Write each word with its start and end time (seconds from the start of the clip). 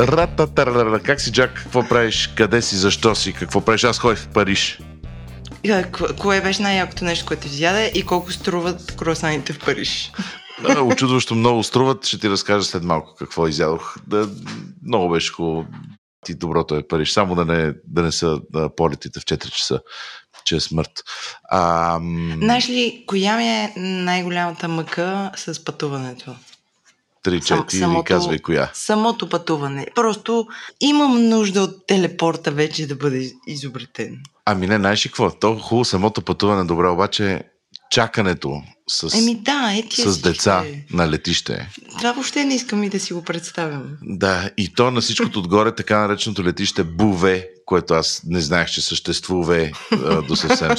Рататарара, 0.00 1.00
как 1.00 1.20
си, 1.20 1.32
Джак? 1.32 1.54
Какво 1.54 1.88
правиш? 1.88 2.30
Къде 2.36 2.62
си? 2.62 2.76
Защо 2.76 3.14
си? 3.14 3.32
Какво 3.32 3.60
правиш? 3.60 3.84
Аз 3.84 3.98
ходих 3.98 4.18
в 4.18 4.28
Париж. 4.28 4.80
Кое 6.18 6.40
беше 6.40 6.62
най-якото 6.62 7.04
нещо, 7.04 7.26
което 7.26 7.46
изяде 7.46 7.92
и 7.94 8.06
колко 8.06 8.32
струват 8.32 8.96
круасаните 8.96 9.52
в 9.52 9.58
Париж? 9.58 10.12
Очудващо 10.84 11.34
много 11.34 11.62
струват. 11.62 12.06
Ще 12.06 12.18
ти 12.18 12.30
разкажа 12.30 12.64
след 12.64 12.84
малко 12.84 13.14
какво 13.18 13.48
изядох. 13.48 13.96
Да, 14.06 14.28
много 14.86 15.08
беше 15.12 15.32
хубаво. 15.32 15.66
Ти 16.26 16.34
доброто 16.34 16.74
е 16.74 16.88
Париж. 16.88 17.12
Само 17.12 17.34
да 17.34 17.44
не, 17.44 17.72
да 17.86 18.02
не 18.02 18.12
са 18.12 18.40
полетите 18.76 19.20
в 19.20 19.24
4 19.24 19.50
часа, 19.50 19.80
че 20.44 20.56
е 20.56 20.60
смърт. 20.60 20.90
А, 21.50 21.98
Знаеш 22.42 22.68
ли, 22.68 23.04
коя 23.06 23.36
ми 23.36 23.48
е 23.48 23.72
най-голямата 23.76 24.68
мъка 24.68 25.30
с 25.36 25.64
пътуването? 25.64 26.34
3-4 27.24 28.04
казвай 28.04 28.38
коя. 28.38 28.70
Самото 28.72 29.28
пътуване. 29.28 29.86
Просто 29.94 30.46
имам 30.80 31.28
нужда 31.28 31.62
от 31.62 31.86
телепорта 31.86 32.50
вече 32.50 32.86
да 32.86 32.94
бъде 32.94 33.32
изобретен. 33.46 34.22
Ами 34.44 34.66
не, 34.66 34.76
знаеш 34.76 35.06
ли 35.06 35.08
какво? 35.08 35.30
То 35.30 35.58
хубаво 35.58 35.84
самото 35.84 36.22
пътуване, 36.22 36.64
добре, 36.64 36.88
обаче 36.88 37.42
чакането 37.90 38.62
с, 38.90 39.18
Еми 39.18 39.34
да, 39.34 39.72
е, 39.74 40.02
с 40.02 40.20
деца 40.20 40.64
е. 40.66 40.84
на 40.90 41.08
летище. 41.08 41.68
Това 41.98 42.12
въобще 42.12 42.44
не 42.44 42.54
искам 42.54 42.84
и 42.84 42.88
да 42.88 43.00
си 43.00 43.12
го 43.12 43.22
представям. 43.22 43.96
Да, 44.02 44.50
и 44.56 44.74
то 44.74 44.90
на 44.90 45.00
всичкото 45.00 45.38
отгоре 45.38 45.74
така 45.74 45.98
нареченото 45.98 46.44
летище 46.44 46.84
Буве, 46.84 47.48
което 47.66 47.94
аз 47.94 48.22
не 48.26 48.40
знаех, 48.40 48.68
че 48.68 48.80
съществува 48.80 49.70
до 50.28 50.36
съвсем 50.36 50.76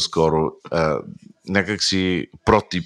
скоро. 0.00 0.50
Някак 1.48 1.82
си 1.82 2.26
протип. 2.44 2.84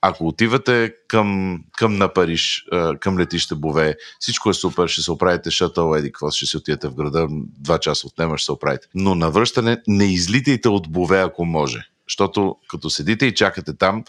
Ако 0.00 0.26
отивате 0.26 0.92
към, 1.08 1.58
към 1.78 1.96
на 1.96 2.12
Париж, 2.12 2.64
към 3.00 3.18
летище 3.18 3.54
Бове, 3.54 3.94
всичко 4.20 4.50
е 4.50 4.54
супер, 4.54 4.88
ще 4.88 5.02
се 5.02 5.12
оправите 5.12 5.50
шатъл, 5.50 5.94
еди 5.94 6.12
какво, 6.12 6.30
ще 6.30 6.46
си 6.46 6.56
отидете 6.56 6.88
в 6.88 6.94
града, 6.94 7.26
два 7.58 7.78
часа 7.78 8.06
отнема, 8.06 8.38
ще 8.38 8.44
се 8.44 8.52
оправите. 8.52 8.86
Но 8.94 9.14
на 9.14 9.30
връщане 9.30 9.76
не 9.86 10.04
излитайте 10.04 10.68
от 10.68 10.92
Бове, 10.92 11.20
ако 11.20 11.44
може 11.44 11.90
защото 12.10 12.56
като 12.68 12.90
седите 12.90 13.26
и 13.26 13.34
чакате 13.34 13.76
там, 13.76 14.04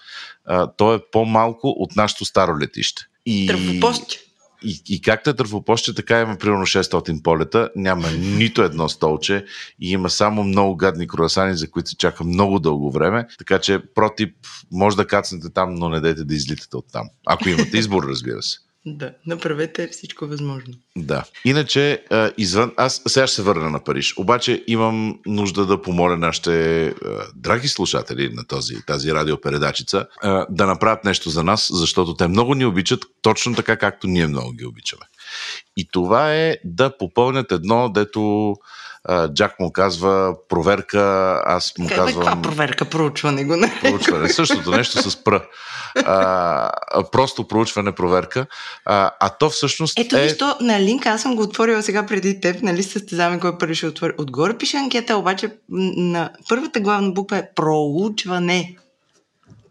а, 0.46 0.68
то 0.68 0.94
е 0.94 1.00
по-малко 1.12 1.68
от 1.68 1.96
нашето 1.96 2.26
старо 2.26 2.60
летище. 2.60 3.02
И... 3.26 3.48
Търфопост. 3.48 4.20
И, 4.64 4.82
и 4.90 5.02
както 5.02 5.30
е 5.30 5.36
търфопоще, 5.36 5.94
така 5.96 6.22
има 6.22 6.38
примерно 6.38 6.66
600 6.66 7.24
полета, 7.24 7.70
няма 7.76 8.12
нито 8.12 8.64
едно 8.64 8.90
столче 8.90 9.46
и 9.80 9.92
има 9.92 10.10
само 10.10 10.44
много 10.44 10.76
гадни 10.76 11.08
круасани, 11.08 11.58
за 11.58 11.72
които 11.72 11.90
се 11.90 11.98
чака 11.98 12.24
много 12.24 12.60
дълго 12.60 12.92
време. 12.92 13.28
Така 13.38 13.60
че 13.60 13.80
протип, 13.96 14.36
може 14.72 14.98
да 14.98 15.08
кацнете 15.08 15.50
там, 15.54 15.76
но 15.76 15.90
не 15.90 16.00
дайте 16.00 16.24
да 16.24 16.36
излитате 16.36 16.78
от 16.78 16.86
там. 16.92 17.10
Ако 17.28 17.50
имате 17.50 17.78
избор, 17.78 18.04
разбира 18.04 18.42
се. 18.42 18.58
Да, 18.86 19.14
направете 19.28 19.88
всичко 19.88 20.28
възможно. 20.28 20.74
Да. 20.98 21.24
Иначе, 21.46 22.04
извън... 22.38 22.72
Аз 22.78 23.02
сега 23.08 23.28
ще 23.28 23.36
се 23.36 23.42
върна 23.42 23.70
на 23.70 23.84
Париж. 23.84 24.18
Обаче 24.18 24.64
имам 24.68 25.20
нужда 25.26 25.66
да 25.66 25.82
помоля 25.82 26.18
нашите 26.18 26.94
драги 27.36 27.68
слушатели 27.68 28.34
на 28.34 28.48
този, 28.48 28.76
тази 28.88 29.14
радиопередачица 29.14 30.08
да 30.50 30.66
направят 30.66 31.04
нещо 31.04 31.30
за 31.30 31.44
нас, 31.44 31.70
защото 31.74 32.14
те 32.16 32.28
много 32.28 32.56
ни 32.56 32.66
обичат, 32.66 33.06
точно 33.22 33.56
така 33.56 33.78
както 33.78 34.08
ние 34.08 34.28
много 34.28 34.52
ги 34.52 34.66
обичаме. 34.66 35.06
И 35.78 35.88
това 35.92 36.36
е 36.36 36.58
да 36.66 36.98
попълнят 36.98 37.52
едно, 37.52 37.90
дето 37.90 38.56
Джак 39.34 39.60
му 39.60 39.72
казва 39.72 40.36
проверка, 40.50 41.02
аз 41.46 41.74
му 41.78 41.88
Къде, 41.88 41.96
казвам... 41.96 42.26
Каква 42.26 42.42
проверка? 42.42 42.86
Проучване 42.86 43.44
го 43.44 43.56
не. 43.56 43.80
Проучване. 43.82 44.30
Същото 44.30 44.72
нещо 44.72 45.10
с 45.10 45.24
пр. 45.24 45.42
А, 45.96 46.72
просто 47.12 47.48
проучване, 47.48 47.92
проверка. 47.92 48.46
А, 48.86 49.12
а 49.20 49.30
то 49.30 49.50
всъщност 49.50 50.00
Ето 50.00 50.18
е... 50.18 50.22
виж 50.22 50.36
на 50.62 50.80
линк, 50.82 51.06
аз 51.06 51.22
съм 51.22 51.36
го 51.36 51.42
отворила 51.42 51.84
сега 51.84 52.06
преди 52.06 52.42
теб, 52.42 52.62
нали 52.62 52.84
състезаваме 52.84 53.40
кой 53.40 53.58
първи 53.58 53.76
ще 53.76 53.88
отвори. 53.88 54.14
Отгоре 54.18 54.58
пише 54.58 54.78
анкета, 54.78 55.18
обаче 55.18 55.50
на 55.70 56.30
първата 56.50 56.80
главна 56.80 57.12
буква 57.12 57.38
е 57.38 57.50
проучване. 57.56 58.76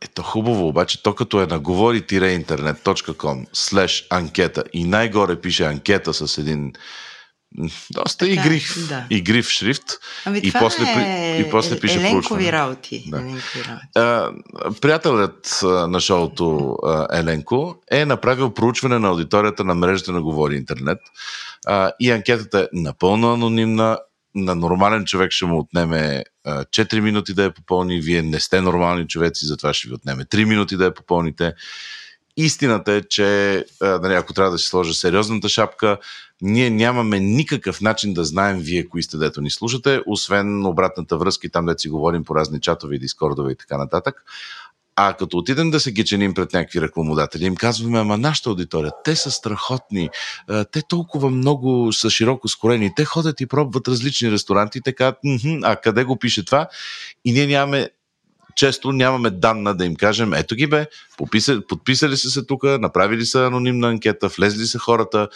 Ето 0.01 0.23
хубаво, 0.23 0.69
обаче 0.69 1.03
то 1.03 1.15
като 1.15 1.43
е 1.43 1.47
на 1.47 1.59
говори-интернет.com 1.59 3.47
слеш 3.53 4.07
анкета 4.11 4.65
и 4.73 4.85
най-горе 4.85 5.41
пише 5.41 5.65
анкета 5.65 6.15
с 6.15 6.39
един 6.39 6.73
доста 7.91 8.19
така, 8.19 8.33
игрив, 8.33 8.89
да. 8.89 9.07
игрив 9.11 9.49
шрифт. 9.49 9.85
Ами 10.25 10.39
и, 10.39 10.53
после, 10.53 10.85
е, 10.85 11.41
и 11.41 11.51
после 11.51 11.81
пише 11.81 11.99
Еленкови 11.99 12.53
работи. 12.53 13.05
Да. 13.07 13.17
Еленкови 13.17 13.65
работи. 13.69 13.87
А, 13.95 14.31
приятелят 14.81 15.61
на 15.63 16.01
шоуто 16.01 16.77
Еленко 17.13 17.77
е 17.91 18.05
направил 18.05 18.55
проучване 18.55 18.99
на 18.99 19.09
аудиторията 19.09 19.65
на 19.65 19.75
мрежата 19.75 20.13
на 20.13 20.23
Говори 20.23 20.57
Интернет. 20.57 20.99
А, 21.67 21.93
и 22.01 22.11
анкетата 22.11 22.61
е 22.61 22.67
напълно 22.73 23.33
анонимна. 23.33 23.99
На 24.35 24.55
нормален 24.55 25.05
човек 25.05 25.33
ще 25.33 25.45
му 25.45 25.59
отнеме 25.59 26.25
4 26.47 27.01
минути 27.01 27.35
да 27.35 27.43
я 27.43 27.55
попълни. 27.55 28.01
Вие 28.01 28.23
не 28.23 28.41
сте 28.41 28.61
нормални 28.61 29.09
човеци, 29.09 29.47
затова 29.47 29.75
ще 29.75 29.89
ви 29.89 29.95
отнеме 29.95 30.25
3 30.25 30.45
минути 30.45 30.77
да 30.77 30.85
я 30.85 30.95
попълните. 30.95 31.53
Истината 32.37 32.93
е, 32.93 33.03
че 33.03 33.65
нали, 33.81 34.15
ако 34.15 34.33
трябва 34.33 34.51
да 34.51 34.59
си 34.59 34.69
сложа 34.69 34.95
сериозната 34.95 35.49
шапка, 35.49 35.99
ние 36.43 36.71
нямаме 36.71 37.21
никакъв 37.21 37.81
начин 37.81 38.15
да 38.15 38.25
знаем 38.25 38.59
вие 38.59 38.89
кои 38.89 39.03
сте, 39.03 39.17
дето 39.17 39.41
ни 39.41 39.51
слушате, 39.51 40.01
освен 40.07 40.67
обратната 40.67 41.17
връзка 41.17 41.47
и 41.47 41.51
там, 41.51 41.67
дето 41.67 41.81
си 41.81 41.89
говорим 41.89 42.25
по 42.25 42.35
разни 42.35 42.61
чатове, 42.61 42.99
дискордове 42.99 43.53
и 43.53 43.57
така 43.57 43.79
нататък. 43.79 44.25
А 44.97 45.15
като 45.15 45.37
отидем 45.37 45.71
да 45.71 45.81
се 45.81 45.93
геченим 45.93 46.35
пред 46.35 46.53
някакви 46.53 46.81
рекламодатели, 46.81 47.45
им 47.45 47.57
казваме, 47.57 47.99
ама 47.99 48.19
нашата 48.19 48.51
аудитория, 48.51 48.93
те 49.05 49.17
са 49.17 49.31
страхотни, 49.31 50.11
те 50.73 50.83
толкова 50.89 51.31
много 51.31 51.93
са 51.93 52.11
широко 52.11 52.49
скорени, 52.49 52.93
те 52.97 53.05
ходят 53.05 53.41
и 53.41 53.47
пробват 53.47 53.89
различни 53.89 54.31
ресторанти 54.31 54.79
и 54.79 54.83
така, 54.83 55.15
а 55.63 55.77
къде 55.77 56.05
го 56.05 56.19
пише 56.19 56.45
това? 56.45 56.69
И 57.25 57.33
ние 57.33 57.47
нямаме 57.47 57.89
често 58.61 58.93
нямаме 58.93 59.31
данна 59.31 59.75
да 59.75 59.85
им 59.85 59.97
кажем, 59.97 60.35
ето 60.35 60.55
ги 60.55 60.67
бе, 60.67 60.87
подписали, 61.19 61.61
подписали 61.69 62.17
са 62.17 62.31
се 62.31 62.47
тук, 62.47 62.63
направили 62.65 63.27
са 63.27 63.47
анонимна 63.47 63.89
анкета, 63.89 64.29
влезли 64.29 64.67
са 64.67 64.79
хората, 64.79 65.29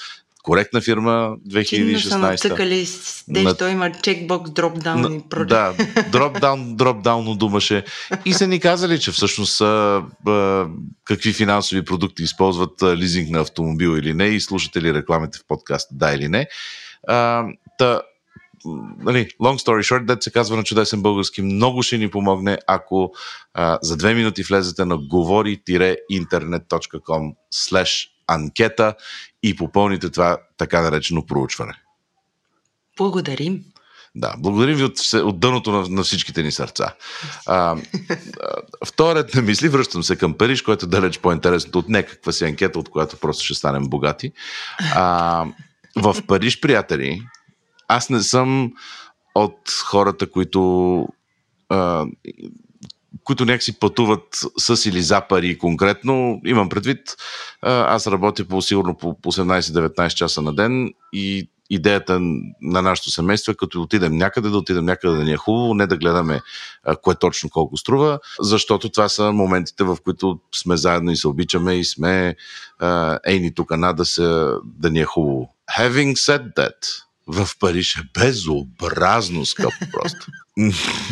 коректна 0.43 0.81
фирма 0.81 1.37
2016. 1.49 2.09
са 2.09 2.19
натъкали, 2.19 2.87
дещо 3.29 3.65
на... 3.65 3.71
има 3.71 3.93
чекбокс, 3.93 4.51
дропдаун 4.51 5.15
и 5.15 5.29
прочее. 5.31 5.47
Да, 5.47 5.75
дропдаун, 6.13 6.77
дропдаун 6.77 7.39
думаше. 7.39 7.85
И 8.25 8.33
са 8.33 8.47
ни 8.47 8.61
казали, 8.61 9.01
че 9.01 9.13
всъщност 9.13 9.57
са 9.57 10.03
а, 10.27 10.67
какви 11.05 11.33
финансови 11.33 11.85
продукти 11.85 12.23
използват 12.23 12.83
а, 12.83 12.97
лизинг 12.97 13.31
на 13.31 13.41
автомобил 13.41 13.97
или 13.97 14.15
не 14.15 14.27
и 14.27 14.41
слушате 14.41 14.83
ли 14.83 14.95
рекламите 14.95 15.39
в 15.39 15.47
подкаста, 15.49 15.95
да 15.95 16.15
или 16.15 16.29
не. 16.29 16.47
А, 17.09 17.45
та, 17.79 18.01
нали, 18.99 19.29
long 19.43 19.67
story 19.67 19.81
short, 19.81 20.05
дет 20.05 20.23
се 20.23 20.31
казва 20.31 20.57
на 20.57 20.65
чудесен 20.65 21.03
български, 21.03 21.43
много 21.43 21.83
ще 21.83 21.99
ни 21.99 22.11
помогне, 22.11 22.59
ако 22.67 23.13
а, 23.55 23.79
за 23.83 23.97
две 23.97 24.15
минути 24.15 24.43
влезете 24.43 24.85
на 24.85 24.97
говори-интернет.com 24.97 27.35
slash 27.55 28.09
анкета 28.27 28.95
и 29.43 29.57
попълните 29.57 30.11
това 30.11 30.39
така 30.57 30.81
наречено 30.81 31.27
проучване. 31.27 31.75
Благодарим. 32.97 33.65
Да, 34.17 34.35
благодарим 34.39 34.77
ви 34.77 34.85
от, 34.85 34.99
от 35.15 35.41
дъното 35.41 35.73
на, 35.73 35.89
на 35.89 36.03
всичките 36.03 36.43
ни 36.43 36.53
сърца. 36.53 36.95
А, 37.47 37.77
вторият 38.87 39.35
на 39.35 39.43
мисли, 39.43 39.69
връщам 39.69 40.03
се 40.03 40.17
към 40.17 40.35
Париж, 40.35 40.63
което 40.63 40.87
е 40.87 40.89
далеч 40.89 41.19
по-интересното 41.19 41.79
от 41.79 41.89
някаква 41.89 42.33
си 42.33 42.45
анкета, 42.45 42.79
от 42.79 42.89
която 42.89 43.17
просто 43.17 43.45
ще 43.45 43.55
станем 43.55 43.89
богати. 43.89 44.33
А, 44.95 45.47
в 45.97 46.17
Париж, 46.27 46.61
приятели, 46.61 47.23
аз 47.89 48.11
не 48.11 48.21
съм 48.21 48.73
от 49.35 49.71
хората, 49.85 50.31
които 50.31 51.09
а, 51.69 52.07
които 53.25 53.45
някакси 53.45 53.79
пътуват 53.79 54.23
с 54.59 54.87
или 54.87 55.03
за 55.03 55.21
пари 55.29 55.59
конкретно. 55.59 56.41
Имам 56.47 56.69
предвид, 56.69 57.17
аз 57.63 58.07
работя 58.07 58.45
по 58.45 58.63
сигурно 58.63 58.97
по 58.97 59.15
18-19 59.15 60.15
часа 60.15 60.43
на 60.43 60.55
ден 60.55 60.91
и 61.13 61.49
идеята 61.71 62.21
на 62.63 62.83
нашето 62.83 63.11
семейство 63.11 63.53
е 63.53 63.55
като 63.55 63.83
отидем 63.83 64.17
някъде, 64.17 64.49
да 64.49 64.59
отидем 64.59 64.85
някъде 64.85 65.17
да 65.17 65.25
ни 65.25 65.33
е 65.33 65.37
хубаво, 65.37 65.75
не 65.75 65.87
да 65.87 65.97
гледаме 65.97 66.41
кое 67.03 67.15
точно 67.15 67.51
колко 67.51 67.77
струва, 67.77 68.19
защото 68.41 68.89
това 68.89 69.09
са 69.09 69.33
моментите, 69.33 69.85
в 69.85 69.97
които 70.05 70.39
сме 70.55 70.77
заедно 70.77 71.11
и 71.11 71.17
се 71.17 71.29
обичаме 71.29 71.75
и 71.75 71.85
сме 71.85 72.37
ейни 73.27 73.55
тук 73.55 73.77
на 73.77 73.93
да, 73.93 74.05
се, 74.05 74.47
да 74.65 74.91
ни 74.91 75.01
е 75.01 75.05
хубаво. 75.05 75.55
Having 75.79 76.13
said 76.15 76.55
that, 76.57 77.05
в 77.27 77.49
Париж 77.61 77.97
е 77.97 78.21
безобразно 78.21 79.47
скъпо 79.47 79.87
просто. 79.93 80.27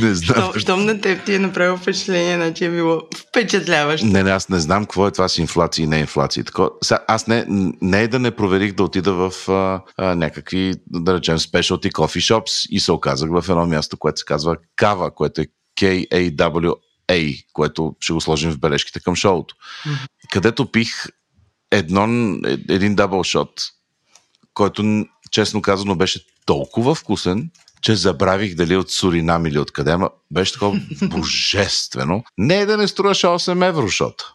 не 0.01 0.15
знам. 0.15 0.53
Щом 0.57 0.85
на 0.85 1.01
теб 1.01 1.25
ти 1.25 1.35
е 1.35 1.39
направил 1.39 1.77
впечатление, 1.77 2.37
значи 2.37 2.65
е 2.65 2.71
било 2.71 3.03
впечатляващо. 3.17 4.07
Не, 4.07 4.23
не, 4.23 4.31
аз 4.31 4.49
не 4.49 4.61
знам 4.61 4.85
какво 4.85 5.07
е 5.07 5.11
това 5.11 5.29
с 5.29 5.39
инфлация 5.39 5.83
и 5.83 5.87
не 5.87 5.99
инфлация. 5.99 6.45
Тако, 6.45 6.71
сега, 6.83 7.05
аз 7.09 7.27
не, 7.27 7.45
не 7.83 8.03
е 8.03 8.09
да 8.09 8.19
не 8.19 8.31
проверих 8.31 8.73
да 8.73 8.83
отида 8.83 9.13
в 9.13 9.49
а, 9.49 9.81
а, 9.97 10.15
някакви, 10.15 10.75
да 10.87 11.15
речем, 11.15 11.39
specialty 11.39 11.93
coffee 11.93 12.35
shops 12.35 12.69
и 12.71 12.81
се 12.81 12.93
оказах 12.93 13.31
в 13.31 13.45
едно 13.49 13.67
място, 13.67 13.97
което 13.97 14.19
се 14.19 14.25
казва 14.25 14.57
Кава, 14.77 15.15
което 15.15 15.41
е 15.41 15.47
K-A-W-A, 15.81 17.45
което 17.53 17.97
ще 18.01 18.13
го 18.13 18.21
сложим 18.21 18.51
в 18.51 18.59
бележките 18.59 19.01
към 19.01 19.17
шоуто. 19.17 19.55
Mm-hmm. 19.55 20.07
Където 20.33 20.73
пих 20.73 21.07
едно, 21.71 22.37
един 22.69 22.95
дабл 22.95 23.23
шот 23.23 23.51
който 24.55 25.05
честно 25.33 25.63
казано 25.63 25.95
беше 25.95 26.27
толкова 26.47 26.95
вкусен, 26.95 27.51
че 27.83 27.95
забравих 27.95 28.55
дали 28.55 28.77
от 28.77 28.91
Суринам 28.91 29.47
или 29.47 29.59
откъде, 29.59 29.91
ама 29.91 30.11
беше 30.31 30.53
такова 30.53 30.81
божествено. 31.03 32.25
Не 32.39 32.57
е 32.57 32.67
да 32.67 32.77
не 32.77 32.89
струваше 32.89 33.27
8 33.27 33.69
евро, 33.69 33.87
защото. 33.87 34.35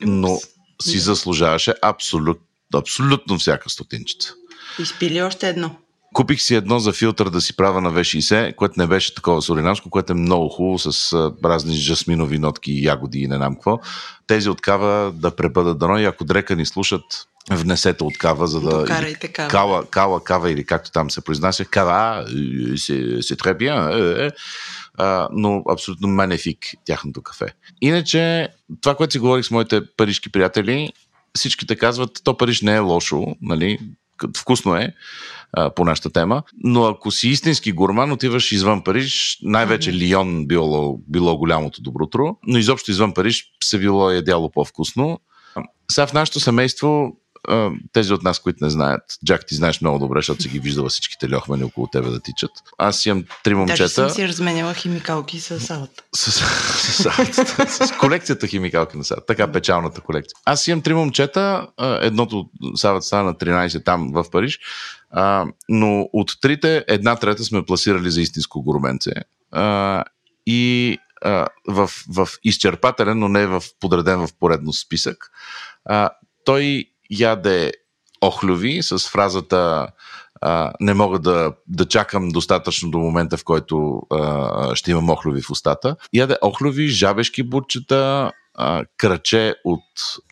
Но 0.00 0.40
си 0.82 0.98
заслужаваше 0.98 1.74
абсолют, 1.82 2.40
абсолютно 2.74 3.38
всяка 3.38 3.70
стотинчица. 3.70 4.34
Изпи 4.78 5.10
ли 5.10 5.22
още 5.22 5.48
едно? 5.48 5.76
Купих 6.12 6.42
си 6.42 6.54
едно 6.54 6.78
за 6.78 6.92
филтър 6.92 7.30
да 7.30 7.40
си 7.40 7.56
правя 7.56 7.80
на 7.80 7.92
V60, 7.92 8.54
което 8.54 8.80
не 8.80 8.86
беше 8.86 9.14
такова 9.14 9.42
суринамско, 9.42 9.90
което 9.90 10.12
е 10.12 10.16
много 10.16 10.48
хубаво 10.48 10.78
с 10.78 11.12
разни 11.44 11.76
жасминови 11.76 12.38
нотки, 12.38 12.84
ягоди 12.84 13.18
и 13.18 13.26
не 13.26 13.36
знам 13.36 13.54
какво. 13.54 13.80
Тези 14.26 14.48
от 14.48 14.60
кава 14.60 15.12
да 15.12 15.36
пребъдат 15.36 15.78
дано 15.78 15.98
и 15.98 16.04
ако 16.04 16.24
дрека 16.24 16.56
ни 16.56 16.66
слушат, 16.66 17.02
внесете 17.50 18.04
от 18.04 18.18
кава, 18.18 18.46
за 18.46 18.60
да... 18.60 18.78
Докарайте 18.78 19.28
кава. 19.28 19.48
Кала, 19.48 19.84
кала, 19.84 20.24
кава 20.24 20.50
или 20.50 20.66
както 20.66 20.90
там 20.90 21.10
се 21.10 21.20
произнася. 21.20 21.64
Кава, 21.64 22.26
е, 22.74 22.76
се, 22.76 23.22
се 23.22 23.36
требя, 23.36 23.90
е, 23.92 24.26
е. 24.26 24.30
А, 24.98 25.28
но 25.32 25.62
абсолютно 25.70 26.08
менефик 26.08 26.58
тяхното 26.84 27.22
кафе. 27.22 27.46
Иначе, 27.80 28.48
това, 28.80 28.94
което 28.94 29.12
си 29.12 29.18
говорих 29.18 29.44
с 29.44 29.50
моите 29.50 29.80
парижки 29.96 30.32
приятели, 30.32 30.92
всичките 31.36 31.76
казват, 31.76 32.10
то 32.24 32.36
Париж 32.36 32.62
не 32.62 32.74
е 32.74 32.78
лошо, 32.78 33.26
нали? 33.42 33.78
Вкусно 34.36 34.76
е 34.76 34.94
а, 35.52 35.70
по 35.70 35.84
нашата 35.84 36.10
тема, 36.10 36.42
но 36.64 36.84
ако 36.84 37.10
си 37.10 37.28
истински 37.28 37.72
гурман, 37.72 38.12
отиваш 38.12 38.52
извън 38.52 38.84
Париж, 38.84 39.38
най-вече 39.42 39.92
Лион 39.92 40.46
било, 40.46 40.98
било 41.08 41.36
голямото 41.36 41.82
добротро, 41.82 42.36
но 42.46 42.58
изобщо 42.58 42.90
извън 42.90 43.14
Париж 43.14 43.44
се 43.64 43.78
било 43.78 44.10
ядяло 44.10 44.50
по-вкусно. 44.50 45.20
Сега 45.90 46.06
в 46.06 46.12
нашето 46.12 46.40
семейство 46.40 47.16
тези 47.92 48.12
от 48.12 48.22
нас, 48.22 48.38
които 48.38 48.64
не 48.64 48.70
знаят, 48.70 49.02
Джак, 49.24 49.46
ти 49.46 49.54
знаеш 49.54 49.80
много 49.80 49.98
добре, 49.98 50.18
защото 50.18 50.42
си 50.42 50.48
ги 50.48 50.58
виждала 50.58 50.88
всичките 50.88 51.34
льохмани 51.34 51.64
около 51.64 51.86
тебе 51.86 52.10
да 52.10 52.20
тичат. 52.20 52.50
Аз 52.78 53.06
имам 53.06 53.24
три 53.44 53.54
момчета. 53.54 53.82
Даже 53.82 53.94
съм 53.94 54.10
си 54.10 54.28
разменяла 54.28 54.74
химикалки 54.74 55.40
с 55.40 55.60
салата. 55.60 56.02
С, 56.14 56.32
с, 56.32 57.10
с, 57.68 57.86
с 57.86 57.92
колекцията 57.98 58.46
химикалки 58.46 58.96
на 58.96 59.04
садата. 59.04 59.26
Така 59.26 59.52
печалната 59.52 60.00
колекция. 60.00 60.34
Аз 60.44 60.66
имам 60.66 60.82
три 60.82 60.94
момчета. 60.94 61.66
Едното 62.00 62.50
садата 62.74 63.06
стана 63.06 63.24
на 63.24 63.34
13 63.34 63.84
там 63.84 64.10
в 64.12 64.24
Париж. 64.30 64.58
А, 65.10 65.46
но 65.68 66.08
от 66.12 66.40
трите, 66.40 66.84
една 66.88 67.16
трета 67.16 67.44
сме 67.44 67.64
пласирали 67.64 68.10
за 68.10 68.20
истинско 68.20 68.62
гурменце. 68.62 69.12
А, 69.52 70.04
и 70.46 70.98
а, 71.22 71.46
в, 71.68 71.90
в 72.08 72.28
изчерпателен, 72.44 73.18
но 73.18 73.28
не 73.28 73.46
в 73.46 73.62
подреден 73.80 74.26
в 74.26 74.28
поредно 74.40 74.72
списък. 74.72 75.30
А, 75.84 76.10
той 76.44 76.84
яде 77.20 77.72
охлюви 78.20 78.82
с 78.82 78.98
фразата 78.98 79.86
а, 80.40 80.72
не 80.80 80.94
мога 80.94 81.18
да, 81.18 81.52
да 81.68 81.84
чакам 81.84 82.28
достатъчно 82.28 82.90
до 82.90 82.98
момента, 82.98 83.36
в 83.36 83.44
който 83.44 84.02
а, 84.10 84.74
ще 84.74 84.90
имам 84.90 85.10
охлюви 85.10 85.42
в 85.42 85.50
устата. 85.50 85.96
Яде 86.12 86.36
охлюви, 86.42 86.88
жабешки 86.88 87.42
бурчета, 87.42 88.32
а, 88.54 88.84
кръче 88.96 89.54
от 89.64 89.82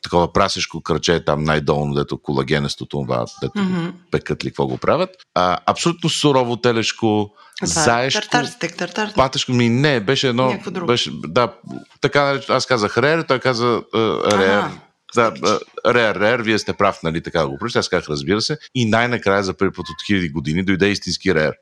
такова 0.02 0.32
прасешко 0.32 0.80
кръче, 0.80 1.24
там 1.24 1.44
най-долно, 1.44 1.94
дето 1.94 2.18
колагенестото, 2.22 3.00
това, 3.02 3.24
дето 3.42 3.58
Мгм. 3.58 3.86
пекат 4.10 4.44
ли, 4.44 4.48
какво 4.50 4.66
го 4.66 4.76
правят. 4.78 5.10
А, 5.34 5.58
абсолютно 5.66 6.10
сурово 6.10 6.56
телешко, 6.56 7.30
Това 7.56 7.82
е 7.82 7.84
заешко, 7.84 8.20
Тартар 8.20 8.44
стек, 8.44 8.76
тартар. 8.76 9.14
патешко 9.14 9.52
ми 9.52 9.68
не, 9.68 10.00
беше 10.00 10.28
едно, 10.28 10.58
беше, 10.86 11.10
да, 11.26 11.52
така 12.00 12.24
наречено, 12.24 12.56
аз 12.56 12.66
казах 12.66 12.98
рер, 12.98 13.22
той 13.22 13.38
каза 13.38 13.82
а, 13.94 13.98
рер. 14.38 14.58
Ага, 14.58 14.70
Да, 15.14 15.60
рер, 15.86 16.14
рер, 16.14 16.40
вие 16.40 16.58
сте 16.58 16.72
прав, 16.72 17.02
нали, 17.02 17.22
така 17.22 17.40
да 17.40 17.48
го 17.48 17.58
прочете. 17.58 17.78
Аз 17.78 17.88
казах, 17.88 18.08
разбира 18.08 18.40
се. 18.40 18.58
И 18.74 18.84
най-накрая 18.84 19.42
за 19.42 19.54
първи 19.54 19.72
път 19.72 19.88
от 19.88 20.06
хиляди 20.06 20.28
години 20.28 20.62
дойде 20.62 20.88
истински 20.88 21.34
рер. 21.34 21.52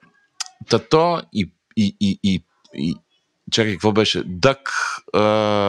Тато 0.69 1.23
и, 1.33 1.53
и, 1.77 1.97
и, 2.01 2.19
и, 2.25 2.45
и 2.75 2.95
чакай, 3.51 3.73
какво 3.73 3.93
беше? 3.93 4.23
Дък, 4.27 4.71
а, 5.13 5.21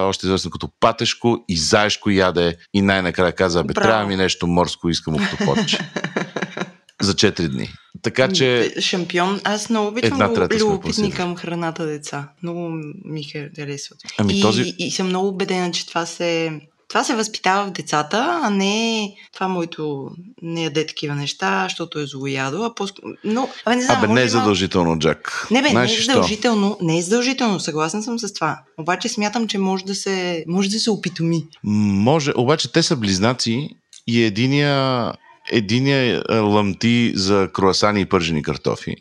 още 0.07 0.25
известно 0.25 0.51
като 0.51 0.69
патешко 0.80 1.45
и 1.48 1.57
заешко 1.57 2.10
яде 2.10 2.57
и 2.74 2.81
най-накрая 2.81 3.31
каза, 3.31 3.63
бе, 3.63 3.74
Браво. 3.74 3.88
трябва 3.88 4.06
ми 4.06 4.16
нещо 4.16 4.48
морско, 4.48 4.89
искам 4.89 5.16
октоподче. 5.16 5.77
за 7.01 7.13
4 7.13 7.48
дни. 7.48 7.69
Така 8.01 8.31
че 8.31 8.74
Шампион. 8.80 9.42
Аз 9.44 9.69
много 9.69 9.88
обичам 9.88 10.34
любопитни 10.51 11.12
към 11.12 11.36
храната 11.36 11.86
деца. 11.86 12.30
Много 12.44 12.69
ми 13.06 13.24
харесват. 13.56 14.00
Ами 14.18 14.39
и, 14.39 14.42
този- 14.42 14.75
и 14.77 14.92
съм 14.92 15.07
много 15.07 15.27
убедена, 15.27 15.72
че 15.72 15.88
това 15.88 16.06
се, 16.06 16.60
това 16.91 17.03
се 17.03 17.15
възпитава 17.15 17.67
в 17.67 17.71
децата, 17.71 18.39
а 18.43 18.49
не 18.49 19.13
това 19.33 19.47
моето 19.47 20.09
не 20.41 20.63
яде 20.63 20.85
такива 20.85 21.15
неща, 21.15 21.63
защото 21.63 21.99
е 21.99 22.05
злоядо, 22.05 22.63
а 22.63 22.75
по 22.75 22.88
Но, 23.23 23.49
абе, 23.65 23.75
не 23.75 23.81
знам, 23.81 23.97
Абе, 23.97 24.13
не 24.13 24.23
е 24.23 24.27
задължително, 24.27 24.99
Джак. 24.99 25.47
Не 25.51 25.61
бе, 25.61 25.69
Знаеш 25.69 25.91
не 25.91 25.97
е 25.97 26.01
задължително, 26.01 26.77
не 26.81 26.97
е 26.97 27.01
задължително, 27.01 27.59
съгласен 27.59 28.03
съм 28.03 28.19
с 28.19 28.33
това. 28.33 28.59
Обаче 28.77 29.09
смятам, 29.09 29.47
че 29.47 29.57
може 29.57 29.85
да 29.85 29.95
се, 29.95 30.43
може 30.47 30.69
да 30.69 30.79
се 30.79 30.91
опитоми. 30.91 31.43
Може, 31.63 32.31
обаче 32.35 32.71
те 32.71 32.83
са 32.83 32.95
близнаци 32.95 33.69
и 34.07 34.23
единия, 34.23 35.11
единия 35.51 36.23
е, 36.29 36.38
лъмти 36.38 37.13
за 37.15 37.49
круасани 37.53 38.01
и 38.01 38.05
пържени 38.05 38.43
картофи. 38.43 38.91
Е, 38.91 38.95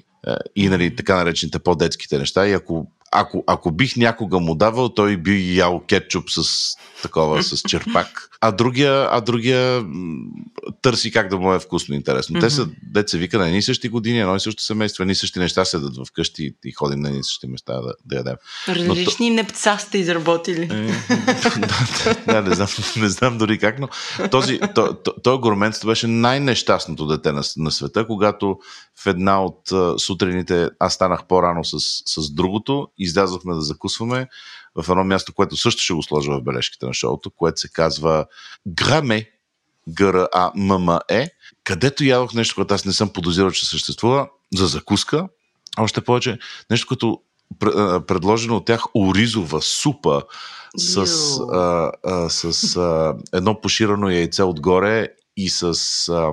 И 0.56 0.68
нали, 0.68 0.96
така 0.96 1.16
наречените 1.16 1.58
по-детските 1.58 2.18
неща. 2.18 2.48
И 2.48 2.52
ако, 2.52 2.86
ако, 3.10 3.44
ако 3.46 3.70
бих 3.70 3.96
някога 3.96 4.38
му 4.38 4.54
давал, 4.54 4.88
той 4.88 5.16
би 5.16 5.56
ял 5.56 5.80
кетчуп 5.80 6.30
с 6.30 6.76
такова, 7.02 7.42
с 7.42 7.62
черпак. 7.68 8.29
А 8.42 8.52
другия, 8.52 9.08
а 9.10 9.20
другия 9.20 9.84
търси 10.82 11.10
как 11.10 11.28
да 11.28 11.38
му 11.38 11.54
е 11.54 11.60
вкусно 11.60 11.94
интересно. 11.94 12.40
Те 12.40 12.50
са, 12.50 12.68
деца 12.82 13.18
вика, 13.18 13.38
на 13.38 13.46
едни 13.46 13.58
и 13.58 13.62
същи 13.62 13.88
години, 13.88 14.20
едно 14.20 14.36
и 14.36 14.40
също 14.40 14.62
семейство, 14.62 15.02
едни 15.02 15.12
и 15.12 15.16
същи 15.16 15.38
неща 15.38 15.64
седат 15.64 16.08
вкъщи 16.08 16.54
и, 16.64 16.72
ходим 16.72 17.00
на 17.00 17.08
едни 17.08 17.20
и 17.20 17.24
същи 17.24 17.46
места 17.46 17.72
да, 17.72 17.94
да 18.04 18.16
ядем. 18.16 18.36
Но 18.68 18.74
Различни 18.74 19.30
непца 19.30 19.78
сте 19.78 19.98
изработили. 19.98 20.62
Е, 20.62 20.94
да, 22.32 22.42
не 22.42 22.54
знам, 22.54 22.68
не 22.96 23.08
знам 23.08 23.38
дори 23.38 23.58
как, 23.58 23.78
но 23.78 23.88
този, 24.30 24.60
то, 24.74 24.94
то, 25.04 25.14
то 25.22 25.38
гурменство 25.38 25.88
беше 25.88 26.06
най-нещастното 26.06 27.06
дете 27.06 27.32
на, 27.32 27.42
на 27.56 27.70
света, 27.70 28.06
когато 28.06 28.58
в 29.02 29.06
една 29.06 29.44
от 29.44 29.60
сутрините 30.00 30.68
аз 30.78 30.94
станах 30.94 31.26
по-рано 31.28 31.64
с, 31.64 31.76
с 32.06 32.30
другото, 32.30 32.88
излязохме 32.98 33.54
да 33.54 33.60
закусваме 33.60 34.28
в 34.74 34.90
едно 34.90 35.04
място, 35.04 35.32
което 35.32 35.56
също 35.56 35.82
ще 35.82 35.94
го 35.94 36.02
сложа 36.02 36.32
в 36.32 36.42
бележките 36.42 36.86
на 36.86 36.94
шоуто, 36.94 37.30
което 37.30 37.60
се 37.60 37.72
казва 37.72 38.26
Граме, 38.66 39.30
Г-Р-А-М-М-Е, 39.94 41.30
където 41.64 42.04
ядох 42.04 42.34
нещо, 42.34 42.54
което 42.54 42.74
аз 42.74 42.84
не 42.84 42.92
съм 42.92 43.12
подозирал, 43.12 43.50
че 43.50 43.66
съществува, 43.66 44.28
за 44.54 44.66
закуска. 44.66 45.28
Още 45.78 46.00
повече, 46.00 46.38
нещо, 46.70 46.86
като 46.86 47.20
предложено 48.06 48.56
от 48.56 48.64
тях 48.64 48.82
оризова 48.94 49.62
супа 49.62 50.22
с, 50.76 50.96
а, 51.52 51.92
а, 52.04 52.28
с 52.30 52.76
а, 52.76 53.14
едно 53.32 53.60
поширано 53.60 54.10
яйце 54.10 54.42
отгоре 54.42 55.08
и 55.36 55.48
с 55.48 55.72
а, 56.08 56.32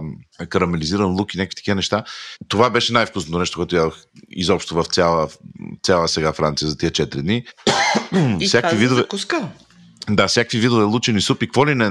карамелизиран 0.50 1.12
лук 1.12 1.34
и 1.34 1.38
някакви 1.38 1.56
такива 1.56 1.76
неща. 1.76 2.04
Това 2.48 2.70
беше 2.70 2.94
най-вкусното 2.94 3.40
нещо, 3.40 3.60
което 3.60 3.76
ядох 3.76 3.98
изобщо 4.30 4.76
в 4.76 4.86
цяла, 4.86 5.30
цяла 5.84 6.08
сега 6.08 6.34
Франция 6.34 6.68
за 6.68 6.78
тия 6.78 6.92
4 6.92 7.22
дни. 7.22 7.46
И 8.40 8.48
всякакви 8.48 8.70
това 8.70 8.70
за 8.70 8.76
видове, 8.76 9.02
закуска. 9.02 9.50
да, 10.10 10.28
всякакви 10.28 10.60
видове 10.60 10.84
лучени 10.84 11.22
супи, 11.22 11.48
какво 11.48 11.68
ли 11.68 11.76
не 11.76 11.90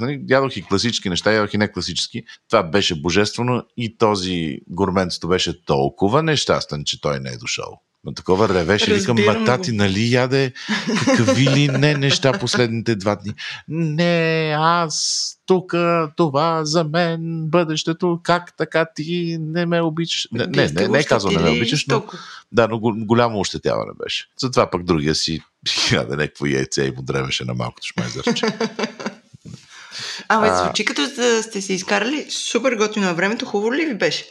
нали? 0.00 0.24
ядох 0.28 0.56
и 0.56 0.62
класически 0.62 1.08
неща, 1.08 1.32
ядох 1.32 1.54
и 1.54 1.58
не 1.58 1.72
класически. 1.72 2.22
Това 2.48 2.62
беше 2.62 3.00
божествено 3.00 3.62
и 3.76 3.98
този 3.98 4.58
гурменцето 4.68 5.28
беше 5.28 5.64
толкова 5.64 6.22
нещастен, 6.22 6.84
че 6.84 7.00
той 7.00 7.20
не 7.20 7.30
е 7.30 7.36
дошъл. 7.36 7.80
На 8.04 8.14
такова 8.14 8.48
ревеше, 8.48 8.94
викам, 8.94 9.18
Разбирам 9.18 9.40
ма 9.40 9.46
тати, 9.46 9.70
го. 9.70 9.76
нали 9.76 10.12
яде 10.12 10.52
какви 11.16 11.46
ли 11.50 11.68
не 11.68 11.94
неща 11.94 12.32
последните 12.32 12.94
два 12.94 13.16
дни. 13.16 13.32
Не, 13.68 14.54
аз 14.58 15.28
тук, 15.46 15.74
това 16.16 16.64
за 16.64 16.84
мен, 16.84 17.20
бъдещето, 17.46 18.20
как 18.22 18.56
така 18.56 18.86
ти 18.94 19.36
не 19.40 19.66
ме 19.66 19.80
обичаш. 19.80 20.28
Не, 20.32 20.46
не, 20.46 20.68
не, 20.68 20.88
не 20.88 20.98
е 20.98 21.04
казал 21.04 21.30
не 21.30 21.38
ме 21.38 21.50
обичаш, 21.50 21.86
но 21.86 22.04
да, 22.52 22.68
но 22.68 22.78
го- 22.78 22.94
голямо 22.96 23.40
ощетяване 23.40 23.92
беше. 24.04 24.26
Затова 24.40 24.70
пък 24.70 24.84
другия 24.84 25.14
си 25.14 25.40
яде 25.92 26.16
някакво 26.16 26.46
яйце 26.46 26.82
и 26.82 26.90
му 26.90 27.02
древеше 27.02 27.44
на 27.44 27.54
малкото 27.54 27.86
шмайзърче. 27.86 28.46
Абе, 30.28 30.50
звучи 30.56 30.84
като 30.84 31.02
да 31.16 31.42
сте 31.42 31.62
се 31.62 31.72
изкарали 31.72 32.26
супер 32.30 32.76
готино 32.76 33.06
на 33.06 33.14
времето. 33.14 33.46
Хубаво 33.46 33.74
ли 33.74 33.86
ви 33.86 33.94
беше? 33.94 34.24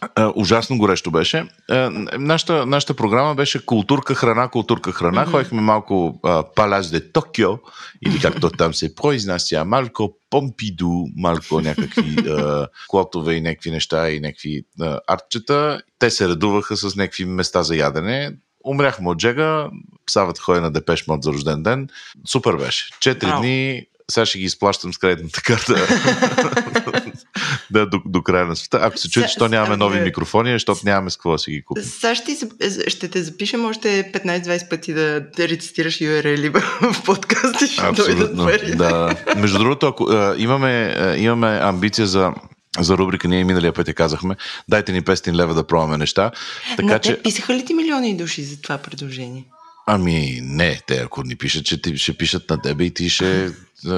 А, 0.00 0.32
ужасно 0.34 0.78
горещо 0.78 1.10
беше. 1.10 1.48
А, 1.70 1.90
нашата, 2.18 2.66
нашата 2.66 2.94
програма 2.94 3.34
беше 3.34 3.66
културка 3.66 4.14
храна, 4.14 4.48
културка 4.48 4.92
храна. 4.92 5.26
Mm-hmm. 5.26 5.30
Ходихме 5.30 5.60
малко 5.60 6.20
Палас 6.56 6.90
де 6.90 7.12
Токио, 7.12 7.58
или 8.06 8.20
както 8.20 8.50
там 8.50 8.74
се 8.74 8.94
произнася, 8.94 9.64
малко 9.64 10.16
Помпиду, 10.30 11.04
малко 11.16 11.60
някакви 11.60 12.16
а, 12.28 12.68
клотове 12.88 13.34
и 13.34 13.40
някакви 13.40 13.70
неща 13.70 14.10
и 14.10 14.20
някакви 14.20 14.62
а, 14.80 15.00
артчета. 15.08 15.80
Те 15.98 16.10
се 16.10 16.28
редуваха 16.28 16.76
с 16.76 16.96
някакви 16.96 17.24
места 17.24 17.62
за 17.62 17.76
ядене. 17.76 18.32
Умряхме 18.64 19.08
от 19.08 19.18
джега, 19.18 19.70
Савът 20.10 20.38
ходи 20.38 20.60
на 20.60 20.70
Депеш 20.70 21.06
Мод 21.06 21.22
за 21.22 21.32
рожден 21.32 21.62
ден. 21.62 21.88
Супер 22.26 22.56
беше. 22.56 22.90
Четири 23.00 23.30
дни, 23.38 23.82
сега 24.10 24.26
ще 24.26 24.38
ги 24.38 24.44
изплащам 24.44 24.94
с 24.94 24.98
кредитната 24.98 25.42
карта. 25.42 25.74
да, 27.70 27.86
до, 27.86 28.02
до 28.06 28.22
края 28.22 28.46
на 28.46 28.56
света. 28.56 28.78
Ако 28.82 28.98
се 28.98 29.10
чуете, 29.10 29.28
що 29.28 29.48
нямаме 29.48 29.76
нови 29.76 29.98
е. 29.98 30.02
микрофони, 30.02 30.52
защото 30.52 30.80
нямаме 30.84 31.10
с 31.10 31.16
какво 31.16 31.32
да 31.32 31.38
си 31.38 31.50
ги 31.50 31.62
купим. 31.62 31.84
Сега 31.84 32.14
ще, 32.14 32.24
ти 32.24 32.36
зап- 32.36 32.88
ще 32.88 33.08
те 33.08 33.22
запишем 33.22 33.64
още 33.64 34.12
15-20 34.12 34.68
пъти 34.68 34.92
да, 34.92 35.20
да 35.36 35.48
рецитираш 35.48 35.98
URL 35.98 36.60
в 36.92 37.04
подкаст 37.04 37.62
и 37.62 37.66
ще 37.66 37.92
дойдат 37.92 38.36
пари. 38.36 38.76
Да. 38.76 39.16
Между 39.36 39.58
другото, 39.58 39.86
ако 39.86 40.04
а, 40.04 40.34
имаме, 40.38 40.94
а, 40.98 41.16
имаме 41.16 41.58
амбиция 41.62 42.06
за 42.06 42.32
за 42.78 42.98
рубрика, 42.98 43.28
ние 43.28 43.44
миналия 43.44 43.72
път 43.72 43.88
я 43.88 43.94
казахме, 43.94 44.36
дайте 44.68 44.92
ни 44.92 45.02
500 45.02 45.32
лева 45.32 45.54
да 45.54 45.66
пробваме 45.66 45.98
неща. 45.98 46.30
Така 46.76 46.88
На 46.88 46.98
че, 46.98 47.22
писаха 47.22 47.54
ли 47.54 47.64
ти 47.64 47.74
милиони 47.74 48.16
души 48.16 48.42
за 48.42 48.60
това 48.60 48.78
предложение? 48.78 49.44
ами 49.86 50.40
не, 50.42 50.80
те 50.86 50.96
ако 50.96 51.22
ни 51.22 51.36
пишат, 51.36 51.64
че 51.64 51.82
ти, 51.82 51.98
ще 51.98 52.12
пишат 52.16 52.50
на 52.50 52.62
тебе 52.62 52.84
и 52.84 52.94
ти 52.94 53.10
ще, 53.10 53.50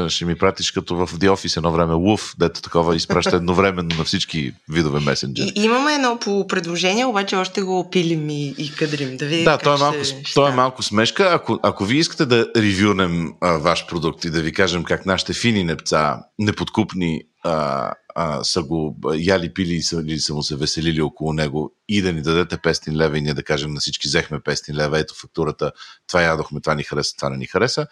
ще 0.08 0.24
ми 0.24 0.38
пратиш 0.38 0.70
като 0.70 0.96
в 0.96 1.06
The 1.06 1.30
Office 1.30 1.56
едно 1.56 1.72
време 1.72 1.94
Луф, 1.94 2.34
дето 2.38 2.62
такова 2.62 2.96
изпраща 2.96 3.36
едновременно 3.36 3.96
на 3.98 4.04
всички 4.04 4.54
видове 4.68 5.00
месенджери. 5.00 5.52
И, 5.56 5.64
имаме 5.64 5.94
едно 5.94 6.18
по 6.20 6.46
предложение, 6.46 7.04
обаче 7.04 7.36
още 7.36 7.62
го 7.62 7.90
пилим 7.90 8.30
и, 8.30 8.54
и 8.58 8.72
кадрим. 8.72 9.16
Да 9.16 9.26
видим 9.26 9.44
Да, 9.44 9.58
той 9.58 9.74
е, 9.74 9.78
малко, 9.78 10.04
ще 10.04 10.34
той 10.34 10.50
е 10.50 10.54
малко 10.54 10.82
смешка. 10.82 11.30
Ако, 11.32 11.60
ако 11.62 11.84
ви 11.84 11.98
искате 11.98 12.26
да 12.26 12.46
ревюнем 12.56 13.32
а, 13.40 13.52
ваш 13.52 13.86
продукт 13.86 14.24
и 14.24 14.30
да 14.30 14.42
ви 14.42 14.52
кажем 14.52 14.84
как 14.84 15.06
нашите 15.06 15.32
фини 15.32 15.64
непца, 15.64 16.18
неподкупни, 16.38 17.22
а, 17.44 17.92
а, 18.14 18.44
са 18.44 18.62
го 18.62 18.96
яли, 19.14 19.54
пили 19.54 19.74
и 19.74 19.82
са, 19.82 20.02
или 20.06 20.18
са 20.18 20.34
му 20.34 20.42
се 20.42 20.56
веселили 20.56 21.02
около 21.02 21.32
него 21.32 21.74
и 21.88 22.02
да 22.02 22.12
ни 22.12 22.22
дадете 22.22 22.56
500 22.56 22.92
лева 22.92 23.18
и 23.18 23.20
ние 23.20 23.34
да 23.34 23.42
кажем 23.42 23.74
на 23.74 23.80
всички 23.80 24.08
взехме 24.08 24.38
500 24.38 24.74
лева, 24.74 24.98
ето 24.98 25.14
фактурата, 25.14 25.72
това 26.06 26.22
ядохме, 26.22 26.60
това 26.60 26.74
ни 26.74 26.82
хареса, 26.82 27.16
това 27.16 27.30
не 27.30 27.36
ни 27.36 27.46
хареса. 27.46 27.86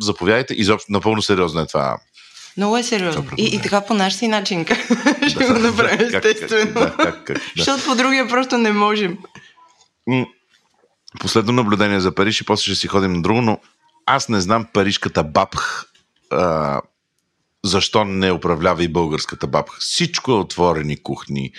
Заповядайте. 0.00 0.54
Изобщо 0.54 0.92
напълно 0.92 1.22
сериозно 1.22 1.60
е 1.60 1.66
това. 1.66 1.98
Много 2.56 2.76
е 2.76 2.82
сериозно. 2.82 3.22
И, 3.22 3.24
и 3.24 3.28
предложение. 3.28 3.62
така 3.62 3.80
по 3.80 3.94
наш 3.94 4.14
си 4.14 4.28
начин 4.28 4.64
как 4.64 4.78
ще 5.28 5.44
го 5.46 5.52
направим, 5.58 6.10
Как- 6.10 6.24
естествено. 6.24 6.72
Да, 6.72 6.96
как, 6.96 7.24
как, 7.24 7.36
да. 7.36 7.42
Защото 7.56 7.84
по 7.84 7.94
другия 7.94 8.28
просто 8.28 8.58
не 8.58 8.72
можем. 8.72 9.18
Последно 11.20 11.52
наблюдение 11.52 12.00
за 12.00 12.14
Париж 12.14 12.40
и 12.40 12.44
после 12.44 12.62
ще 12.64 12.74
си 12.74 12.88
ходим 12.88 13.12
на 13.12 13.22
друго, 13.22 13.40
но 13.40 13.58
аз 14.06 14.28
не 14.28 14.40
знам 14.40 14.66
парижката 14.72 15.24
бабх 15.24 15.84
а, 16.30 16.80
защо 17.64 18.04
не 18.04 18.32
управлява 18.32 18.84
и 18.84 18.88
българската 18.88 19.46
бабх. 19.46 19.78
Всичко 19.78 20.30
е 20.30 20.34
отворени 20.34 21.02
кухни. 21.02 21.52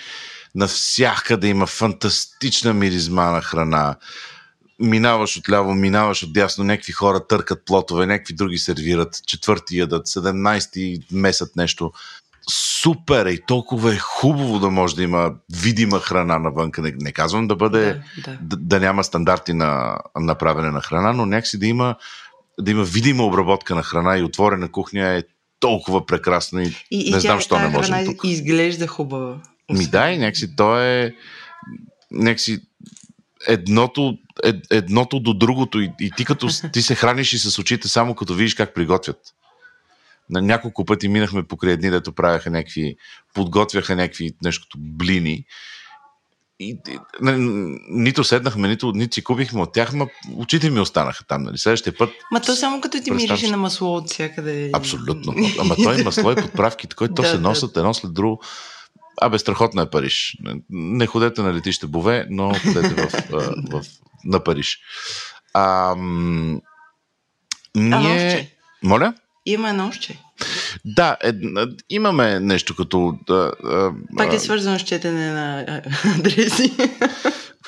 Навсякъде 0.54 1.48
има 1.48 1.66
фантастична 1.66 2.72
миризма 2.74 3.24
на 3.30 3.42
храна. 3.42 3.96
Минаваш 4.80 5.36
отляво, 5.36 5.74
минаваш 5.74 6.22
отдясно, 6.22 6.64
някакви 6.64 6.92
хора 6.92 7.26
търкат 7.26 7.64
плотове, 7.66 8.06
някакви 8.06 8.34
други 8.34 8.58
сервират, 8.58 9.26
четвърти 9.26 9.78
ядат, 9.78 10.06
17-ти 10.06 10.98
месят 11.12 11.56
нещо. 11.56 11.92
Супер 12.50 13.26
е 13.26 13.30
и 13.30 13.42
толкова 13.46 13.94
е 13.94 13.98
хубаво 13.98 14.58
да 14.58 14.70
може 14.70 14.96
да 14.96 15.02
има 15.02 15.32
видима 15.62 16.00
храна 16.00 16.38
навънка. 16.38 16.82
Не, 16.82 16.94
не 17.00 17.12
казвам 17.12 17.48
да 17.48 17.56
бъде 17.56 17.84
Да, 17.84 18.30
да. 18.30 18.38
да, 18.42 18.56
да 18.56 18.80
няма 18.80 19.04
стандарти 19.04 19.52
на, 19.52 19.98
на 20.16 20.34
правене 20.34 20.70
на 20.70 20.80
храна, 20.80 21.12
но 21.12 21.26
някакси 21.26 21.58
да 21.58 21.66
има, 21.66 21.94
да 22.60 22.70
има 22.70 22.84
видима 22.84 23.24
обработка 23.24 23.74
на 23.74 23.82
храна 23.82 24.18
и 24.18 24.22
отворена 24.22 24.68
кухня 24.72 25.08
е 25.08 25.22
толкова 25.60 26.06
прекрасно 26.06 26.60
и, 26.60 26.74
И, 26.90 27.08
и 27.08 27.10
не 27.12 27.20
знам, 27.20 27.40
що 27.40 27.58
не 27.58 27.70
храна 27.70 28.04
тук. 28.04 28.20
изглежда 28.24 28.86
хубава. 28.86 29.36
Ми 29.72 29.86
да, 29.86 30.10
и 30.10 30.18
някакси 30.18 30.56
то 30.56 30.80
е 30.80 31.14
някакси 32.10 32.60
едното, 33.46 34.18
ед, 34.44 34.56
едното 34.70 35.20
до 35.20 35.34
другото 35.34 35.80
и, 35.80 35.92
и 36.00 36.10
ти 36.16 36.24
като 36.24 36.48
ти 36.72 36.82
се 36.82 36.94
храниш 36.94 37.32
и 37.32 37.38
с 37.38 37.58
очите 37.58 37.88
само 37.88 38.14
като 38.14 38.34
видиш 38.34 38.54
как 38.54 38.74
приготвят. 38.74 39.18
На 40.30 40.42
няколко 40.42 40.84
пъти 40.84 41.08
минахме 41.08 41.42
покрай 41.42 41.72
едни, 41.72 41.90
дето 41.90 42.12
правяха 42.12 42.50
някакви, 42.50 42.96
подготвяха 43.34 43.96
някакви 43.96 44.30
нещо 44.44 44.66
блини. 44.78 45.44
И, 46.60 46.78
и, 46.88 46.98
н- 47.20 47.76
нито 47.88 48.24
седнахме, 48.24 48.68
нито, 48.68 48.92
нито 48.92 49.14
си 49.14 49.24
купихме 49.24 49.62
от 49.62 49.72
тях, 49.72 49.92
ма 49.92 50.06
очите 50.36 50.70
ми 50.70 50.80
останаха 50.80 51.24
там. 51.24 51.42
Нали? 51.42 51.58
Следващия 51.58 51.96
път 51.96 52.10
Ма 52.32 52.40
то 52.40 52.56
само 52.56 52.80
като 52.80 53.02
ти 53.02 53.10
мирише 53.10 53.50
на 53.50 53.56
масло 53.56 53.96
от 53.96 54.10
всякъде. 54.10 54.70
Абсолютно. 54.72 55.34
Ама 55.60 55.76
той 55.76 56.02
масло 56.02 56.32
и 56.32 56.36
подправките, 56.36 56.96
които 56.96 57.14
то 57.14 57.22
Да, 57.22 57.28
се 57.28 57.34
да. 57.34 57.40
носят 57.40 57.76
едно 57.76 57.94
след 57.94 58.14
друго. 58.14 58.42
Абе, 59.20 59.38
страхотна 59.38 59.82
е 59.82 59.90
Париж. 59.90 60.36
Не 60.70 61.06
ходете 61.06 61.42
на 61.42 61.54
летище 61.54 61.86
Бове, 61.86 62.26
но 62.30 62.54
ходете 62.54 62.88
в, 62.88 63.14
а, 63.32 63.36
в, 63.70 63.84
на 64.24 64.44
Париж. 64.44 64.78
А, 65.54 65.90
А 65.90 65.96
ние... 67.74 67.98
нощче. 68.24 68.56
Моля? 68.82 69.14
Има 69.46 69.72
нощче. 69.72 70.18
Да, 70.84 71.16
е, 71.24 71.32
имаме 71.90 72.40
нещо 72.40 72.76
като... 72.76 73.18
Да, 73.26 73.52
а, 73.64 73.90
Пак 74.16 74.32
а, 74.32 74.36
е 74.36 74.38
свързано 74.38 74.78
с 74.78 74.82
четене 74.82 75.32
на 75.32 75.64
а, 75.68 75.82
адреси. 76.18 76.76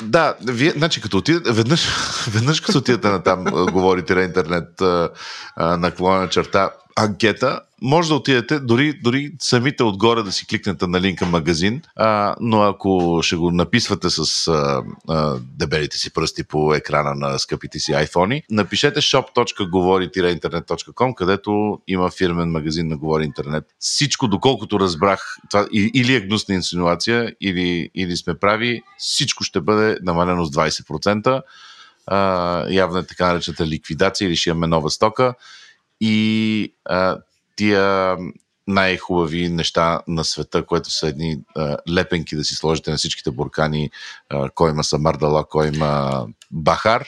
Да, 0.03 0.35
вие, 0.49 0.71
значи 0.71 1.01
като 1.01 1.19
отидете, 1.19 1.53
веднъж, 1.53 1.89
веднъж 2.29 2.61
като 2.61 2.79
отидете 2.79 3.09
на 3.09 3.23
там, 3.23 3.47
а, 3.47 3.73
говорите 3.73 4.15
на 4.15 4.23
интернет 4.23 4.81
а, 4.81 5.11
а, 5.57 5.77
наклонена 5.77 6.29
черта 6.29 6.71
анкета, 6.97 7.61
може 7.83 8.09
да 8.09 8.15
отидете, 8.15 8.59
дори, 8.59 8.93
дори 8.93 9.33
самите 9.41 9.83
отгоре 9.83 10.23
да 10.23 10.33
си 10.33 10.47
кликнете 10.47 10.87
на 10.87 11.01
линка 11.01 11.27
магазин, 11.27 11.83
а, 11.97 12.37
но 12.41 12.63
ако 12.63 13.21
ще 13.23 13.37
го 13.37 13.51
написвате 13.51 14.11
с 14.11 14.49
а, 14.49 14.83
а, 15.09 15.37
дебелите 15.59 15.99
си 15.99 16.13
пръсти 16.13 16.45
по 16.45 16.75
екрана 16.75 17.15
на 17.15 17.39
скъпите 17.39 17.79
си 17.79 17.93
iPhone, 17.93 18.43
напишете 18.51 19.01
shop.govori-internet.com, 19.01 21.15
където 21.15 21.79
има 21.89 22.11
фирмен 22.11 22.51
магазин 22.51 22.89
на 22.89 22.97
Говори 22.97 23.25
Интернет. 23.25 23.65
Всичко, 23.79 24.29
доколкото 24.29 24.81
разбрах, 24.81 25.37
това 25.51 25.67
или 25.73 26.15
е 26.15 26.21
гнусна 26.21 26.55
инсинуация, 26.55 27.35
или, 27.41 27.91
или 27.95 28.17
сме 28.17 28.35
прави, 28.35 28.83
всичко 28.99 29.45
ще 29.45 29.61
бъде 29.61 29.97
намалено 30.03 30.45
с 30.45 30.51
20%. 30.51 31.43
А, 32.07 32.67
явно 32.71 32.99
е 32.99 33.07
така 33.07 33.27
наречената 33.27 33.67
ликвидация 33.67 34.29
или 34.29 34.37
ще 34.37 34.51
имаме 34.51 34.67
нова 34.67 34.91
стока. 34.91 35.35
И 36.01 36.75
а, 36.85 37.19
тия 37.57 38.17
най-хубави 38.67 39.49
неща 39.49 40.01
на 40.09 40.25
света, 40.25 40.67
което 40.67 40.91
са 40.91 41.09
едни 41.09 41.39
а, 41.57 41.77
лепенки 41.95 42.37
да 42.37 42.45
си 42.45 42.55
сложите 42.55 42.91
на 42.91 42.97
всичките 42.97 43.31
буркани, 43.31 43.91
а, 44.29 44.51
кой 44.51 44.71
има 44.71 44.85
самардала, 44.85 45.45
кой 45.49 45.69
има 45.69 46.27
бахар. 46.51 47.07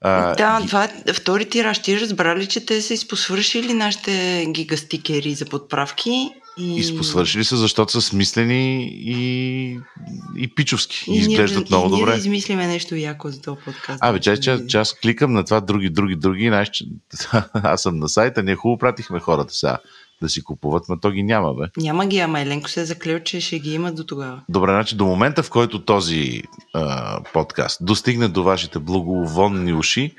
А, 0.00 0.34
да, 0.34 0.60
ги- 0.60 0.66
това 0.66 0.88
е 1.06 1.12
втори 1.12 1.48
тираж. 1.48 1.82
Ти 1.82 2.00
разбра 2.00 2.36
ли, 2.36 2.46
че 2.46 2.66
те 2.66 2.82
са 2.82 2.94
изпосвършили 2.94 3.74
нашите 3.74 4.46
гигастикери 4.50 5.34
за 5.34 5.46
подправки? 5.46 6.30
И, 6.60 6.76
Изпосвършили 6.76 7.44
са, 7.44 7.56
защото 7.56 7.92
са 7.92 8.00
смислени 8.00 8.90
и, 8.92 9.78
и 10.36 10.54
пичовски. 10.54 11.04
И, 11.06 11.10
ние 11.10 11.20
изглеждат 11.20 11.68
да, 11.68 11.76
много 11.76 11.88
и 11.88 11.96
ние 11.96 12.00
добре. 12.00 12.12
да 12.12 12.18
измислиме 12.18 12.66
нещо 12.66 12.94
яко 12.94 13.30
за 13.30 13.40
този 13.40 13.60
подкаст. 13.64 13.98
Абе, 14.02 14.20
че, 14.20 14.36
че, 14.36 14.66
че 14.66 14.78
аз 14.78 14.94
кликам 14.94 15.32
на 15.32 15.44
това 15.44 15.60
други, 15.60 15.90
други, 15.90 16.16
други, 16.16 16.52
че 16.72 16.84
аз 17.52 17.82
съм 17.82 17.98
на 17.98 18.08
сайта, 18.08 18.42
ние 18.42 18.54
хубаво 18.54 18.78
пратихме 18.78 19.20
хората 19.20 19.54
сега 19.54 19.78
да 20.22 20.28
си 20.28 20.44
купуват, 20.44 20.84
но 20.88 21.00
то 21.00 21.10
ги 21.10 21.22
няма, 21.22 21.54
бе. 21.54 21.64
Няма 21.76 22.06
ги, 22.06 22.18
ама 22.18 22.40
Еленко 22.40 22.68
се 22.68 22.80
е 22.80 22.84
заклел, 22.84 23.20
че 23.20 23.40
ще 23.40 23.58
ги 23.58 23.74
има 23.74 23.92
до 23.92 24.04
тогава. 24.04 24.40
Добре, 24.48 24.70
значи 24.70 24.96
до 24.96 25.06
момента, 25.06 25.42
в 25.42 25.50
който 25.50 25.84
този 25.84 26.42
а, 26.72 27.20
подкаст 27.32 27.78
достигне 27.80 28.28
до 28.28 28.42
вашите 28.42 28.78
благовонни 28.78 29.72
уши, 29.72 30.14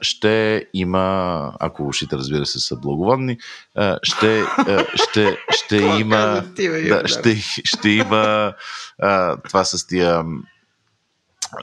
ще 0.00 0.66
има, 0.74 1.56
ако 1.60 1.86
ушите 1.86 2.16
разбира 2.16 2.46
се 2.46 2.60
са 2.60 2.76
благовонни, 2.76 3.38
а, 3.74 3.98
ще, 4.02 4.44
ще, 4.94 5.38
ще 5.50 5.76
има, 5.76 6.44
да, 6.88 7.02
ще, 7.08 7.36
ще 7.64 7.88
има 7.88 8.54
това 9.48 9.64
с 9.64 9.86
тия 9.86 10.24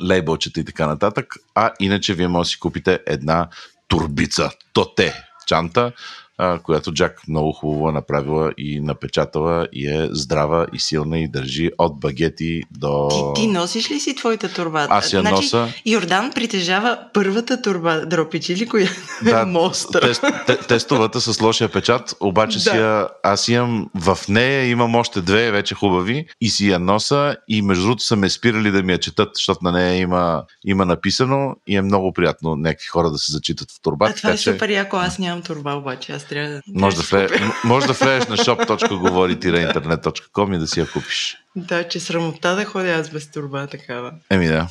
лейбълчета 0.03 0.59
и 0.59 0.65
така 0.65 0.87
нататък, 0.87 1.35
а 1.55 1.71
иначе 1.79 2.13
вие 2.13 2.27
може 2.27 2.47
да 2.47 2.51
си 2.51 2.59
купите 2.59 2.99
една 3.07 3.47
турбица, 3.87 4.51
тоте 4.73 5.23
чанта, 5.47 5.91
а, 6.39 6.59
която 6.59 6.93
Джак 6.93 7.21
много 7.27 7.51
хубаво 7.51 7.89
е 7.89 7.91
направила 7.91 8.51
и 8.57 8.79
напечатала 8.79 9.67
и 9.73 9.87
е 9.87 10.07
здрава 10.11 10.67
и 10.73 10.79
силна 10.79 11.19
и 11.19 11.27
държи 11.27 11.71
от 11.77 11.99
багети 11.99 12.61
до... 12.71 13.07
Ти, 13.35 13.41
ти 13.41 13.47
носиш 13.47 13.91
ли 13.91 13.99
си 13.99 14.15
твоята 14.15 14.53
турба? 14.53 14.87
Аз 14.89 15.13
я 15.13 15.21
значи, 15.21 15.35
носа. 15.35 15.67
Йордан 15.85 16.31
притежава 16.35 16.99
първата 17.13 17.61
турба 17.61 18.05
дропичи 18.05 18.55
ли, 18.55 18.67
която 18.67 18.93
Да, 19.23 19.41
е 19.41 19.45
монстър. 19.45 20.01
тест, 20.01 20.23
те, 20.47 20.57
тестовата 20.57 21.21
с 21.21 21.41
лошия 21.41 21.69
печат, 21.69 22.15
обаче 22.19 22.57
Да. 22.57 22.63
си 22.63 22.77
я, 22.77 23.07
аз 23.23 23.47
имам 23.47 23.89
в 23.95 24.17
нея, 24.29 24.69
имам 24.69 24.95
още 24.95 25.21
две 25.21 25.51
вече 25.51 25.75
хубави 25.75 26.25
и 26.41 26.49
си 26.49 26.69
я 26.69 26.79
носа 26.79 27.35
и 27.47 27.61
между 27.61 27.83
другото 27.83 28.03
са 28.03 28.15
ме 28.15 28.29
спирали 28.29 28.71
да 28.71 28.83
ми 28.83 28.91
я 28.91 28.97
четат, 28.99 29.29
защото 29.35 29.59
на 29.63 29.71
нея 29.71 29.95
има, 29.95 30.43
има 30.65 30.85
написано 30.85 31.55
и 31.67 31.75
е 31.75 31.81
много 31.81 32.13
приятно 32.13 32.55
някакви 32.55 32.87
хора 32.87 33.11
да 33.11 33.17
се 33.17 33.31
зачитат 33.31 33.71
в 33.71 33.81
турба. 33.81 34.05
А 34.09 34.13
това 34.13 34.29
е 34.29 34.31
така 34.31 34.37
че 34.37 34.51
супер 34.51 34.69
яко, 34.69 34.97
аз 34.97 35.19
нямам 35.19 35.41
турба, 35.41 35.73
обаче 35.73 36.11
аз 36.11 36.28
трябва 36.29 36.49
да... 36.49 36.61
Може 36.67 36.95
да, 36.95 37.01
вле, 37.01 37.27
може 37.63 37.87
да 37.87 37.93
влезеш 37.93 38.27
на 38.27 38.37
shop.govori-internet.com 38.37 40.55
и 40.55 40.59
да 40.59 40.67
си 40.67 40.79
я 40.79 40.91
купиш. 40.91 41.37
Да, 41.55 41.87
че 41.87 41.99
срамота 41.99 42.55
да 42.55 42.65
ходя 42.65 42.91
аз 42.91 43.09
без 43.09 43.31
турба 43.31 43.67
такава. 43.67 44.11
Еми 44.29 44.47
да. 44.47 44.67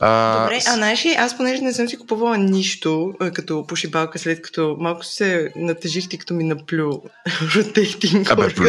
А, 0.00 0.40
Добре, 0.42 0.58
а 0.66 0.74
знаеш 0.74 1.06
ли, 1.06 1.14
аз 1.18 1.36
понеже 1.36 1.62
не 1.62 1.72
съм 1.72 1.88
си 1.88 1.96
купувала 1.96 2.38
нищо 2.38 3.12
като 3.34 3.66
пошибалка, 3.66 4.18
след 4.18 4.42
като 4.42 4.76
малко 4.80 5.04
се 5.04 5.52
натъжих, 5.56 6.08
ти 6.08 6.18
като 6.18 6.34
ми 6.34 6.44
наплю 6.44 7.02
ротейтинг 7.56 8.30
Абе, 8.30 8.54
плю. 8.54 8.64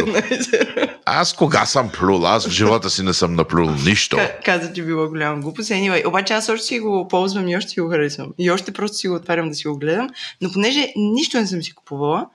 Аз 1.04 1.32
кога 1.32 1.66
съм 1.66 1.90
плюл? 1.92 2.26
Аз 2.26 2.46
в 2.46 2.50
живота 2.50 2.90
си 2.90 3.02
не 3.02 3.14
съм 3.14 3.34
наплюл 3.34 3.70
нищо. 3.70 4.16
Ка- 4.16 4.32
Каза, 4.44 4.72
че 4.72 4.82
била 4.82 5.08
голяма 5.08 5.40
глупост. 5.42 5.68
Anyway, 5.70 6.06
обаче 6.08 6.32
аз 6.34 6.48
още 6.48 6.66
си 6.66 6.80
го 6.80 7.08
ползвам 7.08 7.48
и 7.48 7.56
още 7.56 7.70
си 7.70 7.80
го 7.80 7.88
харесвам. 7.90 8.28
И 8.38 8.50
още 8.50 8.72
просто 8.72 8.96
си 8.96 9.08
го 9.08 9.14
отварям 9.14 9.48
да 9.48 9.54
си 9.54 9.68
го 9.68 9.78
гледам. 9.78 10.08
Но 10.40 10.52
понеже 10.52 10.92
нищо 10.96 11.36
не 11.40 11.46
съм 11.46 11.62
си 11.62 11.74
купувала, 11.74 12.26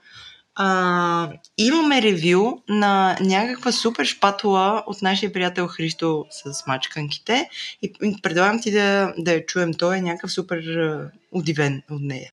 а, 0.56 1.28
имаме 1.58 2.02
ревю 2.02 2.58
на 2.68 3.16
някаква 3.20 3.72
супер 3.72 4.04
шпатула 4.04 4.82
от 4.86 5.02
нашия 5.02 5.32
приятел 5.32 5.66
Христо 5.66 6.24
с 6.30 6.66
мачканките 6.66 7.48
и 7.82 7.92
предлагам 8.22 8.60
ти 8.62 8.70
да, 8.70 9.14
да 9.18 9.32
я 9.32 9.46
чуем. 9.46 9.74
Той 9.74 9.96
е 9.96 10.00
някакъв 10.00 10.32
супер 10.32 10.62
удивен 11.32 11.82
от 11.90 12.02
нея. 12.02 12.30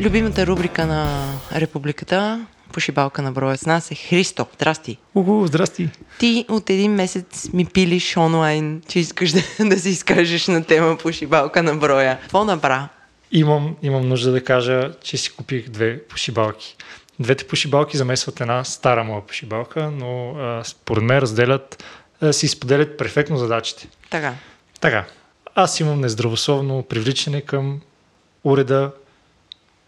Любимата 0.00 0.46
рубрика 0.46 0.86
на 0.86 1.32
Републиката 1.54 2.46
Пошибалка 2.72 3.22
на 3.22 3.32
броя 3.32 3.58
с 3.58 3.66
нас 3.66 3.90
е 3.90 3.94
Христо. 3.94 4.46
Здрасти! 4.54 4.98
Уху, 5.14 5.46
здрасти. 5.46 5.88
Ти 6.18 6.44
от 6.48 6.70
един 6.70 6.92
месец 6.92 7.48
ми 7.52 7.64
пилиш 7.64 8.16
онлайн, 8.16 8.82
че 8.88 8.98
искаш 8.98 9.32
да, 9.32 9.42
да 9.68 9.78
се 9.78 9.88
изкажеш 9.88 10.48
на 10.48 10.64
тема 10.64 10.96
пошибалка 10.96 11.62
на 11.62 11.74
броя. 11.74 12.18
Какво 12.22 12.44
набра? 12.44 12.88
Имам, 13.32 13.76
имам 13.82 14.08
нужда 14.08 14.30
да 14.32 14.44
кажа, 14.44 14.92
че 15.02 15.16
си 15.16 15.32
купих 15.32 15.68
две 15.68 16.02
пошибалки. 16.02 16.76
Двете 17.18 17.46
пошибалки 17.46 17.96
замесват 17.96 18.40
една 18.40 18.64
стара 18.64 19.04
моя 19.04 19.26
пошибалка, 19.26 19.90
но 19.90 20.30
а, 20.30 20.64
според 20.64 21.04
мен 21.04 21.18
разделят, 21.18 21.84
а, 22.20 22.32
си 22.32 22.48
споделят 22.48 22.98
перфектно 22.98 23.36
задачите. 23.36 23.88
Така. 24.10 24.34
Така, 24.80 25.04
аз 25.54 25.80
имам 25.80 26.00
нездравословно 26.00 26.82
привличане 26.82 27.40
към 27.40 27.80
уреда 28.44 28.92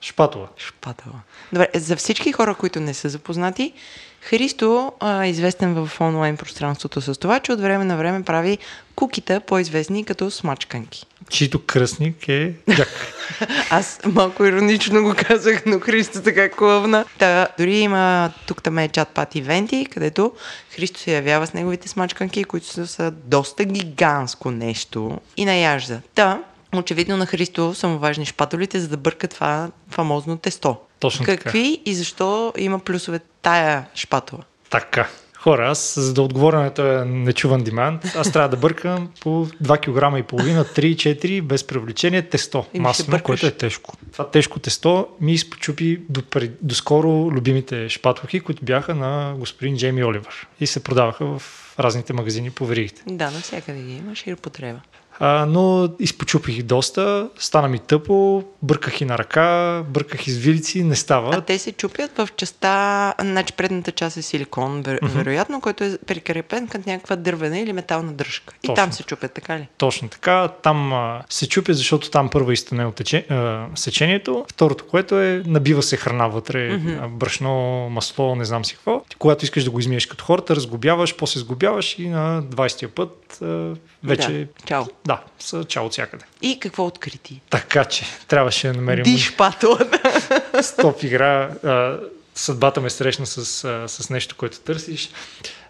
шпатула. 0.01 0.49
Шпатала. 0.57 1.21
Добре, 1.53 1.69
за 1.75 1.97
всички 1.97 2.33
хора, 2.33 2.55
които 2.55 2.81
не 2.81 2.95
са 2.95 3.09
запознати, 3.09 3.73
Христо 4.21 4.93
е 5.25 5.27
известен 5.27 5.75
в 5.75 6.01
онлайн 6.01 6.37
пространството 6.37 7.01
с 7.01 7.15
това, 7.21 7.41
че 7.41 7.53
от 7.53 7.61
време 7.61 7.85
на 7.85 7.97
време 7.97 8.23
прави 8.23 8.59
кукита, 8.95 9.41
по-известни 9.41 10.05
като 10.05 10.31
смачканки. 10.31 11.07
Чието 11.31 11.65
кръстник 11.65 12.29
е 12.29 12.53
Джак. 12.75 12.89
Аз 13.71 14.01
малко 14.07 14.45
иронично 14.45 15.03
го 15.03 15.15
казах, 15.29 15.63
но 15.67 15.81
Христо 15.81 16.23
така 16.23 16.51
клъвна. 16.51 17.05
Та, 17.19 17.49
дори 17.59 17.77
има 17.77 18.33
тук 18.47 18.63
там 18.63 18.79
е 18.79 18.89
чат 18.89 19.09
пат 19.09 19.35
ивенти, 19.35 19.87
където 19.91 20.33
Христо 20.77 21.01
се 21.01 21.15
явява 21.15 21.47
с 21.47 21.55
неговите 21.55 21.89
смачканки, 21.89 22.45
които 22.45 22.67
са, 22.67 22.87
са 22.87 23.11
доста 23.11 23.65
гигантско 23.65 24.51
нещо 24.51 25.21
и 25.37 25.45
наяжда. 25.45 26.01
Та, 26.15 26.43
очевидно 26.77 27.17
на 27.17 27.27
Христо 27.27 27.75
са 27.75 27.89
му 27.89 27.99
важни 27.99 28.27
шпатолите, 28.27 28.81
за 28.81 28.89
да 28.89 28.97
бърка 28.97 29.29
това 29.29 29.71
фамозно 29.91 30.37
тесто. 30.37 30.77
Точно 31.01 31.27
така. 31.27 31.43
Какви 31.43 31.83
и 31.85 31.95
защо 31.95 32.53
има 32.57 32.79
плюсове 32.79 33.21
тая 33.43 33.85
шпатула? 33.95 34.43
Така. 34.71 35.09
Хора, 35.45 35.71
аз 35.71 35.95
за 36.01 36.15
да 36.15 36.23
отговоря 36.23 36.61
на 36.61 36.75
този 36.75 37.09
нечуван 37.09 37.63
демант, 37.63 38.05
аз 38.17 38.33
трябва 38.33 38.49
да 38.49 38.57
бъркам 38.57 39.09
по 39.21 39.47
2 39.47 39.79
кг 39.79 40.19
и 40.19 40.23
половина, 40.23 40.65
3-4 40.65 41.43
без 41.43 41.67
привлечение 41.67 42.23
тесто. 42.23 42.65
И 42.75 42.83
което 43.23 43.47
е 43.47 43.51
тежко. 43.51 43.97
Това 44.13 44.31
тежко 44.31 44.59
тесто 44.61 45.07
ми 45.21 45.33
изпочупи 45.33 46.01
до, 46.09 46.23
пред- 46.23 46.59
доскоро 46.63 47.09
любимите 47.09 47.89
шпатлохи, 47.89 48.41
които 48.41 48.65
бяха 48.65 48.95
на 48.95 49.35
господин 49.39 49.77
Джейми 49.77 50.05
Оливър. 50.05 50.47
И 50.61 50.67
се 50.67 50.85
продаваха 50.85 51.39
в 51.39 51.43
разните 51.79 52.13
магазини 52.13 52.51
по 52.51 52.67
веригите. 52.67 53.03
Да, 53.07 53.31
навсякъде 53.31 53.83
ги 53.83 53.97
имаш 53.97 54.27
и 54.27 54.33
употреба. 54.33 54.81
А, 55.21 55.47
но 55.47 55.89
изпочупих 56.01 56.63
доста, 56.63 57.29
стана 57.39 57.69
ми 57.69 57.79
тъпо, 57.79 58.43
бърках 58.63 59.01
и 59.01 59.05
на 59.05 59.19
ръка, 59.19 59.45
бърках 59.89 60.27
из 60.27 60.37
вилици, 60.39 60.85
не 60.85 60.93
А 60.93 60.97
става. 60.97 61.41
те 61.41 61.59
се 61.59 61.73
чупят 61.73 62.11
в 62.17 62.29
частта, 62.37 63.15
значи 63.21 63.53
предната 63.53 63.93
част 63.93 64.17
е 64.17 64.23
силикон, 64.23 64.83
вер, 64.83 64.99
Мгм. 65.03 65.13
вероятно, 65.13 65.61
който 65.61 65.85
е 65.85 65.99
прикрепен 66.07 66.69
към 66.69 66.83
някаква 66.87 67.17
дървена 67.17 67.59
или 67.59 67.73
метална 67.73 68.13
дръжка. 68.13 68.55
И 68.63 68.67
Точно 68.67 68.75
там 68.75 68.93
се 68.93 69.03
чупят, 69.03 69.33
така 69.33 69.59
ли? 69.59 69.69
Точно 69.79 70.09
така. 70.09 70.49
Там 70.63 70.93
а, 70.93 71.23
се 71.29 71.49
чупя, 71.49 71.75
защото 71.75 72.11
там 72.11 72.29
първо 72.31 72.51
е 72.51 72.55
изтънело 72.55 72.93
тече, 72.93 73.27
а, 73.31 73.67
сечението. 73.75 74.45
Второто, 74.49 74.87
което 74.87 75.21
е 75.21 75.43
набива 75.47 75.83
се 75.83 75.97
храна 75.97 76.27
вътре, 76.27 76.69
а, 77.03 77.09
брашно, 77.09 77.51
масло, 77.91 78.35
не 78.37 78.45
знам 78.45 78.65
си 78.65 78.75
какво. 78.75 79.01
Ти, 79.01 79.17
когато 79.17 79.45
искаш 79.45 79.65
да 79.65 79.71
го 79.71 79.79
измиеш 79.79 80.07
като 80.07 80.25
хората, 80.25 80.57
разглобяваш, 80.57 81.17
после 81.17 81.41
сглобяваш 81.41 81.99
и 81.99 82.09
на 82.09 82.43
20-я 82.43 82.89
път 82.89 83.39
а, 83.43 83.75
вече... 84.05 84.33
Да. 84.33 84.67
Чао. 84.67 84.85
Да, 85.07 85.23
са 85.39 85.65
чао 85.65 85.87
от 85.87 85.93
всякъде. 85.93 86.25
И 86.43 86.61
какво 86.61 86.87
открити? 86.87 87.41
Така 87.51 87.85
че 87.85 88.05
трябваше 88.29 88.67
да 88.67 88.75
намерим 88.75 89.05
Диш 89.05 89.37
патулата. 89.37 90.23
стоп 90.63 91.03
игра. 91.03 91.51
А, 91.65 91.99
съдбата 92.35 92.81
ме 92.81 92.91
срещна 92.91 93.27
с, 93.27 93.65
а, 93.65 93.89
с 93.89 94.11
нещо, 94.11 94.37
което 94.37 94.61
търсиш. 94.61 95.11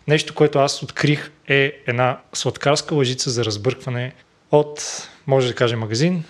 Нещо, 0.08 0.34
което 0.34 0.58
аз 0.58 0.82
открих 0.82 1.30
е 1.48 1.72
една 1.86 2.18
сладкарска 2.32 2.94
лъжица 2.94 3.30
за 3.30 3.44
разбъркване 3.44 4.12
от, 4.50 5.08
може 5.26 5.48
да 5.48 5.54
кажем, 5.54 5.78
магазин, 5.78 6.24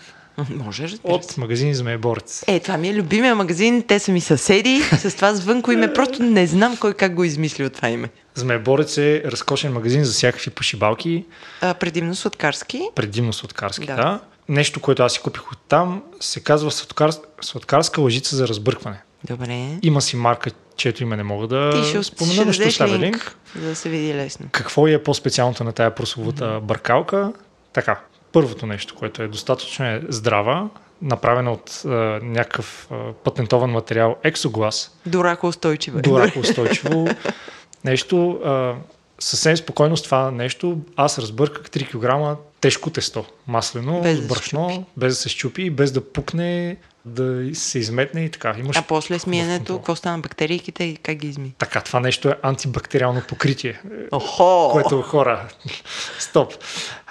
Може, 0.51 0.83
разбира 0.83 1.13
от 1.13 1.37
магазин 1.37 1.75
Змееборец. 1.75 2.45
Е, 2.47 2.61
това 2.61 2.77
ми 2.77 2.89
е 2.89 2.95
любимия 2.95 3.35
магазин, 3.35 3.83
те 3.89 3.99
са 3.99 4.13
ми 4.13 4.21
съседи, 4.21 4.83
с 4.99 5.17
това 5.17 5.35
звънко 5.35 5.73
име, 5.73 5.93
просто 5.93 6.23
не 6.23 6.47
знам 6.47 6.77
кой 6.77 6.95
как 6.95 7.15
го 7.15 7.25
измислил 7.25 7.71
това 7.71 7.89
име. 7.89 8.09
Змееборец 8.35 8.99
е 8.99 9.23
разкошен 9.25 9.73
магазин 9.73 10.05
за 10.05 10.13
всякакви 10.13 10.51
пошибалки, 10.51 11.25
А, 11.61 11.75
предимно 11.75 12.15
сладкарски. 12.15 12.83
предимно 12.95 13.33
сладкарски, 13.33 13.87
Да. 13.87 13.97
да. 13.97 14.21
Нещо, 14.49 14.81
което 14.81 15.03
аз 15.03 15.13
си 15.13 15.21
купих 15.21 15.53
от 15.53 15.59
там, 15.69 16.03
се 16.21 16.41
казва 16.41 16.71
сладкар... 16.71 17.11
сладкарска 17.41 18.01
лъжица 18.01 18.37
за 18.37 18.49
разбъркване. 18.49 19.03
Добре. 19.25 19.79
Има 19.83 20.01
си 20.01 20.17
марка, 20.17 20.51
чието 20.77 21.03
име 21.03 21.17
не 21.17 21.23
мога 21.23 21.47
да 21.47 21.71
Ти 21.83 21.89
ще, 21.89 22.03
спомена, 22.03 22.35
ще 22.35 22.45
но 22.45 22.53
ще 22.53 22.67
оставя 22.69 22.93
линк, 22.99 23.03
линк. 23.03 23.37
за 23.57 23.69
да 23.69 23.75
се 23.77 23.89
види 23.89 24.15
лесно. 24.15 24.47
Какво 24.53 24.89
е 24.89 25.03
по-специалното 25.03 25.65
на 25.65 25.73
тая 25.73 25.95
прословута 25.95 26.45
mm-hmm. 26.45 26.61
бъркалка? 26.61 27.33
Така, 27.73 28.01
първото 28.33 28.67
нещо, 28.67 28.95
което 28.95 29.23
е 29.23 29.29
достатъчно 29.29 29.85
е 29.85 30.03
здрава, 30.09 30.69
направена 31.03 31.53
от 31.53 31.83
а, 31.85 31.89
някакъв 32.23 32.89
а, 32.91 33.13
патентован 33.13 33.71
материал 33.71 34.17
Exoglass, 34.25 34.91
До 35.07 35.25
рако 35.25 35.47
устойчива. 35.49 36.01
до 36.01 36.19
рако 36.21 36.39
устойчиво 36.39 37.09
нещо. 37.85 38.41
А, 38.45 38.75
съвсем 39.19 39.57
спокойно 39.57 39.97
с 39.97 40.03
това 40.03 40.31
нещо 40.31 40.79
аз 40.97 41.19
разбърках 41.19 41.71
3 41.71 41.89
кг 42.35 42.39
тежко 42.61 42.91
тесто, 42.91 43.25
маслено, 43.47 44.01
Без 44.01 44.21
да 44.21 44.27
брашно, 44.27 44.71
щупи. 44.71 44.85
без 44.97 45.13
да 45.13 45.21
се 45.21 45.29
щупи, 45.29 45.71
без 45.71 45.93
да 45.93 46.13
пукне, 46.13 46.77
да 47.05 47.55
се 47.55 47.79
изметне 47.79 48.25
и 48.25 48.31
така. 48.31 48.55
Имаш 48.59 48.77
А 48.77 48.83
после 48.83 49.19
смиенето, 49.19 49.77
какво 49.77 49.97
стана 49.97 50.19
бактерийките 50.19 50.85
и 50.85 50.97
как 50.97 51.17
ги 51.17 51.29
изми? 51.29 51.55
Така, 51.59 51.81
това 51.81 52.01
нещо 52.01 52.29
е 52.29 52.37
антибактериално 52.43 53.23
покритие, 53.29 53.81
Охо! 54.13 54.69
което 54.73 55.03
хора, 55.03 55.49
стоп. 56.19 56.53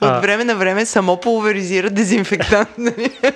От 0.02 0.22
време 0.22 0.44
на 0.44 0.56
време 0.56 0.86
само 0.86 1.20
пулверизира 1.20 1.90
дезинфектант. 1.90 2.70
нали? 2.78 3.12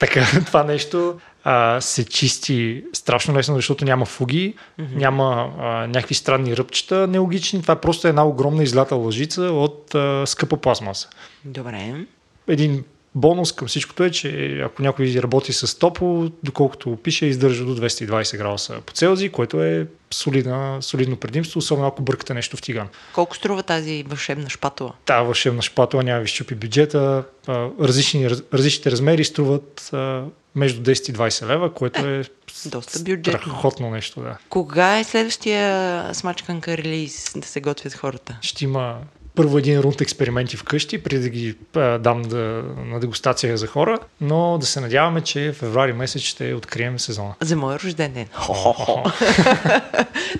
Така, 0.00 0.26
това 0.46 0.64
нещо 0.64 1.20
а, 1.50 1.80
се 1.80 2.04
чисти 2.04 2.84
страшно 2.92 3.34
лесно, 3.34 3.54
защото 3.54 3.84
няма 3.84 4.04
фуги, 4.04 4.54
mm-hmm. 4.54 4.96
няма 4.96 5.52
а, 5.58 5.86
някакви 5.86 6.14
странни 6.14 6.56
ръбчета 6.56 7.06
нелогични. 7.06 7.62
Това 7.62 7.74
е 7.74 7.80
просто 7.80 8.08
една 8.08 8.26
огромна 8.26 8.62
излята 8.62 8.94
лъжица 8.94 9.42
от 9.42 9.94
а, 9.94 10.26
скъпа 10.26 10.56
пластмаса. 10.56 11.08
Добре. 11.44 11.94
Един 12.48 12.84
бонус 13.14 13.52
към 13.52 13.68
всичкото 13.68 14.04
е, 14.04 14.10
че 14.10 14.60
ако 14.64 14.82
някой 14.82 15.14
работи 15.16 15.52
с 15.52 15.78
топло, 15.78 16.30
доколкото 16.42 16.96
пише, 16.96 17.26
издържа 17.26 17.64
до 17.64 17.76
220 17.76 18.36
градуса 18.36 18.80
по 18.86 18.92
Целзий, 18.92 19.28
което 19.28 19.62
е 19.62 19.86
солидна, 20.10 20.78
солидно 20.80 21.16
предимство, 21.16 21.58
особено 21.58 21.88
ако 21.88 22.02
бъркате 22.02 22.34
нещо 22.34 22.56
в 22.56 22.62
тиган. 22.62 22.88
Колко 23.14 23.36
струва 23.36 23.62
тази 23.62 24.02
вълшебна 24.02 24.50
шпатула? 24.50 24.92
Тази 25.04 25.24
вълшебна 25.24 25.62
шпатула 25.62 26.02
няма 26.02 26.20
ви 26.20 26.26
щупи 26.26 26.54
бюджета. 26.54 27.24
Различни, 27.80 28.30
раз, 28.30 28.42
различните 28.54 28.90
размери 28.90 29.24
струват 29.24 29.90
между 30.54 30.90
10 30.90 31.10
и 31.10 31.12
20 31.12 31.46
лева, 31.46 31.74
което 31.74 32.06
е 32.06 32.24
Доста 32.66 32.98
бюджетно. 32.98 33.40
страхотно 33.40 33.90
нещо. 33.90 34.20
Да. 34.20 34.38
Кога 34.48 34.98
е 34.98 35.04
следващия 35.04 36.14
смачканка 36.14 36.76
релиз 36.76 37.32
да 37.36 37.46
се 37.46 37.60
готвят 37.60 37.94
хората? 37.94 38.38
Ще 38.42 38.64
има 38.64 38.98
първо 39.34 39.58
един 39.58 39.80
рунд 39.80 40.00
експерименти 40.00 40.56
вкъщи, 40.56 41.02
преди 41.02 41.22
да 41.22 41.28
ги 41.28 41.56
а, 41.76 41.98
дам 41.98 42.22
да, 42.22 42.36
на 42.84 43.00
дегустация 43.00 43.56
за 43.56 43.66
хора, 43.66 43.98
но 44.20 44.58
да 44.58 44.66
се 44.66 44.80
надяваме, 44.80 45.20
че 45.20 45.52
в 45.52 45.56
февруари 45.56 45.92
месец 45.92 46.22
ще 46.22 46.54
открием 46.54 46.98
сезона. 46.98 47.34
За 47.40 47.56
моя 47.56 47.78
рожден 47.78 48.12
ден. 48.12 48.26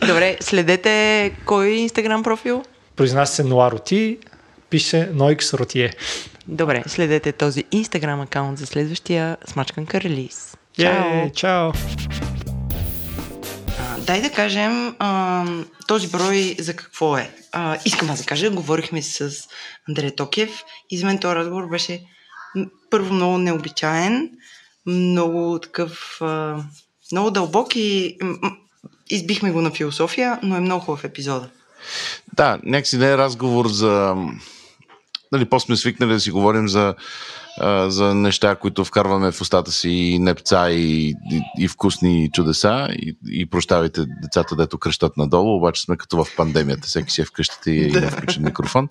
Добре, 0.07 0.37
следете 0.41 1.31
кой 1.45 1.69
инстаграм 1.69 2.23
профил? 2.23 2.63
Произнася 2.97 3.35
се 3.35 3.45
Roti, 3.45 4.19
пише 4.71 5.11
Noix 5.13 5.41
Rotier. 5.41 5.93
Добре, 6.49 6.83
следете 6.87 7.33
този 7.33 7.65
инстаграм 7.73 8.21
акаунт 8.21 8.59
за 8.59 8.67
следващия 8.67 9.37
смачканка 9.47 10.01
релиз. 10.01 10.57
Чао! 10.73 11.27
Е, 11.27 11.33
чао! 11.35 11.73
Дай 13.99 14.23
да 14.23 14.31
кажем 14.31 14.97
а, 14.99 15.45
този 15.87 16.09
брой 16.09 16.57
за 16.59 16.77
какво 16.77 17.17
е. 17.17 17.31
А, 17.53 17.79
искам 17.85 18.11
аз 18.11 18.19
да 18.19 18.25
кажа, 18.25 18.51
говорихме 18.51 19.03
с 19.03 19.31
Андрея 19.89 20.15
Токев 20.17 20.51
и 20.91 20.99
за 20.99 21.07
мен 21.07 21.19
този 21.19 21.35
разговор 21.35 21.69
беше 21.69 22.03
първо 22.91 23.15
много 23.15 23.39
необичаен, 23.39 24.31
много 24.87 25.59
такъв, 25.59 26.19
а, 26.21 26.65
много 27.13 27.31
дълбок 27.31 27.77
и 27.77 28.19
избихме 29.11 29.51
го 29.51 29.61
на 29.61 29.71
философия, 29.71 30.39
но 30.43 30.57
е 30.57 30.61
много 30.61 30.85
хубав 30.85 31.05
епизода. 31.05 31.49
Да, 32.33 32.59
някакси 32.65 32.99
не 32.99 33.11
е 33.11 33.19
разговор 33.19 33.69
за... 33.69 34.17
Нали, 35.33 35.45
по-сме 35.45 35.77
свикнали 35.77 36.13
да 36.13 36.21
си 36.21 36.31
говорим 36.31 36.69
за 36.69 36.95
за 37.87 38.15
неща, 38.15 38.57
които 38.57 38.85
вкарваме 38.85 39.33
в 39.33 39.41
устата 39.41 39.73
си 39.73 39.91
и 39.91 40.19
непца 40.19 40.71
и, 40.71 41.09
и, 41.09 41.43
и 41.59 41.69
вкусни 41.69 42.31
чудеса 42.33 42.89
и, 42.93 43.17
и 43.29 43.47
прощавайте 43.47 44.05
децата, 44.23 44.57
дето 44.57 44.79
кръщат 44.79 45.17
надолу, 45.17 45.57
обаче 45.57 45.83
сме 45.83 45.97
като 45.97 46.25
в 46.25 46.37
пандемията, 46.37 46.87
всеки 46.89 47.13
си 47.13 47.21
е 47.21 47.25
вкъщите 47.25 47.71
и 47.71 47.89
има 47.89 48.11
включен 48.11 48.45
микрофон. 48.45 48.89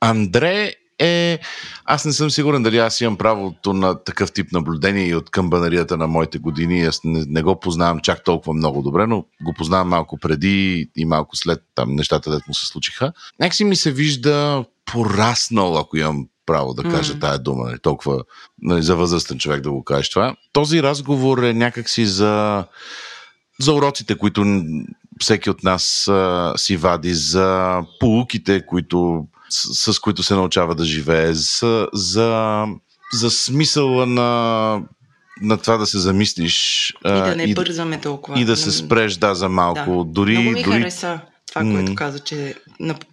Андре 0.00 0.72
е... 0.98 1.38
Аз 1.84 2.04
не 2.04 2.12
съм 2.12 2.30
сигурен 2.30 2.62
дали 2.62 2.78
аз 2.78 3.00
имам 3.00 3.16
правото 3.16 3.72
на 3.72 4.04
такъв 4.04 4.32
тип 4.32 4.52
наблюдение 4.52 5.06
и 5.06 5.14
от 5.14 5.30
камбанарията 5.30 5.96
на 5.96 6.06
моите 6.06 6.38
години. 6.38 6.82
Аз 6.82 7.00
не, 7.04 7.24
не 7.28 7.42
го 7.42 7.60
познавам 7.60 8.00
чак 8.00 8.24
толкова 8.24 8.54
много 8.54 8.82
добре, 8.82 9.06
но 9.06 9.24
го 9.42 9.54
познавам 9.56 9.88
малко 9.88 10.18
преди 10.18 10.88
и 10.96 11.04
малко 11.04 11.36
след 11.36 11.62
там 11.74 11.94
нещата, 11.94 12.30
дето 12.30 12.44
му 12.48 12.54
се 12.54 12.66
случиха. 12.66 13.12
Някакси 13.40 13.64
ми 13.64 13.76
се 13.76 13.92
вижда 13.92 14.64
пораснал, 14.92 15.78
ако 15.78 15.96
имам 15.96 16.26
право 16.46 16.74
да 16.74 16.82
кажа 16.82 17.14
mm. 17.14 17.20
тая 17.20 17.38
дума, 17.38 17.64
нали, 17.64 17.78
толкова 17.78 18.24
нали, 18.62 18.82
за 18.82 18.96
възрастен 18.96 19.38
човек 19.38 19.60
да 19.60 19.70
го 19.70 19.84
кажеш 19.84 20.10
това. 20.10 20.36
Този 20.52 20.82
разговор 20.82 21.42
е 21.42 21.54
някакси 21.54 22.06
за, 22.06 22.64
за 23.60 23.72
уроците, 23.72 24.18
които 24.18 24.44
всеки 25.20 25.50
от 25.50 25.62
нас 25.62 26.08
а, 26.08 26.52
си 26.56 26.76
вади, 26.76 27.14
за 27.14 27.80
полуките, 28.00 28.66
които, 28.66 29.26
с, 29.48 29.92
с 29.92 29.98
които 29.98 30.22
се 30.22 30.34
научава 30.34 30.74
да 30.74 30.84
живее, 30.84 31.32
за, 31.32 31.88
за, 31.92 32.64
за 33.12 33.30
смисъла 33.30 34.06
на 34.06 34.80
на 35.42 35.56
това 35.58 35.76
да 35.76 35.86
се 35.86 35.98
замислиш. 35.98 36.88
И 37.04 37.08
да 37.08 37.36
не 37.36 37.42
и, 37.42 37.54
бързаме 37.54 38.00
толкова. 38.00 38.40
И 38.40 38.44
да 38.44 38.56
се 38.56 38.72
спреш, 38.72 39.16
да, 39.16 39.34
за 39.34 39.48
малко. 39.48 40.04
Да. 40.04 40.12
Дори, 40.12 40.38
Много 40.38 40.50
ми 40.50 40.62
дори... 40.62 40.78
хареса 40.80 41.20
това, 41.48 41.62
което 41.62 41.92
mm. 41.92 41.94
каза, 41.94 42.18
че 42.18 42.54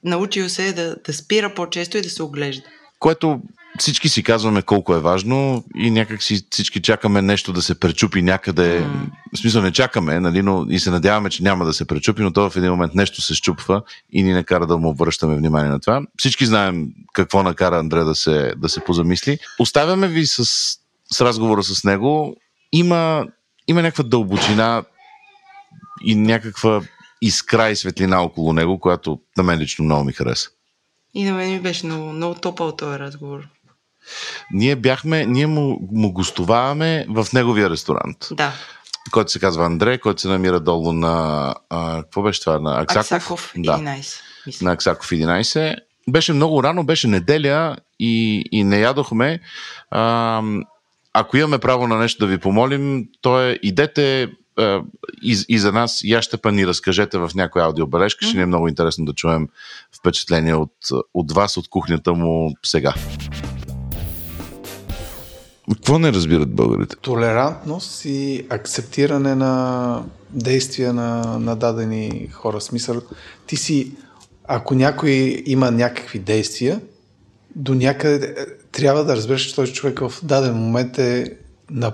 научил 0.04 0.50
се 0.50 0.67
е 0.67 0.74
да, 0.74 0.96
да 1.06 1.13
спира 1.13 1.54
по-често 1.54 1.98
и 1.98 2.02
да 2.02 2.10
се 2.10 2.24
оглежда 2.24 2.63
което 3.04 3.39
всички 3.80 4.10
си 4.10 4.24
казваме 4.24 4.62
колко 4.62 4.96
е 4.96 5.00
важно 5.00 5.64
и 5.76 5.92
някак 5.92 6.24
си 6.24 6.48
всички 6.50 6.82
чакаме 6.82 7.22
нещо 7.22 7.54
да 7.54 7.62
се 7.62 7.80
пречупи 7.80 8.22
някъде. 8.22 8.82
Mm. 8.82 9.10
В 9.36 9.38
смисъл 9.38 9.62
не 9.62 9.72
чакаме, 9.72 10.20
нали, 10.20 10.42
но 10.42 10.66
и 10.70 10.80
се 10.80 10.92
надяваме, 10.92 11.30
че 11.30 11.44
няма 11.44 11.66
да 11.66 11.74
се 11.74 11.88
пречупи, 11.88 12.22
но 12.22 12.34
то 12.34 12.50
в 12.50 12.56
един 12.56 12.72
момент 12.72 12.96
нещо 12.96 13.22
се 13.22 13.36
щупва 13.36 13.82
и 14.12 14.24
ни 14.24 14.34
накара 14.34 14.68
да 14.68 14.78
му 14.78 14.90
обръщаме 14.90 15.36
внимание 15.36 15.70
на 15.70 15.80
това. 15.80 16.02
Всички 16.18 16.46
знаем 16.46 16.88
какво 17.14 17.44
накара 17.44 17.80
Андре 17.80 18.04
да 18.04 18.16
се, 18.16 18.54
да 18.58 18.70
се 18.70 18.80
позамисли. 18.80 19.38
Оставяме 19.60 20.08
ви 20.08 20.26
с, 20.26 20.46
с 21.14 21.22
разговора 21.22 21.64
с 21.64 21.84
него. 21.84 22.36
Има, 22.72 23.26
има 23.68 23.82
някаква 23.82 24.04
дълбочина 24.04 24.84
и 26.06 26.16
някаква 26.16 26.82
искра 27.22 27.70
и 27.70 27.76
светлина 27.76 28.22
около 28.22 28.54
него, 28.54 28.80
която 28.80 29.20
на 29.38 29.44
мен 29.44 29.60
лично 29.60 29.86
много 29.86 30.04
ми 30.04 30.14
хареса. 30.14 30.50
И 31.14 31.24
на 31.24 31.34
мен 31.34 31.52
ми 31.52 31.60
беше 31.60 31.86
много, 31.86 32.12
много 32.12 32.36
топъл 32.36 32.72
този 32.72 33.00
разговор. 33.00 33.48
Ние 34.52 34.76
бяхме, 34.76 35.26
ние 35.26 35.48
му, 35.48 35.80
му 35.92 36.12
гостуваваме 36.12 37.06
в 37.10 37.28
неговия 37.34 37.70
ресторант. 37.70 38.28
Да. 38.32 38.54
Който 39.12 39.32
се 39.32 39.39
казва 39.39 39.66
Андре, 39.66 39.98
който 39.98 40.22
се 40.22 40.28
намира 40.28 40.60
долу 40.60 40.94
на... 40.94 41.56
А, 41.70 42.04
какво 42.04 42.22
беше 42.22 42.42
това? 42.42 42.60
На 42.60 42.82
Аксаков? 42.82 43.12
Аксаков 43.12 43.54
11. 43.58 44.20
Да. 44.60 44.66
На 44.66 44.72
Аксаков 44.72 45.10
11. 45.10 45.76
Беше 46.10 46.34
много 46.34 46.63
рано, 46.63 46.84
беше 46.84 47.08
неделя 47.08 47.78
и, 48.00 48.44
и 48.52 48.63
не 48.63 48.80
ядохме. 48.80 49.39
А, 49.92 50.42
ако 51.13 51.38
имаме 51.38 51.58
право 51.58 51.88
на 51.88 51.98
нещо 51.98 52.26
да 52.26 52.32
ви 52.32 52.38
помолим, 52.38 53.08
то 53.22 53.42
е 53.42 53.60
идете 53.63 54.30
и, 55.24 55.38
и 55.50 55.60
за 55.60 55.72
нас 55.72 56.02
ящепа 56.04 56.52
ни 56.52 56.68
разкажете 56.68 57.18
в 57.18 57.32
някоя 57.36 57.66
аудиобележка. 57.66 58.26
Mm-hmm. 58.26 58.30
Ще 58.30 58.38
ни 58.38 58.44
е 58.44 58.46
много 58.46 58.68
интересно 58.68 59.06
да 59.06 59.13
чуем 59.13 59.48
впечатление 59.98 60.56
от, 60.56 60.74
от 61.13 61.32
вас, 61.32 61.58
от 61.58 61.70
кухнята 61.70 62.13
му 62.13 62.54
сега. 62.63 62.94
Какво 65.71 65.99
не 65.99 66.13
разбират 66.13 66.56
българите? 66.56 66.95
Толерантност 66.95 68.06
и 68.06 68.45
акцептиране 68.49 69.36
на 69.36 70.04
действия 70.30 70.93
на, 70.93 71.39
на 71.39 71.56
дадени 71.56 72.30
хора. 72.32 72.62
Смисъл, 72.62 73.02
ти 73.47 73.56
си, 73.56 73.91
ако 74.43 74.76
някой 74.76 75.43
има 75.45 75.71
някакви 75.71 76.19
действия, 76.19 76.82
до 77.56 77.73
някъде 77.76 78.26
е, 78.26 78.45
трябва 78.71 79.04
да 79.04 79.15
разбереш, 79.15 79.41
че 79.41 79.56
този 79.56 79.73
човек 79.73 79.99
в 79.99 80.13
даден 80.23 80.56
момент 80.56 80.97
е 80.97 81.38
на 81.71 81.93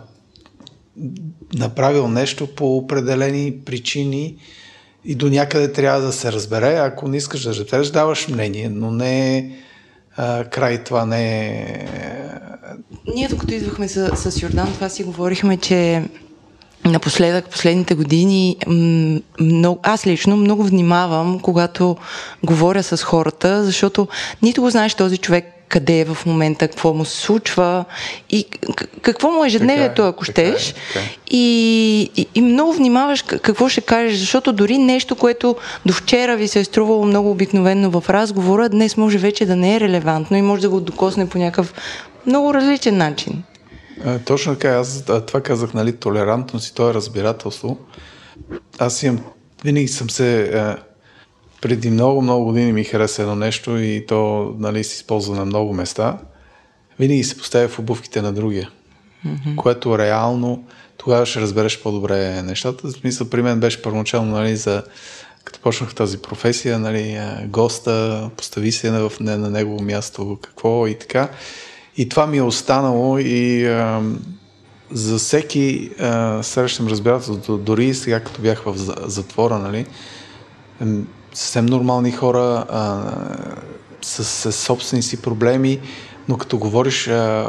направил 1.54 2.08
нещо 2.08 2.56
по 2.56 2.78
определени 2.78 3.60
причини 3.66 4.36
и 5.06 5.16
до 5.16 5.30
някъде 5.30 5.72
трябва 5.72 6.02
да 6.02 6.12
се 6.12 6.32
разбере. 6.32 6.76
Ако 6.76 7.08
не 7.08 7.18
искаш 7.18 7.44
да 7.44 7.50
разбереш, 7.50 7.90
даваш 7.90 8.28
мнение, 8.28 8.70
но 8.70 8.92
не 8.92 9.52
край 10.52 10.84
това 10.84 11.06
не 11.06 11.48
е... 11.48 11.88
Ние 13.16 13.28
докато 13.28 13.54
идвахме 13.54 13.88
с, 13.88 14.32
с 14.32 14.42
Йордан, 14.42 14.74
това 14.74 14.90
си 14.90 15.04
говорихме, 15.04 15.58
че 15.58 16.04
напоследък, 16.86 17.50
последните 17.50 17.96
години, 17.96 18.58
много, 19.40 19.80
аз 19.84 20.08
лично 20.08 20.38
много 20.38 20.64
внимавам, 20.64 21.40
когато 21.40 21.98
говоря 22.44 22.84
с 22.84 23.04
хората, 23.04 23.64
защото 23.64 24.08
нито 24.42 24.62
го 24.62 24.70
знаеш 24.70 24.94
този 24.94 25.18
човек 25.18 25.59
къде 25.70 26.00
е 26.00 26.06
в 26.06 26.18
момента, 26.26 26.68
какво 26.68 26.94
му 26.94 27.06
се 27.06 27.18
случва 27.18 27.86
и 28.30 28.46
какво 29.02 29.32
му 29.32 29.44
е 29.44 29.48
ежедневието, 29.48 30.02
ако 30.02 30.26
така 30.26 30.42
е, 30.42 30.46
щеш. 30.46 30.74
Така 30.94 31.06
е. 31.06 31.18
И, 31.30 32.12
и, 32.16 32.28
и 32.36 32.42
много 32.42 32.74
внимаваш 32.74 33.22
какво 33.22 33.70
ще 33.70 33.82
кажеш, 33.82 34.20
защото 34.20 34.54
дори 34.54 34.78
нещо, 34.78 35.16
което 35.16 35.56
до 35.86 35.94
вчера 35.94 36.38
ви 36.38 36.48
се 36.48 36.60
е 36.60 36.64
струвало 36.64 37.06
много 37.06 37.32
обикновено 37.32 37.90
в 37.90 38.10
разговора, 38.10 38.70
днес 38.70 38.98
може 38.98 39.18
вече 39.18 39.46
да 39.46 39.56
не 39.56 39.76
е 39.76 39.80
релевантно 39.80 40.38
и 40.38 40.42
може 40.42 40.62
да 40.62 40.70
го 40.70 40.80
докосне 40.80 41.30
по 41.30 41.38
някакъв 41.38 41.74
много 42.26 42.54
различен 42.54 42.98
начин. 42.98 43.44
А, 44.06 44.20
точно 44.20 44.54
така, 44.54 44.70
аз 44.70 45.04
това 45.28 45.42
казах, 45.42 45.74
нали, 45.74 45.96
толерантност 45.96 46.68
и 46.68 46.74
то 46.74 46.90
е 46.90 46.94
разбирателство. 46.94 47.78
Аз 48.80 49.04
имам, 49.04 49.20
винаги 49.64 49.88
съм 49.88 50.10
се 50.10 50.52
преди 51.62 51.90
много, 51.90 52.22
много 52.22 52.46
години 52.46 52.74
ми 52.74 52.84
хареса 52.84 53.22
едно 53.22 53.36
нещо 53.36 53.78
и 53.78 54.06
то 54.08 54.54
нали, 54.60 54.84
се 54.84 54.96
използва 54.96 55.36
на 55.36 55.46
много 55.46 55.74
места. 55.74 56.18
Винаги 57.00 57.24
се 57.24 57.38
поставя 57.38 57.68
в 57.68 57.80
обувките 57.80 58.22
на 58.22 58.34
другия, 58.34 58.70
mm-hmm. 59.28 59.56
което 59.56 59.98
реално 59.98 60.64
тогава 60.98 61.26
ще 61.26 61.42
разбереш 61.42 61.82
по-добре 61.82 62.42
нещата. 62.42 62.88
В 62.88 62.92
смисъл, 62.92 63.30
при 63.30 63.42
мен 63.42 63.60
беше 63.60 63.82
първоначално 63.82 64.32
нали, 64.32 64.56
за 64.56 64.84
като 65.44 65.60
почнах 65.60 65.96
тази 65.96 66.18
професия, 66.18 66.80
нали, 66.80 67.20
госта, 67.48 68.30
постави 68.38 68.72
се 68.72 68.92
на, 68.92 69.10
на, 69.20 69.38
на 69.38 69.50
негово 69.50 69.84
място, 69.84 70.38
какво 70.42 70.88
и 70.88 70.96
така. 70.96 71.30
И 71.98 72.10
това 72.10 72.28
ми 72.28 72.38
е 72.38 72.42
останало 72.42 73.18
и 73.18 73.66
а, 73.66 74.02
за 74.92 75.18
всеки 75.18 75.92
а, 76.00 76.44
срещам 76.44 76.88
разбирателство, 76.88 77.58
дори 77.58 77.94
сега 77.94 78.20
като 78.20 78.42
бях 78.42 78.64
в 78.66 78.74
затвора, 79.10 79.60
нали, 79.60 79.86
съвсем 81.34 81.66
нормални 81.66 82.12
хора, 82.12 82.66
а, 82.70 83.02
с, 84.02 84.24
с 84.24 84.52
собствени 84.52 85.04
си 85.04 85.22
проблеми, 85.22 85.80
но 86.28 86.38
като 86.38 86.58
говориш 86.58 87.08
а, 87.08 87.48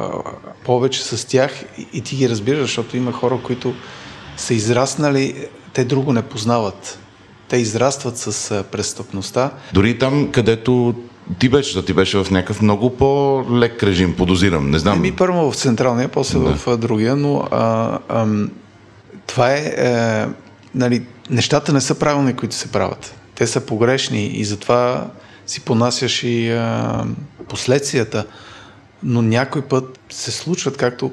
повече 0.65 1.03
с 1.03 1.27
тях 1.27 1.65
и, 1.79 1.87
и 1.93 2.01
ти 2.01 2.17
ги 2.17 2.29
разбираш, 2.29 2.61
защото 2.61 2.97
има 2.97 3.13
хора, 3.13 3.39
които 3.43 3.75
са 4.37 4.55
израснали, 4.55 5.47
те 5.73 5.85
друго 5.85 6.13
не 6.13 6.23
познават. 6.23 6.99
Те 7.49 7.57
израстват 7.57 8.19
с 8.19 8.51
а, 8.51 8.63
престъпността. 8.63 9.51
Дори 9.73 9.99
там, 9.99 10.33
където 10.33 10.95
ти 11.39 11.49
беше, 11.49 11.75
да 11.75 11.85
ти 11.85 11.93
беше 11.93 12.25
в 12.25 12.31
някакъв 12.31 12.63
много 12.63 12.97
по-лек 12.97 13.83
режим, 13.83 14.17
подозирам, 14.17 14.71
не 14.71 14.79
знам. 14.79 14.99
Еми 14.99 15.13
първо 15.13 15.51
в 15.51 15.57
централния, 15.57 16.09
после 16.09 16.39
да. 16.39 16.55
в 16.55 16.77
другия, 16.77 17.17
но 17.17 17.49
а, 17.51 17.99
а, 18.09 18.27
това 19.27 19.53
е, 19.53 19.75
е, 19.77 20.27
нали, 20.75 21.03
нещата 21.31 21.73
не 21.73 21.81
са 21.81 21.95
правилни, 21.95 22.37
които 22.37 22.55
се 22.55 22.73
правят 22.73 23.20
те 23.41 23.47
са 23.47 23.61
погрешни 23.61 24.27
и 24.27 24.45
затова 24.45 25.11
си 25.47 25.61
понасяш 25.61 26.23
и 26.23 26.51
а, 26.51 27.05
последствията. 27.49 28.27
Но 29.03 29.23
някой 29.23 29.63
път 29.63 30.01
се 30.11 30.31
случват, 30.31 30.77
както 30.77 31.11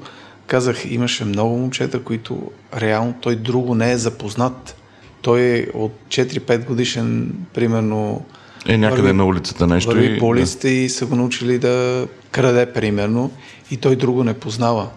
казах, 0.48 0.92
имаше 0.92 1.26
много 1.26 1.58
момчета, 1.58 2.04
които 2.04 2.52
реално 2.78 3.14
той 3.22 3.36
друго 3.36 3.76
не 3.76 3.92
е 3.92 3.98
запознат. 3.98 4.76
Той 5.22 5.42
е 5.42 5.68
от 5.74 5.94
4-5 6.08 6.66
годишен, 6.66 7.36
примерно, 7.54 8.26
е 8.66 8.78
някъде 8.78 9.02
върви, 9.02 9.18
на 9.18 9.26
улицата 9.26 9.68
нещо. 9.68 9.92
Върви 9.92 10.16
и... 10.16 10.20
по 10.20 10.34
да. 10.34 10.70
и 10.70 10.90
са 10.90 11.06
го 11.06 11.16
научили 11.16 11.60
да 11.60 12.08
краде, 12.32 12.74
примерно, 12.74 13.32
и 13.72 13.78
той 13.78 13.96
друго 13.96 14.24
не 14.24 14.34
познава. 14.34 14.88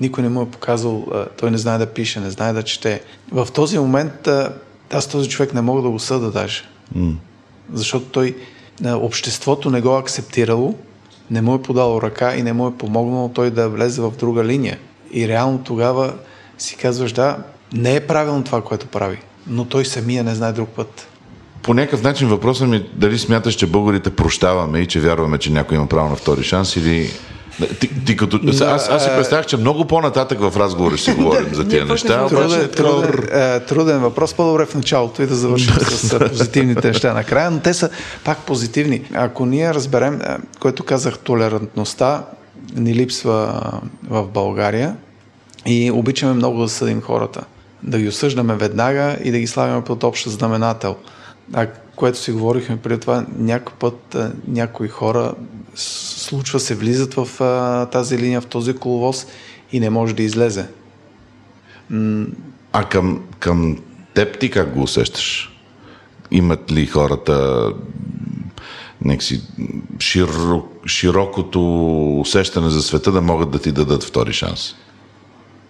Никой 0.00 0.22
не 0.22 0.28
му 0.28 0.42
е 0.42 0.50
показал, 0.50 1.06
той 1.38 1.50
не 1.50 1.58
знае 1.58 1.78
да 1.78 1.86
пише, 1.86 2.20
не 2.20 2.30
знае 2.30 2.52
да 2.52 2.62
чете. 2.62 3.02
В 3.32 3.48
този 3.54 3.78
момент 3.78 4.28
аз 4.92 5.08
този 5.08 5.28
човек 5.28 5.54
не 5.54 5.60
мога 5.60 5.82
да 5.82 5.90
го 5.90 5.98
съда 5.98 6.30
даже. 6.30 6.64
Mm. 6.96 7.14
Защото 7.72 8.06
той, 8.06 8.36
обществото 8.84 9.70
не 9.70 9.80
го 9.80 9.96
е 9.96 10.00
акцептирало, 10.00 10.74
не 11.30 11.42
му 11.42 11.54
е 11.54 11.62
подало 11.62 12.02
ръка 12.02 12.36
и 12.36 12.42
не 12.42 12.52
му 12.52 12.68
е 12.68 12.76
помогнало 12.78 13.28
той 13.28 13.50
да 13.50 13.68
влезе 13.68 14.02
в 14.02 14.12
друга 14.18 14.44
линия. 14.44 14.78
И 15.12 15.28
реално 15.28 15.58
тогава 15.64 16.14
си 16.58 16.76
казваш, 16.76 17.12
да, 17.12 17.38
не 17.72 17.96
е 17.96 18.06
правилно 18.06 18.44
това, 18.44 18.62
което 18.62 18.86
прави, 18.86 19.18
но 19.46 19.64
той 19.64 19.84
самия 19.84 20.24
не 20.24 20.34
знае 20.34 20.52
друг 20.52 20.68
път. 20.68 21.08
По 21.62 21.74
някакъв 21.74 22.02
начин 22.02 22.28
въпросът 22.28 22.68
ми 22.68 22.76
е 22.76 22.86
дали 22.94 23.18
смяташ, 23.18 23.54
че 23.54 23.66
българите 23.66 24.16
прощаваме 24.16 24.78
и 24.78 24.86
че 24.86 25.00
вярваме, 25.00 25.38
че 25.38 25.52
някой 25.52 25.76
има 25.76 25.86
право 25.86 26.08
на 26.08 26.16
втори 26.16 26.42
шанс 26.42 26.76
или 26.76 27.10
ти, 27.80 28.04
ти 28.04 28.16
като... 28.16 28.40
Аз, 28.64 28.88
аз 28.88 29.04
си 29.04 29.10
представях, 29.16 29.46
че 29.46 29.56
много 29.56 29.84
по-нататък 29.84 30.40
в 30.40 30.56
разговора 30.56 30.96
ще 30.96 31.10
си 31.10 31.16
говорим 31.16 31.54
за 31.54 31.68
тия 31.68 31.84
неща. 31.84 32.26
Труден, 32.28 32.68
труден, 32.68 33.28
е, 33.32 33.60
труден 33.60 33.98
въпрос, 33.98 34.34
по-добре 34.34 34.66
в 34.66 34.74
началото 34.74 35.22
и 35.22 35.26
да 35.26 35.34
завършим 35.34 35.74
с 35.90 36.18
позитивните 36.18 36.88
неща 36.88 37.14
накрая, 37.14 37.50
но 37.50 37.60
те 37.60 37.74
са 37.74 37.90
пак 38.24 38.38
позитивни. 38.38 39.02
Ако 39.14 39.46
ние 39.46 39.74
разберем, 39.74 40.20
е, 40.20 40.36
което 40.60 40.84
казах, 40.84 41.18
толерантността 41.18 42.24
ни 42.74 42.94
липсва 42.94 43.62
в 44.08 44.26
България 44.26 44.96
и 45.66 45.90
обичаме 45.90 46.32
много 46.32 46.62
да 46.62 46.68
съдим 46.68 47.02
хората. 47.02 47.44
Да 47.82 47.98
ги 47.98 48.08
осъждаме 48.08 48.54
веднага 48.54 49.16
и 49.24 49.30
да 49.30 49.38
ги 49.38 49.46
славяме 49.46 49.84
под 49.84 50.04
общ 50.04 50.28
знаменател. 50.28 50.96
А 51.52 51.66
което 51.96 52.18
си 52.18 52.32
говорихме 52.32 52.76
преди 52.76 53.00
това, 53.00 53.26
някой 53.38 53.74
път 53.78 54.14
е, 54.14 54.28
някои 54.48 54.88
хора 54.88 55.34
случва 55.74 56.60
се, 56.60 56.74
влизат 56.74 57.14
в 57.14 57.40
а, 57.40 57.86
тази 57.86 58.18
линия, 58.18 58.40
в 58.40 58.46
този 58.46 58.74
коловоз 58.74 59.26
и 59.72 59.80
не 59.80 59.90
може 59.90 60.14
да 60.14 60.22
излезе. 60.22 60.66
М- 61.90 62.26
а 62.72 62.84
към, 62.84 63.24
към 63.38 63.78
теб 64.14 64.38
ти 64.38 64.50
как 64.50 64.74
го 64.74 64.82
усещаш? 64.82 65.52
Имат 66.30 66.72
ли 66.72 66.86
хората 66.86 67.66
някакси 69.04 69.42
широ, 69.98 70.64
широкото 70.86 72.20
усещане 72.20 72.70
за 72.70 72.82
света 72.82 73.12
да 73.12 73.20
могат 73.20 73.50
да 73.50 73.58
ти 73.58 73.72
дадат 73.72 74.04
втори 74.04 74.32
шанс? 74.32 74.74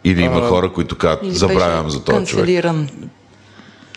Или 0.04 0.22
има 0.22 0.38
а, 0.38 0.48
хора, 0.48 0.72
които 0.72 0.98
казват, 0.98 1.36
забравям 1.36 1.90
за 1.90 2.04
този 2.04 2.26
човек? 2.26 2.64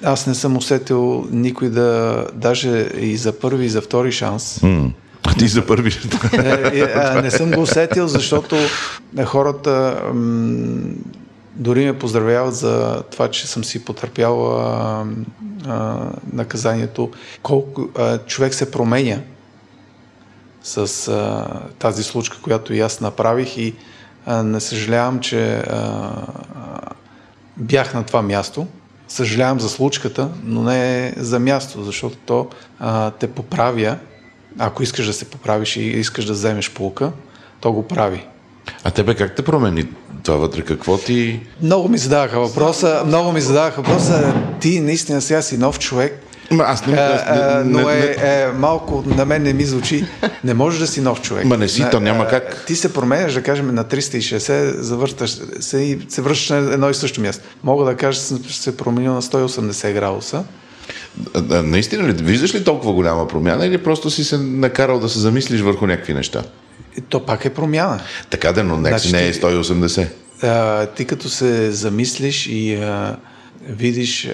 Аз 0.04 0.28
не 0.28 0.36
съм 0.36 0.58
усетил 0.58 1.28
никой 1.32 1.70
да, 1.70 2.26
даже 2.34 2.90
и 2.98 3.18
за 3.18 3.40
първи, 3.40 3.66
и 3.66 3.70
за 3.70 3.82
втори 3.82 4.12
шанс. 4.12 4.60
Mm. 4.60 4.92
А 5.24 5.34
ти 5.34 5.48
за 5.48 5.66
първи. 5.66 5.92
не, 6.34 7.22
не 7.22 7.32
съм 7.32 7.52
го 7.52 7.62
усетил, 7.62 8.08
защото 8.08 8.56
хората 9.26 10.02
м- 10.14 10.94
дори 11.56 11.86
ме 11.86 12.00
поздравяват 12.00 12.56
за 12.56 13.04
това, 13.12 13.28
че 13.28 13.48
съм 13.48 13.64
си 13.64 13.86
потърпял 13.86 14.60
а, 14.60 15.06
а, 15.68 15.98
наказанието. 16.34 17.12
Колко 17.44 17.90
а, 17.98 18.18
човек 18.18 18.54
се 18.54 18.72
променя 18.72 19.18
с 20.64 21.08
а, 21.08 21.48
тази 21.80 22.04
случка, 22.04 22.38
която 22.42 22.74
и 22.74 22.80
аз 22.80 23.02
направих 23.02 23.58
и 23.58 23.76
а, 24.26 24.44
не 24.44 24.60
съжалявам, 24.60 25.20
че 25.20 25.58
а, 25.58 26.12
бях 27.58 27.94
на 27.94 28.04
това 28.04 28.22
място. 28.22 28.68
Съжалявам 29.10 29.60
за 29.60 29.70
случката, 29.70 30.30
но 30.44 30.64
не 30.64 31.14
за 31.18 31.40
място, 31.40 31.84
защото 31.84 32.18
то 32.26 32.48
а, 32.80 33.12
те 33.12 33.28
поправя 33.28 33.98
ако 34.58 34.84
искаш 34.84 35.06
да 35.06 35.14
се 35.14 35.26
поправиш 35.26 35.76
и 35.76 35.82
искаш 35.82 36.26
да 36.26 36.34
вземеш 36.34 36.72
полука, 36.72 37.12
то 37.62 37.72
го 37.72 37.88
прави. 37.88 38.26
А 38.84 38.92
тебе 38.92 39.16
как 39.16 39.36
те 39.36 39.42
промени 39.42 39.86
това 40.24 40.38
вътре? 40.38 40.62
Какво 40.62 40.98
ти... 40.98 41.40
Много 41.62 41.90
ми 41.90 41.98
задаваха 41.98 42.40
въпроса, 42.40 43.04
много 43.06 43.32
ми 43.32 43.42
задаваха 43.42 43.82
въпроса, 43.82 44.34
ти 44.60 44.80
наистина 44.80 45.22
сега 45.22 45.42
си 45.42 45.58
нов 45.58 45.80
човек, 45.80 46.24
Ма 46.52 46.64
аз 46.68 46.88
не, 46.88 46.94
аз 46.94 47.26
не, 47.26 47.42
а, 47.42 47.64
но 47.66 47.90
е, 47.90 48.16
е, 48.20 48.48
малко 48.58 49.04
на 49.08 49.26
мен 49.26 49.44
не 49.44 49.54
ми 49.54 49.64
звучи. 49.64 50.06
Не 50.44 50.54
можеш 50.54 50.80
да 50.80 50.88
си 50.88 51.02
нов 51.02 51.22
човек. 51.22 51.46
Ма 51.46 51.58
не 51.58 51.68
си, 51.68 51.86
то 51.92 52.00
няма 52.00 52.28
как. 52.28 52.66
Ти 52.66 52.76
се 52.76 52.94
променяш, 52.94 53.34
да 53.34 53.44
кажем, 53.44 53.76
на 53.76 53.86
360, 53.86 54.80
завърташ 54.80 55.38
се 55.60 55.78
и 55.78 56.00
се 56.10 56.22
връщаш 56.22 56.50
на 56.50 56.58
едно 56.58 56.90
и 56.90 56.94
също 56.94 57.22
място. 57.22 57.44
Мога 57.64 57.86
да 57.86 57.96
кажа, 57.96 58.20
че 58.20 58.26
съм 58.26 58.44
се 58.44 58.78
променил 58.78 59.14
на 59.14 59.22
180 59.22 59.94
градуса. 59.94 60.44
Наистина 61.64 62.08
ли? 62.08 62.14
Виждаш 62.14 62.56
ли 62.56 62.64
толкова 62.64 62.94
голяма 62.94 63.28
промяна 63.28 63.66
или 63.66 63.78
просто 63.78 64.10
си 64.10 64.24
се 64.24 64.38
накарал 64.38 65.00
да 65.00 65.10
се 65.10 65.20
замислиш 65.20 65.62
върху 65.62 65.88
някакви 65.88 66.14
неща? 66.14 66.44
То 67.10 67.26
пак 67.26 67.46
е 67.46 67.50
промяна. 67.50 68.00
Така 68.30 68.52
да, 68.52 68.64
но 68.64 68.76
значи, 68.76 69.12
не 69.12 69.28
е 69.28 69.34
180. 69.34 70.08
А, 70.44 70.86
ти 70.86 71.06
като 71.06 71.30
се 71.30 71.72
замислиш 71.72 72.48
и 72.48 72.76
а, 72.76 73.16
видиш 73.62 74.26
а, 74.28 74.34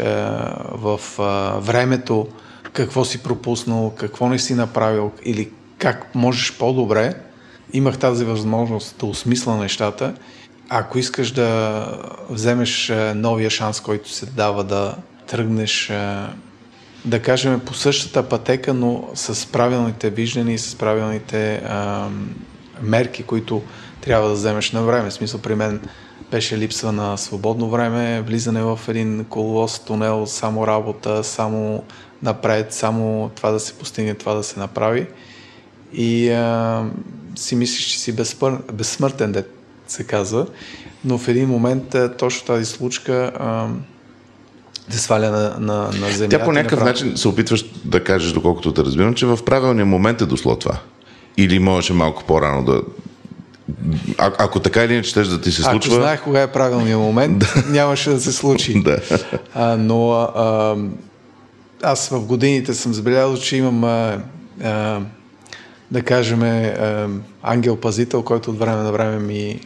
в 0.71 0.99
а, 1.19 1.59
времето 1.59 2.27
какво 2.73 3.05
си 3.05 3.23
пропуснал, 3.23 3.93
какво 3.97 4.29
не 4.29 4.39
си 4.39 4.53
направил 4.53 5.11
или 5.25 5.49
как 5.77 6.15
можеш 6.15 6.57
по-добре, 6.57 7.13
имах 7.73 7.97
тази 7.97 8.25
възможност 8.25 8.95
да 8.99 9.05
осмисля 9.05 9.57
нещата. 9.57 10.13
Ако 10.69 10.97
искаш 10.99 11.31
да 11.31 11.87
вземеш 12.29 12.91
новия 13.15 13.49
шанс, 13.49 13.79
който 13.79 14.09
се 14.09 14.25
дава 14.25 14.63
да 14.63 14.95
тръгнеш 15.27 15.91
да 17.05 17.21
кажем, 17.21 17.59
по 17.59 17.73
същата 17.73 18.29
пътека, 18.29 18.73
но 18.73 19.09
с 19.13 19.51
правилните 19.51 20.09
виждания 20.09 20.55
и 20.55 20.57
с 20.57 20.75
правилните 20.75 21.55
а, 21.55 22.07
мерки, 22.81 23.23
които 23.23 23.61
трябва 24.01 24.27
да 24.27 24.33
вземеш 24.33 24.71
на 24.71 24.83
време. 24.83 25.09
В 25.09 25.13
смисъл, 25.13 25.41
при 25.41 25.55
мен 25.55 25.81
беше 26.31 26.57
липса 26.57 26.91
на 26.91 27.17
свободно 27.17 27.69
време, 27.69 28.21
влизане 28.21 28.63
в 28.63 28.79
един 28.87 29.25
коловоз, 29.29 29.79
тунел, 29.79 30.25
само 30.25 30.67
работа, 30.67 31.23
само 31.23 31.83
напред, 32.23 32.73
само 32.73 33.31
това 33.35 33.51
да 33.51 33.59
се 33.59 33.73
постигне, 33.73 34.13
това 34.13 34.33
да 34.33 34.43
се 34.43 34.59
направи. 34.59 35.07
И 35.93 36.29
а, 36.29 36.83
си 37.35 37.55
мислиш, 37.55 37.85
че 37.85 37.99
си 37.99 38.15
безпър... 38.15 38.57
безсмъртен, 38.73 39.31
де 39.31 39.43
се 39.87 40.03
казва. 40.03 40.47
Но 41.05 41.17
в 41.17 41.27
един 41.27 41.49
момент 41.49 41.95
точно 42.17 42.45
тази 42.45 42.65
случка 42.65 43.31
а, 43.39 43.67
да 44.89 44.97
сваля 44.97 45.29
на, 45.29 45.55
на, 45.59 45.83
на 45.83 46.09
земята. 46.09 46.37
Тя 46.37 46.45
по 46.45 46.51
някакъв 46.51 46.79
направо... 46.79 46.85
начин 46.85 47.17
се 47.17 47.27
опитваш 47.27 47.65
да 47.85 48.03
кажеш, 48.03 48.31
доколкото 48.31 48.73
те 48.73 48.83
разбирам, 48.83 49.13
че 49.13 49.25
в 49.25 49.39
правилния 49.45 49.85
момент 49.85 50.21
е 50.21 50.25
дошло 50.25 50.55
това. 50.55 50.79
Или 51.37 51.59
можеше 51.59 51.93
малко 51.93 52.23
по-рано 52.23 52.65
да... 52.65 52.81
А, 54.17 54.31
ако 54.37 54.59
така 54.59 54.83
или 54.83 54.93
иначе 54.93 55.09
щеш 55.09 55.27
да 55.27 55.41
ти 55.41 55.51
се 55.51 55.61
случва... 55.61 55.93
Ако 55.93 56.01
знаех 56.01 56.23
кога 56.23 56.41
е 56.41 56.51
правилният 56.51 56.99
момент, 56.99 57.43
нямаше 57.69 58.09
да 58.09 58.21
се 58.21 58.31
случи. 58.31 58.79
да. 58.83 58.99
А, 59.53 59.77
но 59.77 60.11
а, 60.11 60.75
аз 61.83 62.09
в 62.09 62.19
годините 62.19 62.73
съм 62.73 62.93
забелязал, 62.93 63.37
че 63.37 63.57
имам 63.57 63.83
а, 63.83 64.21
а, 64.63 64.99
да 65.91 66.01
кажем 66.01 66.41
ангел-пазител, 67.43 68.23
който 68.23 68.51
от 68.51 68.59
време 68.59 68.83
на 68.83 68.91
време 68.91 69.19
ми 69.19 69.59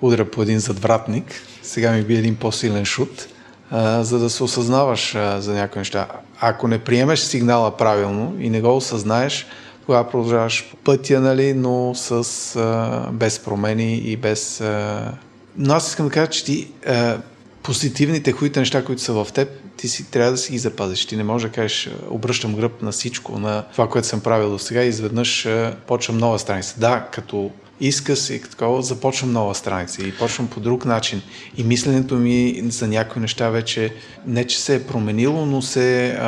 удря 0.00 0.24
по 0.24 0.42
един 0.42 0.58
задвратник. 0.58 1.24
Сега 1.62 1.92
ми 1.92 2.02
би 2.02 2.14
един 2.16 2.36
по-силен 2.36 2.84
шут 2.84 3.26
а, 3.70 4.02
за 4.02 4.18
да 4.18 4.30
се 4.30 4.44
осъзнаваш 4.44 5.14
а, 5.14 5.40
за 5.40 5.54
някои 5.54 5.78
неща. 5.78 6.06
Ако 6.40 6.68
не 6.68 6.78
приемеш 6.78 7.20
сигнала 7.20 7.76
правилно 7.76 8.36
и 8.40 8.50
не 8.50 8.60
го 8.60 8.76
осъзнаеш, 8.76 9.46
тогава 9.86 10.10
продължаваш 10.10 10.74
пътя, 10.84 11.20
нали, 11.20 11.54
но 11.54 11.94
с, 11.94 12.12
а, 12.56 13.10
без 13.12 13.38
промени 13.38 13.94
и 13.94 14.16
без... 14.16 14.60
А... 14.60 15.12
Но 15.56 15.74
аз 15.74 15.88
искам 15.88 16.06
да 16.06 16.12
кажа, 16.12 16.30
че 16.30 16.44
ти 16.44 16.68
а, 16.86 17.18
позитивните, 17.62 18.32
хубавите 18.32 18.60
неща, 18.60 18.84
които 18.84 19.02
са 19.02 19.12
в 19.12 19.26
теб, 19.34 19.48
ти 19.76 19.88
си 19.88 20.10
трябва 20.10 20.30
да 20.30 20.38
си 20.38 20.52
ги 20.52 20.58
запазиш. 20.58 21.06
Ти 21.06 21.16
не 21.16 21.24
можеш 21.24 21.48
да 21.48 21.54
кажеш, 21.54 21.90
обръщам 22.10 22.54
гръб 22.54 22.82
на 22.82 22.92
всичко, 22.92 23.38
на 23.38 23.64
това, 23.72 23.88
което 23.88 24.08
съм 24.08 24.20
правил 24.20 24.50
до 24.50 24.58
сега 24.58 24.84
и 24.84 24.88
изведнъж 24.88 25.48
почвам 25.86 26.18
нова 26.18 26.38
страница. 26.38 26.74
Да, 26.78 27.08
като 27.12 27.50
иска 27.80 28.16
се 28.16 28.34
и 28.34 28.40
такова, 28.40 28.82
започвам 28.82 29.32
нова 29.32 29.54
страница 29.54 30.02
и 30.02 30.12
почвам 30.12 30.48
по 30.48 30.60
друг 30.60 30.84
начин. 30.84 31.22
И 31.56 31.64
мисленето 31.64 32.14
ми 32.14 32.62
за 32.68 32.86
някои 32.86 33.22
неща 33.22 33.50
вече 33.50 33.94
не 34.26 34.44
че 34.46 34.60
се 34.60 34.74
е 34.74 34.82
променило, 34.82 35.46
но 35.46 35.62
се 35.62 36.06
е 36.06 36.18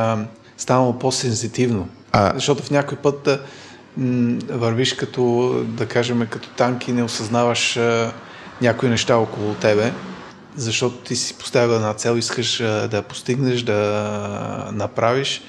станало 0.57 0.99
по-сензитивно. 0.99 1.89
А... 2.13 2.33
Защото 2.35 2.63
в 2.63 2.71
някой 2.71 2.99
път 2.99 3.29
м- 3.97 4.39
вървиш 4.49 4.93
като, 4.93 5.55
да 5.69 5.87
кажем, 5.87 6.27
като 6.31 6.49
танк 6.49 6.89
и 6.89 6.93
не 6.93 7.03
осъзнаваш 7.03 7.77
а, 7.77 8.13
някои 8.63 8.89
неща 8.89 9.17
около 9.17 9.55
тебе, 9.55 9.93
защото 10.57 10.97
ти 10.97 11.17
си 11.17 11.35
поставил 11.35 11.73
една 11.73 11.95
цел, 11.95 12.17
искаш 12.17 12.61
а, 12.61 12.89
да 12.89 13.03
постигнеш, 13.03 13.63
да 13.63 14.71
направиш, 14.73 15.43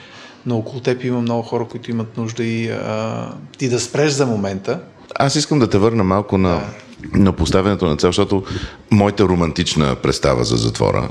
но 0.46 0.58
около 0.58 0.82
теб 0.82 1.04
има 1.04 1.22
много 1.22 1.44
хора, 1.44 1.66
които 1.66 1.92
имат 1.92 2.18
нужда 2.18 2.44
и 2.44 2.70
а, 2.70 3.30
ти 3.58 3.70
да 3.70 3.80
спреш 3.80 4.12
за 4.12 4.26
момента, 4.26 4.80
аз 5.16 5.36
искам 5.36 5.60
да 5.60 5.70
те 5.70 5.78
върна 5.78 6.04
малко 6.04 6.38
на, 6.38 6.62
на 7.14 7.32
поставянето 7.32 7.86
на 7.86 7.98
цел, 7.98 8.10
защото 8.10 8.44
моята 8.92 9.24
романтична 9.24 9.96
представа 9.96 10.44
за 10.44 10.56
затвора, 10.56 11.10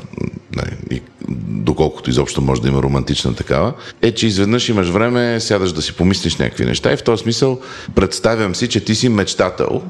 и 0.90 1.02
доколкото 1.76 2.10
изобщо 2.10 2.42
може 2.42 2.62
да 2.62 2.68
има 2.68 2.82
романтична 2.82 3.34
такава, 3.34 3.72
е, 4.02 4.12
че 4.12 4.26
изведнъж 4.26 4.68
имаш 4.68 4.88
време, 4.88 5.40
сядаш 5.40 5.72
да 5.72 5.82
си 5.82 5.92
помислиш 5.92 6.36
някакви 6.36 6.64
неща 6.64 6.92
и 6.92 6.96
в 6.96 7.04
този 7.04 7.22
смисъл 7.22 7.60
представям 7.94 8.54
си, 8.54 8.68
че 8.68 8.84
ти 8.84 8.94
си 8.94 9.08
мечтател 9.08 9.82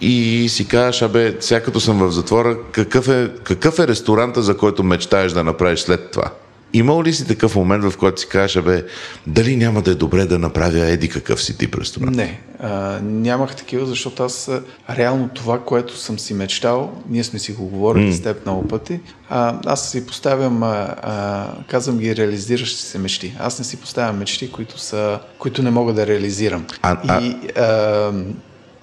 и 0.00 0.46
си 0.48 0.68
кажеш, 0.68 1.02
абе, 1.02 1.36
сега 1.40 1.60
като 1.60 1.80
съм 1.80 1.98
в 1.98 2.10
затвора, 2.10 2.58
какъв 2.72 3.08
е, 3.08 3.30
какъв 3.44 3.78
е 3.78 3.88
ресторанта, 3.88 4.42
за 4.42 4.56
който 4.56 4.84
мечтаеш 4.84 5.32
да 5.32 5.44
направиш 5.44 5.80
след 5.80 6.10
това? 6.10 6.30
Имал 6.76 7.02
ли 7.02 7.12
си 7.12 7.26
такъв 7.26 7.56
момент, 7.56 7.84
в 7.84 7.96
който 7.96 8.20
си 8.20 8.28
кажеш, 8.28 8.62
бе, 8.62 8.84
дали 9.26 9.56
няма 9.56 9.82
да 9.82 9.90
е 9.90 9.94
добре 9.94 10.24
да 10.24 10.38
направя 10.38 10.86
еди 10.86 11.08
какъв 11.08 11.42
си 11.42 11.58
тип 11.58 11.74
ресторант? 11.74 12.16
Не, 12.16 12.40
а, 12.60 13.00
нямах 13.02 13.56
такива, 13.56 13.86
защото 13.86 14.22
аз 14.22 14.48
а, 14.48 14.62
реално 14.96 15.28
това, 15.28 15.60
което 15.60 15.96
съм 15.96 16.18
си 16.18 16.34
мечтал, 16.34 16.92
ние 17.10 17.24
сме 17.24 17.38
си 17.38 17.52
го 17.52 17.66
говорили 17.66 18.12
mm. 18.12 18.12
с 18.12 18.22
теб 18.22 18.46
много 18.46 18.68
пъти, 18.68 19.00
а, 19.28 19.60
аз 19.66 19.90
си 19.90 20.06
поставям, 20.06 20.62
а, 20.62 20.94
а, 21.02 21.46
казвам 21.68 21.98
ги 21.98 22.16
реализиращи 22.16 22.82
се 22.82 22.98
мечти. 22.98 23.36
Аз 23.38 23.58
не 23.58 23.64
си 23.64 23.76
поставям 23.76 24.18
мечти, 24.18 24.52
които, 24.52 24.78
са, 24.78 25.18
които 25.38 25.62
не 25.62 25.70
мога 25.70 25.92
да 25.92 26.06
реализирам. 26.06 26.66
А, 26.82 27.22
и 27.22 27.36
а, 27.56 28.12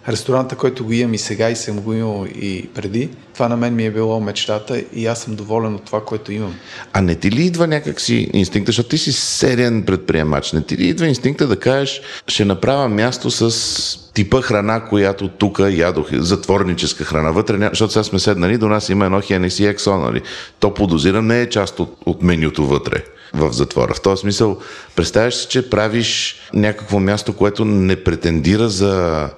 ресторанта, 0.07 0.55
който 0.55 0.85
го 0.85 0.91
имам 0.91 1.13
и 1.13 1.17
сега 1.17 1.49
и 1.49 1.55
съм 1.55 1.81
го 1.81 1.93
имал 1.93 2.25
и 2.35 2.69
преди, 2.73 3.09
това 3.33 3.47
на 3.47 3.57
мен 3.57 3.75
ми 3.75 3.85
е 3.85 3.91
било 3.91 4.19
мечтата 4.19 4.83
и 4.93 5.05
аз 5.07 5.21
съм 5.21 5.35
доволен 5.35 5.75
от 5.75 5.85
това, 5.85 6.05
което 6.05 6.31
имам. 6.31 6.55
А 6.93 7.01
не 7.01 7.15
ти 7.15 7.31
ли 7.31 7.43
идва 7.43 7.67
някакси 7.67 8.29
инстинкта, 8.33 8.69
защото 8.69 8.89
ти 8.89 8.97
си 8.97 9.11
сериен 9.11 9.83
предприемач, 9.83 10.53
не 10.53 10.61
ти 10.61 10.77
ли 10.77 10.87
идва 10.87 11.07
инстинкта 11.07 11.47
да 11.47 11.59
кажеш, 11.59 12.01
ще 12.27 12.45
направя 12.45 12.89
място 12.89 13.31
с 13.31 14.03
типа 14.13 14.41
храна, 14.41 14.85
която 14.85 15.27
тук 15.27 15.59
ядох, 15.69 16.07
затворническа 16.13 17.03
храна. 17.03 17.31
Вътре, 17.31 17.69
защото 17.69 17.93
сега 17.93 18.03
сме 18.03 18.19
седнали, 18.19 18.57
до 18.57 18.67
нас 18.67 18.89
има 18.89 19.05
едно 19.05 19.21
Hennessy 19.21 19.75
XO, 19.75 20.01
нали? 20.05 20.21
То 20.59 20.73
подозирам 20.73 21.27
не 21.27 21.41
е 21.41 21.49
част 21.49 21.79
от, 21.79 21.97
от 22.05 22.23
менюто 22.23 22.65
вътре 22.65 23.03
в 23.33 23.51
затвора. 23.51 23.93
В 23.93 24.01
този 24.01 24.21
смисъл, 24.21 24.57
представяш 24.95 25.35
си, 25.35 25.47
че 25.47 25.69
правиш 25.69 26.35
някакво 26.53 26.99
място, 26.99 27.33
което 27.33 27.65
не 27.65 28.03
претендира 28.03 28.69
за, 28.69 29.29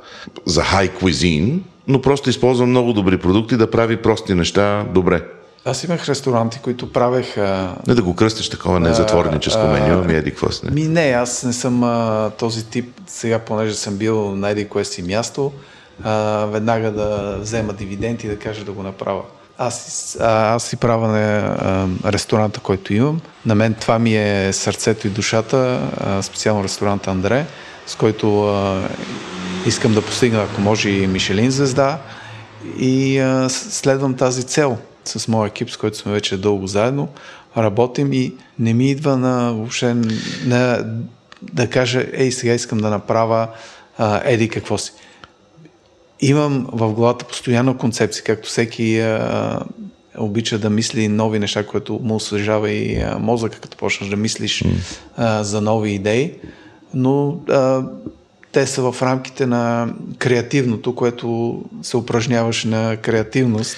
за 0.46 0.62
high 0.62 1.02
cuisine, 1.02 1.60
но 1.88 2.02
просто 2.02 2.30
използва 2.30 2.66
много 2.66 2.94
добри 2.94 3.18
продукти 3.18 3.58
да 3.58 3.72
прави 3.72 3.98
прости 3.98 4.34
неща 4.34 4.86
добре. 4.94 5.24
Аз 5.66 5.84
имах 5.84 6.10
ресторанти, 6.10 6.60
които 6.64 6.92
правех... 6.92 7.38
А... 7.38 7.76
Не 7.88 7.94
да 7.94 8.04
го 8.04 8.16
кръстиш 8.16 8.50
такова 8.50 8.80
не 8.80 8.94
затворническо 8.94 9.68
меню, 9.68 10.02
ами 10.04 10.14
еди 10.14 10.32
какво 10.32 10.52
сне. 10.52 10.72
Ми 10.72 10.84
не, 10.84 11.02
аз 11.02 11.44
не 11.44 11.54
съм 11.54 11.84
а, 11.84 12.32
този 12.38 12.66
тип, 12.66 12.94
сега 13.08 13.40
понеже 13.40 13.76
съм 13.76 13.98
бил 13.98 14.36
на 14.36 14.50
еди 14.50 14.68
кое 14.68 14.86
си 14.86 15.02
място, 15.02 15.52
а, 16.04 16.46
веднага 16.46 16.92
да 16.92 17.38
взема 17.42 17.74
дивиденти 17.74 18.28
и 18.28 18.30
да 18.30 18.40
кажа 18.40 18.66
да 18.66 18.72
го 18.72 18.84
направя. 18.84 19.22
Аз, 19.58 20.18
аз 20.22 20.64
си 20.64 20.78
правя 20.78 21.08
на 21.08 21.88
ресторанта, 22.06 22.60
който 22.60 22.94
имам. 22.94 23.22
На 23.46 23.56
мен 23.56 23.74
това 23.74 24.00
ми 24.00 24.16
е 24.16 24.54
сърцето 24.54 25.08
и 25.08 25.10
душата, 25.10 25.82
специално 26.22 26.64
ресторанта 26.64 27.12
Андре, 27.12 27.46
с 27.88 27.96
който 27.96 28.56
искам 29.66 29.94
да 29.94 30.02
постигна, 30.02 30.44
ако 30.44 30.62
може 30.62 30.90
и 30.90 31.08
Мишелин 31.08 31.52
звезда. 31.52 32.00
И 32.80 33.24
следвам 33.50 34.16
тази 34.16 34.44
цел 34.44 34.78
с 35.06 35.28
моя 35.28 35.48
екип, 35.48 35.70
с 35.70 35.78
който 35.78 35.98
сме 35.98 36.12
вече 36.12 36.38
дълго 36.38 36.68
заедно. 36.68 37.10
Работим 37.58 38.14
и 38.14 38.34
не 38.60 38.74
ми 38.74 38.90
идва 38.90 39.18
на 39.18 39.54
въобще 39.54 39.96
на, 40.46 40.86
да 41.42 41.70
кажа, 41.70 42.06
ей, 42.14 42.32
сега 42.32 42.54
искам 42.54 42.78
да 42.78 42.90
направя 42.90 43.48
еди 44.24 44.50
какво 44.50 44.78
си 44.78 44.92
имам 46.22 46.68
в 46.72 46.94
главата 46.94 47.26
постоянно 47.26 47.78
концепция, 47.78 48.24
както 48.24 48.50
всеки 48.50 49.00
а, 49.00 49.60
обича 50.18 50.60
да 50.60 50.70
мисли 50.70 51.08
нови 51.08 51.40
неща, 51.40 51.66
което 51.66 52.00
му 52.04 52.16
освежава 52.16 52.72
и 52.72 53.02
а, 53.02 53.20
мозъка, 53.20 53.60
като 53.60 53.78
почнеш 53.78 54.10
да 54.10 54.16
мислиш 54.16 54.64
а, 55.18 55.44
за 55.44 55.62
нови 55.62 55.92
идеи, 55.92 56.34
но 56.94 57.38
а, 57.50 57.84
те 58.52 58.68
са 58.68 58.92
в 58.92 59.02
рамките 59.02 59.46
на 59.46 59.94
креативното, 60.18 60.96
което 60.96 61.62
се 61.82 61.98
упражняваш 61.98 62.64
на 62.64 62.98
креативност. 62.98 63.78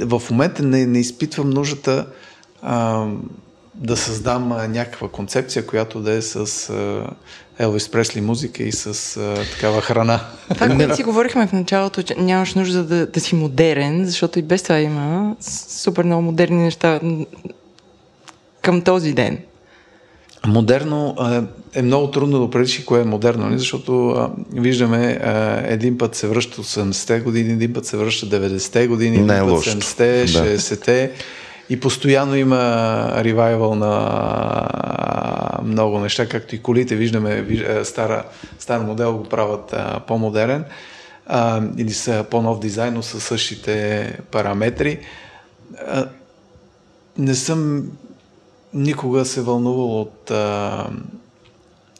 В 0.00 0.22
момента 0.30 0.62
не, 0.62 0.86
не 0.86 0.98
изпитвам 0.98 1.50
нуждата 1.50 2.06
а, 2.62 3.06
да 3.74 3.96
създам 3.96 4.48
някаква 4.48 5.08
концепция, 5.08 5.66
която 5.66 6.00
да 6.00 6.12
е 6.12 6.22
с 6.22 6.72
Елвис 7.60 7.88
Пресли 7.88 8.20
музика 8.20 8.62
и 8.62 8.72
с 8.72 9.16
а, 9.16 9.34
такава 9.54 9.80
храна. 9.80 10.20
Това, 10.54 10.68
което 10.68 10.96
си 10.96 11.02
говорихме 11.02 11.46
в 11.46 11.52
началото, 11.52 12.02
че 12.02 12.14
нямаш 12.18 12.54
нужда 12.54 12.84
да, 12.84 13.06
да 13.06 13.20
си 13.20 13.34
модерен, 13.34 14.04
защото 14.04 14.38
и 14.38 14.42
без 14.42 14.62
това 14.62 14.80
има 14.80 15.36
супер 15.68 16.04
много 16.04 16.22
модерни 16.22 16.62
неща 16.62 17.00
към 18.62 18.82
този 18.82 19.12
ден. 19.12 19.38
Модерно 20.46 21.16
е 21.74 21.82
много 21.82 22.10
трудно 22.10 22.38
да 22.38 22.44
определиш 22.44 22.84
кое 22.84 23.00
е 23.00 23.04
модерно, 23.04 23.46
нали? 23.46 23.58
защото 23.58 24.08
а, 24.08 24.30
виждаме 24.52 25.18
а, 25.22 25.62
един 25.66 25.98
път 25.98 26.14
се 26.14 26.28
връща 26.28 26.62
80-те 26.62 27.20
години, 27.20 27.52
един 27.52 27.72
път 27.72 27.86
се 27.86 27.96
връща 27.96 28.26
90-те 28.26 28.86
години, 28.86 29.16
един 29.16 29.30
е 29.30 29.40
път 29.40 29.64
70-те, 29.64 30.26
60-те. 30.26 31.10
И 31.70 31.80
постоянно 31.80 32.36
има 32.36 33.12
ревайвал 33.24 33.74
на 33.74 34.20
много 35.64 35.98
неща, 35.98 36.28
както 36.28 36.54
и 36.54 36.62
колите. 36.62 36.96
Виждаме 36.96 37.46
стара, 37.84 38.24
стар 38.58 38.80
модел 38.80 39.16
го 39.16 39.24
правят 39.24 39.72
а, 39.72 40.00
по-модерен 40.00 40.64
а, 41.26 41.62
или 41.76 41.92
са 41.92 42.24
по-нов 42.30 42.60
дизайн, 42.60 42.94
но 42.94 43.02
със 43.02 43.24
същите 43.24 44.18
параметри. 44.30 44.98
А, 45.86 46.08
не 47.18 47.34
съм 47.34 47.90
никога 48.74 49.24
се 49.24 49.42
вълнувал 49.42 50.00
от 50.00 50.30
а, 50.30 50.86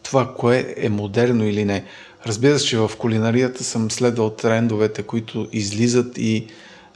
това, 0.03 0.35
кое 0.35 0.75
е 0.77 0.88
модерно 0.88 1.44
или 1.44 1.64
не. 1.64 1.85
Разбира 2.27 2.59
се, 2.59 2.66
че 2.66 2.79
в 2.79 2.90
кулинарията 2.99 3.64
съм 3.64 3.90
следвал 3.90 4.31
трендовете, 4.31 5.03
които 5.03 5.49
излизат 5.53 6.18
и 6.18 6.46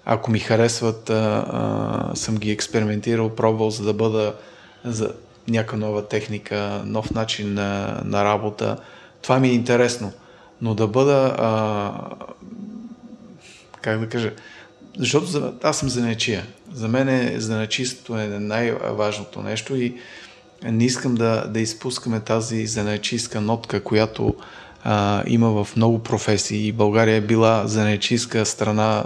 ако 0.05 0.31
ми 0.31 0.39
харесват, 0.39 1.11
а, 1.11 1.47
а, 1.53 2.17
съм 2.17 2.37
ги 2.37 2.51
експериментирал, 2.51 3.31
пробвал, 3.31 3.71
за 3.71 3.85
да 3.85 3.93
бъда 3.93 4.35
за 4.85 5.13
някаква 5.49 5.79
нова 5.79 6.09
техника, 6.09 6.83
нов 6.87 7.11
начин 7.11 7.55
на, 7.55 8.01
на 8.05 8.25
работа. 8.25 8.77
Това 9.23 9.39
ми 9.39 9.49
е 9.49 9.53
интересно. 9.53 10.13
Но 10.61 10.75
да 10.75 10.87
бъда, 10.87 11.37
а, 11.39 11.93
как 13.81 14.01
да 14.01 14.09
кажа, 14.09 14.33
защото 14.99 15.27
за, 15.27 15.53
аз 15.63 15.79
съм 15.79 15.89
занечия. 15.89 16.47
За 16.73 16.89
мен 16.89 17.09
е, 17.09 17.41
занечистото 17.41 18.19
е 18.19 18.27
най-важното 18.27 19.43
нещо 19.43 19.77
и 19.77 19.95
не 20.65 20.85
искам 20.85 21.15
да, 21.15 21.47
да 21.49 21.61
изпускаме 21.61 22.21
тази 22.21 22.67
занечистка 22.67 23.41
нотка, 23.41 23.83
която 23.83 24.35
а, 24.85 25.23
има 25.27 25.65
в 25.65 25.77
много 25.77 25.99
професии. 25.99 26.73
България 26.73 27.17
е 27.17 27.21
била 27.21 27.67
занечистка 27.67 28.47
страна 28.47 29.05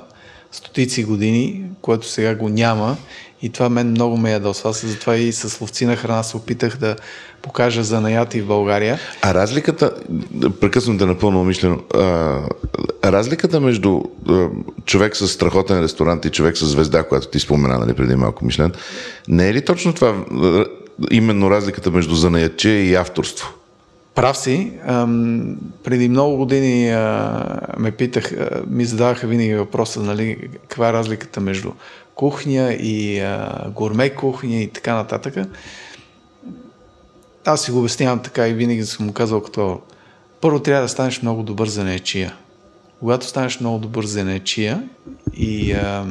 стотици 0.52 1.04
години, 1.04 1.62
което 1.82 2.08
сега 2.08 2.34
го 2.34 2.48
няма 2.48 2.96
и 3.42 3.48
това 3.48 3.68
мен 3.68 3.90
много 3.90 4.16
ме 4.16 4.32
ядосва. 4.32 4.70
Аз 4.70 4.86
затова 4.86 5.16
и 5.16 5.32
с 5.32 5.60
ловци 5.60 5.86
на 5.86 5.96
храна 5.96 6.22
се 6.22 6.36
опитах 6.36 6.76
да 6.76 6.96
покажа 7.42 7.82
занаяти 7.82 8.40
в 8.40 8.46
България. 8.46 8.98
А 9.22 9.34
разликата, 9.34 9.94
прекъсвам 10.60 10.96
да 10.96 11.06
напълно 11.06 11.40
умишлено, 11.40 11.78
разликата 13.04 13.60
между 13.60 14.00
а, 14.28 14.48
човек 14.84 15.16
с 15.16 15.28
страхотен 15.28 15.82
ресторант 15.82 16.24
и 16.24 16.30
човек 16.30 16.56
с 16.56 16.66
звезда, 16.66 17.02
която 17.02 17.28
ти 17.28 17.40
спомена 17.40 17.78
нали, 17.78 17.94
преди 17.94 18.16
малко 18.16 18.44
Мишлен, 18.44 18.72
не 19.28 19.48
е 19.48 19.54
ли 19.54 19.64
точно 19.64 19.92
това 19.92 20.24
именно 21.10 21.50
разликата 21.50 21.90
между 21.90 22.14
занаятче 22.14 22.68
и 22.68 22.94
авторство? 22.94 23.57
Прав 24.18 24.38
си. 24.38 24.72
Ам, 24.86 25.56
преди 25.84 26.08
много 26.08 26.36
години 26.36 26.90
а, 26.90 27.60
ме 27.78 27.90
питах, 27.90 28.32
а, 28.32 28.62
ми 28.66 28.84
задаваха 28.84 29.26
винаги 29.26 29.54
въпроса, 29.54 30.00
нали, 30.00 30.48
каква 30.52 30.88
е 30.88 30.92
разликата 30.92 31.40
между 31.40 31.72
кухня 32.14 32.72
и 32.72 33.20
а, 33.20 33.64
гурме 33.74 34.10
кухня 34.10 34.56
и 34.56 34.68
така 34.68 34.94
нататък. 34.94 35.34
Аз 37.44 37.64
си 37.64 37.70
го 37.70 37.78
обяснявам 37.78 38.22
така 38.22 38.48
и 38.48 38.54
винаги 38.54 38.84
съм 38.84 39.06
му 39.06 39.12
казал 39.12 39.42
като 39.42 39.80
първо 40.40 40.60
трябва 40.60 40.82
да 40.82 40.88
станеш 40.88 41.22
много 41.22 41.42
добър 41.42 41.68
за 41.68 41.84
нечия. 41.84 42.34
Когато 43.00 43.26
станеш 43.26 43.60
много 43.60 43.78
добър 43.78 44.04
за 44.04 44.24
нечия 44.24 44.88
и 45.36 45.72
а, 45.72 46.06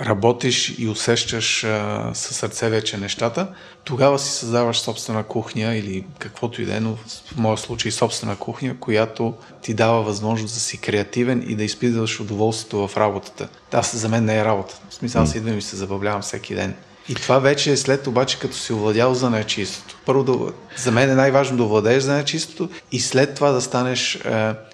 работиш 0.00 0.74
и 0.78 0.88
усещаш 0.88 1.64
а, 1.64 2.10
със 2.14 2.36
сърце 2.36 2.68
вече 2.68 2.98
нещата, 2.98 3.48
тогава 3.84 4.18
си 4.18 4.30
създаваш 4.30 4.78
собствена 4.78 5.22
кухня 5.22 5.76
или 5.76 6.04
каквото 6.18 6.62
и 6.62 6.64
да 6.64 6.76
е, 6.76 6.80
но 6.80 6.96
в 6.96 7.36
моя 7.36 7.58
случай 7.58 7.92
собствена 7.92 8.36
кухня, 8.36 8.76
която 8.80 9.34
ти 9.62 9.74
дава 9.74 10.02
възможност 10.02 10.54
да 10.54 10.60
си 10.60 10.78
креативен 10.78 11.44
и 11.48 11.54
да 11.54 11.64
изпитваш 11.64 12.20
удоволствието 12.20 12.88
в 12.88 12.96
работата. 12.96 13.48
Да, 13.70 13.82
за 13.82 14.08
мен 14.08 14.24
не 14.24 14.38
е 14.38 14.44
работа. 14.44 14.80
В 14.88 14.94
смисъл, 14.94 15.22
аз 15.22 15.34
идвам 15.34 15.58
и 15.58 15.62
се 15.62 15.76
забавлявам 15.76 16.22
всеки 16.22 16.54
ден. 16.54 16.74
И 17.08 17.14
това 17.14 17.38
вече 17.38 17.72
е 17.72 17.76
след 17.76 18.06
обаче, 18.06 18.38
като 18.38 18.56
си 18.56 18.72
овладял 18.72 19.14
за 19.14 19.30
нечистото. 19.30 19.96
Първо, 20.06 20.22
да, 20.22 20.52
за 20.76 20.90
мен 20.90 21.10
е 21.10 21.14
най-важно 21.14 21.56
да 21.56 21.62
овладееш 21.62 22.02
за 22.02 22.12
нечистото 22.12 22.68
и 22.92 23.00
след 23.00 23.34
това 23.34 23.50
да 23.50 23.60
станеш 23.60 24.14
е, 24.14 24.20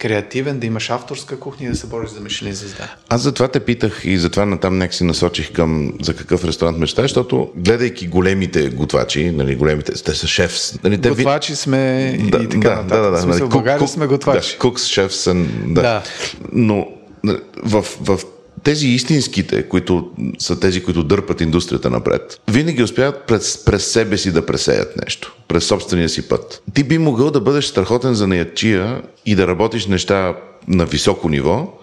креативен, 0.00 0.58
да 0.58 0.66
имаш 0.66 0.90
авторска 0.90 1.40
кухня 1.40 1.66
и 1.66 1.68
да 1.70 1.76
се 1.76 1.86
бориш 1.86 2.10
за 2.10 2.20
Мишелин 2.20 2.52
звезда. 2.52 2.88
Аз 3.08 3.20
затова 3.20 3.48
те 3.48 3.60
питах 3.60 4.00
и 4.04 4.18
затова 4.18 4.46
натам 4.46 4.78
нека 4.78 4.94
си 4.94 5.04
насочих 5.04 5.52
към 5.52 5.92
за 6.02 6.14
какъв 6.16 6.44
ресторант 6.44 6.78
мечтаеш, 6.78 7.10
защото 7.10 7.50
гледайки 7.56 8.06
големите 8.06 8.68
готвачи, 8.68 9.30
нали, 9.30 9.56
големите, 9.56 9.92
те 9.92 10.14
са 10.14 10.26
шефс. 10.26 10.82
Нали, 10.82 11.00
те 11.00 11.08
готвачи 11.08 11.56
сме 11.56 12.16
да, 12.20 12.42
и 12.42 12.48
така 12.48 12.68
да, 12.68 12.76
нататък. 12.76 12.88
Да, 12.88 13.02
да, 13.02 13.10
да, 13.10 13.20
смисъл, 13.20 13.40
нали, 13.40 13.50
България 13.50 13.88
сме 13.88 14.06
готвачи. 14.06 14.52
Да, 14.52 14.58
кукс, 14.58 14.86
шефс, 14.86 15.24
да. 15.24 15.82
да. 15.82 16.02
Но 16.52 16.88
в, 17.64 17.82
в 17.82 18.20
тези 18.62 18.88
истинските, 18.88 19.68
които 19.68 20.10
са 20.38 20.60
тези, 20.60 20.82
които 20.82 21.02
дърпат 21.02 21.40
индустрията 21.40 21.90
напред, 21.90 22.40
винаги 22.50 22.82
успяват 22.82 23.26
през, 23.26 23.64
през 23.64 23.86
себе 23.86 24.18
си 24.18 24.32
да 24.32 24.46
пресеят 24.46 24.96
нещо, 25.04 25.34
през 25.48 25.64
собствения 25.64 26.08
си 26.08 26.28
път. 26.28 26.62
Ти 26.74 26.84
би 26.84 26.98
могъл 26.98 27.30
да 27.30 27.40
бъдеш 27.40 27.64
страхотен 27.64 28.14
за 28.14 28.26
неячия 28.26 29.02
и 29.26 29.34
да 29.34 29.46
работиш 29.46 29.86
неща 29.86 30.36
на 30.68 30.86
високо 30.86 31.28
ниво, 31.28 31.80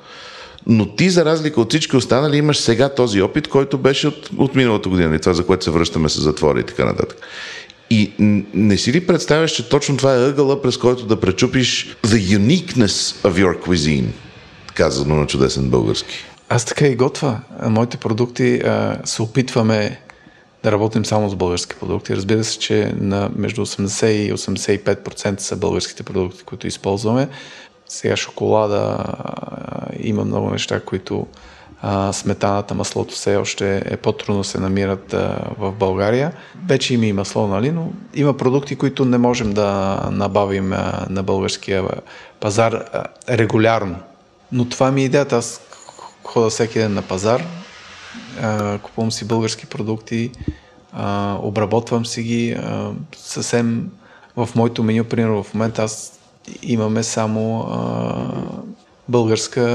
но 0.68 0.96
ти, 0.96 1.10
за 1.10 1.26
разлика 1.26 1.62
от 1.62 1.70
всички 1.70 1.96
останали, 1.96 2.38
имаш 2.38 2.58
сега 2.58 2.90
този 2.90 3.22
опит, 3.22 3.48
който 3.48 3.78
беше 3.78 4.08
от, 4.08 4.30
от 4.38 4.56
миналата 4.56 4.90
година. 4.90 5.16
И 5.16 5.20
това, 5.20 5.34
за 5.34 5.46
което 5.46 5.64
се 5.64 5.72
връщаме 5.72 6.10
с 6.10 6.22
затвора 6.22 6.60
и 6.60 6.64
така 6.64 6.86
нататък. 6.86 7.18
И 7.90 8.12
не 8.54 8.78
си 8.78 8.94
ли 8.94 9.08
представяш, 9.08 9.52
че 9.52 9.70
точно 9.70 9.98
това 9.98 10.16
е 10.16 10.30
ъгъла, 10.30 10.62
през 10.62 10.78
който 10.78 11.06
да 11.06 11.20
пречупиш 11.20 11.98
the 12.06 12.38
uniqueness 12.40 13.28
of 13.28 13.44
your 13.44 13.68
cuisine, 13.68 14.08
казано 14.74 15.16
на 15.16 15.28
чудесен 15.28 15.70
български? 15.70 16.26
Аз 16.50 16.66
така 16.66 16.88
и 16.88 16.96
готва. 16.96 17.40
Моите 17.64 17.98
продукти 17.98 18.56
а, 18.56 18.98
се 19.04 19.22
опитваме 19.22 20.00
да 20.64 20.72
работим 20.72 21.06
само 21.06 21.30
с 21.30 21.36
български 21.36 21.76
продукти. 21.80 22.16
Разбира 22.16 22.44
се, 22.44 22.60
че 22.60 22.94
на 23.00 23.30
между 23.36 23.66
80 23.66 24.08
и 24.08 24.34
85% 24.34 25.40
са 25.40 25.56
българските 25.56 26.04
продукти, 26.04 26.44
които 26.44 26.68
използваме. 26.68 27.30
Сега 27.88 28.18
шоколада 28.18 28.98
има 30.00 30.26
много 30.26 30.50
неща, 30.50 30.80
които 30.80 31.28
а, 31.82 32.14
сметаната, 32.14 32.74
маслото 32.74 33.14
все 33.14 33.36
още 33.36 33.84
е 33.86 33.98
по-трудно 33.98 34.44
се 34.44 34.60
намират 34.60 35.14
а, 35.14 35.40
в 35.58 35.72
България. 35.72 36.34
Вече 36.68 36.94
има 36.94 37.06
и 37.06 37.14
масло, 37.14 37.48
нали, 37.48 37.72
но 37.72 37.92
има 38.14 38.38
продукти, 38.38 38.76
които 38.76 39.06
не 39.06 39.18
можем 39.18 39.54
да 39.54 40.00
набавим 40.12 40.74
а, 40.74 41.06
на 41.10 41.24
българския 41.24 41.84
пазар 42.40 42.74
а, 42.74 43.04
регулярно. 43.30 43.96
Но 44.52 44.70
това 44.70 44.92
ми 44.92 45.02
е 45.02 45.06
идеята. 45.06 45.36
Аз 45.36 45.62
хода 46.28 46.50
всеки 46.50 46.80
ден 46.80 46.94
на 46.94 47.02
пазар, 47.02 47.44
купувам 48.84 49.12
си 49.12 49.26
български 49.26 49.66
продукти, 49.66 50.32
обработвам 51.40 52.06
си 52.06 52.24
ги 52.24 52.58
съвсем 53.18 53.92
в 54.36 54.50
моето 54.56 54.84
меню, 54.84 55.04
примерно 55.04 55.44
в 55.44 55.54
момента 55.54 55.84
аз 55.84 56.20
имаме 56.62 57.04
само 57.04 57.68
българска 59.10 59.66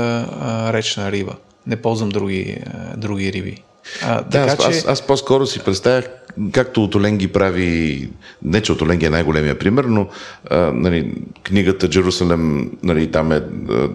речна 0.72 1.12
риба. 1.12 1.32
Не 1.66 1.82
ползвам 1.82 2.08
други, 2.08 2.58
други 2.96 3.32
риби. 3.32 3.62
А, 4.02 4.22
да, 4.22 4.46
така, 4.46 4.52
аз, 4.52 4.58
че... 4.58 4.78
аз, 4.78 4.86
аз 4.86 5.06
по-скоро 5.06 5.46
си 5.46 5.64
представях 5.64 6.08
както 6.52 6.84
Отолен 6.84 7.18
ги 7.18 7.28
прави, 7.28 8.10
не 8.42 8.60
че 8.60 8.72
Отолен 8.72 9.02
е 9.02 9.10
най-големия 9.10 9.58
пример, 9.58 9.84
но 9.84 10.08
а, 10.50 10.56
нали, 10.56 11.14
книгата 11.42 11.88
Джерусалем, 11.88 12.70
нали, 12.82 13.10
там 13.10 13.32
е 13.32 13.36
а, 13.36 13.88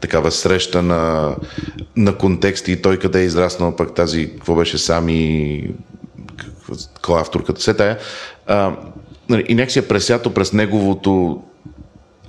такава 0.00 0.30
среща 0.30 0.82
на, 0.82 1.34
на 1.96 2.18
контексти 2.18 2.72
и 2.72 2.82
той 2.82 2.96
къде 2.96 3.20
е 3.20 3.24
израснал, 3.24 3.76
пък 3.76 3.94
тази, 3.94 4.30
какво 4.30 4.54
беше 4.54 4.78
сами, 4.78 5.70
кой 7.02 7.18
е 7.18 7.20
авторката, 7.20 7.60
се 7.60 7.74
тая. 7.74 7.98
А, 8.46 8.76
нали, 9.28 9.44
и 9.48 9.54
някак 9.54 9.70
си 9.70 9.78
е 9.78 9.88
пресято 9.88 10.34
през 10.34 10.52
неговото 10.52 11.42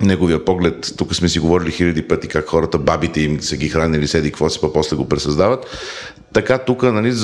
неговия 0.00 0.44
поглед, 0.44 0.92
тук 0.96 1.14
сме 1.14 1.28
си 1.28 1.38
говорили 1.38 1.70
хиляди 1.70 2.08
пъти 2.08 2.28
как 2.28 2.48
хората, 2.48 2.78
бабите 2.78 3.20
им 3.20 3.40
са 3.40 3.56
ги 3.56 3.68
хранили, 3.68 4.08
седи 4.08 4.30
какво 4.30 4.50
си, 4.50 4.58
па 4.60 4.72
после 4.72 4.96
го 4.96 5.08
пресъздават. 5.08 5.66
Така 6.32 6.58
тук, 6.58 6.82
нали, 6.82 7.14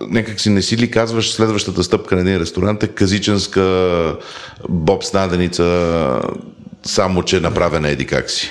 някак 0.00 0.40
си 0.40 0.50
не 0.50 0.62
си 0.62 0.76
ли 0.76 0.90
казваш 0.90 1.32
следващата 1.32 1.84
стъпка 1.84 2.14
на 2.14 2.20
един 2.20 2.36
ресторант 2.36 2.82
е 2.82 2.88
казиченска 2.88 4.16
боб 4.68 5.04
снаденица, 5.04 6.20
само 6.82 7.22
че 7.22 7.40
направена 7.40 7.88
еди 7.88 8.06
как 8.06 8.30
си. 8.30 8.50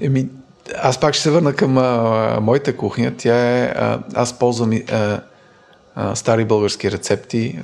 Еми, 0.00 0.28
аз 0.82 1.00
пак 1.00 1.14
ще 1.14 1.22
се 1.22 1.30
върна 1.30 1.52
към 1.52 1.78
а, 1.78 2.38
моята 2.42 2.76
кухня. 2.76 3.12
Тя 3.18 3.58
е, 3.58 3.64
а, 3.64 3.98
аз 4.14 4.38
ползвам 4.38 4.72
а, 4.92 5.20
а, 5.94 6.14
стари 6.14 6.44
български 6.44 6.90
рецепти 6.90 7.58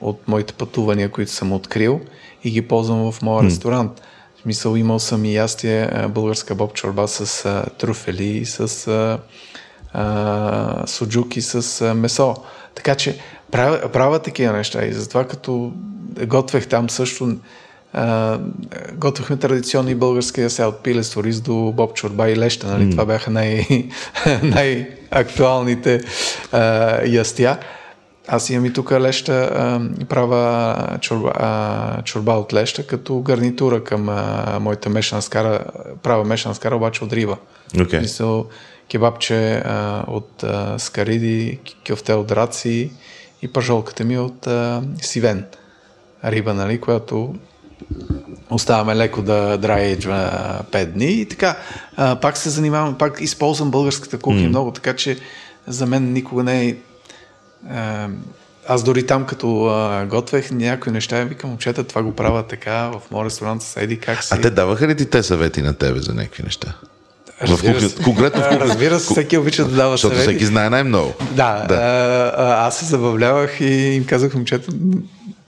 от 0.00 0.28
моите 0.28 0.52
пътувания, 0.52 1.08
които 1.08 1.32
съм 1.32 1.52
открил 1.52 2.00
и 2.44 2.50
ги 2.50 2.62
ползвам 2.62 3.12
в 3.12 3.22
моя 3.22 3.44
ресторант. 3.44 4.02
В 4.44 4.46
смисъл 4.46 4.76
имал 4.76 4.98
съм 4.98 5.24
и 5.24 5.34
ястие 5.34 5.90
българска 6.08 6.54
боб 6.54 6.74
чорба 6.74 7.08
с 7.08 7.44
а, 7.44 7.64
труфели, 7.78 8.44
с 8.44 8.88
а, 8.88 9.18
а, 9.92 10.86
суджуки 10.86 11.42
с 11.42 11.80
а, 11.80 11.94
месо. 11.94 12.36
Така 12.74 12.94
че 12.94 13.18
правя, 13.50 13.88
правя 13.92 14.18
такива 14.18 14.52
неща 14.52 14.84
и 14.84 14.92
затова 14.92 15.24
като 15.24 15.72
готвех 16.26 16.66
там 16.66 16.90
също 16.90 17.36
а, 17.92 18.38
готвихме 18.92 19.36
традиционни 19.36 19.94
български 19.94 20.40
яся 20.40 20.66
от 20.66 20.82
пиле 20.82 21.02
рис 21.16 21.40
до 21.40 21.72
боб 21.76 21.94
чорба 21.94 22.30
и 22.30 22.36
леща. 22.36 22.66
Нали? 22.66 22.84
Mm. 22.84 22.90
Това 22.90 23.04
бяха 23.04 23.30
най- 23.30 23.88
най-актуалните 24.42 26.00
а, 26.52 27.06
ястия. 27.06 27.58
Аз 28.28 28.50
имам 28.50 28.64
и 28.64 28.72
тук 28.72 28.92
леща, 28.92 29.32
а, 29.32 29.80
права 30.08 30.98
чорба, 31.00 31.32
а, 31.34 32.02
чорба 32.02 32.32
от 32.32 32.54
леща, 32.54 32.86
като 32.86 33.20
гарнитура 33.20 33.84
към 33.84 34.08
а, 34.08 34.58
моята 34.60 34.90
мешана 34.90 35.22
скара, 35.22 35.64
права 36.02 36.24
мешана 36.24 36.54
скара, 36.54 36.76
обаче 36.76 37.04
от 37.04 37.12
риба. 37.12 37.36
Okay. 37.74 38.00
Мисъл, 38.00 38.46
кебабче 38.90 39.62
а, 39.64 40.04
от 40.08 40.42
а, 40.42 40.78
скариди, 40.78 41.58
кюфте 41.88 42.12
от 42.14 42.32
раци 42.32 42.90
и 43.42 43.48
пържолката 43.48 44.04
ми 44.04 44.18
от 44.18 44.46
а, 44.46 44.82
сивен 45.02 45.44
риба, 46.24 46.54
нали, 46.54 46.80
която 46.80 47.34
оставаме 48.50 48.96
леко 48.96 49.22
да 49.22 49.58
драйеджва 49.58 50.30
5 50.70 50.84
дни 50.84 51.12
и 51.12 51.28
така. 51.28 51.56
А, 51.96 52.16
пак 52.16 52.36
се 52.36 52.50
занимавам, 52.50 52.98
пак 52.98 53.20
използвам 53.20 53.70
българската 53.70 54.18
кухня 54.18 54.40
mm. 54.40 54.48
много, 54.48 54.70
така 54.70 54.96
че 54.96 55.18
за 55.66 55.86
мен 55.86 56.12
никога 56.12 56.42
не 56.42 56.68
е 56.68 56.76
аз 58.68 58.82
дори 58.82 59.06
там, 59.06 59.26
като 59.26 59.66
а, 59.66 60.06
готвех 60.06 60.50
някои 60.50 60.92
неща, 60.92 61.18
я 61.18 61.24
викам, 61.24 61.50
момчета, 61.50 61.84
това 61.84 62.02
го 62.02 62.14
правя 62.14 62.42
така, 62.42 62.72
в 62.88 63.00
моят 63.10 63.26
ресторант 63.26 63.62
с 63.62 63.76
Еди, 63.76 63.98
как 63.98 64.24
си... 64.24 64.28
А 64.32 64.40
те 64.40 64.50
даваха 64.50 64.88
ли 64.88 64.96
ти 64.96 65.06
те 65.06 65.22
съвети 65.22 65.62
на 65.62 65.74
тебе 65.74 66.00
за 66.00 66.14
някакви 66.14 66.42
неща? 66.42 66.74
в 67.40 67.60
кухня, 67.60 67.88
конкретно 68.04 68.42
в 68.42 68.48
кухня. 68.48 68.60
Разбира 68.60 69.00
се, 69.00 69.12
всеки 69.12 69.38
обича 69.38 69.64
да 69.64 69.76
дава 69.76 69.90
Защото 69.90 70.14
съвети. 70.14 70.30
всеки 70.30 70.46
знае 70.46 70.70
най-много. 70.70 71.14
Да, 71.30 71.64
да. 71.68 71.74
А, 72.36 72.66
аз 72.66 72.78
се 72.78 72.84
забавлявах 72.84 73.60
и 73.60 73.64
им 73.64 74.06
казах, 74.06 74.34
момчета, 74.34 74.72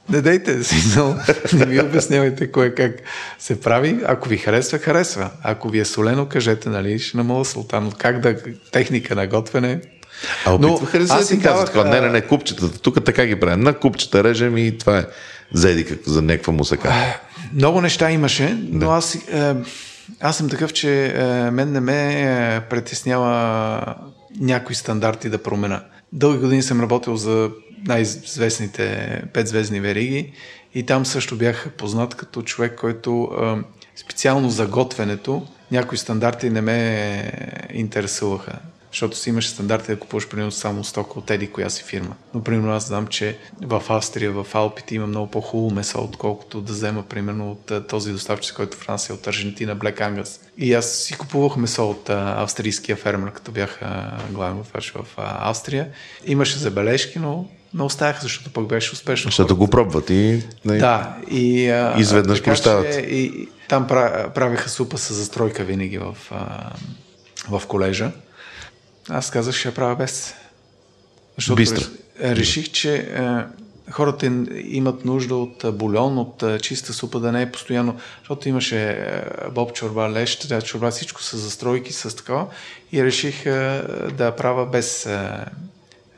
не 0.08 0.20
дейте, 0.20 0.64
смисъл, 0.64 1.16
не 1.52 1.66
ми 1.66 1.80
обяснявайте 1.80 2.52
кое 2.52 2.74
как 2.74 2.92
се 3.38 3.60
прави. 3.60 3.98
Ако 4.06 4.28
ви 4.28 4.36
харесва, 4.36 4.78
харесва. 4.78 5.30
Ако 5.42 5.68
ви 5.68 5.78
е 5.78 5.84
солено, 5.84 6.26
кажете, 6.26 6.68
нали, 6.68 6.98
ще 6.98 7.16
намаля 7.16 7.44
султан. 7.44 7.92
Как 7.98 8.20
да, 8.20 8.36
техника 8.72 9.14
на 9.14 9.26
готвене, 9.26 9.80
а 10.46 10.58
ли 10.98 11.08
се 11.08 11.14
да 11.14 11.26
ти 11.26 11.38
казват 11.38 11.70
това? 11.70 11.84
Не, 11.84 12.00
не, 12.00 12.08
не, 12.08 12.20
купчетата. 12.20 12.78
Тук 12.78 13.04
така 13.04 13.26
ги 13.26 13.40
правим. 13.40 13.60
На 13.60 13.74
купчета 13.74 14.24
режем 14.24 14.56
и 14.56 14.78
това 14.78 14.98
е 14.98 15.04
за 15.52 15.70
еди, 15.70 15.98
за 16.06 16.22
някаква 16.22 16.52
мусака. 16.52 16.92
Много 17.54 17.80
неща 17.80 18.10
имаше, 18.10 18.58
но 18.70 18.88
да. 18.88 18.94
аз 18.94 19.14
е, 19.14 19.54
аз 20.20 20.36
съм 20.36 20.48
такъв, 20.48 20.72
че 20.72 21.06
е, 21.06 21.50
мен 21.50 21.72
не 21.72 21.80
ме 21.80 22.22
е, 22.22 22.60
притеснява 22.60 23.94
някои 24.40 24.74
стандарти 24.74 25.28
да 25.28 25.38
промена. 25.38 25.82
Дълги 26.12 26.38
години 26.38 26.62
съм 26.62 26.80
работил 26.80 27.16
за 27.16 27.50
най-известните 27.86 29.22
петзвездни 29.32 29.80
вериги 29.80 30.32
и 30.74 30.86
там 30.86 31.06
също 31.06 31.36
бях 31.36 31.68
познат 31.78 32.14
като 32.14 32.42
човек, 32.42 32.74
който 32.80 33.28
специално 33.96 34.50
за 34.50 34.66
готвенето 34.66 35.46
някои 35.70 35.98
стандарти 35.98 36.50
не 36.50 36.60
ме 36.60 37.32
интересуваха 37.72 38.52
защото 38.96 39.16
си 39.16 39.28
имаш 39.28 39.48
стандарти 39.48 39.86
да 39.86 39.98
купуваш 39.98 40.28
примерно 40.28 40.52
само 40.52 40.84
стока 40.84 41.18
от 41.18 41.30
еди 41.30 41.50
коя 41.50 41.70
си 41.70 41.82
фирма. 41.82 42.14
Но 42.34 42.42
примерно 42.44 42.72
аз 42.72 42.86
знам, 42.86 43.06
че 43.06 43.38
в 43.62 43.82
Австрия, 43.88 44.32
в 44.32 44.46
Алпите 44.54 44.94
има 44.94 45.06
много 45.06 45.30
по-хубаво 45.30 45.74
месо, 45.74 45.98
отколкото 45.98 46.60
да 46.60 46.72
взема 46.72 47.02
примерно 47.02 47.50
от 47.50 47.88
този 47.88 48.12
доставчик, 48.12 48.56
който 48.56 48.76
в 48.76 48.80
Франция 48.80 49.14
от 49.14 49.26
Аржентина, 49.26 49.76
Black 49.76 50.00
Angus. 50.00 50.40
И 50.58 50.74
аз 50.74 50.90
си 50.90 51.16
купувах 51.16 51.56
месо 51.56 51.90
от 51.90 52.10
австрийския 52.10 52.96
фермер, 52.96 53.32
като 53.32 53.52
бях 53.52 53.80
главен 54.30 54.62
в, 54.62 54.80
в 54.94 55.06
Австрия. 55.18 55.88
Имаше 56.26 56.58
забележки, 56.58 57.18
но 57.18 57.48
не 57.74 57.82
оставях, 57.82 58.22
защото 58.22 58.52
пък 58.52 58.66
беше 58.66 58.92
успешно. 58.92 59.28
Защото 59.28 59.56
го 59.56 59.70
пробват 59.70 60.10
и... 60.10 60.42
Да, 60.64 61.16
и... 61.30 61.72
Изведнъж 61.98 62.42
прощават. 62.42 62.94
И, 62.94 63.48
там 63.68 63.86
правиха 64.34 64.68
супа 64.68 64.98
с 64.98 65.14
застройка 65.14 65.64
винаги 65.64 65.98
в, 65.98 66.16
в 67.50 67.62
колежа. 67.68 68.10
Аз 69.08 69.30
казах, 69.30 69.54
ще 69.54 69.68
я 69.68 69.74
правя 69.74 69.96
без. 69.96 70.34
Защото 71.36 71.56
Бистро. 71.56 71.84
реших, 72.20 72.70
че 72.70 72.94
е, 72.94 73.92
хората 73.92 74.26
имат 74.64 75.04
нужда 75.04 75.36
от 75.36 75.64
е, 75.64 75.70
бульон, 75.70 76.18
от 76.18 76.42
е, 76.42 76.58
чиста 76.58 76.92
супа, 76.92 77.20
да 77.20 77.32
не 77.32 77.42
е 77.42 77.52
постоянно, 77.52 77.96
защото 78.18 78.48
имаше 78.48 78.90
е, 78.90 79.24
боб 79.50 79.72
чорба, 79.72 80.10
лещ, 80.10 80.48
да, 80.48 80.62
чорба, 80.62 80.90
всичко 80.90 81.22
с 81.22 81.36
застройки, 81.36 81.92
с 81.92 82.16
такова. 82.16 82.46
И 82.92 83.04
реших 83.04 83.46
е, 83.46 83.82
да 84.12 84.36
правя 84.36 84.66
без 84.66 85.06
е, 85.06 85.30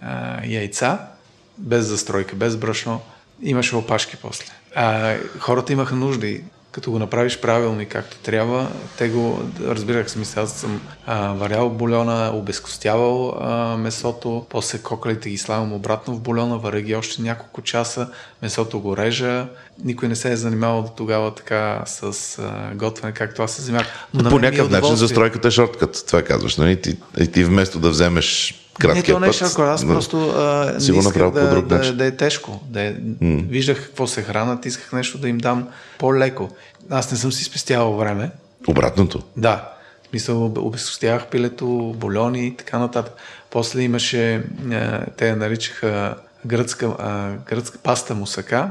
е, 0.03 0.49
яйца, 0.49 0.99
без 1.59 1.87
застройка, 1.87 2.37
без 2.37 2.57
брашно. 2.57 3.01
Имаше 3.43 3.77
опашки 3.77 4.17
после. 4.23 4.45
А, 4.75 5.17
хората 5.39 5.73
имаха 5.73 5.97
нужда 5.97 6.27
и 6.27 6.45
като 6.79 6.91
го 6.91 6.99
направиш 6.99 7.41
правилно 7.41 7.81
и 7.81 7.87
както 7.87 8.17
трябва, 8.17 8.71
те 8.99 9.09
го, 9.09 9.43
разбирах 9.67 10.11
смисъл, 10.11 10.43
аз 10.43 10.53
съм 10.53 10.81
а, 11.07 11.33
варял 11.33 11.71
бульона, 11.71 12.31
обезкостявал 12.35 13.37
а, 13.41 13.77
месото, 13.77 14.47
после 14.51 14.79
кокалите 14.79 15.31
ги 15.31 15.39
слагам 15.39 15.73
обратно 15.73 16.15
в 16.15 16.21
бульона, 16.21 16.59
варя 16.59 16.81
ги 16.81 16.95
още 16.95 17.23
няколко 17.23 17.63
часа, 17.63 18.09
месото 18.43 18.81
го 18.81 18.97
режа, 18.97 19.47
никой 19.85 20.09
не 20.09 20.17
се 20.17 20.33
е 20.33 20.37
занимавал 20.37 20.83
до 20.83 20.89
тогава 20.89 21.35
така 21.35 21.83
с 21.87 22.39
а, 22.39 22.75
готвене, 22.75 23.13
както 23.13 23.43
аз 23.43 23.53
се 23.53 23.63
занимавах. 23.63 23.89
Но 24.15 24.31
по 24.31 24.39
някакъв 24.39 24.71
начин 24.71 24.97
застройката 24.97 25.49
е 25.49 25.51
шорткът, 25.51 26.05
това 26.07 26.23
казваш, 26.23 26.57
нали? 26.57 26.81
Ти, 26.81 26.97
ти 27.33 27.45
вместо 27.45 27.79
да 27.79 27.91
вземеш 27.91 28.55
краткия 28.79 29.15
не, 29.15 29.21
то 29.21 29.21
не 29.21 29.29
е 29.29 29.33
шарко, 29.33 29.63
аз 29.63 29.87
просто 29.87 30.31
а, 30.31 30.77
не 30.91 30.99
исках 30.99 31.31
да, 31.31 31.63
да, 31.63 31.93
да, 31.93 32.07
е 32.07 32.17
тежко. 32.17 32.61
Да 32.65 32.83
е, 32.83 32.95
mm. 32.95 33.49
Виждах 33.49 33.87
какво 33.87 34.07
се 34.07 34.23
хранат, 34.23 34.67
исках 34.67 34.93
нещо 34.93 35.19
да 35.19 35.29
им 35.29 35.39
дам 35.39 35.69
по-леко. 35.99 36.49
Аз 36.91 37.13
не 37.13 37.19
съм 37.19 37.33
си 37.33 37.45
спестявал 37.45 37.97
време. 37.97 38.31
Обратното. 38.69 39.23
Да. 39.37 39.73
В 40.05 40.09
смисъл, 40.11 40.45
об- 40.45 40.59
обезкостявах 40.59 41.27
пилето, 41.27 41.95
бульони 41.97 42.47
и 42.47 42.57
така 42.57 42.79
нататък. 42.79 43.15
После 43.51 43.83
имаше, 43.83 44.45
те 45.17 45.29
я 45.29 45.37
наричаха 45.37 46.15
гръцка, 46.47 46.95
а, 46.99 47.31
гръцка 47.47 47.79
паста 47.79 48.15
мусака, 48.15 48.71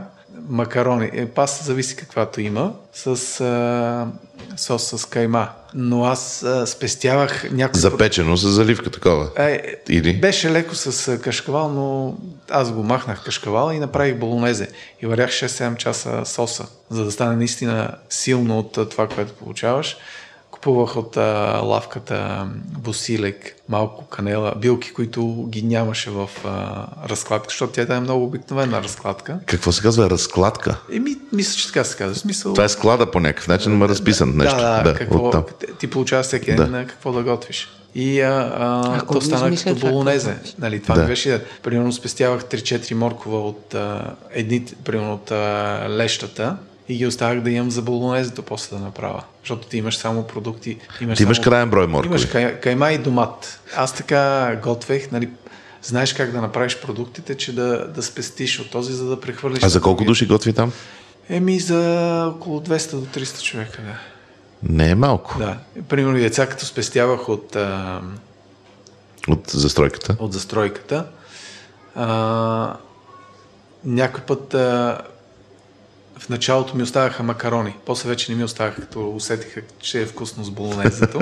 макарони. 0.49 1.09
Е, 1.13 1.25
паста 1.25 1.63
зависи 1.65 1.95
каквато 1.95 2.41
има, 2.41 2.73
с 2.93 3.07
а, 3.41 4.07
сос 4.57 4.83
с 4.83 5.05
кайма. 5.05 5.49
Но 5.73 6.05
аз 6.05 6.43
а, 6.43 6.67
спестявах 6.67 7.51
някакво... 7.51 7.79
Запечено 7.79 8.37
с 8.37 8.47
заливка 8.47 8.89
такова. 8.89 9.29
Е, 9.37 9.75
Или? 9.89 10.13
Беше 10.13 10.51
леко 10.51 10.75
с 10.75 11.07
а, 11.07 11.21
кашкавал, 11.21 11.69
но 11.69 12.15
аз 12.49 12.71
го 12.71 12.83
махнах 12.83 13.23
кашкавал 13.23 13.71
и 13.71 13.79
направих 13.79 14.15
болонезе. 14.15 14.69
И 15.01 15.05
варях 15.05 15.29
6-7 15.29 15.77
часа 15.77 16.25
соса, 16.25 16.65
за 16.89 17.05
да 17.05 17.11
стане 17.11 17.35
наистина 17.35 17.95
силно 18.09 18.59
от 18.59 18.77
а, 18.77 18.89
това, 18.89 19.07
което 19.07 19.33
получаваш. 19.33 19.97
Купувах 20.57 20.97
от 20.97 21.17
а, 21.17 21.21
лавката 21.63 22.47
босилек, 22.79 23.55
малко 23.69 24.05
канела, 24.05 24.53
билки, 24.57 24.93
които 24.93 25.45
ги 25.49 25.61
нямаше 25.61 26.09
в 26.09 26.29
а, 26.45 26.85
разкладка, 27.09 27.45
защото 27.49 27.73
тя 27.73 27.95
е 27.95 27.99
много 27.99 28.23
обикновена 28.25 28.83
разкладка. 28.83 29.39
Какво 29.45 29.71
се 29.71 29.81
казва? 29.81 30.09
Разкладка. 30.09 30.79
Еми, 30.93 31.15
мисля, 31.33 31.57
че 31.57 31.67
така 31.67 31.83
се 31.83 31.97
казва. 31.97 32.15
Смисъл, 32.15 32.53
Това 32.53 32.65
е 32.65 32.69
склада 32.69 33.11
по 33.11 33.19
някакъв 33.19 33.47
начин, 33.47 33.71
ма 33.71 33.87
разписан 33.87 34.37
нещо. 34.37 34.57
Да, 34.57 34.83
да, 34.83 34.93
какво, 34.93 35.27
оттам. 35.27 35.43
ти 35.79 35.87
получаваш 35.87 36.25
всеки 36.25 36.55
ден 36.55 36.71
на 36.71 36.87
какво 36.87 37.11
да 37.11 37.23
готвиш. 37.23 37.69
И 37.95 38.21
а, 38.21 38.53
а, 38.57 38.97
Ако 38.97 39.13
то 39.13 39.21
стана 39.21 39.55
като 39.55 39.75
това, 39.75 39.89
болонезе. 39.89 40.37
Нали, 40.59 40.81
това 40.81 40.95
Да. 40.95 41.01
ми 41.01 41.07
беше. 41.07 41.43
Примерно 41.63 41.91
спестявах 41.91 42.43
3-4 42.43 42.93
моркова 42.93 43.39
от 43.39 43.73
а, 43.73 44.15
едни, 44.31 44.65
примерно 44.85 45.13
от 45.13 45.31
а, 45.31 45.85
лещата 45.89 46.57
и 46.89 46.97
ги 46.97 47.05
оставях 47.05 47.43
да 47.43 47.51
имам 47.51 47.71
за 47.71 47.81
болонезето 47.81 48.41
после 48.43 48.77
да 48.77 48.83
направя. 48.83 49.23
Защото 49.43 49.67
ти 49.67 49.77
имаш 49.77 49.97
само 49.97 50.23
продукти. 50.27 50.77
Имаш 51.01 51.17
Ти 51.17 51.23
имаш 51.23 51.37
само... 51.37 51.43
крайен 51.43 51.69
брой 51.69 51.87
моркови. 51.87 52.07
Имаш 52.07 52.25
кай, 52.25 52.59
кайма 52.59 52.91
и 52.91 52.97
домат. 52.97 53.61
Аз 53.75 53.93
така 53.95 54.55
готвех, 54.63 55.11
нали, 55.11 55.29
знаеш 55.83 56.13
как 56.13 56.31
да 56.31 56.41
направиш 56.41 56.77
продуктите, 56.81 57.35
че 57.37 57.55
да, 57.55 57.87
да 57.87 58.03
спестиш 58.03 58.59
от 58.59 58.71
този, 58.71 58.93
за 58.93 59.05
да 59.05 59.19
прехвърлиш. 59.21 59.63
А 59.63 59.69
за 59.69 59.81
колко 59.81 60.03
души 60.03 60.25
готви 60.25 60.53
там? 60.53 60.71
Еми 61.29 61.59
за 61.59 61.79
около 62.35 62.59
200 62.59 62.91
до 62.91 63.05
300 63.05 63.41
човека, 63.41 63.81
да. 63.81 63.97
Не 64.73 64.89
е 64.89 64.95
малко. 64.95 65.39
Да. 65.39 65.57
Примерно 65.87 66.17
деца, 66.17 66.47
като 66.47 66.65
спестявах 66.65 67.29
от, 67.29 67.55
а, 67.55 68.01
От 69.27 69.49
застройката. 69.49 70.15
от 70.19 70.33
застройката, 70.33 71.05
а, 71.95 72.77
някой 73.85 74.21
път 74.21 74.53
а, 74.53 74.97
в 76.19 76.29
началото 76.29 76.77
ми 76.77 76.83
оставаха 76.83 77.23
макарони. 77.23 77.75
После 77.85 78.09
вече 78.09 78.31
не 78.31 78.37
ми 78.37 78.43
оставаха, 78.43 78.81
като 78.81 79.09
усетиха, 79.09 79.61
че 79.79 80.01
е 80.01 80.05
вкусно 80.05 80.43
с 80.43 80.49
болонезето. 80.49 81.19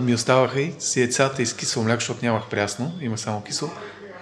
ми 0.00 0.14
оставаха 0.14 0.60
и 0.60 0.72
с 0.78 0.96
яйцата 0.96 1.42
и 1.42 1.46
с 1.46 1.54
кисело 1.54 1.84
мляко, 1.84 2.00
защото 2.00 2.24
нямах 2.24 2.42
прясно, 2.50 2.92
има 3.00 3.18
само 3.18 3.42
кисело. 3.42 3.70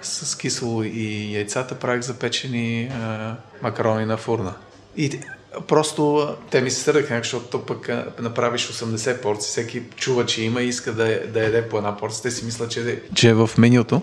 С 0.01 0.37
кисело 0.37 0.83
и 0.83 1.35
яйцата 1.35 1.75
правих 1.75 2.01
запечени 2.01 2.91
а, 2.93 3.35
макарони 3.61 4.05
на 4.05 4.17
фурна. 4.17 4.53
И 4.97 5.19
просто 5.67 6.29
те 6.51 6.61
ми 6.61 6.71
се 6.71 6.81
сърдаха, 6.81 7.17
защото 7.17 7.45
то 7.45 7.65
пък 7.65 7.89
направиш 8.19 8.71
80 8.71 9.21
порции, 9.21 9.49
всеки 9.49 9.81
чува, 9.95 10.25
че 10.25 10.43
има 10.43 10.61
и 10.61 10.67
иска 10.67 10.93
да, 10.93 11.19
да 11.27 11.43
яде 11.43 11.69
по 11.69 11.77
една 11.77 11.97
порция. 11.97 12.21
Те 12.21 12.31
си 12.31 12.45
мислят, 12.45 12.71
че, 12.71 13.01
че 13.15 13.29
е 13.29 13.33
в 13.33 13.49
менюто. 13.57 14.01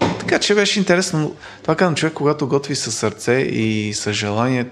Така 0.00 0.38
че 0.38 0.54
беше 0.54 0.78
интересно. 0.78 1.18
но 1.18 1.32
Това 1.62 1.76
казвам, 1.76 1.94
човек, 1.94 2.14
когато 2.14 2.48
готви 2.48 2.76
със 2.76 2.94
сърце 2.94 3.32
и 3.32 3.94
с 3.94 4.12
желание, 4.12 4.66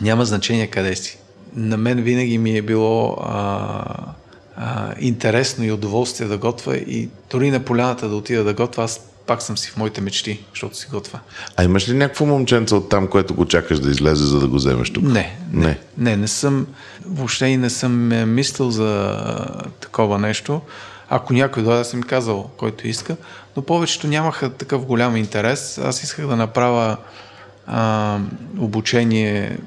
няма 0.00 0.24
значение 0.24 0.66
къде 0.66 0.96
си. 0.96 1.18
На 1.56 1.76
мен 1.76 2.02
винаги 2.02 2.38
ми 2.38 2.56
е 2.56 2.62
било 2.62 3.16
а, 3.22 3.84
а, 4.56 4.94
интересно 5.00 5.64
и 5.64 5.72
удоволствие 5.72 6.28
да 6.28 6.38
готвя 6.38 6.76
и 6.76 7.08
дори 7.30 7.50
на 7.50 7.60
поляната 7.60 8.08
да 8.08 8.16
отида 8.16 8.44
да 8.44 8.54
готвя, 8.54 8.84
аз 8.84 9.00
пак 9.26 9.42
съм 9.42 9.58
си 9.58 9.70
в 9.70 9.76
моите 9.76 10.00
мечти, 10.00 10.44
защото 10.50 10.76
си 10.76 10.86
готвя. 10.90 11.18
А 11.56 11.64
имаш 11.64 11.88
ли 11.88 11.94
някакво 11.94 12.26
момченце 12.26 12.74
от 12.74 12.88
там, 12.88 13.08
което 13.08 13.34
го 13.34 13.46
чакаш 13.46 13.78
да 13.78 13.90
излезе, 13.90 14.24
за 14.24 14.40
да 14.40 14.46
го 14.46 14.56
вземеш 14.56 14.90
тук? 14.90 15.04
Не, 15.04 15.36
Не. 15.52 15.66
не, 15.66 15.78
не, 15.98 16.16
не 16.16 16.28
съм, 16.28 16.66
въобще 17.06 17.46
и 17.46 17.56
не 17.56 17.70
съм 17.70 18.12
е, 18.12 18.26
мислил 18.26 18.70
за 18.70 19.16
а, 19.18 19.62
такова 19.80 20.18
нещо. 20.18 20.60
Ако 21.08 21.32
някой 21.32 21.62
дойде, 21.62 21.84
съм 21.84 22.02
казал, 22.02 22.50
който 22.56 22.88
иска, 22.88 23.16
но 23.56 23.62
повечето 23.62 24.06
нямаха 24.06 24.50
такъв 24.50 24.84
голям 24.84 25.16
интерес. 25.16 25.78
Аз 25.78 26.02
исках 26.02 26.26
да 26.26 26.36
направя 26.36 26.96
а, 27.66 28.18
обучение, 28.58 29.58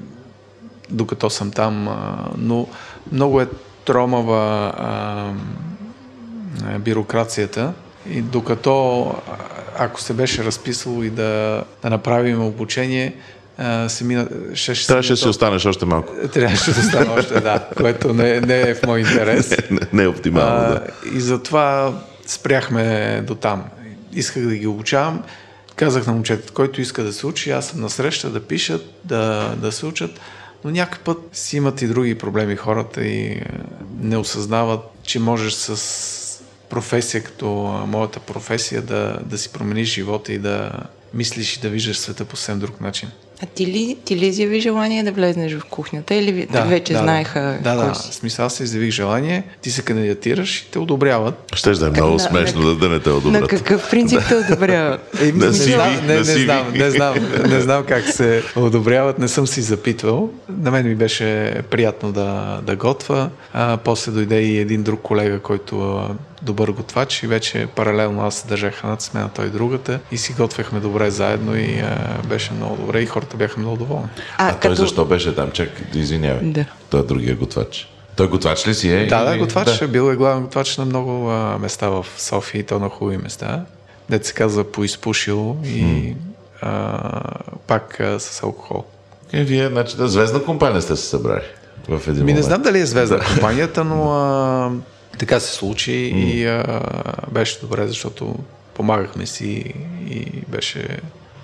докато 0.90 1.30
съм 1.30 1.50
там, 1.50 1.88
а, 1.88 2.16
но 2.38 2.68
много 3.12 3.40
е 3.40 3.48
тромава 3.84 4.72
а, 4.76 5.32
бюрокрацията 6.78 7.72
и 8.10 8.22
докато 8.22 9.14
ако 9.78 10.00
се 10.00 10.12
беше 10.12 10.44
разписало 10.44 11.02
и 11.02 11.10
да, 11.10 11.64
да 11.82 11.90
направим 11.90 12.42
обучение, 12.42 13.14
се 13.88 14.04
мина, 14.04 14.28
ще, 14.54 14.74
ще 14.74 14.86
Трябваше 14.86 15.12
да 15.12 15.16
си 15.16 15.28
останеш 15.28 15.66
още 15.66 15.86
малко. 15.86 16.12
Трябваше 16.32 16.72
да 16.72 16.82
стане 16.82 17.10
още, 17.18 17.40
да, 17.40 17.68
което 17.76 18.14
не, 18.14 18.40
не 18.40 18.60
е 18.60 18.74
в 18.74 18.86
мой 18.86 19.00
интерес. 19.00 19.50
не, 19.70 19.80
не 19.92 20.02
е 20.02 20.08
оптимално, 20.08 20.50
А, 20.50 20.68
да. 20.68 20.86
и 21.14 21.20
затова 21.20 21.92
спряхме 22.26 23.20
до 23.26 23.34
там. 23.34 23.64
Исках 24.12 24.48
да 24.48 24.56
ги 24.56 24.66
обучавам. 24.66 25.22
Казах 25.76 26.06
на 26.06 26.12
момчетата, 26.12 26.52
който 26.52 26.80
иска 26.80 27.02
да 27.02 27.12
се 27.12 27.26
учи, 27.26 27.50
аз 27.50 27.66
съм 27.66 27.80
на 27.80 27.90
среща 27.90 28.30
да 28.30 28.40
пишат, 28.40 28.94
да, 29.04 29.54
да 29.56 29.72
се 29.72 29.86
учат, 29.86 30.20
но 30.66 30.72
някакъв 30.72 31.04
път 31.04 31.18
си 31.32 31.56
имат 31.56 31.82
и 31.82 31.86
други 31.86 32.18
проблеми 32.18 32.56
хората 32.56 33.04
и 33.06 33.26
е, 33.26 33.46
не 34.00 34.16
осъзнават, 34.16 34.80
че 35.02 35.20
можеш 35.20 35.52
с 35.52 36.42
професия 36.68 37.24
като 37.24 37.46
моята 37.86 38.20
професия 38.20 38.82
да, 38.82 39.18
да 39.24 39.38
си 39.38 39.52
промениш 39.52 39.88
живота 39.88 40.32
и 40.32 40.38
да 40.38 40.72
мислиш 41.14 41.56
и 41.56 41.60
да 41.60 41.68
виждаш 41.68 41.98
света 41.98 42.24
по 42.24 42.36
съвсем 42.36 42.58
друг 42.58 42.80
начин. 42.80 43.10
А 43.42 43.46
ти 43.46 43.66
ли, 43.66 43.96
ти 44.04 44.16
ли 44.16 44.26
изяви 44.26 44.60
желание 44.60 45.02
да 45.02 45.12
влезнеш 45.12 45.54
в 45.54 45.64
кухнята 45.64 46.14
или 46.14 46.32
ви- 46.32 46.46
вече 46.58 46.92
да, 46.92 46.98
знаеха 46.98 47.58
Да, 47.62 47.74
да, 47.76 47.94
си? 47.94 48.12
смисъл 48.12 48.46
аз 48.46 48.54
се 48.54 48.62
изявих 48.64 48.90
желание, 48.90 49.42
ти 49.62 49.70
се 49.70 49.82
кандидатираш 49.82 50.58
и 50.58 50.70
те 50.70 50.78
одобряват. 50.78 51.52
Щеш 51.54 51.78
да 51.78 51.86
е 51.86 51.90
много 51.90 52.12
На- 52.12 52.18
смешно 52.18 52.60
на- 52.60 52.66
да, 52.66 52.74
да 52.76 52.88
не 52.88 53.00
те 53.00 53.08
На 53.08 53.14
одобрят. 53.14 53.48
какъв 53.48 53.90
принцип 53.90 54.20
те 54.28 54.34
одобряват? 54.36 55.14
На 55.24 55.46
не, 55.46 55.52
знам, 55.52 55.94
не, 55.96 56.00
на 56.08 56.14
не, 56.14 56.24
знам, 56.24 56.72
не, 56.72 56.90
знам, 56.90 57.14
не 57.48 57.60
знам 57.60 57.84
как 57.84 58.04
се 58.04 58.42
одобряват, 58.56 59.18
не 59.18 59.28
съм 59.28 59.46
си 59.46 59.62
запитвал. 59.62 60.30
На 60.50 60.70
мен 60.70 60.88
ми 60.88 60.94
беше 60.94 61.26
приятно 61.62 62.12
да, 62.12 62.60
да 62.62 62.76
готва. 62.76 63.30
А, 63.52 63.76
после 63.76 64.12
дойде 64.12 64.40
и 64.40 64.58
един 64.58 64.82
друг 64.82 65.00
колега, 65.02 65.38
който 65.38 66.04
добър 66.42 66.68
готвач 66.70 67.22
и 67.22 67.26
вече 67.26 67.66
паралелно 67.66 68.26
аз 68.26 68.34
се 68.34 68.48
държах 68.48 68.80
едната 68.84 69.04
смена, 69.04 69.30
той 69.34 69.50
другата 69.50 70.00
и 70.12 70.18
си 70.18 70.32
готвехме 70.32 70.80
добре 70.80 71.10
заедно 71.10 71.56
и 71.56 71.78
а, 71.78 72.22
беше 72.28 72.52
много 72.52 72.76
добре 72.76 73.00
и 73.00 73.06
хората 73.06 73.36
бяха 73.36 73.60
много 73.60 73.76
доволни. 73.76 74.08
А, 74.38 74.48
А 74.50 74.60
той 74.60 74.76
защо 74.76 75.04
беше 75.04 75.34
там? 75.34 75.50
Чак, 75.50 75.68
извинявай. 75.94 76.40
Да. 76.42 76.64
Той 76.90 77.00
е 77.00 77.04
другия 77.04 77.36
готвач. 77.36 77.88
Той 78.16 78.28
готвач 78.28 78.66
ли 78.66 78.74
си 78.74 78.90
е? 78.92 79.06
Да, 79.06 79.24
да, 79.24 79.38
готвач. 79.38 79.78
Да. 79.78 79.88
Бил 79.88 80.12
е 80.12 80.16
главен 80.16 80.42
готвач 80.42 80.76
на 80.76 80.84
много 80.84 81.30
а, 81.30 81.58
места 81.58 81.88
в 81.88 82.06
София 82.16 82.60
и 82.60 82.64
то 82.64 82.78
на 82.78 82.88
хубави 82.88 83.16
места. 83.16 83.64
Дет 84.10 84.26
се 84.26 84.32
казва 84.32 84.64
поизпушил 84.64 85.56
и 85.64 86.14
а, 86.62 86.98
пак 87.66 88.00
а, 88.00 88.20
с 88.20 88.42
алкохол. 88.42 88.84
Е, 89.32 89.44
вие, 89.44 89.68
значи, 89.68 89.96
да, 89.96 90.08
звездна 90.08 90.44
компания 90.44 90.82
сте 90.82 90.96
се 90.96 91.06
събрали 91.06 91.42
в 91.88 92.00
един 92.08 92.14
Ми 92.14 92.20
момент. 92.20 92.36
не 92.36 92.42
знам 92.42 92.62
дали 92.62 92.78
е 92.80 92.86
звезда 92.86 93.20
компанията, 93.20 93.84
но 93.84 94.10
а, 94.12 94.70
така 95.18 95.40
се 95.40 95.52
случи 95.52 95.92
и 95.92 96.46
а, 96.46 96.82
беше 97.32 97.60
добре, 97.60 97.86
защото 97.88 98.34
помагахме 98.74 99.26
си 99.26 99.74
и 100.10 100.26
беше... 100.48 100.98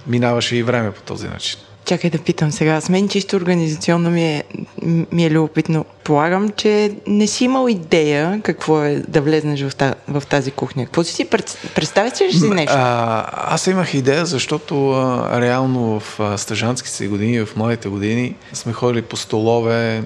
Минаваше 0.06 0.56
и 0.56 0.62
време 0.62 0.92
по 0.92 1.02
този 1.02 1.28
начин. 1.28 1.58
Чакай 1.84 2.10
да 2.10 2.18
питам 2.18 2.52
сега. 2.52 2.80
С 2.80 2.88
мен 2.88 3.08
чисто 3.08 3.36
организационно 3.36 4.10
ми 4.10 4.24
е, 4.24 4.44
ми 5.12 5.24
е 5.24 5.30
любопитно. 5.30 5.84
Полагам, 6.04 6.50
че 6.50 6.92
не 7.06 7.26
си 7.26 7.44
имал 7.44 7.68
идея 7.68 8.40
какво 8.42 8.82
е 8.82 9.02
да 9.08 9.20
влезнеш 9.20 9.62
в, 9.62 9.76
та, 9.76 9.94
в 10.08 10.22
тази 10.30 10.50
кухня. 10.50 10.84
Какво 10.84 11.04
си 11.04 11.12
си 11.14 11.24
представяш 11.74 12.20
ли 12.20 12.32
си 12.32 12.48
нещо? 12.48 12.74
А, 12.76 13.26
аз 13.54 13.66
имах 13.66 13.94
идея, 13.94 14.26
защото 14.26 14.90
а, 14.90 15.40
реално 15.40 16.00
в 16.00 16.20
а, 16.20 16.38
стъжанските 16.38 17.08
години, 17.08 17.44
в 17.44 17.56
моите 17.56 17.88
години 17.88 18.34
сме 18.52 18.72
ходили 18.72 19.02
по 19.02 19.16
столове, 19.16 20.02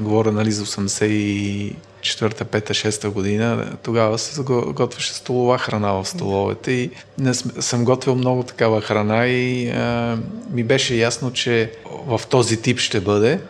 говоря 0.00 0.32
нали 0.32 0.52
за 0.52 0.66
80 0.66 1.04
и 1.06 1.72
четвърта, 2.04 2.44
пета, 2.44 2.74
шеста 2.74 3.10
година, 3.10 3.72
тогава 3.82 4.18
се 4.18 4.42
готвеше 4.42 5.14
столова 5.14 5.58
храна 5.58 5.92
в 5.92 6.04
столовете 6.04 6.72
и 6.72 6.90
не 7.18 7.34
съм 7.34 7.84
готвил 7.84 8.14
много 8.14 8.42
такава 8.42 8.80
храна 8.80 9.26
и 9.26 9.70
а, 9.70 10.18
ми 10.50 10.64
беше 10.64 10.94
ясно, 10.94 11.32
че 11.32 11.72
в 12.06 12.20
този 12.30 12.62
тип 12.62 12.78
ще 12.78 13.00
бъде, 13.00 13.40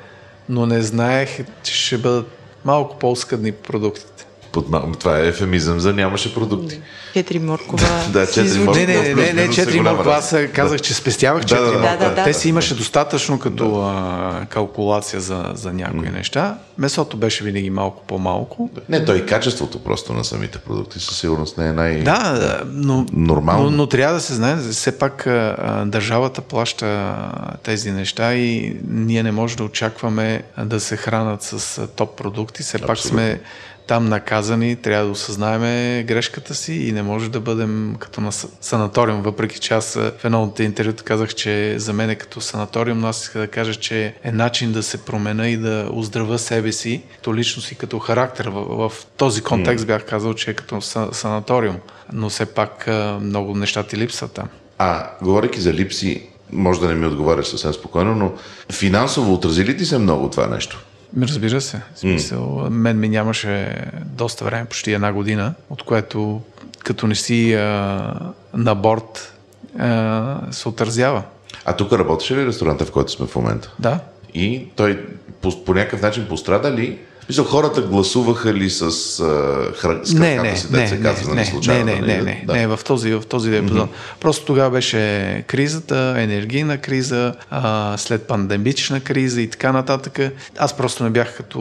но 0.49 0.67
не 0.67 0.83
знаех, 0.83 1.39
че 1.63 1.75
ще 1.75 1.99
бъдат 1.99 2.27
малко 2.65 2.99
по-скъдни 2.99 3.53
продуктите. 3.53 4.14
Под, 4.55 4.99
това 5.01 5.19
е 5.19 5.27
ефемизъм 5.27 5.81
за 5.81 5.93
нямаше 5.93 6.35
продукти. 6.35 6.81
Четири 7.15 7.39
моркова. 7.39 7.87
да, 8.13 8.27
четири 8.27 8.59
моркова. 8.59 8.87
Не, 8.87 8.87
не, 8.87 9.15
не, 9.15 9.33
не, 9.33 9.51
четири 9.51 9.81
моркова. 9.81 10.15
Аз 10.15 10.37
казах, 10.53 10.81
че 10.81 10.95
спестявах 10.95 11.45
четири 11.45 11.65
да, 11.65 11.73
да, 11.73 11.97
да, 11.97 12.15
да, 12.15 12.25
Те 12.25 12.33
си 12.33 12.49
имаше 12.49 12.75
достатъчно 12.75 13.39
като 13.39 13.81
а, 13.81 14.47
калкулация 14.49 15.21
за, 15.21 15.51
за 15.55 15.73
някои 15.73 16.09
неща. 16.09 16.59
Месото 16.79 17.17
беше 17.17 17.45
винаги 17.45 17.71
малко 17.71 18.03
по-малко. 18.07 18.71
Не, 18.89 19.05
то 19.05 19.15
и 19.15 19.27
качеството 19.27 19.79
просто 19.79 20.13
на 20.13 20.25
самите 20.25 20.59
продукти 20.59 21.01
със 21.01 21.19
сигурност 21.19 21.59
не 21.59 21.69
е 21.69 21.73
най- 21.73 22.03
да, 22.03 22.63
но, 22.67 23.07
нормално. 23.13 23.65
Но, 23.65 23.71
но 23.71 23.87
трябва 23.87 24.15
да 24.15 24.21
се 24.21 24.35
знае, 24.35 24.57
все 24.57 24.99
пак 24.99 25.27
а, 25.27 25.85
държавата 25.87 26.41
плаща 26.41 27.15
тези 27.63 27.91
неща 27.91 28.35
и 28.35 28.77
ние 28.89 29.23
не 29.23 29.33
можем 29.33 29.57
да 29.57 29.65
очакваме 29.65 30.43
да 30.65 30.81
се 30.81 30.97
хранат 30.97 31.43
с 31.43 31.87
топ 31.97 32.17
продукти. 32.17 32.63
Все 32.63 32.77
Абсолютно. 32.77 32.87
пак 32.87 32.99
сме 32.99 33.41
там 33.87 34.09
наказани, 34.09 34.77
трябва 34.77 35.05
да 35.05 35.11
осъзнаеме 35.11 36.05
грешката 36.09 36.55
си 36.55 36.73
и 36.73 36.93
не 36.93 37.03
може 37.03 37.31
да 37.31 37.41
бъдем 37.41 37.97
като 37.99 38.21
на 38.21 38.33
санаториум, 38.61 39.23
въпреки 39.23 39.59
че 39.59 39.75
аз 39.75 39.95
в 39.95 40.25
едно 40.25 40.43
от 40.43 40.59
интервюта 40.59 41.05
казах, 41.05 41.35
че 41.35 41.79
за 41.79 41.93
мен 41.93 42.11
е 42.11 42.15
като 42.15 42.41
санаториум, 42.41 42.99
но 42.99 43.07
аз 43.07 43.23
иска 43.23 43.39
да 43.39 43.49
кажа, 43.49 43.75
че 43.75 44.15
е 44.25 44.33
начин 44.33 44.73
да 44.73 44.83
се 44.83 45.05
промена 45.05 45.49
и 45.49 45.57
да 45.57 45.89
оздравя 45.93 46.39
себе 46.39 46.73
си, 46.73 47.03
като 47.17 47.35
личност 47.35 47.73
и 47.73 47.75
като 47.75 47.99
характер. 47.99 48.49
В, 48.49 48.89
в 48.89 49.07
този 49.17 49.43
контекст 49.43 49.87
бях 49.87 50.07
казал, 50.07 50.35
че 50.35 50.51
е 50.51 50.55
като 50.55 50.81
санаториум, 51.13 51.77
но 52.13 52.29
все 52.29 52.47
пак 52.47 52.89
много 53.21 53.55
неща 53.55 53.83
ти 53.83 53.97
липсват 53.97 54.33
там. 54.33 54.49
А, 54.79 55.11
говоряки 55.23 55.61
за 55.61 55.73
липси, 55.73 56.29
може 56.53 56.81
да 56.81 56.89
не 56.89 56.95
ми 56.95 57.07
отговаряш 57.07 57.47
съвсем 57.47 57.73
спокойно, 57.73 58.15
но 58.15 58.33
финансово 58.73 59.35
отрази 59.35 59.65
ли 59.65 59.77
ти 59.77 59.85
се 59.85 59.99
много 59.99 60.31
това 60.31 60.47
нещо? 60.47 60.85
Разбира 61.23 61.61
се. 61.61 61.81
В 61.95 61.99
смисъл, 61.99 62.41
mm. 62.41 62.69
мен 62.69 62.99
ми 62.99 63.09
нямаше 63.09 63.77
доста 64.05 64.45
време, 64.45 64.65
почти 64.65 64.93
една 64.93 65.13
година, 65.13 65.55
от 65.71 65.83
което 65.83 66.41
като 66.85 67.07
не 67.07 67.15
си 67.15 67.55
а, 67.55 68.15
на 68.55 68.75
борт 68.75 69.35
а, 69.79 70.39
се 70.51 70.69
отразява. 70.69 71.23
А 71.65 71.77
тук 71.77 71.93
работеше 71.93 72.37
ли 72.37 72.47
ресторанта, 72.47 72.85
в 72.85 72.93
който 72.93 73.13
сме 73.13 73.27
в 73.27 73.37
момента? 73.37 73.75
Да. 73.79 74.01
И 74.35 74.67
той 74.77 75.07
по, 75.43 75.65
по 75.65 75.75
някакъв 75.75 76.03
начин 76.03 76.27
пострада 76.29 76.73
ли 76.73 76.99
мисля, 77.29 77.45
хората 77.45 77.83
гласуваха 77.83 78.55
ли 78.55 78.71
с, 78.71 78.83
а, 78.83 79.73
хра... 79.77 80.01
с 80.05 80.13
не, 80.13 80.37
не, 80.37 80.57
си, 80.57 80.67
не, 80.71 80.89
се 80.89 81.01
казва, 81.01 81.35
не, 81.35 81.45
не, 81.67 81.85
не, 81.85 82.01
не, 82.01 82.23
не, 82.23 82.45
да. 82.47 82.53
не, 82.53 82.67
в 82.67 82.81
този, 82.85 83.15
в 83.15 83.23
този 83.29 83.57
епизод. 83.57 83.91
Mm-hmm. 83.91 84.21
Просто 84.21 84.45
тогава 84.47 84.71
беше 84.71 85.45
кризата, 85.47 86.15
енергийна 86.19 86.79
криза, 86.79 87.35
а, 87.51 87.95
след 87.97 88.27
пандемична 88.27 89.01
криза 89.01 89.41
и 89.41 89.51
така 89.51 89.73
нататък. 89.73 90.19
Аз 90.59 90.77
просто 90.77 91.05
не 91.05 91.11
бях 91.11 91.37
като 91.37 91.61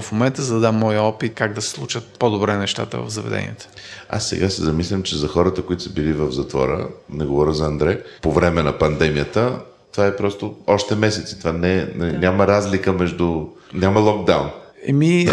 в 0.00 0.12
момента, 0.12 0.42
за 0.42 0.54
да 0.54 0.60
дам 0.60 0.76
моя 0.76 1.02
опит 1.02 1.34
как 1.34 1.52
да 1.52 1.62
се 1.62 1.70
случат 1.70 2.04
по-добре 2.18 2.56
нещата 2.56 2.98
в 2.98 3.08
заведенията. 3.08 3.68
Аз 4.08 4.28
сега 4.28 4.50
се 4.50 4.62
замислям, 4.62 5.02
че 5.02 5.16
за 5.16 5.28
хората, 5.28 5.62
които 5.62 5.82
са 5.82 5.90
били 5.90 6.12
в 6.12 6.30
затвора, 6.30 6.88
не 7.10 7.24
говоря 7.24 7.52
за 7.52 7.66
Андре, 7.66 8.00
по 8.22 8.32
време 8.32 8.62
на 8.62 8.78
пандемията, 8.78 9.52
това 9.92 10.06
е 10.06 10.16
просто 10.16 10.54
още 10.66 10.94
месеци. 10.94 11.38
Това 11.38 11.52
не, 11.52 11.88
не, 11.96 12.12
няма 12.12 12.46
разлика 12.46 12.92
между... 12.92 13.46
Няма 13.74 14.00
локдаун. 14.00 14.50
Еми, 14.86 15.26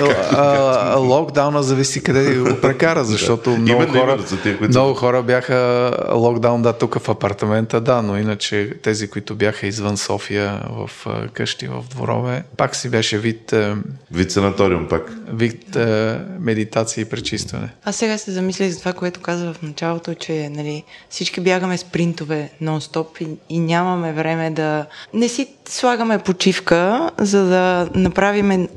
локдауна 0.98 1.64
зависи 1.64 2.04
къде 2.04 2.36
го 2.36 2.62
прекара, 2.62 3.04
защото 3.06 3.50
много, 3.50 3.88
хора, 3.88 4.18
много 4.70 4.94
хора 4.94 5.24
бяха 5.24 5.92
локдаун, 6.14 6.62
да, 6.62 6.74
тук 6.74 7.00
в 7.00 7.10
апартамента, 7.10 7.82
да, 7.82 8.02
но 8.02 8.18
иначе 8.18 8.74
тези, 8.84 9.08
които 9.08 9.36
бяха 9.36 9.68
извън 9.68 9.98
София 9.98 10.62
в 10.70 10.90
къщи, 11.34 11.68
в 11.68 11.84
дворове, 11.90 12.44
пак 12.58 12.76
си 12.76 12.90
беше 12.90 13.18
вид... 13.18 13.54
Вид 14.12 14.32
санаториум 14.32 14.88
пак. 14.88 15.14
Вид 15.34 15.78
медитация 16.40 17.02
и 17.02 17.06
пречистване. 17.06 17.70
Аз 17.86 17.96
сега 17.96 18.18
се 18.18 18.32
замислих 18.32 18.72
за 18.72 18.80
това, 18.80 18.94
което 18.94 19.22
каза 19.22 19.54
в 19.54 19.62
началото, 19.62 20.14
че 20.14 20.50
нали, 20.50 20.84
всички 21.10 21.42
бягаме 21.42 21.78
спринтове 21.78 22.50
нон-стоп 22.62 23.22
и, 23.22 23.28
и 23.50 23.60
нямаме 23.60 24.14
време 24.14 24.52
да... 24.52 24.86
Не 25.14 25.28
си 25.30 25.48
слагаме 25.70 26.20
почивка, 26.20 27.12
за 27.20 27.46
да 27.46 27.90
направиме 27.96 28.68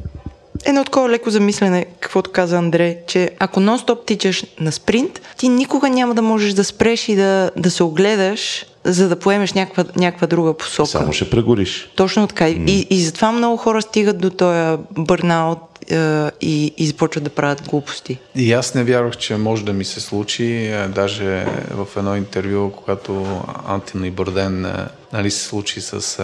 едно 0.64 0.84
такова 0.84 1.08
леко 1.08 1.30
замислене, 1.30 1.86
каквото 2.00 2.30
каза 2.30 2.58
Андре, 2.58 2.96
че 3.06 3.30
ако 3.38 3.60
нон-стоп 3.60 4.06
тичаш 4.06 4.44
на 4.60 4.72
спринт, 4.72 5.20
ти 5.38 5.48
никога 5.48 5.88
няма 5.88 6.14
да 6.14 6.22
можеш 6.22 6.52
да 6.52 6.64
спреш 6.64 7.08
и 7.08 7.16
да, 7.16 7.50
да 7.56 7.70
се 7.70 7.82
огледаш, 7.82 8.66
за 8.84 9.08
да 9.08 9.16
поемеш 9.16 9.52
някаква, 9.52 9.84
някаква 9.96 10.26
друга 10.26 10.54
посока. 10.54 10.88
Само 10.88 11.12
ще 11.12 11.30
прегориш. 11.30 11.90
Точно 11.96 12.26
така. 12.26 12.44
Mm. 12.44 12.70
И, 12.70 12.86
и 12.90 13.00
затова 13.00 13.32
много 13.32 13.56
хора 13.56 13.82
стигат 13.82 14.18
до 14.18 14.30
този 14.30 14.78
бърнаут 14.90 15.58
е, 15.90 16.30
и, 16.40 16.74
и 16.76 16.86
започват 16.86 17.24
да 17.24 17.30
правят 17.30 17.68
глупости. 17.68 18.18
И 18.34 18.52
аз 18.52 18.74
не 18.74 18.84
вярвах, 18.84 19.16
че 19.16 19.36
може 19.36 19.64
да 19.64 19.72
ми 19.72 19.84
се 19.84 20.00
случи. 20.00 20.44
Е, 20.44 20.88
даже 20.88 21.46
в 21.70 21.86
едно 21.96 22.16
интервю, 22.16 22.70
когато 22.70 23.42
Антин 23.68 24.04
и 24.04 24.10
Бърден 24.10 24.66
е, 24.66 24.72
нали, 25.12 25.30
се 25.30 25.44
случи 25.44 25.80
с 25.80 26.18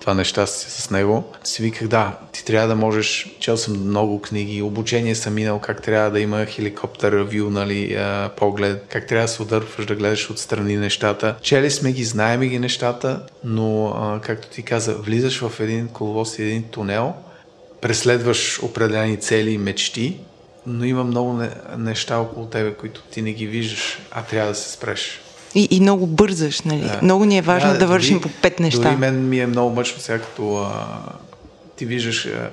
това 0.00 0.14
нещастие 0.14 0.70
с 0.70 0.90
него, 0.90 1.24
си 1.44 1.62
виках, 1.62 1.88
да, 1.88 2.18
ти 2.32 2.44
трябва 2.44 2.68
да 2.68 2.76
можеш, 2.76 3.36
чел 3.40 3.56
съм 3.56 3.88
много 3.88 4.20
книги, 4.22 4.62
обучение 4.62 5.14
съм 5.14 5.34
минал, 5.34 5.58
как 5.58 5.82
трябва 5.82 6.10
да 6.10 6.20
има 6.20 6.46
хеликоптер 6.46 7.12
вю, 7.12 7.50
нали, 7.50 7.98
поглед, 8.36 8.84
как 8.88 9.06
трябва 9.06 9.24
да 9.24 9.32
се 9.32 9.42
удърпваш, 9.42 9.86
да 9.86 9.94
гледаш 9.94 10.30
отстрани 10.30 10.76
нещата. 10.76 11.36
Чели 11.42 11.70
сме 11.70 11.92
ги, 11.92 12.04
знаем 12.04 12.40
ги 12.40 12.58
нещата, 12.58 13.22
но, 13.44 13.86
а, 13.86 14.20
както 14.20 14.48
ти 14.48 14.62
каза, 14.62 14.94
влизаш 14.94 15.40
в 15.40 15.60
един 15.60 15.88
коловоз 15.88 16.38
и 16.38 16.42
един 16.42 16.62
тунел, 16.62 17.14
преследваш 17.80 18.62
определени 18.62 19.16
цели 19.16 19.50
и 19.50 19.58
мечти, 19.58 20.16
но 20.66 20.84
има 20.84 21.04
много 21.04 21.42
неща 21.76 22.18
около 22.18 22.46
тебе, 22.46 22.74
които 22.74 23.02
ти 23.02 23.22
не 23.22 23.32
ги 23.32 23.46
виждаш, 23.46 23.98
а 24.10 24.22
трябва 24.22 24.50
да 24.50 24.54
се 24.54 24.72
спреш. 24.72 25.20
И, 25.54 25.68
и 25.70 25.80
много 25.80 26.06
бързаш, 26.06 26.60
нали? 26.60 26.80
Да. 26.80 26.98
Много 27.02 27.24
ни 27.24 27.38
е 27.38 27.42
важно 27.42 27.72
да, 27.72 27.78
да 27.78 27.86
вършим 27.86 28.18
дори, 28.18 28.32
по 28.32 28.40
пет 28.42 28.60
неща. 28.60 28.82
Дори 28.82 28.96
мен 28.96 29.28
ми 29.28 29.40
е 29.40 29.46
много 29.46 29.74
мъчно 29.74 30.00
сега, 30.00 30.18
като 30.18 30.56
а, 30.56 30.98
ти 31.76 31.86
виждаш 31.86 32.26
а, 32.26 32.50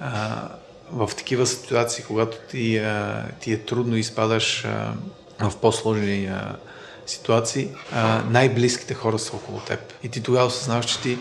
а, 0.00 0.48
в 0.92 1.10
такива 1.16 1.46
ситуации, 1.46 2.04
когато 2.04 2.36
ти, 2.50 2.78
а, 2.78 3.24
ти 3.40 3.52
е 3.52 3.58
трудно 3.58 3.96
и 3.96 4.00
изпадаш 4.00 4.64
а, 4.64 5.50
в 5.50 5.56
по-сложни 5.56 6.26
а, 6.26 6.56
ситуации, 7.06 7.68
а, 7.92 8.22
най-близките 8.30 8.94
хора 8.94 9.18
са 9.18 9.36
около 9.36 9.60
теб. 9.60 9.80
И 10.02 10.08
ти 10.08 10.22
тогава 10.22 10.46
осъзнаваш, 10.46 10.86
че 10.86 11.00
ти 11.00 11.18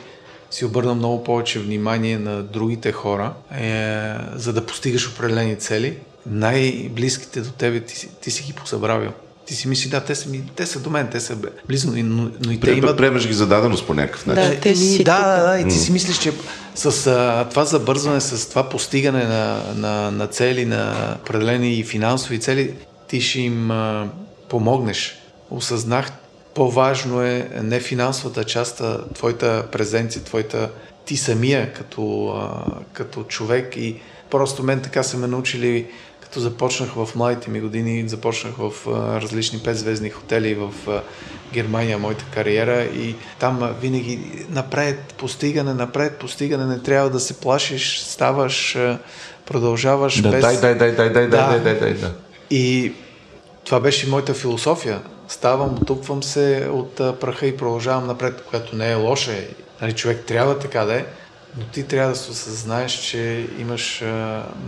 си 0.52 0.66
обърна 0.66 0.96
много 0.96 1.24
повече 1.24 1.60
внимание 1.60 2.18
на 2.18 2.44
другите 2.44 2.92
хора, 2.92 3.34
е, 3.58 4.14
за 4.36 4.54
да 4.54 4.66
постигаш 4.66 5.08
определени 5.08 5.56
цели. 5.56 5.98
Най-близките 6.26 7.42
до 7.42 7.52
тебе 7.52 7.80
ти, 7.80 8.10
ти 8.22 8.32
си 8.32 8.44
ги 8.44 8.54
позабравил 8.54 9.12
ти 9.50 9.56
си 9.56 9.68
мисли, 9.68 9.90
да, 9.90 10.00
те 10.00 10.16
са, 10.16 10.30
ми, 10.30 10.44
те 10.56 10.66
са 10.66 10.80
до 10.80 10.90
мен, 10.90 11.08
те 11.12 11.20
са 11.20 11.38
близо, 11.68 11.92
но, 11.96 12.30
но 12.46 12.52
и 12.52 12.60
те 12.60 12.72
имат... 12.72 12.98
Приемаш 12.98 13.28
ги 13.28 13.34
за 13.34 13.48
даденост 13.48 13.88
по 13.88 13.94
някакъв 13.94 14.26
начин. 14.26 14.50
Да, 14.50 14.60
те 14.60 14.76
си 14.76 15.04
да, 15.04 15.38
да, 15.38 15.52
да, 15.52 15.60
и 15.60 15.64
ти 15.64 15.76
си 15.76 15.92
мислиш, 15.92 16.18
че 16.18 16.34
с 16.76 17.08
а, 17.08 17.48
това 17.50 17.66
забързване, 17.66 18.22
с 18.22 18.50
това 18.50 18.70
постигане 18.70 19.24
на, 19.24 19.62
на, 19.76 20.12
на 20.12 20.28
цели, 20.28 20.66
на 20.66 21.16
определени 21.22 21.84
финансови 21.84 22.40
цели, 22.40 22.74
ти 23.08 23.22
ще 23.22 23.40
им 23.40 23.72
а, 23.72 24.08
помогнеш. 24.50 25.18
Осъзнах, 25.50 26.12
по-важно 26.56 27.22
е 27.22 27.50
не 27.64 27.80
финансовата 27.80 28.44
част, 28.44 28.82
а 28.82 29.00
твоята 29.14 29.66
презенция, 29.72 30.24
твоята 30.24 30.70
ти 31.06 31.18
самия 31.18 31.74
като, 31.74 32.28
а, 32.28 32.66
като 32.94 33.24
човек 33.24 33.78
и 33.78 33.96
просто 34.30 34.64
мен 34.64 34.82
така 34.82 35.04
са 35.04 35.18
ме 35.18 35.28
научили 35.28 35.88
като 36.30 36.40
започнах 36.40 36.90
в 36.90 37.10
младите 37.16 37.50
ми 37.50 37.62
години, 37.62 38.10
започнах 38.10 38.54
в 38.58 38.88
различни 39.22 39.60
петзвездни 39.60 40.10
хотели 40.10 40.56
в 40.56 40.74
Германия, 41.54 41.98
моята 41.98 42.26
кариера 42.34 42.84
и 42.84 43.16
там 43.40 43.76
винаги 43.82 44.46
напред 44.50 45.14
постигане, 45.18 45.74
напред 45.74 46.18
постигане, 46.18 46.66
не 46.66 46.80
трябва 46.80 47.10
да 47.10 47.20
се 47.20 47.40
плашиш, 47.40 48.00
ставаш, 48.00 48.78
продължаваш 49.46 50.22
да, 50.22 50.30
без... 50.30 50.42
Дай, 50.42 50.58
дай, 50.58 50.76
дай, 50.76 50.92
дай, 50.92 51.10
дай, 51.10 51.28
да. 51.28 51.48
дай, 51.48 51.60
дай, 51.60 51.80
дай, 51.80 51.94
дай. 51.94 52.10
И 52.50 52.94
това 53.66 53.80
беше 53.80 54.10
моята 54.10 54.34
философия. 54.34 55.02
ставам, 55.28 55.78
отупвам 55.82 56.24
се 56.24 56.70
от 56.72 56.96
праха 56.96 57.46
и 57.46 57.58
продължавам 57.58 58.08
напред, 58.08 58.44
което 58.50 58.76
не 58.76 58.92
е 58.92 58.96
лошо. 58.96 59.32
Нали, 59.82 59.94
човек 59.94 60.24
трябва 60.26 60.60
така 60.60 60.86
да 60.86 60.96
е, 60.96 61.06
но 61.58 61.64
ти 61.64 61.84
трябва 61.84 62.10
да 62.10 62.16
се 62.16 62.32
осъзнаеш, 62.32 62.92
че 62.92 63.48
имаш 63.60 64.04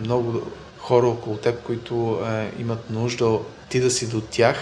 много 0.03 0.41
хора 0.81 1.07
около 1.07 1.37
теб, 1.37 1.63
които 1.63 2.11
а, 2.25 2.43
имат 2.59 2.89
нужда 2.89 3.37
ти 3.69 3.79
да 3.79 3.91
си 3.91 4.09
до 4.09 4.21
тях, 4.21 4.57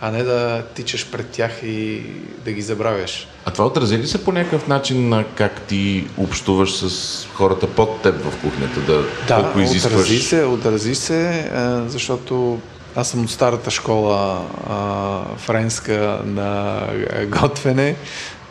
а 0.00 0.10
не 0.10 0.22
да 0.22 0.62
тичаш 0.74 1.10
пред 1.10 1.28
тях 1.30 1.62
и 1.62 2.02
да 2.44 2.52
ги 2.52 2.62
забравяш. 2.62 3.28
А 3.44 3.50
това 3.50 3.66
отрази 3.66 3.98
ли 3.98 4.06
се 4.06 4.24
по 4.24 4.32
някакъв 4.32 4.68
начин 4.68 5.08
на 5.08 5.24
как 5.34 5.60
ти 5.60 6.06
общуваш 6.18 6.72
с 6.74 7.26
хората 7.34 7.66
под 7.66 8.02
теб 8.02 8.14
в 8.24 8.40
кухнята? 8.40 8.80
Да, 8.80 9.02
Да, 9.28 9.42
колко 9.42 9.60
изискваш? 9.60 9.92
отрази 9.92 10.18
се, 10.18 10.44
отрази 10.44 10.94
се, 10.94 11.50
а, 11.54 11.84
защото 11.88 12.60
аз 12.96 13.08
съм 13.08 13.24
от 13.24 13.30
старата 13.30 13.70
школа 13.70 14.46
а, 14.70 15.22
френска 15.36 16.20
на 16.24 16.78
а, 17.12 17.26
готвене. 17.26 17.96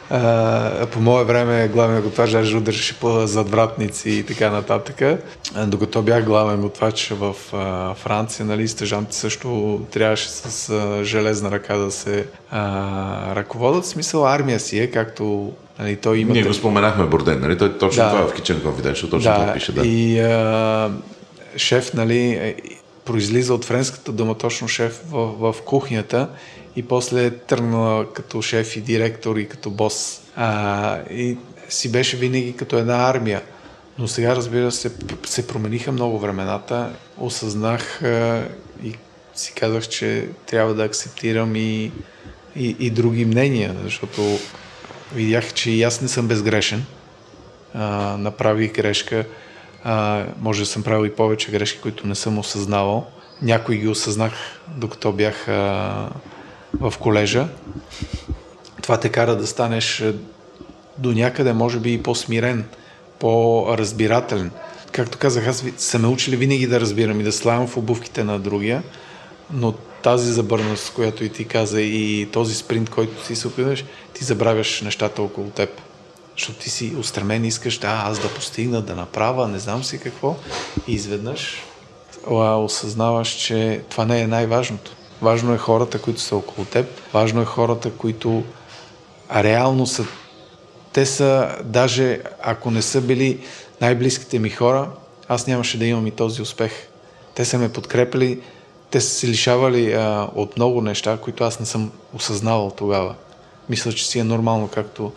А, 0.09 0.85
по 0.85 0.99
мое 0.99 1.23
време 1.23 1.67
главният 1.67 2.03
готвач 2.03 2.31
даже 2.31 2.57
удряше 2.57 2.99
по 2.99 3.27
задвратници 3.27 4.09
и 4.09 4.23
така 4.23 4.49
нататък. 4.49 5.21
Докато 5.67 6.01
бях 6.01 6.25
главен 6.25 6.61
готвач 6.61 7.09
в 7.09 7.35
а, 7.53 7.93
Франция, 7.93 8.45
нали, 8.45 8.67
стъжанти 8.67 9.15
също 9.15 9.79
трябваше 9.91 10.29
с 10.29 10.69
а, 10.69 11.03
железна 11.03 11.51
ръка 11.51 11.77
да 11.77 11.91
се 11.91 12.25
а, 12.51 13.35
ръководят. 13.35 13.83
В 13.83 13.87
смисъл 13.87 14.27
армия 14.27 14.59
си 14.59 14.79
е, 14.79 14.91
както 14.91 15.51
нали, 15.79 15.95
той 15.95 16.17
има... 16.17 16.33
Ние 16.33 16.43
го 16.43 16.53
споменахме 16.53 17.05
Борден, 17.05 17.39
нали? 17.41 17.57
Той 17.57 17.77
точно 17.77 18.03
Да. 18.03 18.09
това 18.09 18.21
е 18.21 18.27
в 18.27 18.33
Kitchen 18.33 18.61
Confidential, 18.61 19.09
точно 19.09 19.33
това 19.33 19.53
пише, 19.53 19.71
да. 19.71 19.87
И 19.87 20.19
а, 20.19 20.91
шеф, 21.57 21.93
нали, 21.93 22.19
е, 22.19 22.55
произлиза 23.05 23.53
от 23.53 23.65
френската 23.65 24.11
дума 24.11 24.35
точно 24.35 24.67
шеф 24.67 25.01
в, 25.11 25.51
в 25.53 25.61
кухнята 25.61 26.29
и 26.75 26.83
после 26.83 27.25
е 27.25 27.31
тръгнала 27.31 28.13
като 28.13 28.41
шеф 28.41 28.75
и 28.75 28.81
директор 28.81 29.35
и 29.37 29.47
като 29.47 29.69
бос. 29.69 30.21
А, 30.35 30.99
и 31.11 31.37
си 31.69 31.91
беше 31.91 32.17
винаги 32.17 32.55
като 32.55 32.77
една 32.77 33.09
армия. 33.09 33.41
Но 33.99 34.07
сега, 34.07 34.35
разбира 34.35 34.71
се, 34.71 34.91
се 35.25 35.47
промениха 35.47 35.91
много 35.91 36.19
времената. 36.19 36.89
Осъзнах 37.17 38.03
а, 38.03 38.47
и 38.83 38.95
си 39.33 39.53
казах, 39.53 39.87
че 39.87 40.27
трябва 40.45 40.73
да 40.73 40.83
акцептирам 40.83 41.55
и, 41.55 41.91
и, 42.55 42.75
и 42.79 42.89
други 42.89 43.25
мнения, 43.25 43.75
защото 43.83 44.39
видях, 45.13 45.53
че 45.53 45.71
и 45.71 45.83
аз 45.83 46.01
не 46.01 46.07
съм 46.07 46.27
безгрешен 46.27 46.85
а, 47.73 48.17
направих 48.17 48.73
грешка. 48.73 49.25
А, 49.83 50.25
може 50.39 50.59
да 50.59 50.65
съм 50.65 50.83
правил 50.83 51.07
и 51.07 51.15
повече 51.15 51.51
грешки, 51.51 51.79
които 51.81 52.07
не 52.07 52.15
съм 52.15 52.37
осъзнавал. 52.37 53.07
Някои 53.41 53.77
ги 53.77 53.87
осъзнах, 53.87 54.33
докато 54.67 55.11
бях 55.11 55.47
а, 55.47 56.09
в 56.73 56.93
колежа. 56.99 57.47
Това 58.81 58.99
те 58.99 59.09
кара 59.09 59.35
да 59.35 59.47
станеш 59.47 60.01
а, 60.01 60.13
до 60.97 61.11
някъде, 61.11 61.53
може 61.53 61.79
би 61.79 61.93
и 61.93 62.03
по-смирен, 62.03 62.65
по-разбирателен. 63.19 64.51
Както 64.91 65.17
казах, 65.17 65.47
аз 65.47 65.63
са 65.77 65.99
ме 65.99 66.07
учили 66.07 66.35
винаги 66.35 66.67
да 66.67 66.79
разбирам 66.79 67.19
и 67.19 67.23
да 67.23 67.31
славям 67.31 67.67
в 67.67 67.77
обувките 67.77 68.23
на 68.23 68.39
другия, 68.39 68.83
но 69.53 69.73
тази 70.03 70.31
забърност, 70.31 70.93
която 70.93 71.23
и 71.23 71.29
ти 71.29 71.45
каза, 71.45 71.81
и 71.81 72.29
този 72.33 72.55
спринт, 72.55 72.89
който 72.89 73.25
си 73.25 73.35
се 73.35 73.47
опитваш, 73.47 73.85
ти 74.13 74.23
забравяш 74.23 74.81
нещата 74.81 75.21
около 75.21 75.49
теб. 75.49 75.69
Защото 76.37 76.59
ти 76.59 76.69
си 76.69 76.95
устремен, 76.99 77.45
искаш 77.45 77.77
да, 77.77 78.03
аз 78.05 78.19
да 78.19 78.33
постигна, 78.33 78.81
да 78.81 78.95
направя, 78.95 79.47
не 79.47 79.59
знам 79.59 79.83
си 79.83 79.99
какво. 79.99 80.35
И 80.87 80.93
изведнъж 80.93 81.63
а, 82.31 82.55
осъзнаваш, 82.55 83.29
че 83.29 83.81
това 83.89 84.05
не 84.05 84.21
е 84.21 84.27
най-важното. 84.27 84.91
Важно 85.21 85.53
е 85.53 85.57
хората, 85.57 86.01
които 86.01 86.21
са 86.21 86.35
около 86.35 86.65
теб. 86.65 86.87
Важно 87.13 87.41
е 87.41 87.45
хората, 87.45 87.91
които 87.91 88.43
реално 89.35 89.87
са 89.87 90.05
те 90.93 91.05
са, 91.05 91.55
даже 91.63 92.21
ако 92.41 92.71
не 92.71 92.81
са 92.81 93.01
били 93.01 93.39
най-близките 93.81 94.39
ми 94.39 94.49
хора, 94.49 94.89
аз 95.27 95.47
нямаше 95.47 95.77
да 95.77 95.85
имам 95.85 96.07
и 96.07 96.11
този 96.11 96.41
успех. 96.41 96.71
Те 97.35 97.45
са 97.45 97.57
ме 97.57 97.73
подкрепили, 97.73 98.41
те 98.91 99.01
са 99.01 99.09
се 99.09 99.27
лишавали 99.27 99.93
а, 99.93 100.29
от 100.35 100.55
много 100.55 100.81
неща, 100.81 101.17
които 101.21 101.43
аз 101.43 101.59
не 101.59 101.65
съм 101.65 101.91
осъзнавал 102.13 102.71
тогава. 102.77 103.15
Мисля, 103.69 103.93
че 103.93 104.07
си 104.07 104.19
е 104.19 104.23
нормално, 104.23 104.67
както 104.67 105.11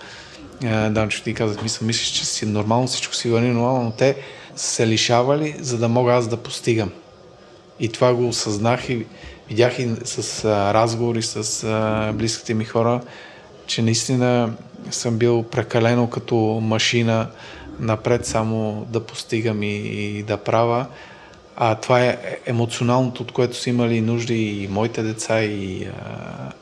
а, 0.64 0.90
Данчо 0.90 1.22
ти 1.22 1.34
казах, 1.34 1.62
мисля, 1.62 1.86
мислиш, 1.86 2.08
че 2.08 2.24
си 2.24 2.44
е 2.44 2.48
нормално, 2.48 2.86
всичко 2.86 3.14
си 3.14 3.30
върни 3.30 3.48
нормално, 3.48 3.82
но 3.82 3.90
те 3.90 4.16
са 4.56 4.66
се 4.66 4.86
лишавали, 4.86 5.56
за 5.60 5.78
да 5.78 5.88
мога 5.88 6.12
аз 6.12 6.28
да 6.28 6.36
постигам. 6.36 6.90
И 7.80 7.88
това 7.88 8.14
го 8.14 8.28
осъзнах 8.28 8.88
и 8.88 9.06
видях 9.48 9.78
и 9.78 9.90
с 10.04 10.44
а, 10.44 10.74
разговори 10.74 11.22
с 11.22 11.64
а, 11.64 12.12
близките 12.12 12.54
ми 12.54 12.64
хора, 12.64 13.00
че 13.66 13.82
наистина 13.82 14.52
съм 14.90 15.18
бил 15.18 15.42
прекалено 15.42 16.10
като 16.10 16.36
машина 16.62 17.26
напред 17.80 18.26
само 18.26 18.86
да 18.90 19.00
постигам 19.00 19.62
и, 19.62 19.76
и 19.76 20.22
да 20.22 20.36
правя. 20.36 20.86
А 21.56 21.74
това 21.74 22.00
е 22.00 22.18
емоционалното, 22.46 23.22
от 23.22 23.32
което 23.32 23.56
са 23.56 23.70
имали 23.70 24.00
нужди 24.00 24.62
и 24.62 24.68
моите 24.68 25.02
деца 25.02 25.42
и 25.42 25.84
а, 25.84 26.52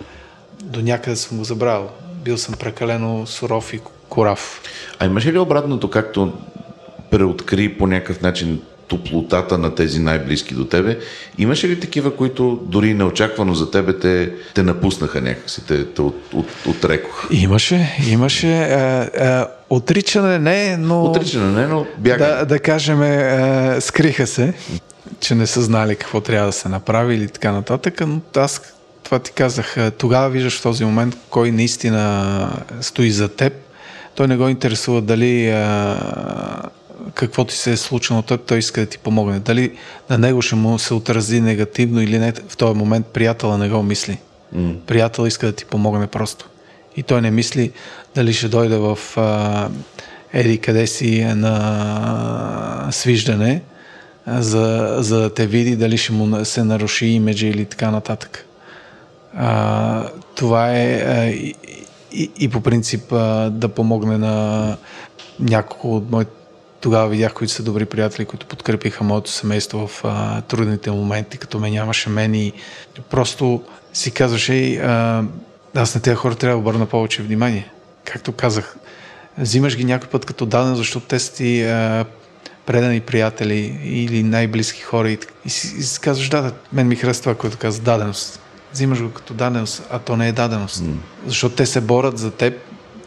до 0.62 0.82
някъде 0.82 1.16
съм 1.16 1.38
го 1.38 1.44
забравил. 1.44 1.88
Бил 2.24 2.38
съм 2.38 2.54
прекалено 2.54 3.26
суров 3.26 3.74
и 3.74 3.80
корав. 4.08 4.62
А 4.98 5.06
имаш 5.06 5.26
ли 5.26 5.38
обратното, 5.38 5.90
както 5.90 6.32
преоткри 7.10 7.78
по 7.78 7.86
някакъв 7.86 8.20
начин 8.20 8.62
топлотата 8.90 9.58
на 9.58 9.74
тези 9.74 10.00
най-близки 10.00 10.54
до 10.54 10.64
тебе? 10.64 10.98
Имаше 11.38 11.68
ли 11.68 11.80
такива, 11.80 12.16
които 12.16 12.60
дори 12.62 12.94
неочаквано 12.94 13.54
за 13.54 13.70
тебе 13.70 13.98
те, 13.98 14.32
те 14.54 14.62
напуснаха 14.62 15.20
някакси, 15.20 15.66
те, 15.66 15.84
те 15.84 16.02
от, 16.02 16.16
от, 16.32 16.46
отрекоха? 16.66 17.28
Имаше, 17.30 17.96
имаше. 18.08 18.62
А, 18.62 19.10
а, 19.18 19.48
отричане 19.70 20.38
не, 20.38 20.76
но... 20.76 21.04
Отричане 21.04 21.60
не, 21.60 21.66
но 21.66 21.86
бяга. 21.98 22.26
Да, 22.26 22.44
да 22.44 22.58
кажем, 22.58 23.02
е, 23.02 23.76
скриха 23.80 24.26
се, 24.26 24.54
че 25.20 25.34
не 25.34 25.46
са 25.46 25.62
знали 25.62 25.96
какво 25.96 26.20
трябва 26.20 26.46
да 26.46 26.52
се 26.52 26.68
направи 26.68 27.14
или 27.14 27.28
така 27.28 27.52
нататък, 27.52 28.00
но 28.06 28.20
аз 28.36 28.74
това 29.02 29.18
ти 29.18 29.32
казах, 29.32 29.76
е, 29.76 29.90
тогава 29.90 30.30
виждаш 30.30 30.58
в 30.58 30.62
този 30.62 30.84
момент 30.84 31.16
кой 31.30 31.50
наистина 31.50 32.62
стои 32.80 33.10
за 33.10 33.28
теб. 33.28 33.52
Той 34.14 34.28
не 34.28 34.36
го 34.36 34.48
интересува 34.48 35.00
дали 35.00 35.46
е, 35.46 35.54
какво 37.14 37.44
ти 37.44 37.56
се 37.56 37.72
е 37.72 37.76
случило 37.76 38.22
теб, 38.22 38.40
той 38.46 38.58
иска 38.58 38.80
да 38.80 38.86
ти 38.86 38.98
помогне. 38.98 39.38
Дали 39.38 39.72
на 40.10 40.18
него 40.18 40.42
ще 40.42 40.54
му 40.54 40.78
се 40.78 40.94
отрази 40.94 41.40
негативно 41.40 42.02
или 42.02 42.18
не, 42.18 42.32
в 42.48 42.56
този 42.56 42.78
момент 42.78 43.06
приятела 43.06 43.58
не 43.58 43.68
го 43.68 43.82
мисли. 43.82 44.18
М. 44.52 44.72
Приятел 44.86 45.26
иска 45.26 45.46
да 45.46 45.52
ти 45.52 45.64
помогне 45.64 46.06
просто. 46.06 46.48
И 46.96 47.02
той 47.02 47.22
не 47.22 47.30
мисли 47.30 47.72
дали 48.14 48.32
ще 48.32 48.48
дойде 48.48 48.76
в 48.76 48.98
а, 49.16 49.68
еди 50.32 50.58
къде 50.58 50.86
си 50.86 51.24
на 51.24 52.88
свиждане, 52.90 53.62
за, 54.26 54.96
за 54.98 55.20
да 55.20 55.34
те 55.34 55.46
види 55.46 55.76
дали 55.76 55.98
ще 55.98 56.12
му 56.12 56.44
се 56.44 56.64
наруши 56.64 57.06
имиджа 57.06 57.46
или 57.46 57.64
така 57.64 57.90
нататък. 57.90 58.46
А, 59.34 60.08
това 60.34 60.70
е 60.70 61.02
а, 61.06 61.24
и, 61.24 61.54
и, 62.12 62.30
и 62.38 62.48
по 62.48 62.60
принцип 62.60 63.12
а, 63.12 63.50
да 63.50 63.68
помогне 63.68 64.18
на 64.18 64.76
няколко 65.40 65.96
от 65.96 66.10
моите 66.10 66.39
тогава 66.80 67.08
видях, 67.08 67.34
които 67.34 67.52
са 67.52 67.62
добри 67.62 67.86
приятели, 67.86 68.24
които 68.24 68.46
подкрепиха 68.46 69.04
моето 69.04 69.30
семейство 69.30 69.86
в 69.86 70.04
а, 70.04 70.40
трудните 70.40 70.90
моменти, 70.90 71.38
като 71.38 71.58
ме 71.58 71.70
нямаше 71.70 72.10
мен 72.10 72.34
и 72.34 72.52
просто 73.10 73.62
си 73.92 74.10
казваше, 74.10 74.54
«Ей, 74.54 74.80
а, 74.80 75.24
аз 75.74 75.94
на 75.94 76.00
тези 76.00 76.16
хора 76.16 76.34
трябва 76.34 76.56
да 76.56 76.60
обърна 76.60 76.86
повече 76.86 77.22
внимание. 77.22 77.70
Както 78.04 78.32
казах, 78.32 78.76
взимаш 79.38 79.76
ги 79.76 79.84
някой 79.84 80.08
път 80.08 80.24
като 80.24 80.46
даден, 80.46 80.74
защото 80.74 81.06
те 81.06 81.18
са 81.18 81.32
ти 81.32 81.64
а, 81.64 82.04
предани 82.66 83.00
приятели 83.00 83.80
или 83.84 84.22
най-близки 84.22 84.80
хора 84.80 85.10
и, 85.10 85.18
и, 85.44 85.50
си, 85.50 85.76
и 85.78 85.82
си 85.82 86.00
казваш, 86.00 86.28
да, 86.28 86.42
да, 86.42 86.52
мен 86.72 86.88
ми 86.88 86.96
харесва 86.96 87.22
това, 87.22 87.34
което 87.34 87.58
каза, 87.58 87.80
даденост. 87.80 88.40
Взимаш 88.72 89.02
го 89.02 89.10
като 89.10 89.34
даденост, 89.34 89.82
а 89.90 89.98
то 89.98 90.16
не 90.16 90.28
е 90.28 90.32
даденост. 90.32 90.82
Mm. 90.82 90.94
Защото 91.26 91.54
те 91.54 91.66
се 91.66 91.80
борят 91.80 92.18
за 92.18 92.30
теб, 92.30 92.54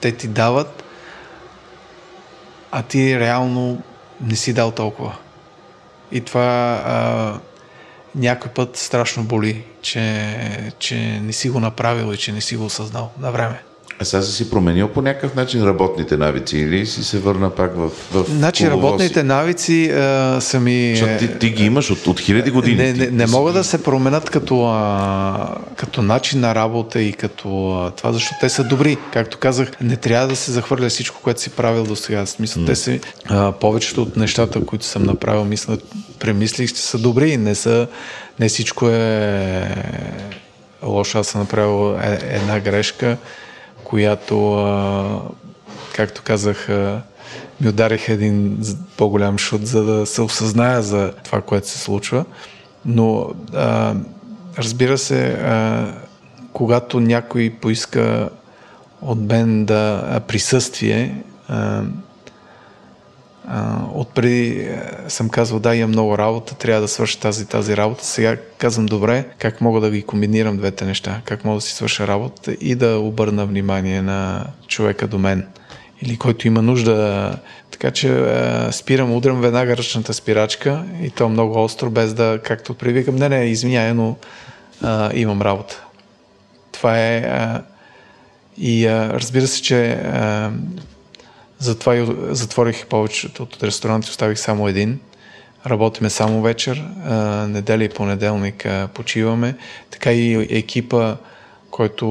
те 0.02 0.12
ти 0.12 0.28
дават, 0.28 0.83
а 2.76 2.84
ти 2.84 3.20
реално 3.20 3.82
не 4.22 4.36
си 4.36 4.54
дал 4.54 4.72
толкова. 4.72 5.16
И 6.12 6.22
това 6.22 6.82
а, 6.86 7.40
някой 8.16 8.52
път 8.52 8.78
страшно 8.78 9.24
боли, 9.24 9.64
че, 9.82 10.74
че 10.80 10.96
не 11.24 11.34
си 11.34 11.50
го 11.50 11.60
направил 11.60 12.14
и 12.14 12.18
че 12.18 12.32
не 12.32 12.42
си 12.42 12.56
го 12.56 12.66
осъзнал 12.66 13.12
на 13.20 13.32
време. 13.32 13.62
А 14.00 14.06
сега 14.06 14.22
си 14.22 14.50
променил 14.50 14.88
по 14.88 15.02
някакъв 15.02 15.36
начин 15.36 15.64
работните 15.64 16.18
навици 16.18 16.58
или 16.58 16.86
си 16.86 17.04
се 17.04 17.20
върна 17.20 17.50
пак 17.50 17.76
в, 17.76 17.90
в 18.12 18.26
Значи 18.30 18.70
работните 18.70 19.24
навици 19.24 19.90
а, 19.90 20.42
са 20.42 20.60
ми... 20.60 20.96
Защото 20.96 21.18
ти, 21.18 21.40
ти 21.40 21.50
ги 21.50 21.66
имаш 21.66 21.92
от, 21.92 22.08
от 22.08 22.20
хиляди 22.20 22.52
години. 22.52 22.76
Не, 22.76 22.94
не, 22.94 23.08
не 23.08 23.26
могат 23.26 23.54
да 23.54 23.64
се 23.64 23.84
променят 23.84 24.30
като, 24.30 24.66
а, 24.66 25.56
като 25.76 26.02
начин 26.02 26.40
на 26.40 26.56
работа 26.56 27.02
и 27.02 27.14
като 27.14 27.72
а, 27.72 27.92
това, 27.92 28.12
защото 28.12 28.36
те 28.42 28.50
са 28.50 28.64
добри. 28.64 28.98
Както 29.14 29.38
казах, 29.38 29.72
не 29.82 29.96
трябва 29.96 30.28
да 30.28 30.36
се 30.36 30.52
захвърля 30.52 30.90
всичко, 30.90 31.22
което 31.24 31.42
си 31.42 31.50
правил 31.50 31.84
до 31.84 31.96
сега. 31.96 32.26
Смисъл, 32.26 32.66
те 32.66 32.76
са, 32.76 33.00
а, 33.26 33.52
повечето 33.52 34.02
от 34.02 34.18
нещата, 34.18 34.66
които 34.66 34.86
съм 34.86 35.04
направил, 35.04 35.46
мисля, 35.46 35.78
премислих, 36.20 36.74
че 36.74 36.82
са 36.82 36.98
добри. 36.98 37.38
Не, 37.38 37.56
са, 37.56 37.88
не 38.40 38.50
всичко 38.50 38.90
е 38.90 39.76
лошо. 40.84 41.20
Аз 41.20 41.28
съм 41.28 41.42
направил 41.42 41.98
е, 42.04 42.20
една 42.22 42.60
грешка, 42.60 43.18
която, 43.94 44.68
както 45.96 46.22
казах, 46.24 46.70
ми 47.62 47.70
ударих 47.70 48.10
един 48.10 48.60
по-голям 48.98 49.38
шут, 49.38 49.68
за 49.68 49.84
да 49.84 50.06
се 50.06 50.22
осъзная 50.22 50.82
за 50.82 51.14
това, 51.24 51.42
което 51.42 51.68
се 51.68 51.80
случва. 51.80 52.26
Но 52.86 53.30
разбира 54.58 54.98
се, 54.98 55.38
когато 56.54 57.00
някой 57.00 57.56
поиска 57.62 58.30
от 59.02 59.20
мен 59.20 59.66
да 59.66 60.20
присъствие, 60.28 61.24
отпреди 63.94 64.68
съм 65.08 65.30
казвал, 65.30 65.60
да, 65.60 65.76
имам 65.76 65.90
много 65.90 66.18
работа, 66.18 66.56
трябва 66.56 66.82
да 66.82 66.88
свърша 66.88 67.20
тази 67.20 67.46
тази 67.46 67.78
работа. 67.78 68.06
Сега 68.06 68.38
казвам, 68.58 68.86
добре, 68.86 69.26
как 69.38 69.62
мога 69.62 69.82
да 69.82 69.92
ги 69.92 70.04
комбинирам 70.04 70.58
двете 70.58 70.86
неща? 70.86 71.22
Как 71.26 71.46
мога 71.46 71.58
да 71.58 71.62
си 71.62 71.74
свърша 71.74 72.08
работа 72.08 72.54
и 72.62 72.76
да 72.76 73.00
обърна 73.00 73.46
внимание 73.46 74.02
на 74.02 74.46
човека 74.68 75.08
до 75.08 75.18
мен? 75.18 75.48
Или 76.02 76.18
който 76.18 76.48
има 76.48 76.62
нужда. 76.62 77.38
Така 77.72 77.92
че 77.92 78.26
спирам, 78.72 79.16
удрям 79.16 79.42
веднага 79.42 79.78
ръчната 79.78 80.14
спирачка 80.14 80.84
и 81.02 81.10
то 81.10 81.30
много 81.30 81.64
остро, 81.64 81.90
без 81.90 82.14
да, 82.14 82.40
както 82.44 82.74
привикам, 82.74 83.16
не, 83.16 83.30
не, 83.30 83.46
извиняй, 83.46 83.94
но 83.94 84.16
а, 84.82 85.12
имам 85.14 85.42
работа. 85.42 85.84
Това 86.72 87.00
е... 87.00 87.18
А, 87.18 87.62
и 88.58 88.88
а, 88.88 89.14
разбира 89.14 89.48
се, 89.48 89.62
че 89.62 89.92
а, 89.92 90.52
затова 91.64 91.96
и 91.96 92.16
затворих 92.30 92.86
повечето 92.86 93.44
от 93.44 93.64
ресторанти, 93.64 94.10
оставих 94.10 94.40
само 94.40 94.68
един. 94.68 95.00
Работиме 95.68 96.10
само 96.10 96.42
вечер, 96.42 96.84
неделя 97.48 97.84
и 97.84 97.90
понеделник 97.90 98.68
почиваме. 98.94 99.58
Така 99.90 100.12
и 100.12 100.58
екипа, 100.58 101.16
който 101.72 102.06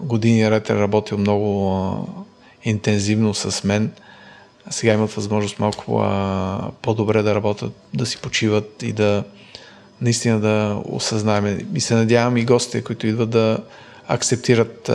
години 0.00 0.50
ред 0.50 0.70
е 0.70 0.74
работил 0.74 1.18
много 1.18 2.08
интензивно 2.64 3.34
с 3.34 3.64
мен, 3.64 3.92
сега 4.70 4.92
имат 4.92 5.12
възможност 5.12 5.58
малко 5.58 6.04
по-добре 6.82 7.22
да 7.22 7.34
работят, 7.34 7.72
да 7.94 8.06
си 8.06 8.18
почиват 8.18 8.82
и 8.82 8.92
да 8.92 9.24
наистина 10.00 10.40
да 10.40 10.82
осъзнаем. 10.84 11.68
И 11.74 11.80
се 11.80 11.94
надявам 11.94 12.36
и 12.36 12.44
гостите, 12.44 12.84
които 12.84 13.06
идват 13.06 13.30
да 13.30 13.58
акцептират 14.08 14.90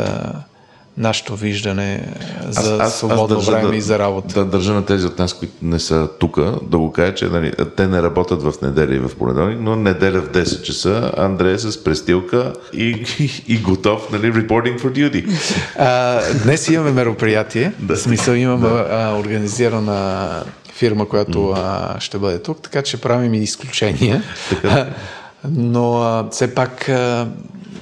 нашето 0.98 1.36
виждане 1.36 2.14
за 2.50 2.74
аз, 2.74 2.82
аз, 2.82 2.98
свободно 2.98 3.38
аз 3.38 3.46
време 3.46 3.70
да, 3.70 3.76
и 3.76 3.82
за 3.82 4.00
работа. 4.00 4.34
Да 4.34 4.46
държа 4.46 4.74
на 4.74 4.86
тези 4.86 5.06
от 5.06 5.20
нас, 5.20 5.34
които 5.34 5.54
не 5.62 5.80
са 5.80 6.08
тук, 6.20 6.40
да 6.64 6.78
го 6.78 6.92
кажа, 6.92 7.16
че 7.16 7.26
нали, 7.26 7.54
те 7.78 7.88
не 7.88 8.02
работят 8.02 8.44
в 8.44 8.54
неделя 8.62 8.96
и 8.96 9.00
в 9.00 9.12
понеделник, 9.20 9.60
но 9.62 9.76
неделя 9.76 10.22
в 10.22 10.30
10 10.30 10.62
часа 10.62 11.12
Андрея 11.18 11.54
е 11.54 11.58
с 11.58 11.84
престилка 11.84 12.54
и, 12.74 13.06
и, 13.20 13.44
и 13.54 13.58
готов, 13.58 14.12
нали, 14.12 14.34
reporting 14.34 14.80
for 14.80 14.92
duty. 14.92 15.30
А, 15.78 16.22
днес 16.44 16.68
имаме 16.68 16.92
мероприятие, 16.92 17.74
да. 17.80 17.96
в 17.96 18.00
смисъл 18.00 18.34
имаме 18.34 18.70
да. 18.70 18.88
а, 18.92 19.20
организирана 19.20 20.44
фирма, 20.74 21.10
която 21.10 21.38
mm. 21.38 21.58
а, 21.58 22.00
ще 22.00 22.18
бъде 22.18 22.40
тук, 22.40 22.62
така 22.62 22.82
че 22.82 23.02
правим 23.02 23.34
и 23.34 23.38
изключения. 23.38 24.24
Така. 24.50 24.88
Но 25.50 25.98
а, 25.98 26.28
все 26.32 26.56
пак 26.56 26.90
а, 26.90 27.28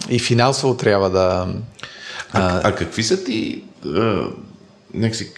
и 0.09 0.19
финансово 0.19 0.77
трябва 0.77 1.09
да 1.09 1.47
а, 2.33 2.61
а 2.63 2.75
какви 2.75 3.03
са 3.03 3.23
ти... 3.23 3.63
А, 3.85 4.23
някакси, 4.93 5.31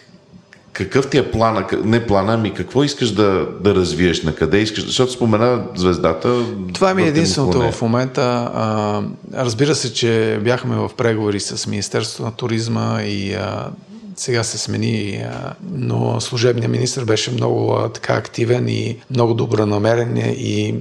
какъв 0.74 1.10
ти 1.10 1.18
е 1.18 1.32
плана, 1.32 1.68
не 1.84 2.08
плана, 2.08 2.34
ами 2.34 2.54
какво 2.54 2.84
искаш 2.84 3.12
да, 3.12 3.48
да 3.62 3.76
развиеш, 3.76 4.24
на 4.24 4.36
къде 4.36 4.58
искаш, 4.58 4.86
защото 4.86 5.12
спомена 5.12 5.64
звездата. 5.76 6.46
Това 6.74 6.94
ми 6.94 7.04
е 7.04 7.08
единственото 7.08 7.72
в 7.72 7.82
момента. 7.82 8.52
А, 8.54 9.02
разбира 9.34 9.76
се, 9.76 9.94
че 9.94 10.40
бяхме 10.44 10.76
в 10.76 10.92
преговори 10.98 11.40
с 11.40 11.68
Министерството 11.68 12.24
на 12.24 12.32
туризма 12.32 13.02
и 13.02 13.34
а, 13.34 13.70
сега 14.16 14.44
се 14.44 14.58
смени, 14.58 15.26
но 15.72 16.22
служебният 16.22 16.72
министр 16.72 17.06
беше 17.06 17.32
много 17.32 17.90
така 17.94 18.14
активен 18.14 18.68
и 18.68 18.98
много 19.10 19.34
добронамерен 19.34 20.18
и 20.18 20.76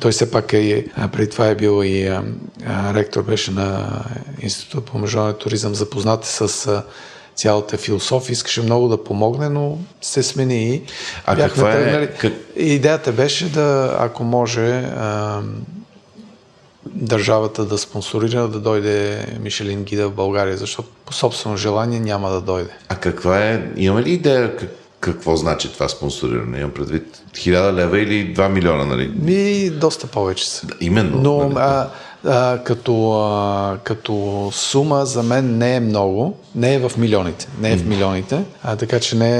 той 0.00 0.12
все 0.12 0.30
пак 0.30 0.52
е, 0.52 0.86
преди 1.12 1.30
това 1.30 1.46
е 1.46 1.54
бил 1.54 1.84
и 1.84 2.20
ректор 2.94 3.22
беше 3.22 3.50
на 3.50 4.00
Института 4.40 4.92
по 4.92 4.98
международен 4.98 5.40
туризъм, 5.40 5.74
запознат 5.74 6.24
с 6.24 6.82
цялата 7.34 7.76
философия, 7.76 8.32
искаше 8.32 8.62
много 8.62 8.88
да 8.88 9.04
помогне, 9.04 9.48
но 9.48 9.78
се 10.00 10.22
смени 10.22 10.74
и 10.74 10.82
а 11.26 11.36
каква 11.36 11.72
е? 11.72 12.06
Как... 12.06 12.32
Идеята 12.56 13.12
беше 13.12 13.52
да, 13.52 13.96
ако 14.00 14.24
може, 14.24 14.84
държавата 16.94 17.64
да 17.64 17.78
спонсорира 17.78 18.48
да 18.48 18.60
дойде 18.60 19.26
Мишелин 19.40 19.84
Гида 19.84 20.08
в 20.08 20.14
България, 20.14 20.56
защото 20.56 20.88
по 21.06 21.12
собствено 21.12 21.56
желание 21.56 22.00
няма 22.00 22.30
да 22.30 22.40
дойде. 22.40 22.70
А 22.88 22.96
каква 22.96 23.38
е, 23.38 23.70
имаме 23.76 24.02
ли 24.02 24.10
идея 24.10 24.56
какво 25.00 25.36
значи 25.36 25.72
това 25.72 25.88
спонсориране? 25.88 26.58
Имам 26.58 26.70
предвид 26.70 27.22
1000 27.32 27.72
лева 27.72 28.00
или 28.00 28.34
2 28.34 28.48
милиона, 28.48 28.84
нали? 28.84 29.12
Ми, 29.22 29.70
доста 29.70 30.06
повече 30.06 30.50
са. 30.50 30.66
Да, 30.66 30.74
именно. 30.80 31.18
Но 31.22 31.38
нали? 31.38 31.54
а, 31.58 31.88
а, 32.24 32.58
като, 32.64 33.12
а, 33.12 33.78
като 33.84 34.48
сума 34.52 35.06
за 35.06 35.22
мен 35.22 35.58
не 35.58 35.76
е 35.76 35.80
много, 35.80 36.38
не 36.54 36.74
е 36.74 36.78
в 36.78 36.92
милионите, 36.98 37.48
не 37.60 37.72
е 37.72 37.76
в 37.76 37.86
милионите, 37.86 38.44
а, 38.62 38.76
така 38.76 39.00
че 39.00 39.16
не 39.16 39.30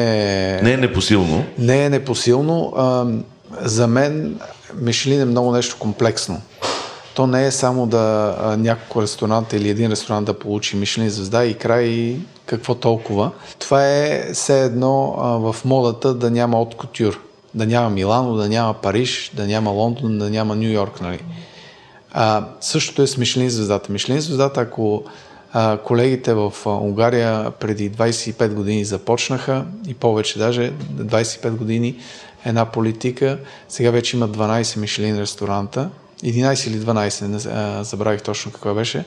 е... 0.59 0.62
Не 0.62 0.72
е 0.72 0.76
непосилно. 0.76 1.44
Не 1.59 1.84
е 1.84 1.90
непосилно. 1.90 2.72
А, 2.76 3.07
за 3.61 3.86
мен 3.86 4.40
Мишелин 4.80 5.20
е 5.20 5.24
много 5.24 5.53
нещо 5.53 5.76
комплексно 5.78 6.40
то 7.16 7.26
не 7.26 7.46
е 7.46 7.50
само 7.50 7.86
да 7.86 8.36
а, 8.40 8.56
няколко 8.56 9.02
ресторанта 9.02 9.56
или 9.56 9.68
един 9.68 9.90
ресторант 9.90 10.26
да 10.26 10.38
получи 10.38 10.76
Мишлин 10.76 11.10
звезда 11.10 11.44
и 11.44 11.54
край 11.54 12.16
какво 12.46 12.74
толкова. 12.74 13.30
Това 13.58 13.86
е 13.86 14.30
все 14.32 14.64
едно 14.64 15.16
а, 15.18 15.28
в 15.28 15.56
модата 15.64 16.14
да 16.14 16.30
няма 16.30 16.60
от 16.60 16.74
кутюр. 16.74 17.20
Да 17.54 17.66
няма 17.66 17.90
Милано, 17.90 18.34
да 18.34 18.48
няма 18.48 18.74
Париж, 18.74 19.30
да 19.34 19.46
няма 19.46 19.70
Лондон, 19.70 20.18
да 20.18 20.30
няма 20.30 20.56
Нью 20.56 20.70
Йорк. 20.70 21.00
Нали? 21.00 21.24
А, 22.12 22.44
същото 22.60 23.02
е 23.02 23.06
с 23.06 23.16
Мишлин 23.16 23.50
звездата. 23.50 23.92
Мишлин 23.92 24.20
звездата, 24.20 24.60
ако 24.60 25.04
а, 25.52 25.76
колегите 25.76 26.34
в 26.34 26.52
Унгария 26.66 27.50
преди 27.50 27.90
25 27.90 28.54
години 28.54 28.84
започнаха 28.84 29.64
и 29.88 29.94
повече 29.94 30.38
даже, 30.38 30.72
25 30.72 31.50
години 31.50 31.96
една 32.44 32.64
политика, 32.64 33.38
сега 33.68 33.90
вече 33.90 34.16
има 34.16 34.28
12 34.28 34.78
Мишлин 34.78 35.18
ресторанта 35.18 35.90
11 36.24 36.68
или 36.68 36.80
12, 36.80 37.26
не, 37.26 37.84
забравих 37.84 38.22
точно 38.22 38.52
каква 38.52 38.74
беше. 38.74 39.04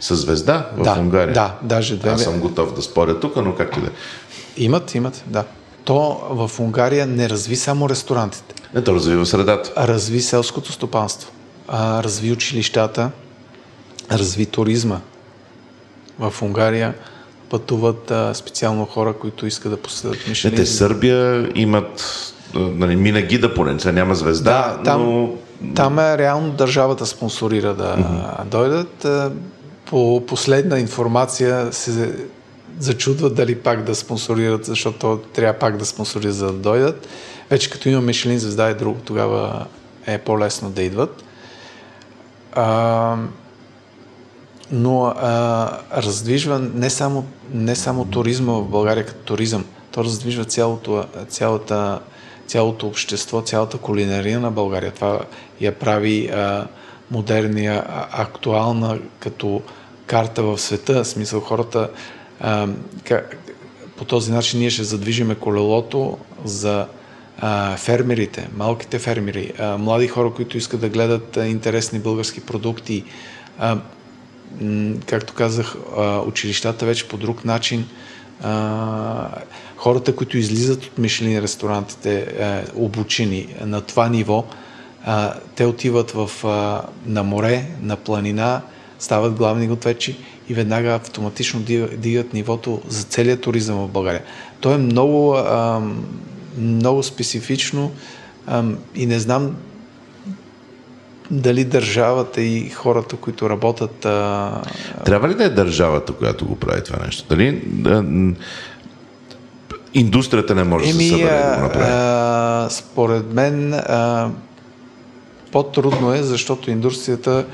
С 0.00 0.16
звезда 0.16 0.70
в 0.76 0.82
да, 0.82 0.96
Унгария? 0.98 1.34
Да, 1.34 1.58
даже 1.62 1.96
две. 1.96 2.10
Аз 2.10 2.22
съм 2.22 2.40
готов 2.40 2.74
да 2.74 2.82
споря 2.82 3.20
тук, 3.20 3.36
но 3.36 3.54
както 3.54 3.80
да 3.80 3.90
Имат, 4.56 4.94
имат, 4.94 5.24
да. 5.26 5.44
То 5.84 6.20
в 6.30 6.60
Унгария 6.60 7.06
не 7.06 7.28
разви 7.30 7.56
само 7.56 7.88
ресторантите. 7.88 8.54
Не, 8.74 8.84
то 8.84 8.94
развива 8.94 9.26
средата. 9.26 9.86
Разви 9.88 10.20
селското 10.20 10.72
стопанство. 10.72 11.32
Разви 11.72 12.32
училищата, 12.32 13.10
разви 14.12 14.46
туризма. 14.46 15.00
В 16.18 16.34
Унгария 16.42 16.94
пътуват 17.50 18.10
а, 18.10 18.34
специално 18.34 18.84
хора, 18.84 19.12
които 19.12 19.46
искат 19.46 19.70
да 19.70 19.76
посетят 19.76 20.28
Мишелин. 20.28 20.56
Те 20.56 20.66
Сърбия 20.66 21.50
имат 21.54 22.02
нали, 22.54 22.96
Минагида 22.96 23.54
поне, 23.54 23.92
няма 23.92 24.14
звезда, 24.14 24.76
да, 24.76 24.82
там, 24.82 25.02
но 25.02 25.30
там 25.74 25.98
е 25.98 26.18
реално 26.18 26.50
държавата 26.50 27.06
спонсорира 27.06 27.74
да 27.74 27.96
mm-hmm. 27.96 28.44
дойдат. 28.44 29.04
Е, 29.04 29.28
по 29.86 30.26
последна 30.26 30.78
информация 30.78 31.72
се 31.72 32.14
зачудват 32.78 33.34
дали 33.34 33.58
пак 33.58 33.84
да 33.84 33.94
спонсорират, 33.94 34.64
защото 34.64 35.20
трябва 35.32 35.58
пак 35.58 35.76
да 35.76 35.86
спонсорират 35.86 36.34
за 36.34 36.46
да 36.46 36.52
дойдат. 36.52 37.08
Вече 37.50 37.70
като 37.70 37.88
има 37.88 38.00
Мишелин 38.00 38.38
звезда 38.38 38.70
и 38.70 38.74
друго, 38.74 39.00
тогава 39.04 39.66
е 40.06 40.18
по-лесно 40.18 40.70
да 40.70 40.82
идват. 40.82 41.24
А, 42.52 43.16
но 44.70 45.04
а, 45.04 45.78
раздвижва 45.96 46.58
не 46.58 46.90
само, 46.90 47.24
не 47.52 47.76
само 47.76 48.04
туризма 48.04 48.52
в 48.52 48.68
България 48.68 49.06
като 49.06 49.24
туризъм, 49.24 49.64
то 49.90 50.04
раздвижва 50.04 50.44
цялото, 50.44 51.04
цялата 51.28 52.00
цялото 52.46 52.86
общество, 52.86 53.40
цялата 53.40 53.78
кулинария 53.78 54.40
на 54.40 54.50
България. 54.50 54.92
Това 54.92 55.20
я 55.60 55.78
прави 55.78 56.28
а, 56.28 56.66
модерния, 57.10 57.84
а, 57.88 58.22
актуална 58.22 58.98
като 59.20 59.62
карта 60.06 60.42
в 60.42 60.58
света. 60.58 61.04
В 61.04 61.08
смисъл 61.08 61.40
хората 61.40 61.90
а, 62.40 62.68
как, 63.04 63.36
по 63.96 64.04
този 64.04 64.32
начин 64.32 64.60
ние 64.60 64.70
ще 64.70 64.84
задвижиме 64.84 65.34
колелото 65.34 66.18
за 66.44 66.86
а, 67.38 67.76
фермерите, 67.76 68.48
малките 68.56 68.98
фермери, 68.98 69.52
а, 69.58 69.78
млади 69.78 70.08
хора, 70.08 70.30
които 70.30 70.56
искат 70.56 70.80
да 70.80 70.88
гледат 70.88 71.36
а, 71.36 71.46
интересни 71.46 71.98
български 71.98 72.40
продукти. 72.40 73.04
А, 73.58 73.78
м, 74.60 74.94
както 75.06 75.34
казах, 75.34 75.76
а, 75.96 76.20
училищата 76.20 76.86
вече 76.86 77.08
по 77.08 77.16
друг 77.16 77.44
начин 77.44 77.86
а, 78.42 79.28
хората, 79.76 80.16
които 80.16 80.38
излизат 80.38 80.84
от 80.84 80.98
Мишлин 80.98 81.38
ресторантите, 81.38 82.18
е, 82.18 82.64
обучени 82.74 83.54
на 83.64 83.80
това 83.80 84.08
ниво, 84.08 84.44
е, 85.06 85.10
те 85.54 85.64
отиват 85.64 86.10
в, 86.10 86.30
е, 86.44 86.48
на 87.10 87.22
море, 87.22 87.64
на 87.82 87.96
планина, 87.96 88.60
стават 88.98 89.34
главни 89.34 89.66
готвечи 89.66 90.16
и 90.48 90.54
веднага 90.54 90.94
автоматично 90.94 91.60
дигат 91.96 92.32
нивото 92.32 92.82
за 92.88 93.04
целият 93.04 93.40
туризъм 93.40 93.78
в 93.78 93.88
България. 93.88 94.22
То 94.60 94.72
е 94.72 94.78
много, 94.78 95.34
а, 95.34 95.82
много 96.58 97.02
специфично 97.02 97.92
а, 98.46 98.64
и 98.94 99.06
не 99.06 99.18
знам 99.18 99.56
дали 101.30 101.64
държавата 101.64 102.42
и 102.42 102.68
хората, 102.70 103.16
които 103.16 103.50
работят. 103.50 104.04
А... 104.04 104.62
Трябва 105.04 105.28
ли 105.28 105.34
да 105.34 105.44
е 105.44 105.48
държавата, 105.48 106.12
която 106.12 106.46
го 106.46 106.56
прави 106.56 106.84
това 106.84 107.06
нещо? 107.06 107.24
Дали 107.28 107.62
да, 107.66 108.04
индустрията 109.94 110.54
не 110.54 110.64
може 110.64 110.90
Еми, 110.90 110.92
да 110.92 111.02
се 111.02 111.08
събере 111.08 111.50
да 111.50 111.56
го 111.56 111.62
направи? 111.62 111.86
А, 111.88 112.68
според 112.70 113.32
мен 113.32 113.74
а, 113.74 114.30
по-трудно 115.52 116.14
е, 116.14 116.22
защото 116.22 116.70
индустрията, 116.70 117.46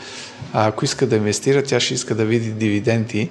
ако 0.53 0.85
иска 0.85 1.07
да 1.07 1.17
инвестира, 1.17 1.63
тя 1.63 1.81
ще 1.81 1.95
иска 1.95 2.15
да 2.15 2.25
види 2.25 2.51
дивиденти 2.51 3.31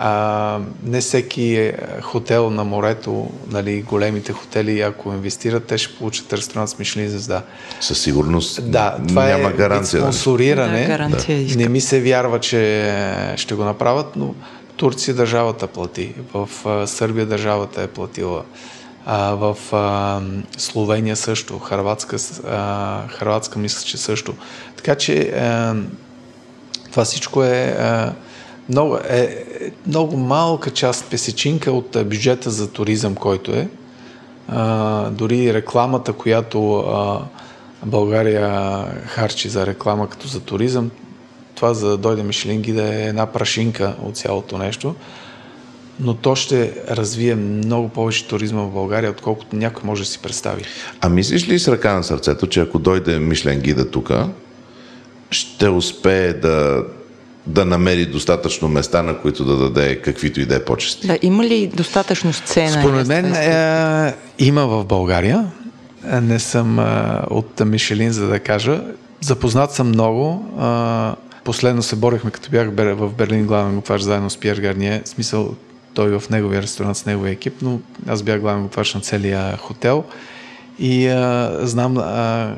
а, 0.00 0.60
не 0.84 1.00
всеки 1.00 1.56
е 1.56 1.74
хотел 2.02 2.50
на 2.50 2.64
морето, 2.64 3.30
нали, 3.50 3.82
големите 3.82 4.32
хотели, 4.32 4.80
ако 4.80 5.12
инвестират, 5.12 5.64
те 5.64 5.78
ще 5.78 5.96
получат 5.96 6.32
ресторант 6.32 6.70
с 6.70 6.78
Мишлин 6.78 7.08
звезда. 7.08 7.42
Със 7.80 8.00
сигурност 8.00 8.70
да, 8.70 8.96
това 9.08 9.24
няма 9.24 9.48
е 9.48 9.52
гаранция. 9.52 10.00
Спонсориране. 10.00 10.80
Да, 10.80 10.86
гаранция 10.86 11.46
да. 11.46 11.56
Не 11.56 11.68
ми 11.68 11.80
се 11.80 12.00
вярва, 12.00 12.40
че 12.40 12.94
ще 13.36 13.54
го 13.54 13.64
направят, 13.64 14.16
но 14.16 14.34
Турция 14.76 15.14
държавата 15.14 15.66
плати. 15.66 16.14
В 16.34 16.48
Сърбия 16.86 17.26
държавата 17.26 17.82
е 17.82 17.86
платила. 17.86 18.42
А, 19.06 19.34
в 19.34 19.56
а, 19.72 20.20
Словения 20.58 21.16
също, 21.16 21.58
Харватска, 21.58 22.16
а, 22.46 23.08
Харватска 23.08 23.58
мисля, 23.58 23.86
че 23.86 23.96
също. 23.96 24.34
Така 24.76 24.94
че 24.94 25.20
а, 25.20 25.74
това 26.90 27.04
всичко 27.04 27.44
е 27.44 27.76
а, 27.78 28.12
много, 28.68 28.96
е, 28.96 29.44
много 29.86 30.16
малка 30.16 30.70
част, 30.70 31.10
песечинка 31.10 31.72
от 31.72 31.96
бюджета 32.04 32.50
за 32.50 32.70
туризъм, 32.70 33.14
който 33.14 33.52
е. 33.52 33.68
А, 34.48 35.10
дори 35.10 35.54
рекламата, 35.54 36.12
която 36.12 36.74
а, 36.78 37.20
България 37.86 38.84
харчи 39.06 39.48
за 39.48 39.66
реклама 39.66 40.08
като 40.08 40.28
за 40.28 40.40
туризъм, 40.40 40.90
това 41.54 41.74
за 41.74 41.88
да 41.88 41.96
дойде 41.96 42.22
Мишелин 42.22 42.62
да 42.62 42.94
е 42.94 43.08
една 43.08 43.26
прашинка 43.26 43.96
от 44.02 44.16
цялото 44.16 44.58
нещо. 44.58 44.94
Но 46.00 46.14
то 46.14 46.36
ще 46.36 46.72
развие 46.90 47.34
много 47.34 47.88
повече 47.88 48.28
туризма 48.28 48.62
в 48.62 48.70
България, 48.70 49.10
отколкото 49.10 49.56
някой 49.56 49.82
може 49.84 50.02
да 50.02 50.08
си 50.08 50.18
представи. 50.18 50.64
А 51.00 51.08
мислиш 51.08 51.48
ли 51.48 51.58
с 51.58 51.68
ръка 51.68 51.94
на 51.94 52.04
сърцето, 52.04 52.46
че 52.46 52.60
ако 52.60 52.78
дойде 52.78 53.18
Мишлен 53.18 53.60
Гида 53.60 53.90
тук, 53.90 54.10
ще 55.30 55.68
успее 55.68 56.32
да 56.32 56.84
да 57.48 57.64
намери 57.64 58.06
достатъчно 58.06 58.68
места, 58.68 59.02
на 59.02 59.18
които 59.18 59.44
да 59.44 59.56
даде 59.56 59.96
каквито 59.96 60.40
и 60.40 60.46
да 60.46 60.54
е 60.56 60.64
почести. 60.64 61.06
Да, 61.06 61.18
има 61.22 61.44
ли 61.44 61.66
достатъчно 61.66 62.32
сцена? 62.32 62.82
Според 62.82 63.06
мен 63.06 63.34
е, 63.34 64.14
има 64.38 64.66
в 64.66 64.84
България. 64.84 65.46
Не 66.22 66.38
съм 66.38 66.78
е, 66.78 66.84
от 67.30 67.60
Мишелин, 67.60 68.12
за 68.12 68.26
да 68.26 68.40
кажа. 68.40 68.82
Запознат 69.20 69.72
съм 69.72 69.88
много. 69.88 70.44
Е, 70.62 71.42
последно 71.44 71.82
се 71.82 71.96
борихме, 71.96 72.30
като 72.30 72.50
бях 72.50 72.68
в 72.76 73.10
Берлин 73.12 73.46
главен 73.46 73.74
готвач 73.74 74.02
заедно 74.02 74.30
с 74.30 74.36
Пьер 74.36 74.60
Гарние. 74.60 75.02
В 75.04 75.08
смисъл, 75.08 75.54
той 75.94 76.18
в 76.18 76.30
неговия 76.30 76.62
ресторант 76.62 76.96
с 76.96 77.06
неговия 77.06 77.32
екип, 77.32 77.54
но 77.62 77.80
аз 78.08 78.22
бях 78.22 78.40
главен 78.40 78.62
готвач 78.62 78.94
на 78.94 79.00
целия 79.00 79.56
хотел 79.56 80.04
и 80.78 81.08
а, 81.08 81.58
е, 81.62 81.66
знам 81.66 81.98
а, 81.98 82.42
е, 82.42 82.54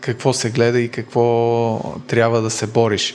какво 0.00 0.32
се 0.32 0.50
гледа 0.50 0.80
и 0.80 0.88
какво 0.88 1.96
трябва 2.06 2.42
да 2.42 2.50
се 2.50 2.66
бориш. 2.66 3.14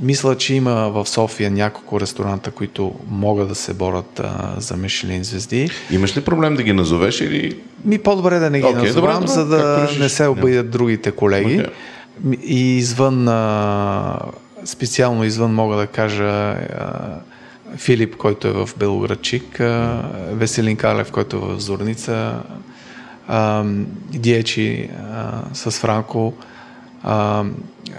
Мисля, 0.00 0.36
че 0.36 0.54
има 0.54 0.90
в 0.90 1.06
София 1.08 1.50
няколко 1.50 2.00
ресторанта, 2.00 2.50
които 2.50 2.94
могат 3.10 3.48
да 3.48 3.54
се 3.54 3.74
борят 3.74 4.20
а, 4.20 4.54
за 4.58 4.76
Мишелин 4.76 5.24
звезди. 5.24 5.70
Имаш 5.90 6.16
ли 6.16 6.20
проблем 6.20 6.54
да 6.54 6.62
ги 6.62 6.72
назовеш 6.72 7.20
или... 7.20 7.56
Ми 7.84 7.98
по-добре 7.98 8.38
да 8.38 8.50
не 8.50 8.60
ги 8.60 8.66
okay, 8.66 8.86
назовам, 8.86 9.14
добре, 9.14 9.26
за 9.26 9.46
да 9.46 9.88
не 10.00 10.08
се 10.08 10.26
обидят 10.26 10.66
yeah. 10.66 10.70
другите 10.70 11.10
колеги. 11.10 11.60
Okay. 11.60 11.70
И 12.42 12.76
извън, 12.76 13.28
а, 13.28 14.18
специално 14.64 15.24
извън 15.24 15.54
мога 15.54 15.76
да 15.76 15.86
кажа 15.86 16.24
а, 16.24 16.56
Филип, 17.76 18.16
който 18.16 18.48
е 18.48 18.52
в 18.52 18.70
Белоградчик, 18.78 19.60
а, 19.60 20.02
Веселин 20.32 20.76
Калев, 20.76 21.10
който 21.10 21.36
е 21.36 21.40
в 21.40 21.60
Зорница, 21.60 22.34
а, 23.28 23.64
Диечи 24.10 24.90
а, 25.12 25.42
с 25.54 25.70
Франко, 25.70 26.32
а, 27.02 27.44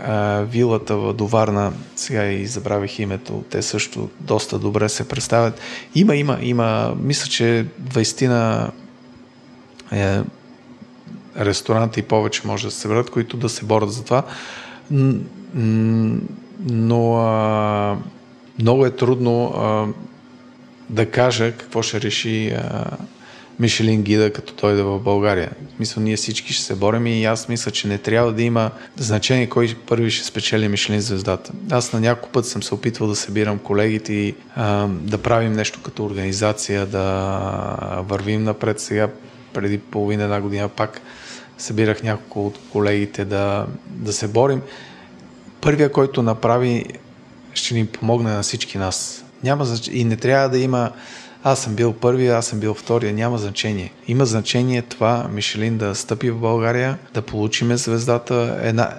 а, 0.03 0.41
вилата 0.41 1.13
Доварна, 1.13 1.73
сега 1.95 2.25
и 2.25 2.45
забравих 2.45 2.99
името, 2.99 3.43
те 3.49 3.61
също 3.61 4.09
доста 4.19 4.59
добре 4.59 4.89
се 4.89 5.07
представят. 5.07 5.59
Има, 5.95 6.15
има, 6.15 6.37
има, 6.41 6.95
мисля, 7.01 7.29
че 7.29 7.65
20 7.81 8.27
на 8.27 8.71
е, 9.91 10.21
ресторанти 11.39 11.99
и 11.99 12.03
повече 12.03 12.41
може 12.45 12.67
да 12.67 12.71
се 12.71 12.79
съберат, 12.79 13.09
които 13.09 13.37
да 13.37 13.49
се 13.49 13.65
борят 13.65 13.91
за 13.91 14.03
това. 14.03 14.23
Но 16.59 17.17
а, 17.17 17.97
много 18.59 18.85
е 18.85 18.91
трудно 18.95 19.45
а, 19.45 19.87
да 20.89 21.11
кажа 21.11 21.51
какво 21.51 21.81
ще 21.81 22.01
реши 22.01 22.49
а, 22.49 22.85
Мишелин 23.59 24.03
гида, 24.03 24.33
като 24.33 24.53
дойде 24.53 24.81
в 24.81 24.99
България. 24.99 25.51
Смисъл, 25.75 26.03
ние 26.03 26.15
всички 26.15 26.53
ще 26.53 26.63
се 26.63 26.75
борим 26.75 27.07
и 27.07 27.25
аз 27.25 27.47
мисля, 27.47 27.71
че 27.71 27.87
не 27.87 27.97
трябва 27.97 28.33
да 28.33 28.43
има 28.43 28.71
значение 28.97 29.49
кой 29.49 29.75
първи 29.87 30.11
ще 30.11 30.25
спечели 30.25 30.67
Мишелин 30.67 31.01
звездата. 31.01 31.51
Аз 31.71 31.93
на 31.93 31.99
няколко 31.99 32.29
път 32.29 32.45
съм 32.45 32.63
се 32.63 32.73
опитвал 32.73 33.09
да 33.09 33.15
събирам 33.15 33.59
колегите 33.59 34.13
и 34.13 34.35
да 34.89 35.17
правим 35.17 35.53
нещо 35.53 35.79
като 35.83 36.05
организация, 36.05 36.85
да 36.85 37.03
вървим 38.07 38.43
напред. 38.43 38.79
Сега, 38.79 39.09
преди 39.53 39.77
половина 39.77 40.23
една 40.23 40.41
година, 40.41 40.69
пак 40.69 41.01
събирах 41.57 42.03
няколко 42.03 42.47
от 42.47 42.59
колегите 42.71 43.25
да, 43.25 43.65
да 43.87 44.13
се 44.13 44.27
борим. 44.27 44.61
Първия, 45.61 45.91
който 45.91 46.23
направи, 46.23 46.85
ще 47.53 47.73
ни 47.73 47.87
помогне 47.87 48.31
на 48.31 48.43
всички 48.43 48.77
нас. 48.77 49.25
Няма 49.43 49.65
значение. 49.65 50.01
И 50.01 50.03
не 50.03 50.15
трябва 50.15 50.49
да 50.49 50.59
има 50.59 50.91
аз 51.47 51.59
съм 51.59 51.75
бил 51.75 51.93
първи, 51.93 52.27
аз 52.27 52.47
съм 52.47 52.59
бил 52.59 52.73
втория, 52.73 53.13
няма 53.13 53.37
значение. 53.37 53.91
Има 54.07 54.25
значение 54.25 54.81
това 54.81 55.27
Мишелин 55.31 55.77
да 55.77 55.95
стъпи 55.95 56.31
в 56.31 56.39
България, 56.39 56.97
да 57.13 57.21
получиме 57.21 57.77
звездата, 57.77 58.59
една, 58.61 58.93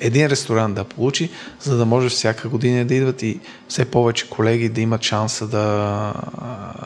един 0.00 0.26
ресторант 0.26 0.74
да 0.74 0.84
получи, 0.84 1.30
за 1.60 1.76
да 1.76 1.86
може 1.86 2.08
всяка 2.08 2.48
година 2.48 2.84
да 2.84 2.94
идват 2.94 3.22
и 3.22 3.40
все 3.68 3.84
повече 3.84 4.30
колеги 4.30 4.68
да 4.68 4.80
имат 4.80 5.02
шанса 5.02 5.46
да, 5.46 6.14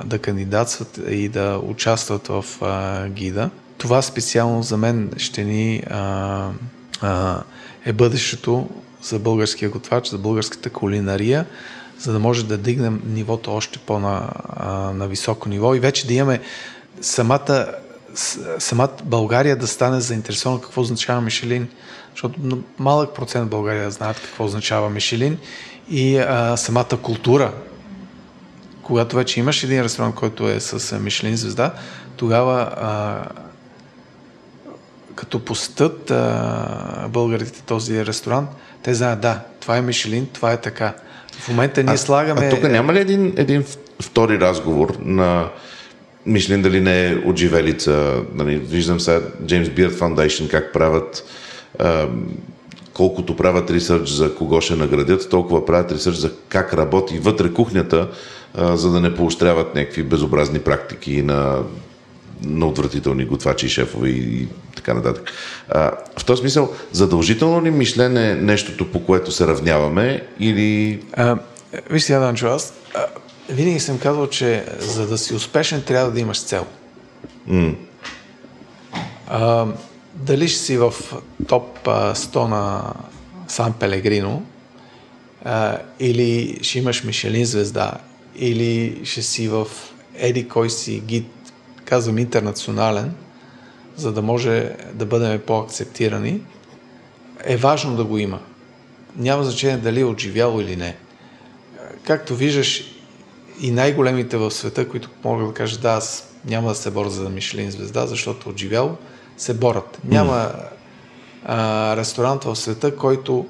да 0.04 0.18
кандидатстват 0.18 1.00
и 1.08 1.28
да 1.28 1.60
участват 1.64 2.26
в 2.28 2.44
а, 2.60 3.08
гида. 3.08 3.50
Това 3.78 4.02
специално 4.02 4.62
за 4.62 4.76
мен 4.76 5.10
ще 5.16 5.44
ни 5.44 5.82
а, 5.90 6.50
а, 7.00 7.42
е 7.84 7.92
бъдещето 7.92 8.68
за 9.02 9.18
българския 9.18 9.70
готвач, 9.70 10.06
за 10.08 10.18
българската 10.18 10.70
кулинария, 10.70 11.46
за 11.98 12.12
да 12.12 12.18
може 12.18 12.44
да 12.44 12.58
дигнем 12.58 13.02
нивото 13.06 13.54
още 13.54 13.78
по-на 13.78 14.30
на 14.94 15.08
високо 15.08 15.48
ниво 15.48 15.74
и 15.74 15.80
вече 15.80 16.06
да 16.06 16.14
имаме 16.14 16.40
самата, 17.00 17.66
самата 18.58 18.92
България 19.04 19.56
да 19.56 19.66
стане 19.66 20.00
заинтересована 20.00 20.60
какво 20.60 20.80
означава 20.80 21.20
Мишелин, 21.20 21.68
защото 22.12 22.62
малък 22.78 23.14
процент 23.14 23.50
България 23.50 23.90
знаят 23.90 24.20
какво 24.20 24.44
означава 24.44 24.90
Мишелин 24.90 25.38
и 25.90 26.18
а, 26.18 26.56
самата 26.56 26.98
култура. 27.02 27.52
Когато 28.82 29.16
вече 29.16 29.40
имаш 29.40 29.62
един 29.62 29.82
ресторант, 29.82 30.14
който 30.14 30.48
е 30.48 30.60
с 30.60 30.98
Мишелин 30.98 31.36
звезда, 31.36 31.74
тогава 32.16 32.72
а, 32.76 33.24
като 35.14 35.44
посетят 35.44 36.12
българите 37.10 37.62
този 37.62 38.06
ресторант, 38.06 38.50
те 38.82 38.94
знаят, 38.94 39.20
да, 39.20 39.40
това 39.60 39.76
е 39.76 39.82
Мишелин, 39.82 40.28
това 40.32 40.52
е 40.52 40.60
така. 40.60 40.94
В 41.38 41.48
момента 41.48 41.82
ние 41.82 41.94
а, 41.94 41.98
слагаме... 41.98 42.46
А 42.46 42.50
тук 42.50 42.62
няма 42.62 42.92
ли 42.92 42.98
един, 42.98 43.34
един 43.36 43.64
втори 44.00 44.40
разговор 44.40 44.96
на 45.00 45.48
Мишлин 46.26 46.62
дали 46.62 46.80
не 46.80 47.06
е 47.06 47.16
отживелица? 47.26 48.22
Нали, 48.34 48.56
виждам 48.56 49.00
сега 49.00 49.20
James 49.42 49.68
Beard 49.68 49.92
Foundation 49.92 50.50
как 50.50 50.72
правят 50.72 51.24
а, 51.78 52.08
колкото 52.94 53.36
правят 53.36 53.70
ресърч 53.70 54.08
за 54.08 54.34
кого 54.34 54.60
ще 54.60 54.76
наградят, 54.76 55.30
толкова 55.30 55.66
правят 55.66 55.92
ресърч 55.92 56.16
за 56.16 56.32
как 56.48 56.74
работи 56.74 57.18
вътре 57.18 57.52
кухнята, 57.52 58.08
а, 58.54 58.76
за 58.76 58.90
да 58.90 59.00
не 59.00 59.14
поощряват 59.14 59.74
някакви 59.74 60.02
безобразни 60.02 60.58
практики 60.58 61.22
на, 61.22 61.58
на 62.42 62.66
отвратителни 62.66 63.24
готвачи, 63.24 63.68
шефове 63.68 64.08
и 64.08 64.48
така 64.76 64.94
нататък. 64.94 65.32
А, 65.68 65.92
в 66.18 66.24
този 66.24 66.40
смисъл, 66.40 66.72
задължително 66.92 67.64
ли 67.64 67.70
мишлене 67.70 68.30
е 68.30 68.34
нещото, 68.34 68.92
по 68.92 69.04
което 69.04 69.32
се 69.32 69.46
равняваме 69.46 70.26
или... 70.40 71.00
А, 71.12 71.38
вижте, 71.90 72.12
Янанчо, 72.12 72.46
аз 72.46 72.74
а, 72.94 73.06
винаги 73.48 73.80
съм 73.80 73.98
казвал, 73.98 74.26
че 74.26 74.64
за 74.78 75.06
да 75.06 75.18
си 75.18 75.34
успешен, 75.34 75.82
трябва 75.82 76.10
да 76.10 76.20
имаш 76.20 76.42
цел. 76.42 76.66
Mm. 77.48 77.74
А, 79.26 79.66
дали 80.14 80.48
ще 80.48 80.58
си 80.58 80.76
в 80.76 80.94
топ 81.48 81.84
100 81.84 82.48
на 82.48 82.92
Сан 83.48 83.72
Пелегрино, 83.72 84.42
а, 85.44 85.78
или 86.00 86.58
ще 86.62 86.78
имаш 86.78 87.04
Мишелин 87.04 87.44
звезда, 87.44 87.92
или 88.36 89.00
ще 89.04 89.22
си 89.22 89.48
в 89.48 89.66
еди 90.14 90.48
кой 90.48 90.70
си 90.70 91.00
гид, 91.00 91.26
казвам 91.86 92.18
интернационален, 92.18 93.14
за 93.96 94.12
да 94.12 94.22
може 94.22 94.76
да 94.92 95.06
бъдем 95.06 95.40
по-акцептирани, 95.46 96.40
е 97.44 97.56
важно 97.56 97.96
да 97.96 98.04
го 98.04 98.18
има. 98.18 98.40
Няма 99.16 99.44
значение 99.44 99.76
дали 99.76 100.00
е 100.00 100.04
отживяло 100.04 100.60
или 100.60 100.76
не. 100.76 100.96
Както 102.04 102.34
виждаш, 102.34 102.84
и 103.60 103.70
най-големите 103.70 104.36
в 104.36 104.50
света, 104.50 104.88
които 104.88 105.10
могат 105.24 105.48
да 105.48 105.54
кажат, 105.54 105.82
да, 105.82 105.88
аз 105.88 106.28
няма 106.44 106.68
да 106.68 106.74
се 106.74 106.90
боря 106.90 107.10
за 107.10 107.30
Мишелин 107.30 107.70
звезда, 107.70 108.06
защото 108.06 108.48
отживяло, 108.48 108.96
се 109.36 109.54
борят. 109.54 109.98
Няма 110.04 110.52
а, 111.44 111.96
ресторант 111.96 112.44
в 112.44 112.56
света, 112.56 112.96
който 112.96 113.46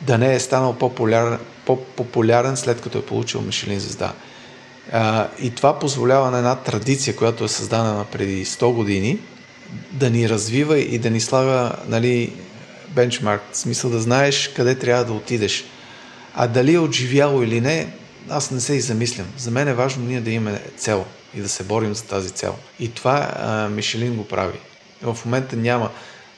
да 0.00 0.18
не 0.18 0.34
е 0.34 0.40
станал 0.40 0.72
по-популярен, 0.72 1.38
по-популярен 1.66 2.56
след 2.56 2.80
като 2.80 2.98
е 2.98 3.02
получил 3.02 3.40
Мишелин 3.40 3.80
звезда. 3.80 4.12
А, 4.92 5.28
и 5.38 5.50
това 5.50 5.78
позволява 5.78 6.30
на 6.30 6.38
една 6.38 6.56
традиция, 6.56 7.16
която 7.16 7.44
е 7.44 7.48
създадена 7.48 8.04
преди 8.12 8.46
100 8.46 8.72
години, 8.72 9.18
да 9.92 10.10
ни 10.10 10.28
развива 10.28 10.78
и 10.78 10.98
да 10.98 11.10
ни 11.10 11.20
слага 11.20 11.72
нали, 11.88 12.32
бенчмарк, 12.88 13.42
в 13.52 13.56
смисъл 13.56 13.90
да 13.90 14.00
знаеш 14.00 14.50
къде 14.56 14.78
трябва 14.78 15.04
да 15.04 15.12
отидеш. 15.12 15.64
А 16.34 16.46
дали 16.46 16.74
е 16.74 16.78
отживяло 16.78 17.42
или 17.42 17.60
не, 17.60 17.92
аз 18.30 18.50
не 18.50 18.60
се 18.60 18.74
и 18.74 18.80
замислям. 18.80 19.26
За 19.38 19.50
мен 19.50 19.68
е 19.68 19.74
важно 19.74 20.04
ние 20.04 20.20
да 20.20 20.30
имаме 20.30 20.60
цел 20.76 21.04
и 21.34 21.40
да 21.40 21.48
се 21.48 21.64
борим 21.64 21.94
за 21.94 22.04
тази 22.04 22.30
цел. 22.30 22.54
И 22.80 22.88
това 22.88 23.30
а, 23.36 23.68
Мишелин 23.68 24.16
го 24.16 24.28
прави. 24.28 24.58
В 25.02 25.18
момента 25.24 25.56
няма 25.56 25.90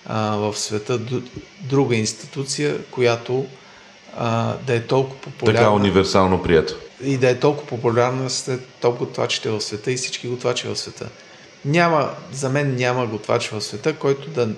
а, 0.06 0.36
в 0.36 0.56
света 0.56 1.00
друга 1.60 1.96
институция, 1.96 2.84
която 2.84 3.46
а, 4.16 4.54
да 4.66 4.74
е 4.74 4.80
толкова 4.80 5.20
популярна. 5.20 5.58
Така 5.58 5.70
универсално 5.70 6.42
прието. 6.42 6.74
И 7.02 7.16
да 7.16 7.30
е 7.30 7.40
толкова 7.40 7.66
популярна 7.66 8.30
след 8.30 8.66
топ 8.80 8.98
готвачите 8.98 9.50
в 9.50 9.60
света 9.60 9.92
и 9.92 9.96
всички 9.96 10.28
готвачи 10.28 10.68
в 10.68 10.76
света. 10.76 11.08
Няма, 11.64 12.10
за 12.32 12.48
мен 12.48 12.76
няма 12.76 13.06
готвач 13.06 13.48
в 13.48 13.60
света, 13.60 13.96
който 13.96 14.30
да, 14.30 14.48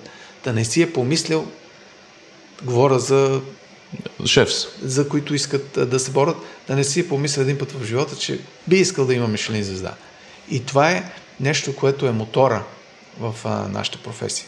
да 0.43 0.53
не 0.53 0.65
си 0.65 0.81
е 0.81 0.93
помислил, 0.93 1.47
говоря 2.63 2.99
за 2.99 3.41
Шефс. 4.25 4.67
За 4.81 5.09
които 5.09 5.35
искат 5.35 5.89
да 5.89 5.99
се 5.99 6.11
борят, 6.11 6.37
да 6.67 6.75
не 6.75 6.83
си 6.83 6.99
е 6.99 7.07
помисля 7.07 7.41
един 7.41 7.57
път 7.57 7.71
в 7.71 7.85
живота, 7.85 8.15
че 8.15 8.39
би 8.67 8.77
искал 8.77 9.05
да 9.05 9.13
има 9.13 9.27
Мишелин 9.27 9.63
звезда. 9.63 9.93
И 10.49 10.65
това 10.65 10.91
е 10.91 11.11
нещо, 11.39 11.75
което 11.75 12.07
е 12.07 12.11
мотора 12.11 12.63
в 13.19 13.35
а, 13.45 13.49
нашата 13.49 13.97
професия. 13.97 14.47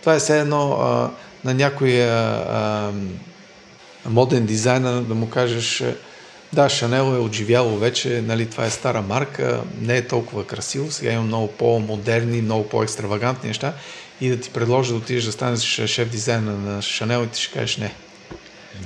Това 0.00 0.14
е 0.14 0.18
все 0.18 0.40
едно 0.40 0.72
а, 0.72 1.10
на 1.44 1.54
някой 1.54 2.02
а, 2.02 2.44
а, 2.48 4.10
моден 4.10 4.46
дизайнер 4.46 5.00
да 5.00 5.14
му 5.14 5.30
кажеш 5.30 5.82
да, 6.54 6.68
Шанел 6.68 7.14
е 7.14 7.18
отживяло 7.18 7.76
вече, 7.76 8.22
нали, 8.26 8.50
това 8.50 8.66
е 8.66 8.70
стара 8.70 9.02
марка, 9.02 9.60
не 9.80 9.96
е 9.96 10.06
толкова 10.06 10.46
красиво, 10.46 10.90
сега 10.90 11.12
има 11.12 11.22
много 11.22 11.48
по-модерни, 11.48 12.42
много 12.42 12.68
по-екстравагантни 12.68 13.48
неща 13.48 13.72
и 14.20 14.28
да 14.28 14.40
ти 14.40 14.50
предложа 14.50 14.90
да 14.90 14.96
отидеш 14.96 15.24
да 15.24 15.32
станеш 15.32 15.60
шеф 15.86 16.08
дизайнер 16.08 16.52
на 16.52 16.82
Шанел 16.82 17.24
и 17.24 17.28
ти 17.28 17.42
ще 17.42 17.58
кажеш 17.58 17.76
не. 17.76 17.94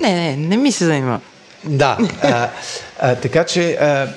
Не, 0.00 0.14
не, 0.14 0.36
не 0.36 0.56
ми 0.56 0.72
се 0.72 0.84
занимава. 0.84 1.20
Да, 1.64 1.98
а, 2.22 2.50
а, 2.98 3.14
така 3.14 3.44
че 3.44 3.72
а, 3.72 4.08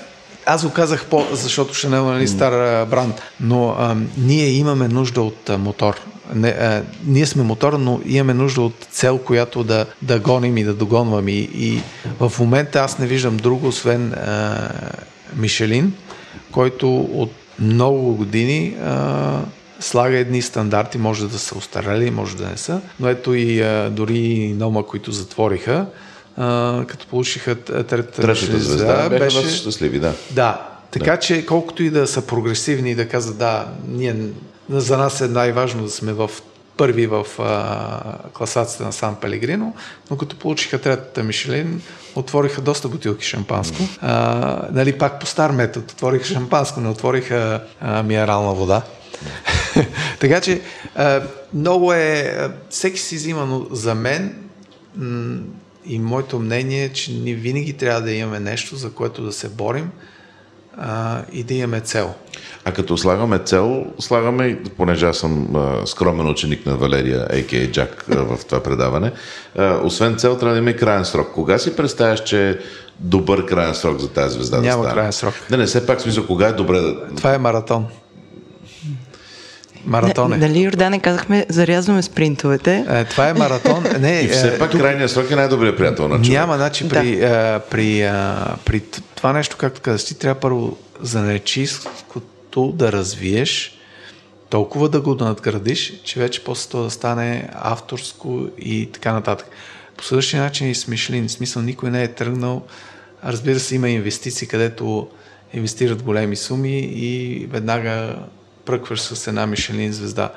аз 0.54 0.66
го 0.66 0.72
казах 0.72 1.06
по, 1.06 1.26
защото 1.32 1.74
Шанел 1.74 2.02
е 2.02 2.14
нали, 2.14 2.28
стар 2.28 2.86
бранд, 2.86 3.22
но 3.40 3.70
а, 3.70 3.96
ние 4.18 4.48
имаме 4.50 4.88
нужда 4.88 5.22
от 5.22 5.50
а, 5.50 5.58
мотор. 5.58 5.96
Не, 6.36 6.48
а, 6.48 6.84
ние 7.06 7.26
сме 7.26 7.44
мотор, 7.44 7.74
но 7.74 8.02
имаме 8.06 8.34
нужда 8.34 8.62
от 8.62 8.88
цел, 8.92 9.18
която 9.18 9.64
да, 9.64 9.86
да 10.02 10.20
гоним 10.20 10.58
и 10.58 10.64
да 10.64 10.74
догонваме. 10.74 11.32
И, 11.32 11.50
и 11.54 11.82
в 12.20 12.40
момента 12.40 12.80
аз 12.80 13.00
не 13.00 13.08
виждам 13.08 13.38
друго, 13.38 13.68
освен 13.68 14.14
а, 14.14 14.58
Мишелин, 15.36 15.94
който 16.52 16.96
от 17.00 17.32
много 17.60 18.16
години 18.16 18.76
а, 18.84 19.40
слага 19.80 20.18
едни 20.18 20.42
стандарти, 20.42 20.98
може 20.98 21.28
да 21.28 21.40
са 21.40 21.58
устарели, 21.58 22.12
може 22.12 22.38
да 22.38 22.48
не 22.48 22.58
са, 22.58 22.82
но 23.00 23.08
ето 23.08 23.34
и 23.34 23.62
а, 23.62 23.90
дори 23.90 24.54
Нома, 24.58 24.84
които 24.84 25.12
затвориха, 25.12 25.86
а, 26.38 26.84
като 26.88 27.08
получиха 27.08 27.56
третата 27.56 28.36
звезда, 28.36 28.60
звезда 28.60 29.10
беше 29.10 29.50
щастливи, 29.50 30.00
да. 30.00 30.14
Да, 30.32 30.68
така 30.92 31.12
да. 31.12 31.20
че 31.20 31.46
колкото 31.46 31.84
и 31.84 31.90
да 31.90 32.08
са 32.08 32.22
прогресивни 32.22 32.92
и 32.92 32.96
да 32.96 33.08
казват, 33.08 33.38
да, 33.38 33.68
ние, 33.88 34.16
за 34.70 34.98
нас 34.98 35.22
е 35.22 35.28
най-важно 35.28 35.84
да 35.84 35.90
сме 35.90 36.14
в 36.14 36.32
първи 36.78 37.08
в 37.08 37.26
а, 37.40 38.30
класацията 38.34 38.84
на 38.84 38.94
Сан 38.94 39.16
Пелегрино, 39.16 39.76
но 40.12 40.18
като 40.18 40.36
получиха 40.36 40.82
третата 40.82 41.24
Мишелин, 41.24 41.82
отвориха 42.16 42.62
доста 42.62 42.88
бутилки 42.88 43.26
шампанско. 43.26 43.84
А, 44.02 44.68
нали, 44.72 44.98
пак 44.98 45.20
по 45.20 45.26
стар 45.26 45.52
метод, 45.52 45.86
отвориха 45.92 46.26
шампанско, 46.26 46.82
не 46.82 46.90
отвориха 46.90 47.64
а, 47.82 48.04
минерална 48.04 48.54
вода. 48.54 48.82
така 50.20 50.42
че 50.42 50.62
а, 50.96 51.22
много 51.54 51.94
е, 51.94 52.50
всеки 52.70 53.00
си 53.00 53.16
взима, 53.16 53.46
но 53.46 53.68
за 53.72 53.96
мен 53.96 54.36
м- 54.96 55.40
и 55.86 56.00
моето 56.00 56.40
мнение 56.40 56.84
е, 56.84 56.90
че 56.90 57.12
ние 57.12 57.34
винаги 57.34 57.74
трябва 57.74 58.02
да 58.02 58.12
имаме 58.12 58.40
нещо, 58.40 58.76
за 58.76 58.92
което 58.92 59.24
да 59.24 59.32
се 59.32 59.50
борим 59.50 59.92
а, 60.78 61.22
и 61.32 61.44
да 61.44 61.54
имаме 61.54 61.80
цел. 61.80 62.14
А 62.66 62.72
като 62.72 62.98
слагаме 62.98 63.40
цел, 63.40 63.86
слагаме, 64.00 64.60
понеже 64.78 65.06
аз 65.06 65.18
съм 65.18 65.56
а, 65.56 65.86
скромен 65.86 66.30
ученик 66.30 66.66
на 66.66 66.78
Валерия, 66.78 67.28
а.к.а. 67.30 67.72
Джак 67.72 68.06
а, 68.12 68.16
в 68.16 68.46
това 68.46 68.64
предаване, 68.64 69.12
а, 69.58 69.80
освен 69.84 70.18
цел 70.18 70.38
трябва 70.38 70.54
да 70.54 70.60
има 70.60 70.70
и 70.70 70.78
крайен 70.78 71.06
срок. 71.06 71.32
Кога 71.34 71.58
си 71.58 71.76
представяш, 71.76 72.24
че 72.24 72.50
е 72.50 72.56
добър 73.00 73.46
крайен 73.46 73.76
срок 73.76 74.00
за 74.00 74.10
тази 74.10 74.34
звезда 74.34 74.58
Няма 74.58 74.68
да 74.68 74.74
стане? 74.74 74.94
крайен 74.94 75.14
срок. 75.14 75.34
Не, 75.52 75.58
не, 75.58 75.66
все 75.66 75.86
пак 75.86 76.02
смисъл, 76.02 76.28
кога 76.28 76.48
е 76.48 76.54
добре 76.54 76.80
да... 76.80 77.08
Това 77.16 77.34
е 77.34 77.38
маратон. 77.38 77.88
Маратон 79.86 80.34
е. 80.34 80.38
Дали, 80.38 80.60
Йордане, 80.60 81.00
казахме, 81.00 81.46
зарязваме 81.50 82.02
спринтовете. 82.02 82.86
Е, 82.90 83.06
това 83.06 83.30
е 83.30 83.34
маратон. 83.34 83.84
Не, 84.00 84.20
и 84.20 84.28
все 84.28 84.60
пак 84.60 84.72
тук... 84.72 84.82
крайният 84.82 85.12
срок 85.12 85.32
е 85.32 85.36
най-добрият 85.36 85.78
приятел 85.78 86.08
на 86.08 86.16
човек. 86.16 86.32
Няма, 86.32 86.56
значи 86.56 86.90
при, 86.90 87.16
да. 87.16 87.26
а, 87.28 87.60
при, 87.60 88.02
а, 88.02 88.56
при 88.66 88.82
това 89.16 89.34
нещо, 89.34 89.58
както 89.58 89.82
казах, 89.82 90.08
ти 90.08 90.16
трябва 90.16 90.40
първо 90.40 90.78
за 91.02 91.22
нечисткото 91.22 92.72
да 92.72 92.92
развиеш, 92.92 93.78
толкова 94.50 94.90
да 94.90 95.02
го 95.02 95.16
надградиш, 95.16 96.02
че 96.04 96.20
вече 96.20 96.44
после 96.44 96.70
това 96.70 96.84
да 96.84 96.90
стане 96.90 97.50
авторско 97.54 98.48
и 98.60 98.90
така 98.94 99.14
нататък. 99.14 99.48
По 99.98 100.04
същия 100.04 100.42
начин 100.42 100.70
и 100.70 100.76
с 100.76 100.88
Мишлин. 100.88 101.28
В 101.28 101.32
смисъл 101.32 101.62
никой 101.62 101.92
не 101.92 102.04
е 102.04 102.08
тръгнал. 102.08 102.62
Разбира 103.26 103.60
се, 103.60 103.76
има 103.76 103.90
инвестиции, 103.90 104.48
където 104.48 105.08
инвестират 105.54 106.04
големи 106.04 106.36
суми 106.36 106.80
и 106.80 107.46
веднага 107.52 108.16
пръкваш 108.66 109.02
с 109.02 109.28
една 109.28 109.48
Мишелин 109.48 109.94
звезда. 109.94 110.32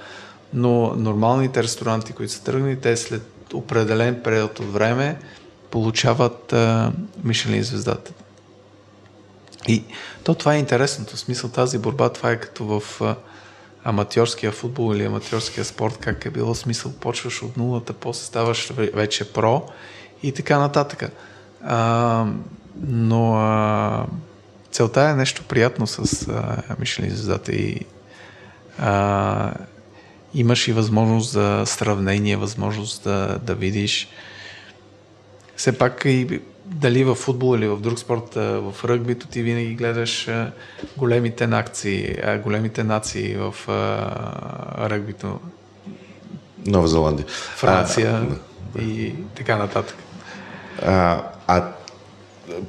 Но 0.55 0.95
нормалните 0.95 1.62
ресторанти, 1.62 2.12
които 2.12 2.33
са 2.33 2.45
тръгнали, 2.45 2.81
те 2.81 2.97
след 2.97 3.22
определен 3.55 4.20
период 4.25 4.61
от 4.61 4.72
време 4.72 5.16
получават 5.70 6.53
а, 6.53 6.93
Мишелин 7.25 7.62
звездата. 7.62 8.12
И 9.68 9.85
то 10.25 10.35
това 10.35 10.55
е 10.55 10.59
интересното. 10.59 11.16
В 11.16 11.20
смисъл 11.20 11.51
тази 11.51 11.79
борба, 11.79 12.09
това 12.09 12.31
е 12.31 12.41
като 12.41 12.64
в 12.64 13.01
а, 13.01 13.16
аматьорския 13.85 14.53
футбол 14.53 14.95
или 14.95 15.05
аматьорския 15.05 15.64
спорт, 15.64 15.99
как 16.01 16.25
е 16.25 16.31
било 16.31 16.55
смисъл, 16.55 16.93
почваш 16.93 17.43
от 17.43 17.57
нулата, 17.57 17.93
после 17.93 18.25
ставаш 18.25 18.72
вече 18.77 19.33
про 19.33 19.68
и 20.22 20.33
така 20.33 20.59
нататък. 20.59 21.12
А, 21.64 22.27
но 22.81 23.35
а, 23.35 24.07
целта 24.70 25.03
е 25.03 25.14
нещо 25.14 25.43
приятно 25.49 25.87
с 25.87 26.29
а, 26.29 26.63
Мишелин 26.79 27.11
звездата 27.11 27.53
и 27.53 27.80
а, 28.79 29.53
имаш 30.34 30.68
и 30.68 30.72
възможност 30.72 31.30
за 31.30 31.63
сравнение, 31.67 32.37
възможност 32.37 33.05
да, 33.05 33.38
да 33.42 33.55
видиш 33.55 34.09
все 35.57 35.79
пак 35.79 36.03
и 36.05 36.41
дали 36.64 37.05
в 37.05 37.14
футбол 37.14 37.57
или 37.57 37.68
в 37.68 37.80
друг 37.80 37.99
спорт, 37.99 38.34
в 38.34 38.75
ръгбито 38.84 39.26
ти 39.26 39.42
винаги 39.42 39.75
гледаш 39.75 40.29
големите 40.96 41.46
нации, 41.46 42.17
големите 42.42 42.84
нации 42.84 43.37
в 43.37 43.55
ръгбито. 44.79 45.41
Нова 46.67 46.88
Зеландия. 46.88 47.26
Франция 47.57 48.26
а, 48.79 48.83
и 48.83 49.14
така 49.34 49.57
нататък. 49.57 49.96
А, 50.83 51.22
а 51.46 51.68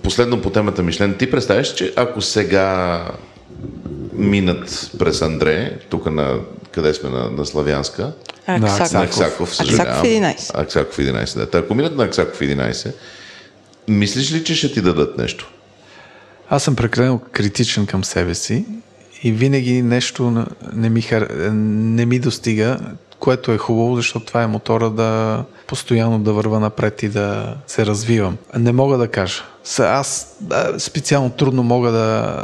последно 0.04 0.42
по 0.42 0.50
темата 0.50 0.84
Мишлен, 0.84 1.18
ти 1.18 1.32
представяш, 1.32 1.76
че 1.76 1.94
ако 1.96 2.22
сега 2.22 3.02
минат 4.18 4.92
през 5.00 5.22
Андре, 5.22 5.80
тук 5.90 6.12
на 6.12 6.40
къде 6.72 6.94
сме 6.94 7.10
на, 7.10 7.32
на 7.32 7.46
Славянска. 7.46 8.14
Аксаков. 8.48 8.94
На 8.94 9.04
Аксаков, 9.04 9.56
съжалявам. 9.56 9.92
Аксаков 9.92 10.10
11. 10.10 10.62
Аксаков 10.62 10.98
11, 10.98 11.52
да. 11.52 11.58
ако 11.58 11.76
минат 11.76 11.96
на 11.96 12.04
Аксаков 12.04 12.40
11, 12.40 12.94
мислиш 13.88 14.34
ли, 14.34 14.44
че 14.44 14.56
ще 14.56 14.74
ти 14.74 14.82
дадат 14.82 15.18
нещо? 15.18 15.52
Аз 16.50 16.64
съм 16.64 16.76
прекалено 16.76 17.20
критичен 17.32 17.86
към 17.86 18.04
себе 18.04 18.36
си 18.36 18.66
и 19.24 19.32
винаги 19.32 19.82
нещо 19.82 20.46
не 20.74 20.90
ми, 20.90 21.02
хар... 21.02 21.28
не 21.54 22.06
ми 22.06 22.20
достига. 22.20 22.80
което 23.20 23.52
е 23.52 23.58
хубаво, 23.58 23.96
защото 23.96 24.26
това 24.26 24.44
е 24.44 24.48
мотора 24.48 24.90
да 24.90 25.44
постоянно 25.68 26.20
да 26.20 26.34
върва 26.34 26.60
напред 26.60 27.04
и 27.04 27.10
да 27.10 27.56
се 27.68 27.86
развивам. 27.86 28.38
Не 28.58 28.72
мога 28.72 28.98
да 28.98 29.08
кажа. 29.08 29.44
Аз 29.80 30.38
специално 30.78 31.30
трудно 31.30 31.64
мога 31.64 31.92
да... 31.92 32.36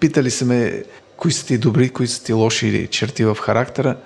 Питали 0.00 0.30
се 0.30 0.44
ме 0.44 0.82
кои 1.16 1.32
са 1.32 1.46
ти 1.46 1.58
добри, 1.58 1.88
кои 1.88 2.06
са 2.06 2.24
ти 2.24 2.32
лоши 2.32 2.88
черти 2.90 3.24
в 3.24 3.36
характера. 3.40 3.96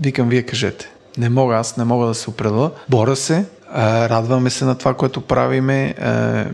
Викам, 0.00 0.28
вие 0.28 0.42
кажете. 0.42 0.90
Не 1.18 1.28
мога, 1.28 1.54
аз 1.54 1.76
не 1.76 1.84
мога 1.84 2.06
да 2.06 2.14
се 2.14 2.30
определя. 2.30 2.70
Боря 2.88 3.16
се, 3.16 3.44
радваме 3.76 4.50
се 4.50 4.64
на 4.64 4.74
това, 4.74 4.94
което 4.94 5.20
правиме. 5.20 5.94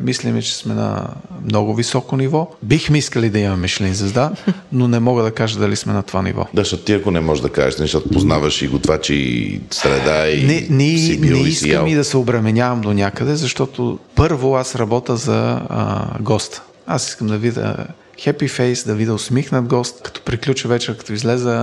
Мислиме, 0.01 0.43
че 0.43 0.57
сме 0.57 0.75
на 0.75 1.07
много 1.45 1.75
високо 1.75 2.17
ниво. 2.17 2.51
Бихме 2.63 2.99
искали 2.99 3.31
да 3.31 3.39
имаме 3.39 3.63
Мишлин 3.63 3.95
звезда, 3.95 4.33
но 4.73 4.89
не 4.89 5.01
мога 5.01 5.23
да 5.23 5.31
кажа 5.31 5.59
дали 5.59 5.77
сме 5.77 5.93
на 5.93 6.03
това 6.03 6.23
ниво. 6.23 6.47
Да, 6.55 6.61
защото 6.61 6.83
ти 6.83 6.93
ако 6.93 7.11
не 7.11 7.21
можеш 7.21 7.43
да 7.43 7.49
кажеш, 7.49 7.75
защото 7.79 8.09
познаваш 8.09 8.63
и 8.63 8.69
готвачи, 8.69 9.15
и 9.15 9.61
среда, 9.71 10.31
и 10.31 10.47
не, 10.47 10.67
не, 10.71 10.99
си 10.99 11.21
бил, 11.21 11.37
не 11.37 11.43
и 11.43 11.49
искам 11.49 11.87
и 11.87 11.95
да 11.95 12.05
се 12.05 12.17
обременявам 12.17 12.81
до 12.81 12.93
някъде, 12.93 13.37
защото 13.37 13.99
първо 14.15 14.57
аз 14.57 14.75
работя 14.75 15.17
за 15.17 15.61
а, 15.69 16.07
гост. 16.21 16.63
Аз 16.87 17.09
искам 17.09 17.27
да 17.27 17.39
видя 17.39 17.77
happy 18.27 18.49
face, 18.49 18.87
да 18.87 18.95
видя 18.95 19.15
усмихнат 19.15 19.67
гост. 19.69 20.03
Като 20.03 20.23
приключа 20.23 20.69
вечер, 20.69 20.97
като 20.97 21.13
излеза 21.13 21.55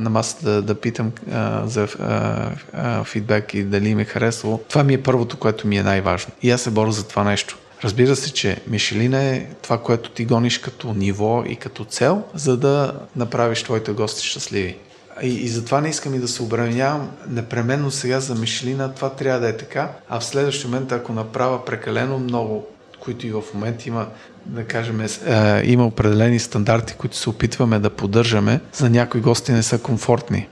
на 0.00 0.10
масата 0.10 0.50
да, 0.50 0.62
да 0.62 0.74
питам 0.74 1.12
а, 1.32 1.66
за 1.66 1.88
а, 1.98 2.50
а, 2.72 3.04
фидбек 3.04 3.54
и 3.54 3.62
дали 3.62 3.94
ми 3.94 4.02
е 4.02 4.04
харесало. 4.04 4.60
Това 4.68 4.84
ми 4.84 4.94
е 4.94 5.02
първото, 5.02 5.36
което 5.36 5.66
ми 5.66 5.76
е 5.76 5.82
най-важно. 5.82 6.32
И 6.42 6.50
аз 6.50 6.62
се 6.62 6.70
боря 6.70 6.92
за 6.92 7.08
това 7.08 7.24
нещо. 7.24 7.58
Разбира 7.84 8.16
се, 8.16 8.32
че 8.32 8.56
Мишелина 8.66 9.22
е 9.22 9.46
това, 9.62 9.78
което 9.78 10.10
ти 10.10 10.24
гониш 10.24 10.58
като 10.58 10.94
ниво 10.94 11.44
и 11.46 11.56
като 11.56 11.84
цел, 11.84 12.22
за 12.34 12.56
да 12.56 12.92
направиш 13.16 13.62
твоите 13.62 13.92
гости 13.92 14.26
щастливи. 14.26 14.76
И, 15.22 15.28
и 15.28 15.48
затова 15.48 15.80
не 15.80 15.88
искам 15.88 16.14
и 16.14 16.18
да 16.18 16.28
се 16.28 16.42
обременявам 16.42 17.10
непременно 17.28 17.90
сега 17.90 18.20
за 18.20 18.34
Мишелина, 18.34 18.94
това 18.94 19.10
трябва 19.10 19.40
да 19.40 19.48
е 19.48 19.56
така, 19.56 19.90
а 20.08 20.20
в 20.20 20.24
следващия 20.24 20.70
момент, 20.70 20.92
ако 20.92 21.12
направя 21.12 21.64
прекалено 21.64 22.18
много, 22.18 22.66
които 23.00 23.26
и 23.26 23.30
в 23.30 23.42
момента 23.54 23.88
има 23.88 24.06
да 24.46 24.64
кажем, 24.64 25.00
е, 25.00 25.08
има 25.64 25.86
определени 25.86 26.38
стандарти, 26.38 26.94
които 26.94 27.16
се 27.16 27.30
опитваме 27.30 27.78
да 27.78 27.90
поддържаме, 27.90 28.60
за 28.72 28.90
някои 28.90 29.20
гости 29.20 29.52
не 29.52 29.62
са 29.62 29.78
комфортни. 29.78 30.48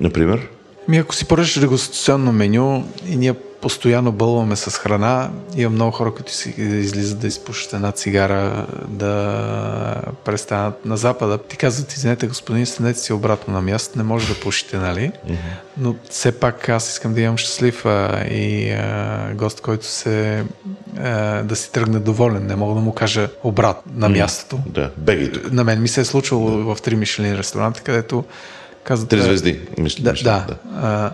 Например? 0.00 0.48
Ми 0.88 0.98
ако 0.98 1.14
си 1.14 1.24
поръчаш 1.24 1.60
дегустационно 1.60 2.32
меню 2.32 2.84
и 3.08 3.16
ние 3.16 3.34
постоянно 3.64 4.12
бълваме 4.12 4.56
с 4.56 4.70
храна. 4.70 5.30
Има 5.56 5.70
много 5.70 5.92
хора, 5.92 6.14
които 6.14 6.32
си 6.32 6.54
излизат 6.58 7.18
да 7.18 7.26
изпушат 7.26 7.72
една 7.72 7.92
цигара, 7.92 8.66
да 8.88 9.94
престанат 10.24 10.84
на 10.84 10.96
запада. 10.96 11.38
Ти 11.38 11.56
казват, 11.56 11.92
извинете, 11.92 12.26
господин, 12.26 12.66
станете 12.66 12.98
си 12.98 13.12
обратно 13.12 13.54
на 13.54 13.60
място, 13.60 13.98
не 13.98 14.04
може 14.04 14.34
да 14.34 14.40
пушите, 14.40 14.76
нали? 14.76 15.12
Mm-hmm. 15.28 15.36
Но 15.78 15.94
все 16.10 16.40
пак 16.40 16.68
аз 16.68 16.90
искам 16.90 17.14
да 17.14 17.20
имам 17.20 17.36
щастлив 17.36 17.86
а, 17.86 18.24
и 18.30 18.70
а, 18.70 19.30
гост, 19.34 19.60
който 19.60 19.86
се 19.86 20.44
а, 20.98 21.42
да 21.42 21.56
си 21.56 21.72
тръгне 21.72 21.98
доволен. 21.98 22.46
Не 22.46 22.56
мога 22.56 22.74
да 22.74 22.80
му 22.80 22.92
кажа 22.92 23.28
обратно 23.42 23.92
на 23.96 24.08
мястото. 24.08 24.58
Да, 24.66 24.90
беги 24.96 25.30
На 25.50 25.64
мен 25.64 25.82
ми 25.82 25.88
се 25.88 26.00
е 26.00 26.04
случвало 26.04 26.50
да. 26.50 26.74
в 26.74 26.82
три 26.82 26.96
Мишлин 26.96 27.36
ресторанта, 27.36 27.80
където 27.80 28.24
казват... 28.84 29.08
Три 29.08 29.22
звезди, 29.22 29.60
мисля. 29.78 30.02
Да, 30.02 30.12
да. 30.12 30.46
да. 30.48 30.56
А, 30.76 31.10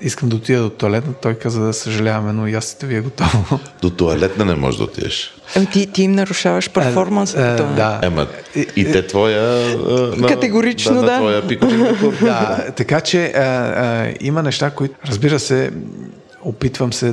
искам 0.00 0.28
да 0.28 0.36
отида 0.36 0.62
до 0.62 0.70
туалетна, 0.70 1.12
той 1.12 1.34
каза 1.34 1.60
да 1.60 1.72
съжаляваме, 1.72 2.32
но 2.32 2.46
ястите 2.46 2.86
ви 2.86 2.96
е 2.96 3.00
готово. 3.00 3.60
До 3.82 3.90
туалетна 3.90 4.44
не 4.44 4.54
можеш 4.54 4.78
да 4.78 4.84
отидеш. 4.84 5.34
Ами 5.56 5.66
ти, 5.66 5.86
ти 5.86 6.02
им 6.02 6.12
нарушаваш 6.12 6.70
перформанс. 6.70 7.34
А, 7.34 7.56
да. 7.56 8.00
Ема, 8.02 8.26
и 8.76 8.84
те 8.84 9.06
твоя... 9.06 9.42
А, 9.42 10.26
Категорично, 10.26 10.94
да. 10.94 11.00
да. 11.00 11.06
да. 11.06 11.16
Твоя 11.16 11.42
да, 12.20 12.66
така 12.76 13.00
че 13.00 13.26
а, 13.26 13.40
а, 13.40 14.14
има 14.20 14.42
неща, 14.42 14.70
които, 14.70 14.94
разбира 15.06 15.38
се, 15.38 15.70
опитвам 16.46 16.92
се 16.92 17.08
а, 17.08 17.12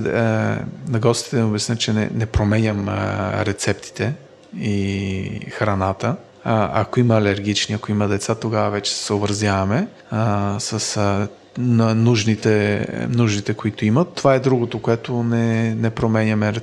на 0.90 1.00
гостите 1.00 1.38
да 1.38 1.46
обясня, 1.46 1.76
че 1.76 1.94
не, 1.94 2.10
не 2.14 2.26
променям 2.26 2.90
а, 2.90 3.46
рецептите 3.46 4.14
и 4.60 5.30
храната. 5.50 6.16
А, 6.44 6.82
ако 6.82 7.00
има 7.00 7.18
алергични, 7.18 7.76
ако 7.76 7.92
има 7.92 8.08
деца, 8.08 8.36
тогава 8.36 8.70
вече 8.70 8.92
се 8.92 9.06
съобразяваме 9.06 9.88
а, 10.12 10.56
с 10.60 10.98
а, 10.98 11.28
на 11.58 11.96
нуждите, 11.96 12.88
нуждите, 13.10 13.54
които 13.54 13.86
имат. 13.86 14.14
Това 14.14 14.36
е 14.36 14.40
другото, 14.40 14.82
което 14.82 15.24
не, 15.24 15.76
не 15.76 15.90
променяме. 15.90 16.54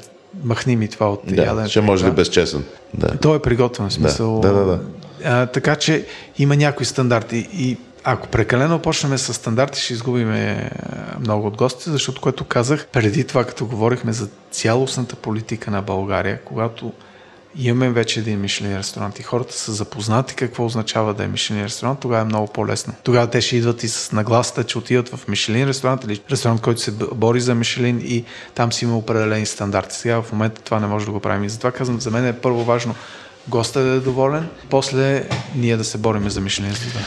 Махни 0.44 0.76
ми 0.76 0.88
това 0.88 1.10
от 1.10 1.20
да, 1.26 1.42
яденето. 1.42 1.70
Ще 1.70 1.80
може 1.80 2.06
ли 2.06 2.10
безчестен. 2.10 2.64
Да. 2.94 3.18
То 3.18 3.34
е 3.34 3.42
приготвен 3.42 3.90
смисъл. 3.90 4.40
Да, 4.40 4.52
да, 4.52 4.64
да. 4.64 4.80
А, 5.24 5.46
така 5.46 5.76
че 5.76 6.06
има 6.38 6.56
някои 6.56 6.86
стандарти 6.86 7.48
и 7.52 7.76
ако 8.04 8.28
прекалено 8.28 8.78
почнем 8.78 9.18
с 9.18 9.34
стандарти, 9.34 9.80
ще 9.80 9.92
изгубиме 9.92 10.70
много 11.20 11.46
от 11.46 11.56
гостите, 11.56 11.90
защото, 11.90 12.20
което 12.20 12.44
казах 12.44 12.86
преди 12.86 13.24
това, 13.24 13.44
като 13.44 13.66
говорихме 13.66 14.12
за 14.12 14.28
цялостната 14.50 15.16
политика 15.16 15.70
на 15.70 15.82
България, 15.82 16.40
когато 16.44 16.92
имаме 17.56 17.90
вече 17.90 18.20
един 18.20 18.40
Мишлен 18.40 18.78
ресторант 18.78 19.18
и 19.18 19.22
хората 19.22 19.54
са 19.54 19.72
запознати 19.72 20.34
какво 20.34 20.64
означава 20.64 21.14
да 21.14 21.24
е 21.24 21.28
Мишлен 21.28 21.64
ресторант, 21.64 22.00
тогава 22.00 22.22
е 22.22 22.24
много 22.24 22.46
по-лесно. 22.46 22.94
Тогава 23.02 23.30
те 23.30 23.40
ще 23.40 23.56
идват 23.56 23.82
и 23.82 23.88
с 23.88 24.12
нагласата, 24.12 24.64
че 24.64 24.78
отиват 24.78 25.08
в 25.08 25.28
Мишлен 25.28 25.68
ресторант 25.68 26.04
или 26.04 26.20
ресторант, 26.30 26.60
който 26.60 26.80
се 26.80 26.92
бори 27.14 27.40
за 27.40 27.54
Мишлен 27.54 28.00
и 28.04 28.24
там 28.54 28.72
си 28.72 28.84
има 28.84 28.96
определени 28.96 29.46
стандарти. 29.46 29.96
Сега 29.96 30.22
в 30.22 30.32
момента 30.32 30.62
това 30.62 30.80
не 30.80 30.86
може 30.86 31.06
да 31.06 31.12
го 31.12 31.20
правим. 31.20 31.44
И 31.44 31.48
затова 31.48 31.72
казвам, 31.72 32.00
за 32.00 32.10
мен 32.10 32.26
е 32.26 32.40
първо 32.40 32.64
важно 32.64 32.94
госта 33.48 33.80
да 33.82 33.90
е 33.90 34.00
доволен, 34.00 34.48
после 34.70 35.28
ние 35.56 35.76
да 35.76 35.84
се 35.84 35.98
бориме 35.98 36.30
за 36.30 36.40
Мишлен 36.40 36.72
звезда. 36.72 37.00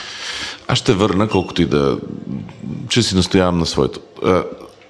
Аз 0.67 0.77
ще 0.77 0.93
върна, 0.93 1.29
колкото 1.29 1.61
и 1.61 1.65
да... 1.65 1.97
че 2.89 3.03
си 3.03 3.15
настоявам 3.15 3.59
на 3.59 3.65
своето. 3.65 3.99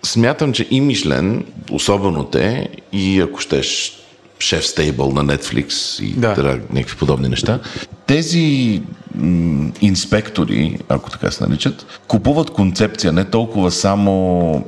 Смятам, 0.06 0.54
че 0.54 0.68
и 0.72 0.82
Мишлен, 0.82 1.46
особено 1.72 2.24
те, 2.24 2.70
и 2.92 3.22
ако 3.22 3.40
щеш 3.40 3.98
шеф 4.40 4.68
стейбъл 4.68 5.12
на 5.12 5.26
Netflix 5.26 6.02
и 6.04 6.14
да. 6.14 6.34
Търа, 6.34 6.60
някакви 6.70 6.98
подобни 6.98 7.30
неща. 7.30 7.60
Тези 8.08 8.82
м- 9.16 9.72
инспектори, 9.82 10.78
ако 10.90 11.10
така 11.10 11.32
се 11.32 11.44
наричат, 11.44 11.86
купуват 12.08 12.50
концепция 12.50 13.12
не 13.12 13.26
толкова 13.26 13.72
само 13.72 14.66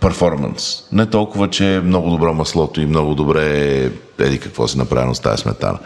перформанс. 0.00 0.82
Не 0.92 1.06
толкова, 1.06 1.50
че 1.50 1.74
е 1.74 1.80
много 1.80 2.10
добро 2.10 2.34
маслото 2.34 2.80
и 2.80 2.86
много 2.86 3.14
добре 3.14 3.90
еди 4.18 4.40
какво 4.40 4.68
си 4.68 4.78
направено 4.78 5.14
с 5.14 5.20
тази 5.20 5.42
сметана. 5.42 5.78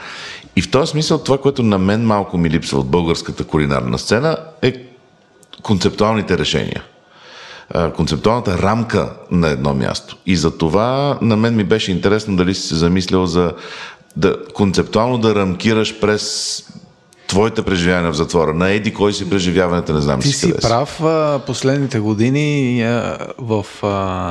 И 0.56 0.62
в 0.62 0.70
този 0.70 0.90
смисъл 0.90 1.18
това, 1.18 1.38
което 1.38 1.62
на 1.62 1.78
мен 1.78 2.06
малко 2.06 2.38
ми 2.38 2.50
липсва 2.50 2.78
от 2.78 2.90
българската 2.90 3.44
кулинарна 3.44 3.98
сцена 3.98 4.36
е 4.62 4.74
концептуалните 5.62 6.38
решения 6.38 6.82
концептуалната 7.96 8.58
рамка 8.58 9.12
на 9.30 9.48
едно 9.48 9.74
място. 9.74 10.16
И 10.26 10.36
за 10.36 10.58
това 10.58 11.18
на 11.22 11.36
мен 11.36 11.56
ми 11.56 11.64
беше 11.64 11.92
интересно 11.92 12.36
дали 12.36 12.54
си 12.54 12.68
се 12.68 12.74
замислял 12.74 13.26
за 13.26 13.52
да 14.16 14.36
концептуално 14.54 15.18
да 15.18 15.34
рамкираш 15.34 16.00
през 16.00 16.64
твоите 17.30 17.62
преживявания 17.62 18.12
в 18.12 18.16
затвора, 18.16 18.54
на 18.54 18.70
еди 18.70 18.94
кой 18.94 19.12
си 19.12 19.30
преживяването, 19.30 19.92
не 19.92 20.00
знам 20.00 20.20
Ти 20.20 20.32
си 20.32 20.54
прав. 20.62 21.00
Последните 21.46 21.98
години 21.98 22.84
в 23.38 23.66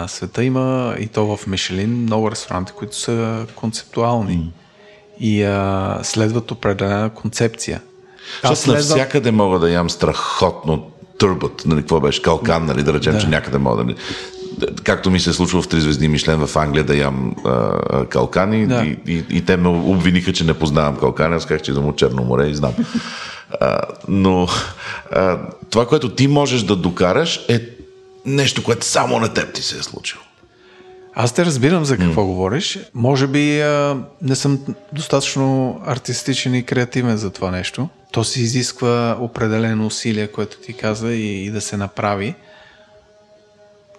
света 0.08 0.44
има 0.44 0.96
и 1.00 1.08
то 1.08 1.38
в 1.38 1.48
Мишелин 1.48 2.02
много 2.02 2.32
ресторанти, 2.32 2.72
които 2.72 2.96
са 2.98 3.46
концептуални 3.56 4.38
mm. 4.38 4.50
и 5.20 5.44
а, 5.44 6.00
следват 6.04 6.52
определена 6.52 7.10
концепция. 7.10 7.82
Аз 8.44 8.60
следвам... 8.60 8.88
навсякъде 8.88 9.32
мога 9.32 9.60
да 9.60 9.70
ям 9.70 9.90
страхотно 9.90 10.92
турбот, 11.18 11.64
нали, 11.66 11.80
какво 11.80 12.00
беше, 12.00 12.22
калкан, 12.22 12.66
нали, 12.66 12.84
да 12.84 12.94
речем, 12.94 13.14
да. 13.14 13.20
че 13.20 13.28
някъде 13.28 13.58
мога 13.58 13.84
да... 13.84 13.96
Както 14.84 15.12
ми 15.12 15.20
се 15.20 15.30
е 15.30 15.34
случва 15.34 15.62
в 15.62 15.68
три 15.68 15.82
звезди 15.82 16.08
Мишлен 16.08 16.48
в 16.48 16.56
Англия 16.56 16.84
да 16.84 16.96
ям 16.96 17.36
а, 17.46 18.06
калкани 18.06 18.68
да. 18.68 18.84
и, 18.84 18.98
и, 19.08 19.24
и, 19.30 19.46
те 19.46 19.58
ме 19.58 19.68
обвиниха, 19.68 20.34
че 20.34 20.44
не 20.44 20.54
познавам 20.54 20.98
калкани, 20.98 21.36
аз 21.36 21.46
казах, 21.46 21.62
че 21.62 21.72
идвам 21.72 21.88
от 21.88 21.98
Черно 21.98 22.24
море 22.24 22.48
и 22.48 22.56
знам. 22.56 22.74
А, 23.62 23.82
но 24.08 24.48
а, 25.12 25.38
това, 25.70 25.88
което 25.88 26.10
ти 26.10 26.28
можеш 26.28 26.64
да 26.64 26.76
докараш 26.76 27.46
е 27.50 27.62
нещо, 28.26 28.64
което 28.64 28.86
само 28.86 29.20
на 29.20 29.34
теб 29.34 29.54
ти 29.54 29.62
се 29.62 29.78
е 29.78 29.84
случило. 29.84 30.22
Аз 31.14 31.34
те 31.34 31.46
разбирам 31.46 31.86
за 31.86 31.98
какво 31.98 32.22
mm. 32.22 32.26
говориш. 32.26 32.80
Може 32.94 33.28
би 33.28 33.62
а, 33.62 33.98
не 34.22 34.36
съм 34.36 34.60
достатъчно 34.94 35.80
артистичен 35.86 36.56
и 36.56 36.64
креативен 36.64 37.18
за 37.18 37.30
това 37.30 37.52
нещо. 37.52 37.90
То 38.12 38.24
се 38.24 38.42
изисква 38.42 39.18
определено 39.20 39.86
усилие, 39.86 40.28
което 40.28 40.58
ти 40.58 40.74
каза 40.74 41.14
и, 41.14 41.46
и 41.46 41.50
да 41.52 41.62
се 41.62 41.78
направи. 41.78 42.36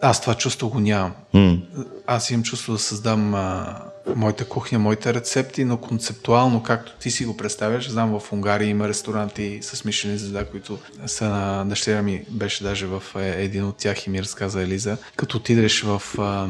Аз 0.03 0.21
това 0.21 0.35
чувство 0.35 0.69
го 0.71 0.81
нямам. 0.81 1.13
Mm. 1.35 1.61
Аз 2.07 2.31
имам 2.31 2.43
чувство 2.43 2.73
да 2.73 2.79
създам 2.79 3.35
а, 3.35 3.77
моята 4.17 4.45
кухня, 4.45 4.79
моите 4.79 5.15
рецепти, 5.15 5.65
но 5.65 5.77
концептуално, 5.77 6.63
както 6.63 6.93
ти 7.01 7.11
си 7.11 7.25
го 7.25 7.37
представяш, 7.37 7.91
знам 7.91 8.21
в 8.21 8.33
Унгария 8.33 8.69
има 8.69 8.89
ресторанти 8.89 9.59
с 9.63 9.85
Мишелин 9.85 10.19
звезда, 10.19 10.45
които 10.45 10.79
са 11.07 11.29
на 11.29 11.65
дъщеря 11.65 12.03
ми, 12.03 12.25
беше 12.31 12.65
даже 12.65 12.87
в 12.87 13.03
е, 13.17 13.43
един 13.43 13.65
от 13.65 13.77
тях 13.77 14.07
и 14.07 14.11
ми 14.11 14.23
разказа 14.23 14.63
Елиза. 14.63 14.97
Като 15.17 15.37
отидеш 15.37 15.83
в 15.83 16.03
а, 16.19 16.49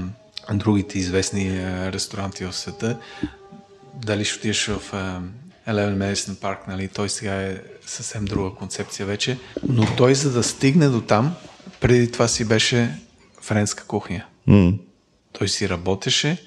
другите 0.54 0.98
известни 0.98 1.60
ресторанти 1.92 2.44
в 2.44 2.52
света, 2.52 2.98
дали 3.94 4.24
ще 4.24 4.38
отидеш 4.38 4.66
в 4.66 4.80
Eleven 5.68 5.96
Medicine 5.96 6.34
Park, 6.34 6.56
нали, 6.68 6.88
той 6.88 7.08
сега 7.08 7.42
е 7.42 7.56
съвсем 7.86 8.24
друга 8.24 8.50
концепция 8.56 9.06
вече, 9.06 9.38
но 9.68 9.96
той 9.96 10.14
за 10.14 10.32
да 10.32 10.42
стигне 10.42 10.88
до 10.88 11.00
там, 11.00 11.34
преди 11.80 12.12
това 12.12 12.28
си 12.28 12.44
беше 12.44 12.98
френска 13.50 13.84
кухня. 13.84 14.24
М. 14.46 14.72
Той 15.32 15.48
си 15.48 15.68
работеше, 15.68 16.42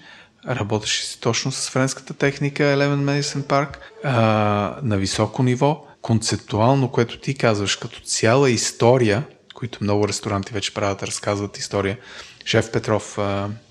работеше 0.48 1.06
си 1.06 1.20
точно 1.20 1.52
с 1.52 1.70
френската 1.70 2.14
техника 2.14 2.64
Eleven 2.64 3.04
Medicine 3.04 3.44
Park 3.44 3.78
а, 4.04 4.80
на 4.84 4.98
високо 4.98 5.44
ниво, 5.44 5.86
концептуално, 6.02 6.88
което 6.88 7.20
ти 7.20 7.34
казваш, 7.34 7.76
като 7.76 8.00
цяла 8.00 8.50
история, 8.50 9.24
които 9.54 9.78
много 9.82 10.08
ресторанти 10.08 10.54
вече 10.54 10.74
правят, 10.74 11.04
разказват 11.04 11.58
история. 11.58 11.98
Шеф 12.46 12.72
Петров, 12.72 13.18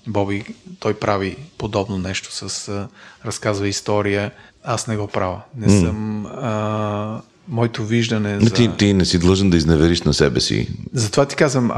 Боби, 0.07 0.45
той 0.79 0.93
прави 0.93 1.37
подобно 1.57 1.97
нещо 1.97 2.49
с 2.49 2.87
разказва 3.25 3.67
история. 3.67 4.31
Аз 4.63 4.87
не 4.87 4.97
го 4.97 5.07
правя. 5.07 5.41
Не 5.57 5.79
съм... 5.79 6.25
А, 6.25 7.21
моето 7.47 7.85
виждане 7.85 8.35
Но 8.35 8.45
за... 8.45 8.53
Ти, 8.53 8.77
ти 8.77 8.93
не 8.93 9.05
си 9.05 9.19
длъжен 9.19 9.49
да 9.49 9.57
изневериш 9.57 10.01
на 10.01 10.13
себе 10.13 10.39
си. 10.39 10.69
Затова 10.93 11.25
ти 11.25 11.35
казвам, 11.35 11.71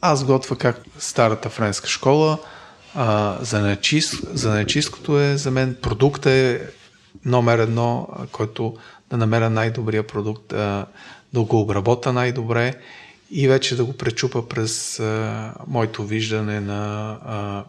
аз 0.00 0.24
готва 0.24 0.56
как 0.56 0.80
старата 0.98 1.48
френска 1.48 1.88
школа, 1.88 2.38
а, 2.94 3.38
за, 3.40 3.60
начис, 3.60 4.22
за 4.32 4.50
начисткото 4.50 5.20
е 5.20 5.36
за 5.36 5.50
мен. 5.50 5.76
Продукт 5.82 6.26
е 6.26 6.70
номер 7.24 7.58
едно, 7.58 8.08
който 8.32 8.76
да 9.10 9.16
намеря 9.16 9.50
най-добрия 9.50 10.06
продукт, 10.06 10.52
а, 10.52 10.86
да 11.32 11.42
го 11.42 11.60
обработа 11.60 12.12
най-добре 12.12 12.74
и 13.30 13.48
вече 13.48 13.76
да 13.76 13.84
го 13.84 13.92
пречупа 13.92 14.48
през 14.48 15.00
а, 15.00 15.54
моето 15.66 16.04
виждане 16.04 16.60
на 16.60 17.10
а, 17.24 17.64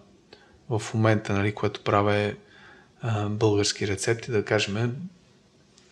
в 0.78 0.94
момента, 0.94 1.34
нали, 1.34 1.52
което 1.52 1.84
правя 1.84 2.16
е 2.16 2.34
а, 3.02 3.30
български 3.30 3.88
рецепти, 3.88 4.32
да 4.32 4.46
кажем 4.46 4.96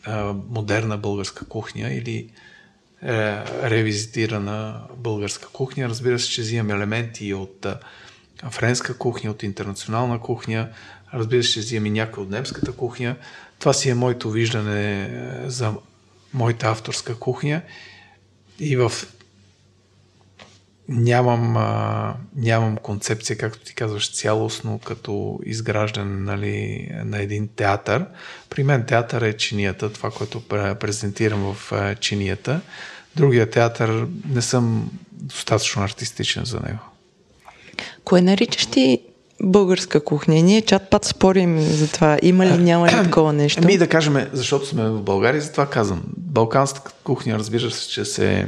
а, 0.03 0.33
модерна 0.49 0.97
българска 0.97 1.45
кухня 1.45 1.93
или 1.93 2.29
е, 3.03 3.07
ревизитирана 3.69 4.81
българска 4.97 5.47
кухня. 5.47 5.89
Разбира 5.89 6.19
се, 6.19 6.29
че 6.29 6.41
взимам 6.41 6.71
елементи 6.71 7.33
от 7.33 7.65
а, 7.65 7.79
френска 8.49 8.97
кухня, 8.97 9.31
от 9.31 9.43
интернационална 9.43 10.19
кухня, 10.19 10.69
разбира 11.13 11.43
се, 11.43 11.51
че 11.51 11.59
взимам 11.59 11.85
и 11.85 11.89
някои 11.89 12.23
от 12.23 12.29
немската 12.29 12.71
кухня. 12.71 13.15
Това 13.59 13.73
си 13.73 13.89
е 13.89 13.93
моето 13.93 14.31
виждане 14.31 15.03
е, 15.03 15.49
за 15.49 15.73
моята 16.33 16.67
авторска 16.67 17.19
кухня 17.19 17.61
и 18.59 18.75
в 18.75 18.91
нямам, 20.89 21.57
а, 21.57 22.13
нямам 22.35 22.77
концепция, 22.77 23.37
както 23.37 23.59
ти 23.59 23.75
казваш, 23.75 24.11
цялостно 24.11 24.79
като 24.79 25.39
изграждане 25.45 26.19
нали, 26.19 26.87
на 27.05 27.21
един 27.21 27.47
театър. 27.55 28.05
При 28.49 28.63
мен 28.63 28.85
театър 28.85 29.21
е 29.21 29.33
чинията, 29.33 29.93
това, 29.93 30.11
което 30.11 30.41
пре- 30.41 30.75
презентирам 30.75 31.53
в 31.53 31.71
чинията. 31.99 32.61
Другия 33.15 33.49
театър 33.49 34.07
не 34.29 34.41
съм 34.41 34.91
достатъчно 35.11 35.83
артистичен 35.83 36.45
за 36.45 36.59
него. 36.59 36.79
Кое 38.03 38.21
наричаш 38.21 38.65
ти 38.65 39.01
българска 39.43 40.03
кухня? 40.03 40.35
Ние 40.35 40.61
чат 40.61 40.89
пат 40.89 41.05
спорим 41.05 41.61
за 41.61 41.87
това. 41.91 42.19
Има 42.21 42.45
ли, 42.45 42.57
няма 42.57 42.87
ли 42.87 42.91
такова 42.91 43.33
нещо? 43.33 43.61
Ами 43.63 43.77
да 43.77 43.87
кажем, 43.87 44.27
защото 44.33 44.65
сме 44.65 44.89
в 44.89 45.01
България, 45.01 45.41
затова 45.41 45.69
казвам. 45.69 46.03
Балканската 46.17 46.91
кухня, 47.03 47.39
разбира 47.39 47.71
се, 47.71 47.89
че 47.89 48.05
се 48.05 48.47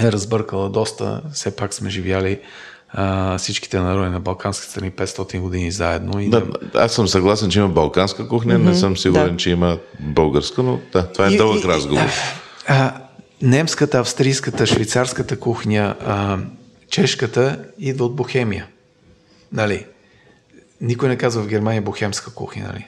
е 0.00 0.12
разбъркала 0.12 0.68
доста. 0.68 1.22
Все 1.32 1.56
пак 1.56 1.74
сме 1.74 1.90
живяли 1.90 2.40
а, 2.88 3.38
всичките 3.38 3.78
народи 3.78 4.10
на 4.10 4.20
балканските 4.20 4.70
страни 4.70 4.92
500 4.92 5.38
години 5.38 5.70
заедно. 5.70 6.20
И 6.20 6.28
Да, 6.28 6.42
аз 6.74 6.92
съм 6.92 7.08
съгласен, 7.08 7.50
че 7.50 7.58
има 7.58 7.68
балканска 7.68 8.28
кухня, 8.28 8.58
не 8.58 8.74
съм 8.74 8.96
сигурен, 8.96 9.30
да. 9.30 9.36
че 9.36 9.50
има 9.50 9.78
българска, 10.00 10.62
но 10.62 10.80
да, 10.92 11.06
това 11.06 11.26
е 11.26 11.30
И- 11.30 11.36
дълъг 11.36 11.64
и- 11.64 11.68
разговор. 11.68 12.02
А, 12.66 12.94
немската, 13.42 13.98
австрийската, 13.98 14.66
швейцарската 14.66 15.38
кухня, 15.38 15.96
а, 16.00 16.38
чешката 16.90 17.58
идва 17.78 18.04
от 18.04 18.16
Бохемия. 18.16 18.66
Нали? 19.52 19.86
Никой 20.80 21.08
не 21.08 21.16
казва 21.16 21.42
в 21.42 21.48
Германия 21.48 21.82
бохемска 21.82 22.30
кухня, 22.30 22.64
нали? 22.66 22.86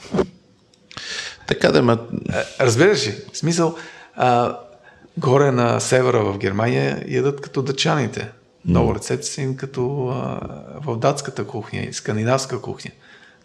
Така 1.47 1.73
да, 1.73 1.83
ма, 1.83 1.99
Разбираш 2.61 3.07
ли? 3.07 3.15
В 3.33 3.39
смисъл, 3.39 3.77
а, 4.17 4.57
горе 5.19 5.51
на 5.51 5.81
севера 5.81 6.25
в 6.25 6.39
Германия 6.39 7.05
ядат 7.09 7.41
като 7.41 7.63
дъчаните. 7.63 8.29
Много 8.65 8.95
рецепти 8.95 9.27
са 9.27 9.43
им 9.43 9.57
като 9.57 10.09
а, 10.09 10.41
в 10.85 10.97
датската 10.97 11.45
кухня 11.47 11.81
и 11.81 11.93
скандинавска 11.93 12.61
кухня. 12.61 12.91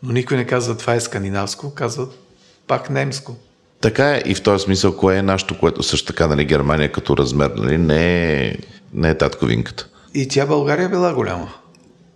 Но 0.03 0.13
никой 0.13 0.37
не 0.37 0.45
казва 0.45 0.77
това 0.77 0.93
е 0.93 0.99
скандинавско, 0.99 1.73
казват 1.73 2.19
пак 2.67 2.89
немско. 2.89 3.35
така 3.81 4.15
е 4.15 4.23
и 4.25 4.35
в 4.35 4.43
този 4.43 4.63
смисъл, 4.63 4.97
кое 4.97 5.17
е 5.17 5.21
нашето, 5.21 5.59
което 5.59 5.83
също 5.83 6.07
така, 6.07 6.27
нали, 6.27 6.45
Германия 6.45 6.91
като 6.91 7.17
размер, 7.17 7.51
нали, 7.57 7.77
не 7.77 8.33
е, 8.33 8.55
не 8.93 9.09
е 9.09 9.17
татковинката. 9.17 9.87
И 10.13 10.27
тя 10.27 10.45
България 10.45 10.89
била 10.89 11.13
голяма. 11.13 11.53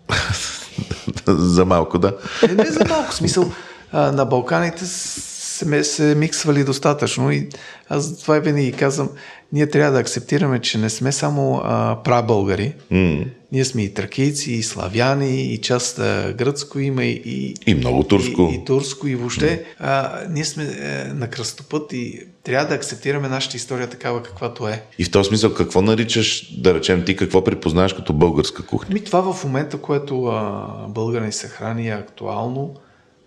За 1.28 1.66
малко, 1.66 2.00
да. 2.00 2.18
Е, 2.50 2.54
не 2.54 2.66
за 2.66 2.86
малко 2.90 3.14
смисъл. 3.14 3.52
А, 3.92 4.12
на 4.12 4.26
Балканите 4.26 4.86
сме 4.86 5.84
се 5.84 6.16
миксвали 6.16 6.64
достатъчно 6.64 7.32
и 7.32 7.50
аз 7.90 8.18
това 8.18 8.40
винаги 8.40 8.72
казвам, 8.74 9.10
ние 9.56 9.70
трябва 9.70 9.92
да 9.92 10.00
акцептираме, 10.00 10.60
че 10.60 10.78
не 10.78 10.90
сме 10.90 11.12
само 11.12 11.62
а, 11.64 11.98
прабългари. 12.04 12.74
М. 12.92 13.24
Ние 13.52 13.66
сме 13.66 13.84
и 13.84 13.94
тракийци, 13.94 14.52
и 14.52 14.64
славяни, 14.64 15.42
и 15.42 15.58
част 15.58 16.00
а, 16.00 16.34
гръцко 16.38 16.80
има, 16.80 17.04
и, 17.04 17.22
и, 17.26 17.56
И 17.72 17.76
много 17.76 18.04
турско. 18.04 18.50
и, 18.52 18.56
и 18.56 18.66
турско, 18.66 19.08
и 19.08 19.16
въобще. 19.16 19.66
А, 19.80 20.20
ние 20.30 20.46
сме 20.46 20.64
е, 20.64 21.14
на 21.14 21.30
кръстопът 21.30 21.94
и 21.94 22.20
трябва 22.44 22.68
да 22.68 22.76
акцептираме 22.76 23.30
нашата 23.30 23.58
история 23.58 23.90
такава 23.90 24.24
каквато 24.24 24.68
е. 24.68 24.84
И 25.00 25.04
в 25.04 25.12
този 25.12 25.28
смисъл, 25.28 25.54
какво 25.54 25.82
наричаш, 25.82 26.54
да 26.62 26.74
речем 26.74 27.06
ти, 27.06 27.16
какво 27.16 27.44
припознаваш 27.44 27.94
като 27.94 28.14
българска 28.14 28.66
кухня? 28.66 28.94
Ми 28.94 29.04
това 29.04 29.34
в 29.34 29.44
момента, 29.44 29.78
което 29.78 30.26
а, 30.26 30.68
българин 30.88 31.32
се 31.32 31.48
храни 31.48 31.90
е 31.90 31.92
актуално. 31.92 32.76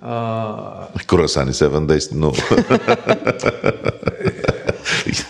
А, 0.01 0.89
Круасани 1.07 1.53
7 1.53 1.87
Days, 1.87 2.11
но... 2.15 2.33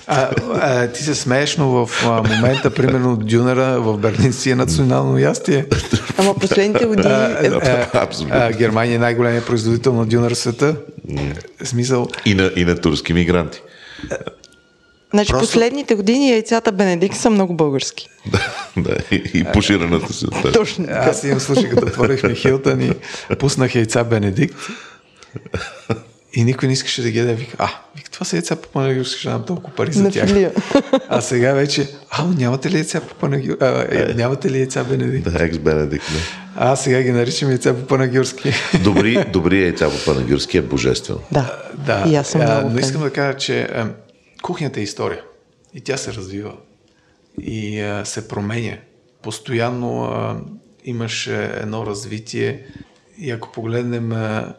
А, 0.07 0.31
а, 0.53 0.89
ти 0.89 1.03
се 1.03 1.15
смееш, 1.15 1.57
но 1.57 1.87
в 1.87 2.05
а, 2.05 2.23
момента, 2.25 2.71
примерно, 2.71 3.17
дюнера 3.17 3.81
в 3.81 3.99
Берлин 3.99 4.33
си 4.33 4.51
е 4.51 4.55
национално 4.55 5.19
ястие. 5.19 5.67
Ама 6.19 6.35
последните 6.35 6.87
години... 6.87 7.15
е, 7.15 7.51
Абсолютно. 7.95 8.37
А, 8.37 8.53
Германия 8.53 8.95
е 8.95 8.99
най-големият 8.99 9.47
производител 9.47 9.93
на 9.93 10.07
дюнер 10.07 10.35
в 10.35 10.39
света. 10.39 10.77
Смисъл, 11.65 12.09
И 12.27 12.35
на, 12.35 12.51
и 12.57 12.65
на 12.65 12.77
турски 12.77 13.13
мигранти. 13.13 13.63
Значи 15.11 15.31
просто- 15.31 15.47
последните 15.47 15.95
години 15.95 16.31
яйцата 16.31 16.73
Бенедикт 16.73 17.17
са 17.17 17.31
много 17.31 17.55
български. 17.55 18.09
да, 18.77 18.97
и, 19.11 19.31
и 19.35 19.45
пошираната 19.45 20.13
си. 20.13 20.27
Точно 20.53 20.87
аз 20.91 21.25
имам 21.25 21.41
случай, 21.41 21.69
като 21.69 21.87
отворихме 21.87 22.35
Хилтън 22.35 22.81
и 22.83 22.93
пуснах 23.39 23.75
яйца 23.75 24.05
Бенедикт. 24.05 24.57
И 26.33 26.45
никой 26.45 26.67
не 26.67 26.73
искаше 26.73 27.03
да 27.03 27.11
ги 27.11 27.19
яде. 27.19 27.35
Вика, 27.35 27.57
а, 27.59 27.69
вика, 27.97 28.11
това 28.11 28.27
са 28.27 28.37
яйца 28.37 28.57
по 28.57 28.69
панагюрски, 28.69 29.19
ще 29.21 29.29
дам 29.29 29.45
толкова 29.45 29.77
пари 29.77 29.93
за 29.93 30.11
тях. 30.11 30.29
филия. 30.29 30.53
А 31.09 31.21
сега 31.21 31.53
вече, 31.53 31.89
а, 32.11 32.25
нямате 32.25 32.71
ли 32.71 32.77
яйца 32.77 33.01
по 33.01 33.15
панагюрски? 33.15 33.65
Нямате 34.17 34.51
ли 34.51 34.59
яйца 34.59 34.85
Бенедикт? 34.85 35.33
Да, 35.33 35.45
екс 35.45 35.59
Бенедикт. 35.59 36.07
Да. 36.13 36.19
А 36.57 36.77
сега 36.77 37.03
ги 37.03 37.11
наричам 37.13 37.51
яйца 37.51 37.75
по 37.75 37.87
панагюрски. 37.87 38.53
Добри, 38.85 39.25
добри 39.33 39.63
яйца 39.63 39.91
по 39.91 40.05
панагюрски 40.05 40.59
е 40.59 40.63
божествено. 40.63 41.21
Да. 41.33 41.63
Да, 41.87 42.05
И 42.09 42.17
аз 42.17 42.29
съм 42.29 42.41
а, 42.41 42.63
но 42.73 42.79
искам 42.79 43.03
да 43.03 43.13
кажа, 43.13 43.39
че 43.39 43.63
а, 43.63 43.91
кухнята 44.43 44.81
е 44.81 44.83
история 44.83 45.23
и 45.75 45.81
тя 45.81 45.97
се 45.97 46.13
развива 46.13 46.53
и 47.41 47.81
а, 47.81 48.05
се 48.05 48.29
променя. 48.29 48.77
Постоянно 49.23 50.05
а, 50.05 50.37
имаш 50.85 51.27
едно 51.61 51.87
развитие 51.87 52.65
и 53.19 53.31
ако 53.31 53.53
погледнем, 53.53 54.13
а, 54.13 54.55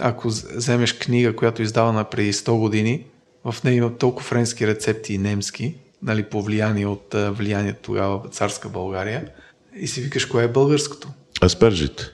ако 0.00 0.28
вземеш 0.28 0.92
книга, 0.92 1.36
която 1.36 1.62
е 1.62 1.64
издавана 1.64 2.04
преди 2.04 2.32
100 2.32 2.58
години, 2.58 3.04
в 3.44 3.64
нея 3.64 3.76
има 3.76 3.96
толкова 3.96 4.28
френски 4.28 4.66
рецепти 4.66 5.14
и 5.14 5.18
немски, 5.18 5.74
нали, 6.02 6.22
по 6.22 6.42
влияние 6.42 6.86
от 6.86 7.14
влиянието 7.14 7.78
тогава 7.82 8.18
в 8.18 8.28
царска 8.34 8.68
България 8.68 9.28
и 9.76 9.86
си 9.86 10.00
викаш, 10.00 10.24
кое 10.24 10.44
е 10.44 10.48
българското? 10.48 11.08
Аспержите. 11.44 12.04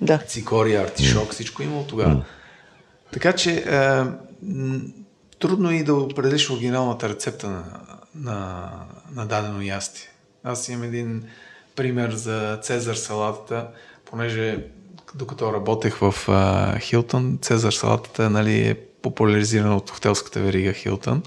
Да. 0.00 0.18
цикория, 0.18 0.82
артишок, 0.82 1.32
всичко 1.32 1.62
е 1.62 1.64
имало 1.64 1.84
тогава. 1.84 2.24
Така 3.12 3.32
че 3.32 3.50
е, 3.52 4.02
трудно 5.38 5.70
е 5.70 5.74
и 5.74 5.84
да 5.84 5.94
определиш 5.94 6.50
оригиналната 6.50 7.08
рецепта 7.08 7.48
на, 7.50 7.64
на, 8.14 8.70
на 9.14 9.26
дадено 9.26 9.62
ястие. 9.62 10.08
Аз 10.44 10.68
имам 10.68 10.82
един 10.82 11.24
пример 11.76 12.10
за 12.10 12.58
Цезар 12.62 12.94
салатата, 12.94 13.68
понеже 14.04 14.66
докато 15.14 15.52
работех 15.52 15.94
в 15.94 16.14
а, 16.28 16.78
Хилтън, 16.78 17.38
Цезар 17.42 17.72
салатата 17.72 18.30
нали, 18.30 18.68
е 18.68 18.74
популяризирана 19.02 19.76
от 19.76 19.90
хотелската 19.90 20.40
верига 20.40 20.72
Хилтън. 20.72 21.22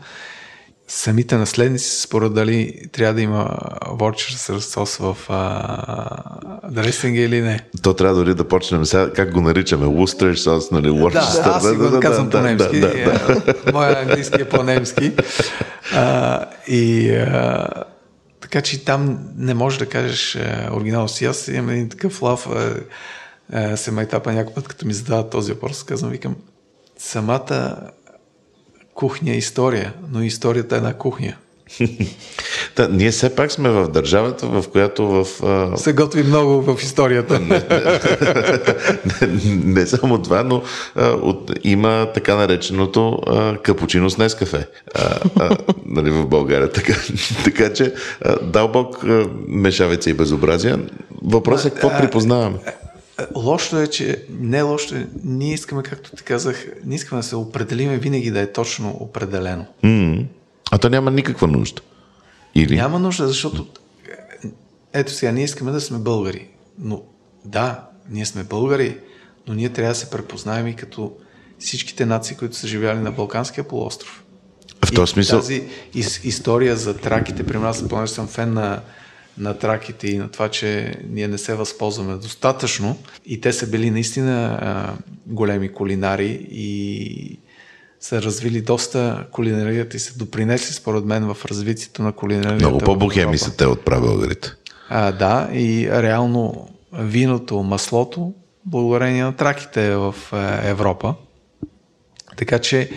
самите 0.87 1.37
наследници 1.37 2.01
според 2.01 2.33
дали 2.33 2.81
трябва 2.91 3.13
да 3.13 3.21
има 3.21 3.57
Worcestershire 3.85 4.59
сос 4.59 4.97
в 4.97 5.17
а, 5.29 6.71
дресинга 6.71 7.21
или 7.21 7.41
не. 7.41 7.59
То 7.83 7.93
трябва 7.93 8.15
дори 8.15 8.35
да 8.35 8.47
почнем 8.47 8.85
сега, 8.85 9.13
как 9.13 9.33
го 9.33 9.41
наричаме, 9.41 9.85
Worcester 9.85 10.35
сос, 10.35 10.71
нали, 10.71 10.89
Worcester. 10.89 11.43
Да, 11.43 11.49
аз 11.49 11.69
си 11.69 11.75
го 11.75 11.99
казвам 11.99 12.29
по-немски. 12.29 12.79
Да, 12.79 12.87
да, 12.87 13.41
да. 13.45 13.71
Моя 13.73 14.01
английски 14.01 14.41
е 14.41 14.49
по-немски. 14.49 15.11
А, 15.93 16.45
и 16.67 17.11
а, 17.15 17.67
така 18.41 18.61
че 18.61 18.85
там 18.85 19.19
не 19.37 19.53
можеш 19.53 19.79
да 19.79 19.85
кажеш 19.85 20.37
оригинално 20.71 21.07
си. 21.07 21.25
Аз 21.25 21.47
имам 21.47 21.69
един 21.69 21.89
такъв 21.89 22.21
лав, 22.21 22.47
се 23.75 23.91
майтапа 23.91 24.33
някой 24.33 24.53
път, 24.53 24.67
като 24.67 24.87
ми 24.87 24.93
задават 24.93 25.29
този 25.29 25.51
въпрос, 25.51 25.83
казвам, 25.83 26.11
викам, 26.11 26.35
самата 26.97 27.77
кухня 28.93 29.31
е 29.31 29.37
история, 29.37 29.93
но 30.11 30.21
историята 30.21 30.75
е 30.75 30.77
една 30.77 30.93
кухня. 30.93 31.35
Да, 32.75 32.89
ние 32.89 33.11
все 33.11 33.35
пак 33.35 33.51
сме 33.51 33.69
в 33.69 33.87
държавата, 33.87 34.47
в 34.47 34.65
която 34.71 35.07
в... 35.07 35.43
А... 35.43 35.77
Се 35.77 35.93
готви 35.93 36.23
много 36.23 36.61
в 36.61 36.81
историята. 36.81 37.39
Не, 37.39 37.63
не, 39.21 39.27
не, 39.27 39.55
не 39.65 39.85
само 39.85 40.21
това, 40.21 40.43
но 40.43 40.63
а, 40.95 41.09
от, 41.09 41.51
има 41.63 42.11
така 42.13 42.35
нареченото 42.35 43.19
а, 43.27 43.57
капучино 43.57 44.09
с 44.09 44.17
Нескафе 44.17 44.67
а, 44.95 45.19
а, 45.39 45.57
нали, 45.85 46.11
в 46.11 46.27
България. 46.27 46.71
Така, 46.71 46.93
така 47.43 47.73
че, 47.73 47.93
а, 48.21 48.39
дал 48.39 48.67
Бог, 48.67 49.03
а, 49.03 49.29
мешавица 49.47 50.09
и 50.09 50.13
безобразия. 50.13 50.79
Въпросът 51.23 51.65
е 51.65 51.69
какво 51.75 51.97
припознаваме. 51.97 52.57
Лошото 53.35 53.77
е, 53.77 53.87
че 53.87 54.25
не 54.29 54.59
е, 54.59 54.63
ние 55.23 55.53
искаме, 55.53 55.83
както 55.83 56.15
ти 56.15 56.23
казах, 56.23 56.67
не 56.85 56.95
искаме 56.95 57.21
да 57.21 57.27
се 57.27 57.35
определиме 57.35 57.97
винаги 57.97 58.31
да 58.31 58.39
е 58.39 58.51
точно 58.51 58.97
определено. 58.99 59.65
Mm. 59.83 60.25
А 60.71 60.77
то 60.77 60.89
няма 60.89 61.11
никаква 61.11 61.47
нужда. 61.47 61.81
Или? 62.55 62.75
Няма 62.75 62.99
нужда, 62.99 63.27
защото 63.27 63.67
ето 64.93 65.11
сега, 65.11 65.31
ние 65.31 65.43
искаме 65.43 65.71
да 65.71 65.81
сме 65.81 65.97
българи. 65.97 66.47
Но 66.79 67.03
да, 67.45 67.83
ние 68.09 68.25
сме 68.25 68.43
българи, 68.43 68.97
но 69.47 69.53
ние 69.53 69.69
трябва 69.69 69.91
да 69.91 69.99
се 69.99 70.09
препознаем 70.09 70.67
и 70.67 70.75
като 70.75 71.13
всичките 71.59 72.05
нации, 72.05 72.37
които 72.37 72.55
са 72.55 72.67
живяли 72.67 72.99
на 72.99 73.11
Балканския 73.11 73.63
полуостров. 73.63 74.23
В 74.85 74.91
този 74.95 75.13
смисъл? 75.13 75.39
Тази 75.39 75.63
история 76.23 76.75
за 76.75 76.97
траките, 76.97 77.43
при 77.43 77.57
нас, 77.57 77.87
понеже 77.87 78.13
съм 78.13 78.27
фен 78.27 78.53
на 78.53 78.81
на 79.37 79.57
траките 79.57 80.07
и 80.07 80.17
на 80.17 80.31
това, 80.31 80.49
че 80.49 80.95
ние 81.09 81.27
не 81.27 81.37
се 81.37 81.55
възползваме 81.55 82.15
достатъчно. 82.15 82.97
И 83.25 83.41
те 83.41 83.53
са 83.53 83.67
били 83.67 83.91
наистина 83.91 84.59
а, 84.61 84.93
големи 85.25 85.73
кулинари 85.73 86.47
и 86.51 87.39
са 87.99 88.21
развили 88.21 88.61
доста 88.61 89.25
кулинарията 89.31 89.97
и 89.97 89.99
са 89.99 90.17
допринесли 90.17 90.73
според 90.73 91.05
мен 91.05 91.33
в 91.33 91.45
развитието 91.45 92.03
на 92.03 92.11
кулинарията. 92.11 92.55
Много 92.55 92.77
по-бухеми 92.77 93.37
са 93.37 93.57
те 93.57 93.65
от 93.65 93.85
правилгарите. 93.85 94.51
А, 94.89 95.11
да, 95.11 95.49
и 95.53 95.89
реално 95.91 96.69
виното, 96.93 97.63
маслото, 97.63 98.33
благодарение 98.65 99.23
на 99.23 99.35
траките 99.35 99.87
е 99.87 99.95
в 99.95 100.15
Европа. 100.63 101.15
Така 102.37 102.59
че 102.59 102.89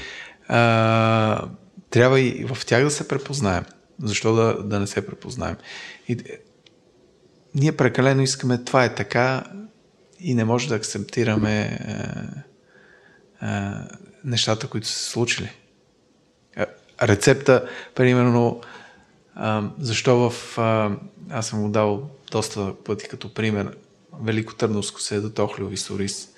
а, 0.49 1.43
трябва 1.91 2.21
и 2.21 2.47
в 2.55 2.67
тях 2.67 2.85
да 2.85 2.91
се 2.91 3.09
препознаем. 3.09 3.65
Защо 4.03 4.35
да, 4.35 4.63
да 4.63 4.81
не 4.81 4.87
се 4.87 5.07
препознаем? 5.07 5.57
И, 6.09 6.19
ние 7.55 7.77
прекалено 7.77 8.23
искаме 8.23 8.65
това 8.65 8.85
е 8.85 8.95
така 8.95 9.45
и 10.21 10.35
не 10.35 10.45
може 10.45 10.69
да 10.69 10.75
акцептираме 10.75 11.61
е, 11.61 11.77
е, 13.47 13.49
нещата, 14.25 14.67
които 14.67 14.87
са 14.87 14.99
се 14.99 15.11
случили. 15.11 15.51
Е, 16.57 16.67
рецепта, 17.03 17.69
примерно, 17.95 18.61
е, 18.61 19.41
защо 19.79 20.31
в... 20.31 20.59
Е, 20.59 20.97
аз 21.31 21.47
съм 21.47 21.63
го 21.63 21.69
дал 21.69 22.11
доста 22.31 22.75
пъти 22.85 23.09
като 23.09 23.35
пример. 23.35 23.77
Великотърновско 24.23 25.01
се 25.01 25.17
е 25.17 25.43
Охлюви 25.43 25.77
Сорис. 25.77 26.29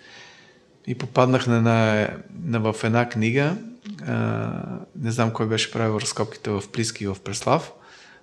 И 0.87 0.95
попаднах 0.95 1.47
на, 1.47 1.63
на, 1.63 2.09
на, 2.45 2.73
в 2.73 2.85
една 2.85 3.09
книга, 3.09 3.43
е, 3.43 3.70
не 4.97 5.11
знам 5.11 5.33
кой 5.33 5.49
беше 5.49 5.73
правил 5.73 5.99
разкопките 6.01 6.51
в 6.51 6.63
Плиски 6.73 7.05
и 7.05 7.07
в 7.07 7.17
Преслав, 7.25 7.73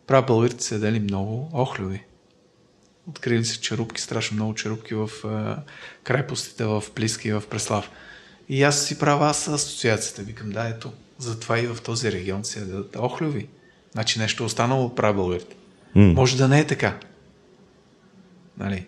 Прав 0.07 0.25
българите 0.25 0.63
са 0.63 0.79
дали 0.79 0.99
много 0.99 1.49
охлюви. 1.53 2.03
Открили 3.07 3.45
се 3.45 3.61
черупки, 3.61 4.01
страшно 4.01 4.35
много 4.35 4.53
черупки 4.53 4.95
в 4.95 5.09
крайпостите 6.03 6.65
в 6.65 6.83
Плиски 6.95 7.27
и 7.27 7.33
в 7.33 7.43
Преслав. 7.49 7.91
И 8.49 8.63
аз 8.63 8.85
си 8.85 8.99
правя 8.99 9.25
аз 9.25 9.47
асоциацията. 9.47 10.21
Викам, 10.21 10.49
да, 10.49 10.67
ето, 10.67 10.91
затова 11.17 11.59
и 11.59 11.67
в 11.67 11.77
този 11.81 12.11
регион 12.11 12.45
се 12.45 12.59
ядат 12.59 12.95
охлюви. 12.95 13.47
Значи 13.91 14.19
нещо 14.19 14.45
останало 14.45 14.85
от 14.85 14.95
прав 14.95 15.15
българите. 15.15 15.55
Mm. 15.95 16.13
Може 16.13 16.37
да 16.37 16.47
не 16.47 16.59
е 16.59 16.67
така. 16.67 16.99
Нали? 18.57 18.85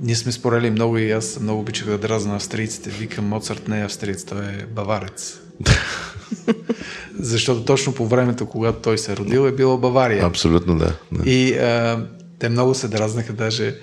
Ние 0.00 0.14
сме 0.14 0.32
спорели 0.32 0.70
много 0.70 0.98
и 0.98 1.10
аз 1.10 1.40
много 1.40 1.60
обичах 1.60 1.86
да 1.86 1.98
дразна 1.98 2.36
австрийците. 2.36 2.90
Викам, 2.90 3.28
Моцарт 3.28 3.68
не 3.68 3.80
е 3.80 3.84
австриец, 3.84 4.24
той 4.24 4.44
е 4.44 4.66
баварец. 4.66 5.40
Защото 7.20 7.64
точно 7.64 7.94
по 7.94 8.06
времето, 8.06 8.46
когато 8.46 8.78
той 8.78 8.98
се 8.98 9.12
е 9.12 9.16
родил, 9.16 9.48
е 9.48 9.52
била 9.52 9.76
Бавария. 9.76 10.26
Абсолютно, 10.26 10.78
да. 10.78 10.94
да. 11.12 11.30
И 11.30 11.54
а, 11.54 12.06
те 12.38 12.48
много 12.48 12.74
се 12.74 12.88
дразнаха, 12.88 13.32
даже 13.32 13.74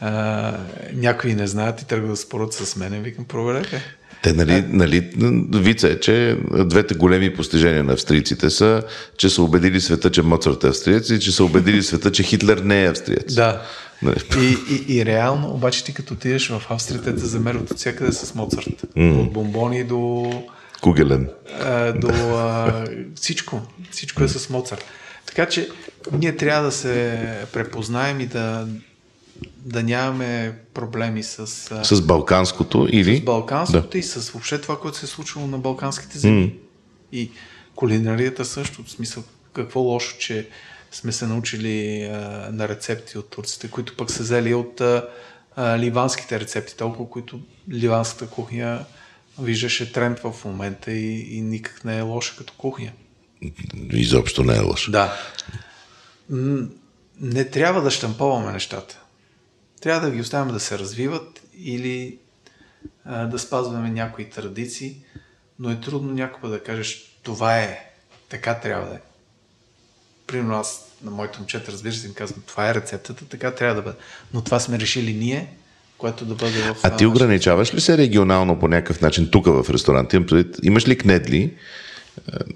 а, 0.00 0.52
някои 0.94 1.34
не 1.34 1.46
знаят 1.46 1.82
и 1.82 1.86
тръгват 1.86 2.10
да 2.10 2.16
спорят 2.16 2.52
с 2.52 2.76
мене. 2.76 3.00
Викам, 3.00 3.24
проверете. 3.24 3.82
Те, 4.22 4.32
нали, 4.32 4.64
нали, 4.68 5.10
вица 5.54 5.88
е, 5.88 6.00
че 6.00 6.38
двете 6.64 6.94
големи 6.94 7.34
постижения 7.34 7.84
на 7.84 7.92
австрийците 7.92 8.50
са, 8.50 8.82
че 9.16 9.30
са 9.30 9.42
убедили 9.42 9.80
света, 9.80 10.10
че 10.10 10.22
Моцарт 10.22 10.64
е 10.64 10.68
австриец 10.68 11.10
и 11.10 11.20
че 11.20 11.32
са 11.32 11.44
убедили 11.44 11.82
света, 11.82 12.12
че 12.12 12.22
Хитлер 12.22 12.58
не 12.58 12.84
е 12.84 12.88
австриец. 12.88 13.34
Да. 13.34 13.62
Нали? 14.02 14.16
И, 14.38 14.56
и, 14.74 14.98
и 14.98 15.04
реално, 15.06 15.50
обаче 15.50 15.84
ти 15.84 15.94
като 15.94 16.14
отидеш 16.14 16.48
в 16.48 16.62
Австрия, 16.70 17.02
те 17.02 17.14
те 17.14 17.26
замерват 17.26 17.70
от 17.70 17.78
всякъде 17.78 18.12
с 18.12 18.34
Моцарт. 18.34 18.84
Mm. 18.96 19.20
От 19.20 19.32
бомбони 19.32 19.84
до 19.84 20.32
Кугелен. 20.80 21.30
А, 21.60 21.92
до 21.92 22.08
а, 22.08 22.84
всичко. 23.14 23.62
Всичко 23.90 24.22
е 24.22 24.28
с 24.28 24.50
Моцарт. 24.50 24.84
Така 25.26 25.48
че 25.48 25.68
ние 26.12 26.36
трябва 26.36 26.64
да 26.64 26.72
се 26.72 27.18
препознаем 27.52 28.20
и 28.20 28.26
да, 28.26 28.68
да 29.56 29.82
нямаме 29.82 30.58
проблеми 30.74 31.22
с... 31.22 31.46
С 31.84 32.02
балканското 32.02 32.88
или... 32.90 33.16
С 33.16 33.20
балканското 33.20 33.88
да. 33.88 33.98
и 33.98 34.02
с 34.02 34.30
въобще 34.30 34.60
това, 34.60 34.80
което 34.80 34.98
се 34.98 35.06
е 35.06 35.08
случило 35.08 35.46
на 35.46 35.58
балканските 35.58 36.18
земи. 36.18 36.46
Mm. 36.46 36.54
И 37.12 37.30
кулинарията 37.74 38.44
също, 38.44 38.84
в 38.84 38.90
смисъл 38.90 39.22
какво 39.52 39.80
лошо, 39.80 40.18
че 40.18 40.48
сме 40.92 41.12
се 41.12 41.26
научили 41.26 42.04
а, 42.04 42.18
на 42.52 42.68
рецепти 42.68 43.18
от 43.18 43.30
турците, 43.30 43.70
които 43.70 43.96
пък 43.96 44.10
са 44.10 44.22
взели 44.22 44.54
от 44.54 44.80
а, 44.80 45.08
а, 45.56 45.78
ливанските 45.78 46.40
рецепти, 46.40 46.76
толкова, 46.76 47.10
които 47.10 47.40
ливанската 47.72 48.26
кухня 48.26 48.84
виждаше 49.38 49.92
тренд 49.92 50.18
в 50.18 50.34
момента 50.44 50.92
и, 50.92 51.36
и 51.36 51.40
никак 51.40 51.84
не 51.84 51.98
е 51.98 52.00
лоша 52.00 52.36
като 52.36 52.52
кухня. 52.52 52.92
Изобщо 53.92 54.44
не 54.44 54.56
е 54.56 54.60
лоша. 54.60 54.90
Да. 54.90 55.20
Не 57.20 57.44
трябва 57.44 57.82
да 57.82 57.90
щамповаме 57.90 58.52
нещата. 58.52 59.00
Трябва 59.80 60.08
да 60.08 60.14
ги 60.14 60.20
оставяме 60.20 60.52
да 60.52 60.60
се 60.60 60.78
развиват 60.78 61.42
или 61.58 62.18
а, 63.04 63.26
да 63.26 63.38
спазваме 63.38 63.90
някои 63.90 64.30
традиции, 64.30 64.96
но 65.58 65.70
е 65.70 65.80
трудно 65.80 66.12
някога 66.12 66.48
да 66.48 66.62
кажеш 66.62 67.18
това 67.22 67.58
е, 67.58 67.92
така 68.28 68.54
трябва 68.54 68.88
да 68.88 68.94
е. 68.94 69.00
Примерно 70.26 70.54
аз 70.54 70.92
на 71.02 71.10
моите 71.10 71.38
момчета, 71.38 71.72
разбира 71.72 71.94
се, 71.94 72.06
им 72.06 72.14
казвам, 72.14 72.42
това 72.46 72.70
е 72.70 72.74
рецептата, 72.74 73.24
така 73.24 73.54
трябва 73.54 73.74
да 73.74 73.82
бъде. 73.82 73.98
Но 74.34 74.44
това 74.44 74.60
сме 74.60 74.78
решили 74.78 75.14
ние, 75.14 75.54
което 75.98 76.24
да 76.24 76.34
бъде 76.34 76.58
в... 76.58 76.76
А 76.82 76.96
ти 76.96 77.06
ограничаваш 77.06 77.74
ли 77.74 77.80
се 77.80 77.98
регионално 77.98 78.58
по 78.58 78.68
някакъв 78.68 79.00
начин 79.00 79.28
тук 79.30 79.46
в 79.46 79.66
ресторанта? 79.70 80.24
Имаш 80.62 80.88
ли 80.88 80.98
кнедли? 80.98 81.54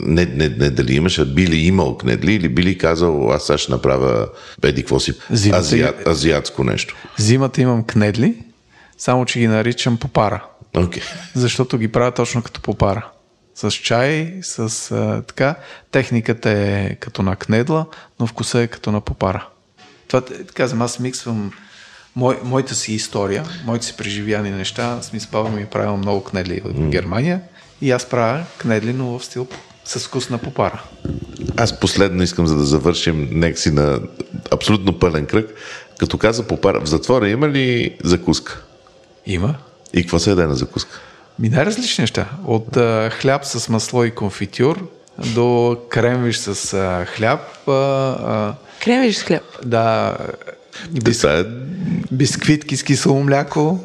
Не, 0.00 0.24
не, 0.24 0.48
не 0.48 0.70
дали 0.70 0.94
имаш, 0.94 1.18
а 1.18 1.24
би 1.24 1.46
ли 1.46 1.56
имал 1.56 1.98
кнедли 1.98 2.34
или 2.34 2.48
би 2.48 2.62
ли 2.62 2.78
казал, 2.78 3.32
аз 3.32 3.46
сега 3.46 3.58
ще 3.58 3.72
направя 3.72 4.28
еди 4.62 4.82
какво 4.82 5.00
си 5.00 5.12
Зимата, 5.30 5.60
азиат, 5.60 6.06
азиатско 6.06 6.64
нещо? 6.64 6.96
Зимата 7.16 7.60
имам 7.60 7.84
кнедли, 7.84 8.34
само 8.98 9.24
че 9.24 9.38
ги 9.38 9.46
наричам 9.46 9.96
попара. 9.96 10.44
Okay. 10.74 11.02
Защото 11.34 11.78
ги 11.78 11.88
правя 11.88 12.12
точно 12.12 12.42
като 12.42 12.60
попара. 12.60 13.08
С 13.54 13.70
чай, 13.70 14.34
с 14.42 14.90
а, 14.90 15.22
така. 15.22 15.54
Техниката 15.90 16.50
е 16.50 16.96
като 17.00 17.22
на 17.22 17.36
кнедла, 17.36 17.86
но 18.20 18.26
вкуса 18.26 18.60
е 18.60 18.66
като 18.66 18.92
на 18.92 19.00
попара. 19.00 19.48
Това, 20.08 20.22
казвам, 20.54 20.82
аз 20.82 20.98
миксвам 20.98 21.52
мой, 22.18 22.38
моята 22.44 22.74
си 22.74 22.92
история, 22.92 23.44
моите 23.66 23.86
си 23.86 23.96
преживяни 23.96 24.50
неща. 24.50 24.98
Смисъл, 25.02 25.28
баба 25.32 25.48
ми 25.48 25.62
е 25.62 25.66
правил 25.66 25.96
много 25.96 26.24
кнедли 26.24 26.60
в 26.64 26.68
mm. 26.68 26.88
Германия 26.88 27.40
и 27.82 27.90
аз 27.90 28.04
правя 28.04 28.44
кнедли, 28.58 28.92
но 28.92 29.18
в 29.18 29.24
стил 29.24 29.46
с 29.84 29.98
вкус 29.98 30.30
на 30.30 30.38
попара. 30.38 30.82
Аз 31.56 31.80
последно 31.80 32.22
искам, 32.22 32.46
за 32.46 32.56
да 32.56 32.64
завършим 32.64 33.28
нека 33.32 33.58
си 33.58 33.70
на 33.70 34.00
абсолютно 34.50 34.98
пълен 34.98 35.26
кръг. 35.26 35.54
Като 35.98 36.18
каза 36.18 36.46
попара, 36.46 36.80
в 36.80 36.88
затвора 36.88 37.28
има 37.28 37.48
ли 37.48 37.96
закуска? 38.04 38.62
Има. 39.26 39.54
И 39.94 40.02
какво 40.02 40.18
се 40.18 40.30
яде 40.30 40.46
на 40.46 40.54
закуска? 40.54 41.00
Ми 41.38 41.48
най-различни 41.48 42.02
неща. 42.02 42.28
От 42.46 42.76
а, 42.76 43.10
хляб 43.10 43.44
с 43.44 43.68
масло 43.68 44.04
и 44.04 44.10
конфитюр 44.10 44.88
до 45.34 45.76
кремвиш 45.88 46.36
с 46.36 46.74
а, 46.74 47.06
хляб, 47.06 47.40
а, 47.68 47.72
а, 47.72 48.54
Кремвиш 48.84 49.16
с 49.16 49.22
хляб. 49.22 49.42
да, 49.64 50.16
бис, 51.04 51.24
е... 51.24 51.44
бисквитки 52.12 52.76
с 52.76 52.82
кисело 52.82 53.22
мляко. 53.22 53.80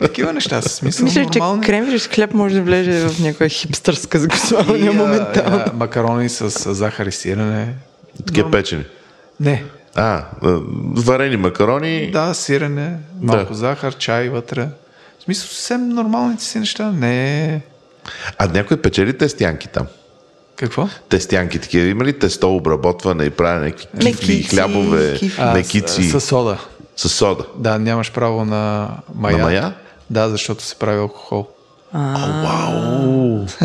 Такива 0.00 0.32
неща 0.32 0.62
са 0.62 0.68
смисъл 0.68 1.04
Мисля, 1.04 1.26
че 1.32 1.38
нормални. 1.38 1.66
кремвиш 1.66 2.02
с 2.02 2.06
хляб 2.08 2.34
може 2.34 2.54
да 2.54 2.62
влезе 2.62 3.08
в 3.08 3.20
някоя 3.20 3.48
хипстърска 3.48 4.20
сексуалния 4.20 4.90
а, 4.90 4.94
моментално. 4.94 5.56
а, 5.56 5.72
макарони 5.74 6.28
с 6.28 6.40
а, 6.40 6.74
захар 6.74 7.06
и 7.06 7.12
сирене. 7.12 7.74
Такива 8.26 8.50
печени. 8.50 8.84
Не, 9.40 9.64
А, 9.94 10.02
а, 10.02 10.58
варени 10.96 11.36
макарони. 11.36 12.10
да, 12.10 12.34
сирене, 12.34 12.96
малко 13.20 13.54
захар, 13.54 13.94
чай 13.96 14.28
вътре. 14.28 14.68
В 15.18 15.22
смисъл, 15.22 15.46
съвсем 15.46 15.88
нормалните 15.88 16.44
си 16.44 16.58
неща. 16.58 16.92
Не. 16.92 17.60
А 18.38 18.46
някой 18.46 18.76
печели 18.76 19.18
тестянки 19.18 19.68
там. 19.68 19.86
Какво? 20.62 20.88
Тестянки 21.08 21.58
такива. 21.58 21.86
Има 21.86 22.04
ли 22.04 22.18
тесто 22.18 22.56
обработване 22.56 23.24
и 23.24 23.30
правене 23.30 23.72
кифли, 23.72 24.04
Мекици, 24.04 24.42
хлябове, 24.42 25.14
кифли. 25.18 25.42
А, 25.42 25.52
мекици 25.54 26.02
С, 26.02 26.20
с 26.20 26.26
сода. 26.26 26.58
с 26.96 27.08
сода? 27.08 27.44
Да, 27.56 27.78
нямаш 27.78 28.12
право 28.12 28.44
на 28.44 28.90
мая. 29.14 29.38
На 29.38 29.44
мая? 29.44 29.72
Да, 30.10 30.28
защото 30.28 30.62
се 30.62 30.76
прави 30.76 30.98
алкохол. 30.98 31.48
Вау! 31.94 33.46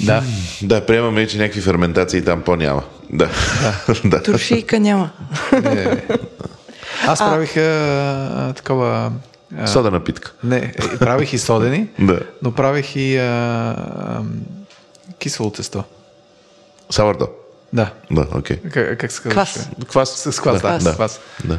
Да. 0.00 0.22
Да, 0.62 0.86
приемаме, 0.86 1.26
че 1.26 1.38
някакви 1.38 1.60
ферментации 1.60 2.24
там 2.24 2.42
по-няма. 2.42 2.82
Да. 3.12 3.28
да. 4.04 4.22
Туршийка 4.22 4.80
няма. 4.80 5.10
Аз 7.06 7.18
правих 7.18 7.56
а, 7.56 8.52
такова... 8.56 9.12
А, 9.58 9.66
Сода 9.66 9.90
напитка. 9.90 10.32
не, 10.44 10.56
е, 10.56 10.98
правих 10.98 11.32
и 11.32 11.38
содени, 11.38 11.88
Да. 11.98 12.20
но 12.42 12.52
правих 12.52 12.96
и 12.96 13.16
а, 13.18 13.24
а, 13.24 14.22
кисело 15.20 15.50
тесто. 15.50 15.84
Савардо. 16.90 17.28
Да. 17.72 17.90
Да, 18.10 18.26
окей. 18.34 18.56
Как, 18.56 18.98
как 18.98 19.12
се 19.12 19.22
казваше? 19.22 19.52
Квас. 19.52 19.68
Квас. 19.88 20.10
С 20.34 20.40
квас, 20.40 20.62
да. 20.62 20.78
Да. 20.78 20.94
Квас. 20.94 21.20
Да. 21.44 21.58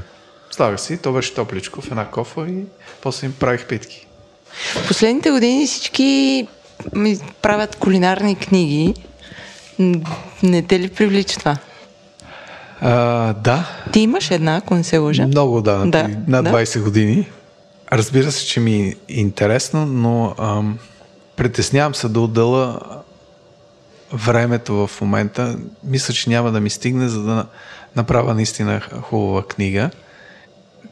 Слагах 0.52 0.82
си, 0.82 0.98
то 0.98 1.12
беше 1.12 1.34
топличко 1.34 1.82
в 1.82 1.88
една 1.92 2.06
кофа 2.06 2.48
и 2.48 2.64
после 3.02 3.26
им 3.28 3.34
правих 3.40 3.66
питки. 3.68 4.08
В 4.76 4.88
последните 4.88 5.32
години 5.32 5.68
всички 5.68 6.48
ми 6.96 7.20
правят 7.42 7.76
кулинарни 7.76 8.36
книги. 8.36 8.94
Не 10.44 10.62
те 10.62 10.80
ли 10.80 10.90
привлича 10.90 11.40
това? 11.40 11.58
А, 12.82 13.34
да, 13.34 13.70
Ти 13.94 14.00
имаш 14.00 14.32
една, 14.32 14.56
ако 14.56 14.76
не 14.76 14.84
се 14.84 14.98
лъжа. 14.98 15.28
много 15.28 15.62
да, 15.62 15.78
Да, 15.86 16.10
над 16.28 16.46
да. 16.46 16.52
20 16.52 16.84
години. 16.84 17.30
Разбира 17.92 18.32
се, 18.32 18.46
че 18.46 18.60
ми 18.60 18.82
е 18.82 18.96
интересно, 19.08 19.86
но 19.86 20.36
ам, 20.40 20.80
притеснявам 21.36 21.96
се 21.96 22.08
да 22.10 22.20
отдела 22.20 22.80
времето 24.14 24.88
в 24.88 25.02
момента. 25.02 25.58
Мисля, 25.84 26.14
че 26.14 26.30
няма 26.30 26.52
да 26.52 26.60
ми 26.60 26.70
стигне, 26.70 27.08
за 27.08 27.22
да 27.24 27.46
направя 27.96 28.34
наистина 28.34 28.82
хубава 29.02 29.44
книга. 29.44 29.90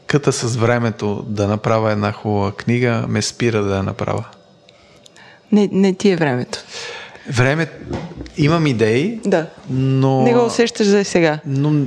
Къта 0.06 0.32
с 0.32 0.56
времето 0.56 1.24
да 1.28 1.48
направя 1.48 1.92
една 1.92 2.12
хубава 2.12 2.52
книга 2.52 3.04
ме 3.08 3.22
спира 3.22 3.62
да 3.62 3.76
я 3.76 3.82
направя. 3.82 4.24
Не, 5.52 5.68
не 5.72 5.94
ти 5.94 6.10
е 6.10 6.16
времето. 6.16 6.58
Време... 7.30 7.70
Имам 8.36 8.66
идеи, 8.66 9.20
Да. 9.26 9.46
но... 9.70 10.22
Не 10.22 10.34
го 10.34 10.44
усещаш 10.44 10.86
за 10.86 11.04
сега. 11.04 11.40
Но 11.46 11.86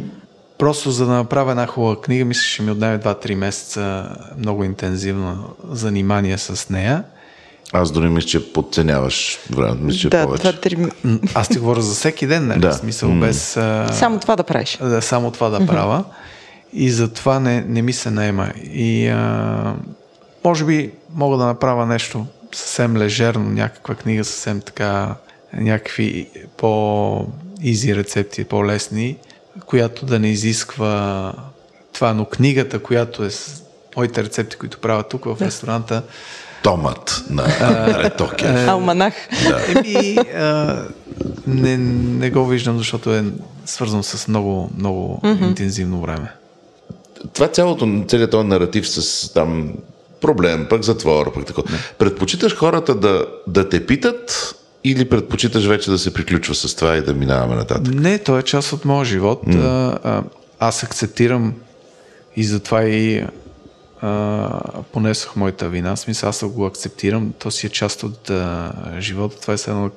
просто 0.57 0.91
за 0.91 1.05
да 1.05 1.11
направя 1.13 1.51
една 1.51 1.67
хубава 1.67 2.01
книга, 2.01 2.25
мисля, 2.25 2.41
ще 2.43 2.63
ми 2.63 2.71
отнеме 2.71 2.99
2-3 2.99 3.35
месеца 3.35 4.09
много 4.37 4.63
интензивно 4.63 5.55
занимание 5.69 6.37
с 6.37 6.69
нея. 6.69 7.03
Аз 7.73 7.91
дори 7.91 8.09
мисля, 8.09 8.27
че 8.27 8.53
подценяваш 8.53 9.39
времето. 9.49 9.83
Мисля, 9.83 9.99
че 9.99 10.09
да, 10.09 10.23
повече. 10.23 10.41
това 10.43 10.59
три... 10.59 10.77
Аз 11.33 11.47
ти 11.47 11.57
говоря 11.57 11.81
за 11.81 11.93
всеки 11.95 12.27
ден, 12.27 12.47
нали? 12.47 12.59
Да. 12.59 12.71
В 12.71 12.75
смисъл 12.75 13.11
М. 13.11 13.25
без... 13.25 13.57
А... 13.57 13.93
Само 13.93 14.19
това 14.19 14.35
да 14.35 14.43
правиш. 14.43 14.77
да, 14.81 15.01
само 15.01 15.31
това 15.31 15.49
да 15.49 15.65
правя. 15.65 16.03
И 16.73 16.91
затова 16.91 17.39
не, 17.39 17.61
не 17.61 17.81
ми 17.81 17.93
се 17.93 18.11
наема. 18.11 18.51
И 18.73 19.07
а, 19.07 19.75
може 20.43 20.65
би 20.65 20.91
мога 21.15 21.37
да 21.37 21.45
направя 21.45 21.85
нещо 21.85 22.25
съвсем 22.55 22.97
лежерно, 22.97 23.49
някаква 23.49 23.95
книга 23.95 24.23
съвсем 24.23 24.61
така, 24.61 25.15
някакви 25.53 26.29
по-изи 26.57 27.95
рецепти, 27.95 28.43
по-лесни, 28.43 29.17
която 29.65 30.05
да 30.05 30.19
не 30.19 30.27
изисква 30.27 31.33
това, 31.93 32.13
но 32.13 32.25
книгата, 32.25 32.79
която 32.79 33.23
е 33.23 33.29
с 33.29 33.63
моите 33.95 34.23
рецепти, 34.23 34.55
които 34.55 34.79
правя 34.79 35.03
тук 35.03 35.25
в 35.25 35.37
ресторанта, 35.41 36.03
Томът 36.63 37.23
на 37.29 37.43
Ретокер. 38.03 38.67
Алманах. 38.67 39.13
Еми, 39.75 40.17
а, 40.35 40.77
не, 41.47 41.77
не 41.77 42.29
го 42.29 42.45
виждам, 42.45 42.77
защото 42.77 43.13
е 43.13 43.23
свързано 43.65 44.03
с 44.03 44.27
много, 44.27 44.69
много 44.77 45.21
mm-hmm. 45.23 45.47
интензивно 45.47 46.01
време. 46.01 46.31
Това 47.33 47.47
цялото, 47.47 48.03
целият 48.07 48.31
този 48.31 48.47
наратив 48.47 48.89
с 48.89 49.29
там 49.33 49.73
проблем, 50.21 50.67
пък 50.69 50.83
затвор, 50.83 51.33
пък 51.33 51.45
такова. 51.45 51.67
Предпочиташ 51.97 52.55
хората 52.55 52.95
да, 52.95 53.25
да 53.47 53.69
те 53.69 53.85
питат 53.85 54.55
или 54.83 55.09
предпочиташ 55.09 55.65
вече 55.65 55.91
да 55.91 55.97
се 55.97 56.13
приключва 56.13 56.55
с 56.55 56.75
това 56.75 56.97
и 56.97 57.01
да 57.01 57.13
минаваме 57.13 57.55
нататък? 57.55 57.93
Не, 57.93 58.17
то 58.17 58.37
е 58.37 58.43
част 58.43 58.73
от 58.73 58.85
моя 58.85 59.05
живот. 59.05 59.41
Mm. 59.47 59.59
А, 59.63 59.99
а, 60.09 60.23
аз 60.59 60.83
акцептирам 60.83 61.53
и 62.35 62.43
затова 62.43 62.83
и 62.83 63.25
понесох 64.91 65.35
моята 65.35 65.69
вина. 65.69 65.95
Смисъл, 65.95 66.29
аз 66.29 66.45
го 66.45 66.65
акцептирам. 66.65 67.33
То 67.39 67.51
си 67.51 67.67
е 67.67 67.69
част 67.69 68.03
от 68.03 68.29
а, 68.29 68.73
живота. 68.99 69.41
Това 69.41 69.53
е 69.53 69.57
само 69.57 69.91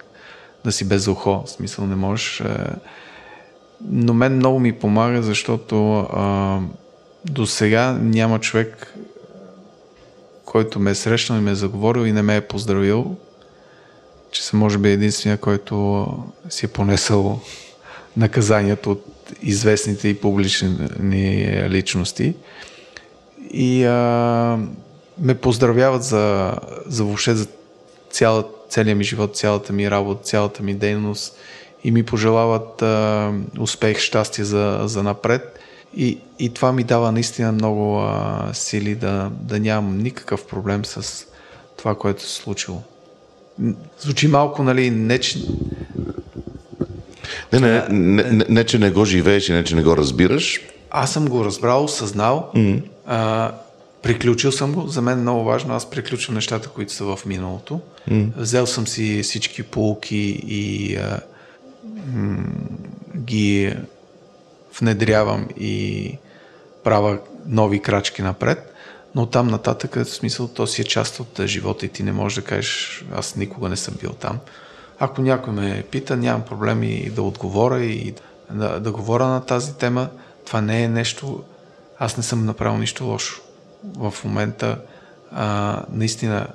да 0.64 0.72
си 0.72 0.88
без 0.88 1.08
ухо. 1.08 1.42
Смисъл, 1.46 1.86
не 1.86 1.96
можеш. 1.96 2.40
А, 2.40 2.76
но 3.90 4.14
мен 4.14 4.36
много 4.36 4.58
ми 4.58 4.72
помага, 4.72 5.22
защото 5.22 5.98
а, 5.98 6.60
до 7.24 7.46
сега 7.46 7.92
няма 7.92 8.40
човек, 8.40 8.94
който 10.44 10.80
ме 10.80 10.90
е 10.90 10.94
срещнал 10.94 11.38
и 11.38 11.42
ме 11.42 11.50
е 11.50 11.54
заговорил 11.54 12.06
и 12.06 12.12
не 12.12 12.22
ме 12.22 12.36
е 12.36 12.40
поздравил, 12.40 13.16
че 14.30 14.44
съм 14.44 14.60
може 14.60 14.78
би 14.78 14.90
единствения, 14.90 15.38
който 15.38 16.06
си 16.48 16.66
е 16.66 16.68
понесъл 16.68 17.40
наказанието 18.16 18.90
от 18.90 19.04
известните 19.42 20.08
и 20.08 20.20
публични 20.20 20.88
личности. 21.68 22.34
И 23.50 23.84
а, 23.84 24.58
ме 25.18 25.34
поздравяват 25.34 26.02
за, 26.02 26.54
за 26.86 27.04
въобще 27.04 27.34
за 27.34 27.46
цяла, 28.10 28.44
целият 28.68 28.98
ми 28.98 29.04
живот, 29.04 29.36
цялата 29.36 29.72
ми 29.72 29.90
работа, 29.90 30.24
цялата 30.24 30.62
ми 30.62 30.74
дейност 30.74 31.36
и 31.84 31.90
ми 31.90 32.02
пожелават 32.02 32.82
а, 32.82 33.32
успех, 33.58 33.98
щастие 33.98 34.44
за, 34.44 34.80
за 34.84 35.02
напред. 35.02 35.58
И, 35.96 36.18
и 36.38 36.54
това 36.54 36.72
ми 36.72 36.84
дава 36.84 37.12
наистина 37.12 37.52
много 37.52 37.98
а, 37.98 38.50
сили 38.52 38.94
да, 38.94 39.30
да 39.40 39.58
нямам 39.58 39.98
никакъв 39.98 40.46
проблем 40.46 40.84
с 40.84 41.26
това, 41.76 41.94
което 41.94 42.22
се 42.22 42.34
случило. 42.34 42.82
Звучи 44.00 44.28
малко, 44.28 44.62
нали, 44.62 44.90
не 44.90 45.18
че... 45.18 45.38
Не, 47.52 47.60
не, 47.60 47.86
не, 47.90 48.22
не, 48.22 48.44
не, 48.48 48.64
че 48.64 48.78
не 48.78 48.90
го 48.90 49.04
живееш 49.04 49.48
и 49.48 49.52
не, 49.52 49.64
че 49.64 49.76
не 49.76 49.82
го 49.82 49.96
разбираш. 49.96 50.60
Аз 50.90 51.12
съм 51.12 51.28
го 51.28 51.44
разбрал, 51.44 51.84
осъзнал, 51.84 52.50
mm. 52.54 52.82
А, 53.06 53.52
приключил 54.02 54.52
съм 54.52 54.72
го. 54.72 54.86
За 54.86 55.02
мен 55.02 55.18
е 55.18 55.22
много 55.22 55.44
важно, 55.44 55.74
аз 55.74 55.90
приключвам 55.90 56.34
нещата, 56.34 56.68
които 56.68 56.92
са 56.92 57.04
в 57.04 57.26
миналото. 57.26 57.80
Mm. 58.10 58.28
Взел 58.36 58.66
съм 58.66 58.86
си 58.86 59.22
всички 59.22 59.62
полуки 59.62 60.42
и 60.46 60.96
а, 60.96 61.20
м- 62.12 62.44
ги 63.16 63.76
внедрявам 64.78 65.48
и 65.58 66.12
правя 66.84 67.18
нови 67.46 67.82
крачки 67.82 68.22
напред. 68.22 68.72
Но 69.14 69.26
там 69.26 69.46
нататък, 69.48 69.94
в 69.94 70.04
смисъл, 70.04 70.48
то 70.48 70.66
си 70.66 70.82
е 70.82 70.84
част 70.84 71.20
от 71.20 71.40
живота 71.46 71.86
и 71.86 71.88
ти 71.88 72.02
не 72.02 72.12
можеш 72.12 72.36
да 72.36 72.44
кажеш, 72.44 73.04
аз 73.14 73.36
никога 73.36 73.68
не 73.68 73.76
съм 73.76 73.94
бил 74.00 74.12
там. 74.12 74.38
Ако 74.98 75.22
някой 75.22 75.52
ме 75.52 75.84
пита, 75.90 76.16
нямам 76.16 76.42
проблем 76.42 76.82
и 76.82 77.10
да 77.10 77.22
отговоря 77.22 77.84
и 77.84 78.14
да, 78.50 78.80
да 78.80 78.92
говоря 78.92 79.26
на 79.26 79.44
тази 79.44 79.74
тема. 79.74 80.08
Това 80.46 80.60
не 80.60 80.82
е 80.82 80.88
нещо... 80.88 81.42
Аз 81.98 82.16
не 82.16 82.22
съм 82.22 82.46
направил 82.46 82.78
нищо 82.78 83.04
лошо. 83.04 83.42
В 83.96 84.14
момента 84.24 84.78
а, 85.32 85.82
наистина 85.92 86.46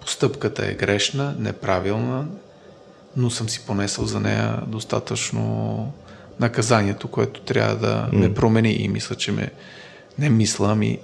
постъпката 0.00 0.66
е 0.66 0.74
грешна, 0.74 1.34
неправилна, 1.38 2.26
но 3.16 3.30
съм 3.30 3.48
си 3.48 3.60
понесъл 3.66 4.04
за 4.04 4.20
нея 4.20 4.60
достатъчно 4.66 5.92
наказанието, 6.40 7.08
което 7.08 7.40
трябва 7.40 7.76
да 7.76 8.08
ме 8.12 8.34
промени 8.34 8.72
и 8.72 8.88
мисля, 8.88 9.14
че 9.14 9.32
ме 9.32 9.50
не 10.18 10.28
мисля, 10.28 10.68
ами 10.70 10.98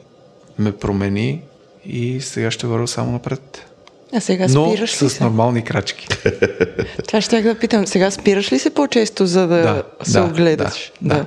ме 0.59 0.73
промени 0.73 1.43
и 1.85 2.21
сега 2.21 2.51
ще 2.51 2.67
вървя 2.67 2.89
само 2.89 3.13
напред. 3.13 3.67
А 4.15 4.21
сега 4.21 4.47
Но 4.51 4.71
спираш 4.71 5.03
ли 5.03 5.09
с 5.09 5.11
се? 5.11 5.25
нормални 5.25 5.65
крачки. 5.65 6.09
Това 7.09 7.21
ще 7.21 7.43
да 7.43 7.59
питам. 7.59 7.87
Сега 7.87 8.11
спираш 8.11 8.53
ли 8.53 8.59
се 8.59 8.75
по-често, 8.75 9.27
за 9.27 9.41
да, 9.41 9.63
Да, 9.63 9.83
се 10.03 10.19
да, 10.19 10.25
огледаш? 10.25 10.93
да, 11.03 11.15
да. 11.15 11.27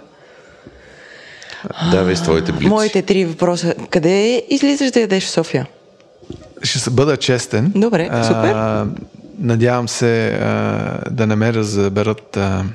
Давай 1.92 2.16
с 2.16 2.24
твоите 2.24 2.52
блици. 2.52 2.68
Моите 2.68 3.02
три 3.02 3.26
въпроса. 3.26 3.76
Къде 3.90 4.46
излизаш 4.50 4.92
да 4.92 5.00
ядеш 5.00 5.24
в 5.24 5.30
София? 5.30 5.68
Ще 6.64 6.90
бъда 6.90 7.18
честен. 7.18 7.72
Добре, 7.76 8.06
супер. 8.06 8.54
А, 8.54 8.88
надявам 9.40 9.88
се 9.88 10.28
а, 10.28 11.00
да 11.12 11.28
не 11.28 11.36
ме 11.36 11.54
разберат 11.54 12.38
а, 12.38 12.66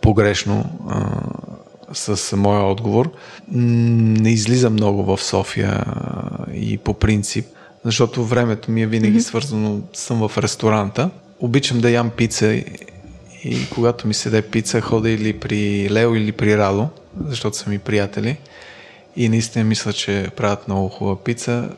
погрешно 0.00 0.64
а, 0.88 1.10
с 1.94 2.36
моя 2.36 2.62
отговор. 2.62 3.10
Не 3.52 4.30
излизам 4.30 4.72
много 4.72 5.02
в 5.02 5.22
София 5.22 5.84
и 6.54 6.78
по 6.78 6.94
принцип, 6.94 7.46
защото 7.84 8.24
времето 8.24 8.70
ми 8.70 8.82
е 8.82 8.86
винаги 8.86 9.20
mm-hmm. 9.20 9.28
свързано, 9.28 9.80
съм 9.92 10.28
в 10.28 10.38
ресторанта. 10.38 11.10
Обичам 11.40 11.80
да 11.80 11.90
ям 11.90 12.10
пица 12.10 12.46
и, 12.46 12.64
и 13.44 13.68
когато 13.70 14.08
ми 14.08 14.14
седе 14.14 14.42
пица, 14.42 14.80
хода 14.80 15.10
или 15.10 15.32
при 15.32 15.90
Лео 15.90 16.14
или 16.14 16.32
при 16.32 16.58
Радо, 16.58 16.88
защото 17.24 17.56
са 17.56 17.70
ми 17.70 17.78
приятели. 17.78 18.36
И 19.16 19.28
наистина 19.28 19.64
мисля, 19.64 19.92
че 19.92 20.28
правят 20.36 20.68
много 20.68 20.88
хубава 20.88 21.24
пица. 21.24 21.68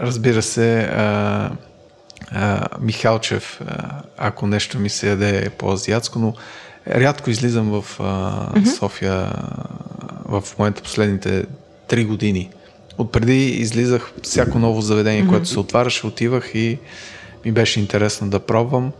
Разбира 0.00 0.42
се, 0.42 0.78
а, 0.80 1.50
а, 2.30 2.66
Михалчев, 2.80 3.60
а, 3.66 4.02
ако 4.16 4.46
нещо 4.46 4.78
ми 4.78 4.88
се 4.88 5.08
яде 5.08 5.50
по-азиатско, 5.58 6.18
но 6.18 6.34
рядко 6.88 7.30
излизам 7.30 7.70
в 7.70 8.00
а, 8.00 8.02
mm-hmm. 8.02 8.78
София 8.78 9.32
в 10.24 10.44
момента 10.58 10.82
последните 10.82 11.44
три 11.88 12.04
години. 12.04 12.50
Отпреди 12.98 13.46
излизах 13.46 14.12
всяко 14.22 14.58
ново 14.58 14.80
заведение, 14.80 15.24
mm-hmm. 15.24 15.28
което 15.28 15.48
се 15.48 15.58
отваряше, 15.58 16.06
отивах 16.06 16.54
и 16.54 16.78
ми 17.44 17.52
беше 17.52 17.80
интересно 17.80 18.30
да 18.30 18.40
пробвам. 18.40 18.92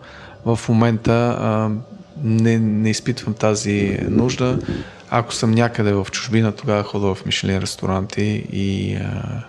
В 0.45 0.61
момента 0.69 1.37
а, 1.41 1.71
не, 2.23 2.59
не 2.59 2.91
изпитвам 2.91 3.35
тази 3.35 3.99
нужда. 4.09 4.59
Ако 5.15 5.35
съм 5.35 5.51
някъде 5.51 5.93
в 5.93 6.07
чужбина, 6.11 6.53
тогава 6.53 6.83
хода 6.83 7.15
в 7.15 7.27
Мишлен 7.27 7.59
ресторанти 7.59 8.47
и 8.53 8.95
а, 8.95 9.45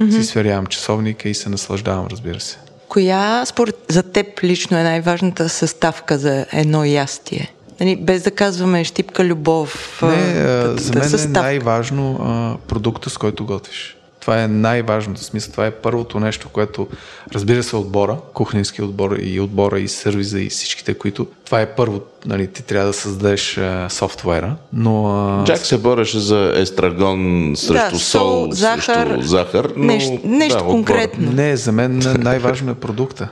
mm-hmm. 0.00 0.10
си 0.10 0.24
сверявам 0.24 0.66
часовника 0.66 1.28
и 1.28 1.34
се 1.34 1.48
наслаждавам, 1.48 2.06
разбира 2.10 2.40
се. 2.40 2.58
Коя 2.88 3.46
според 3.46 3.76
за 3.88 4.02
теб 4.02 4.42
лично 4.42 4.78
е 4.78 4.82
най-важната 4.82 5.48
съставка 5.48 6.18
за 6.18 6.46
едно 6.52 6.84
ястие? 6.84 7.52
Нали, 7.80 7.96
без 7.96 8.22
да 8.22 8.30
казваме 8.30 8.84
щипка 8.84 9.24
любов. 9.24 10.02
Не, 10.02 10.34
за 10.76 10.92
мен 10.94 11.10
съставка. 11.10 11.40
е 11.40 11.42
най-важно 11.42 12.18
а, 12.22 12.56
продукта, 12.68 13.10
с 13.10 13.18
който 13.18 13.46
готвиш. 13.46 13.97
Това 14.28 14.42
е 14.42 14.48
най-важното 14.48 15.24
смисъл. 15.24 15.52
Това 15.52 15.66
е 15.66 15.70
първото 15.70 16.20
нещо, 16.20 16.48
което 16.48 16.88
разбира 17.34 17.62
се 17.62 17.76
отбора, 17.76 18.16
кухненски 18.34 18.82
отбор 18.82 19.16
и 19.22 19.40
отбора 19.40 19.80
и 19.80 19.88
сервиза 19.88 20.40
и 20.40 20.48
всичките, 20.48 20.94
които 20.94 21.26
това 21.44 21.60
е 21.60 21.74
първо, 21.74 22.00
нали, 22.26 22.46
ти 22.46 22.62
трябва 22.62 22.86
да 22.86 22.92
създадеш 22.92 23.58
а, 23.58 23.88
софтуера, 23.90 24.56
но... 24.72 25.06
А... 25.06 25.44
Джак 25.44 25.58
се 25.58 25.78
бореше 25.78 26.18
за 26.18 26.52
естрагон 26.56 27.52
срещу 27.56 27.90
да, 27.92 27.98
сол, 27.98 28.52
захар, 28.52 29.06
срещу 29.06 29.22
захар, 29.22 29.72
но... 29.76 29.84
Нещо, 29.84 30.20
нещо 30.24 30.58
да, 30.58 30.64
конкретно. 30.64 31.32
Не, 31.32 31.56
за 31.56 31.72
мен 31.72 32.02
най-важно 32.18 32.70
е 32.70 32.74
продукта. 32.74 33.28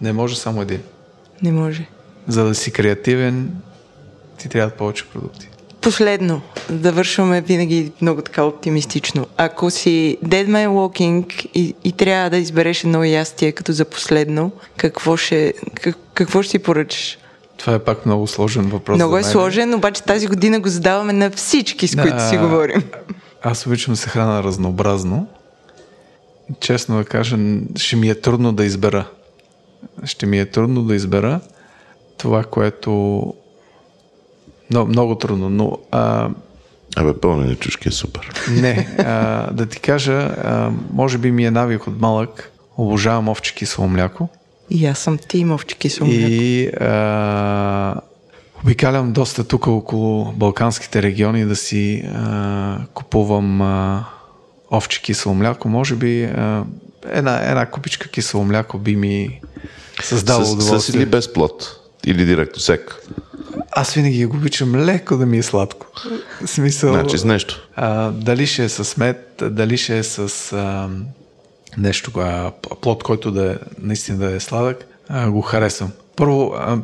Не 0.00 0.12
може 0.12 0.36
само 0.36 0.62
един. 0.62 0.80
Не 1.42 1.52
може. 1.52 1.86
За 2.28 2.44
да 2.44 2.54
си 2.54 2.72
креативен, 2.72 3.50
ти 4.38 4.48
трябват 4.48 4.74
повече 4.74 5.04
продукти. 5.12 5.48
Последно, 5.84 6.40
да 6.70 6.92
вършваме 6.92 7.40
винаги 7.40 7.92
много 8.00 8.22
така 8.22 8.44
оптимистично. 8.44 9.26
Ако 9.36 9.70
си 9.70 10.18
Dead 10.24 10.46
Man 10.46 10.68
Walking 10.68 11.48
и, 11.54 11.74
и 11.84 11.92
трябва 11.92 12.30
да 12.30 12.36
избереш 12.36 12.84
едно 12.84 13.04
ястие 13.04 13.52
като 13.52 13.72
за 13.72 13.84
последно, 13.84 14.52
какво 14.76 15.16
ще, 15.16 15.54
как, 15.74 15.96
какво 16.14 16.42
ще 16.42 16.50
си 16.50 16.58
поръчаш? 16.58 17.18
Това 17.56 17.74
е 17.74 17.78
пак 17.78 18.06
много 18.06 18.26
сложен 18.26 18.62
въпрос. 18.62 18.96
Много 18.96 19.18
е 19.18 19.22
сложен, 19.22 19.74
обаче 19.74 20.02
тази 20.02 20.26
година 20.26 20.60
го 20.60 20.68
задаваме 20.68 21.12
на 21.12 21.30
всички, 21.30 21.88
с 21.88 21.96
които 21.96 22.16
а, 22.16 22.28
си 22.28 22.36
говорим. 22.36 22.82
Аз 23.42 23.66
обичам 23.66 23.94
да 23.94 23.98
се 23.98 24.08
храна 24.08 24.42
разнообразно. 24.42 25.26
Честно 26.60 26.96
да 26.96 27.04
кажа, 27.04 27.38
ще 27.76 27.96
ми 27.96 28.08
е 28.08 28.14
трудно 28.14 28.52
да 28.52 28.64
избера. 28.64 29.04
Ще 30.04 30.26
ми 30.26 30.40
е 30.40 30.46
трудно 30.46 30.82
да 30.82 30.94
избера 30.94 31.40
това, 32.18 32.44
което 32.44 33.34
много, 34.70 34.88
много 34.88 35.14
трудно, 35.14 35.50
но... 35.50 35.78
А... 35.90 36.28
Абе, 36.96 37.20
пълнени 37.20 37.56
чушки 37.56 37.88
е 37.88 37.92
супер. 37.92 38.32
Не, 38.50 38.96
а, 38.98 39.50
да 39.52 39.66
ти 39.66 39.80
кажа, 39.80 40.12
а, 40.12 40.70
може 40.92 41.18
би 41.18 41.30
ми 41.30 41.46
е 41.46 41.50
навик 41.50 41.86
от 41.86 42.00
малък. 42.00 42.50
Обожавам 42.76 43.28
овче 43.28 43.54
кисело 43.54 43.88
мляко. 43.88 44.28
И 44.70 44.86
аз 44.86 44.98
съм 44.98 45.18
ти 45.28 45.46
овче 45.50 45.76
кисело 45.76 46.08
мляко. 46.08 46.20
И 46.20 46.66
а, 46.66 47.94
обикалям 48.64 49.12
доста 49.12 49.44
тук 49.44 49.66
около 49.66 50.32
Балканските 50.32 51.02
региони 51.02 51.44
да 51.44 51.56
си 51.56 52.04
а, 52.14 52.78
купувам 52.94 53.62
а, 53.62 54.04
овче 54.72 55.02
кисело 55.02 55.34
мляко. 55.34 55.68
Може 55.68 55.94
би 55.94 56.24
а, 56.24 56.64
една, 57.10 57.50
една 57.50 57.66
купичка 57.66 58.08
кисело 58.08 58.44
мляко 58.44 58.78
би 58.78 58.96
ми 58.96 59.40
създало 60.02 60.52
удоволствие. 60.52 60.80
С 60.80 60.88
или 60.88 61.06
без 61.06 61.32
плод? 61.32 61.80
Или 62.06 62.24
директно 62.24 62.60
сек? 62.60 63.00
Аз 63.76 63.94
винаги 63.94 64.26
го 64.26 64.36
обичам 64.36 64.76
леко 64.76 65.16
да 65.16 65.26
ми 65.26 65.38
е 65.38 65.42
сладко. 65.42 65.86
Смисъл. 66.46 66.92
Значи 66.92 67.18
с 67.18 67.24
нещо. 67.24 67.68
А, 67.76 68.10
дали 68.10 68.46
ще 68.46 68.64
е 68.64 68.68
с 68.68 68.96
мед, 68.96 69.42
дали 69.50 69.76
ще 69.76 69.98
е 69.98 70.02
с 70.02 70.52
а, 70.52 70.88
нещо, 71.78 72.10
а, 72.16 72.50
плод, 72.80 73.02
който 73.02 73.30
да 73.30 73.52
е, 73.52 73.56
наистина 73.78 74.18
да 74.18 74.34
е 74.34 74.40
сладък, 74.40 74.86
а, 75.08 75.30
го 75.30 75.40
харесвам. 75.40 75.90
Първо, 76.16 76.54
а, 76.56 76.78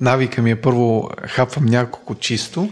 навика 0.00 0.42
ми 0.42 0.50
е 0.50 0.60
първо 0.60 1.10
хапвам 1.28 1.66
няколко 1.66 2.14
чисто, 2.14 2.68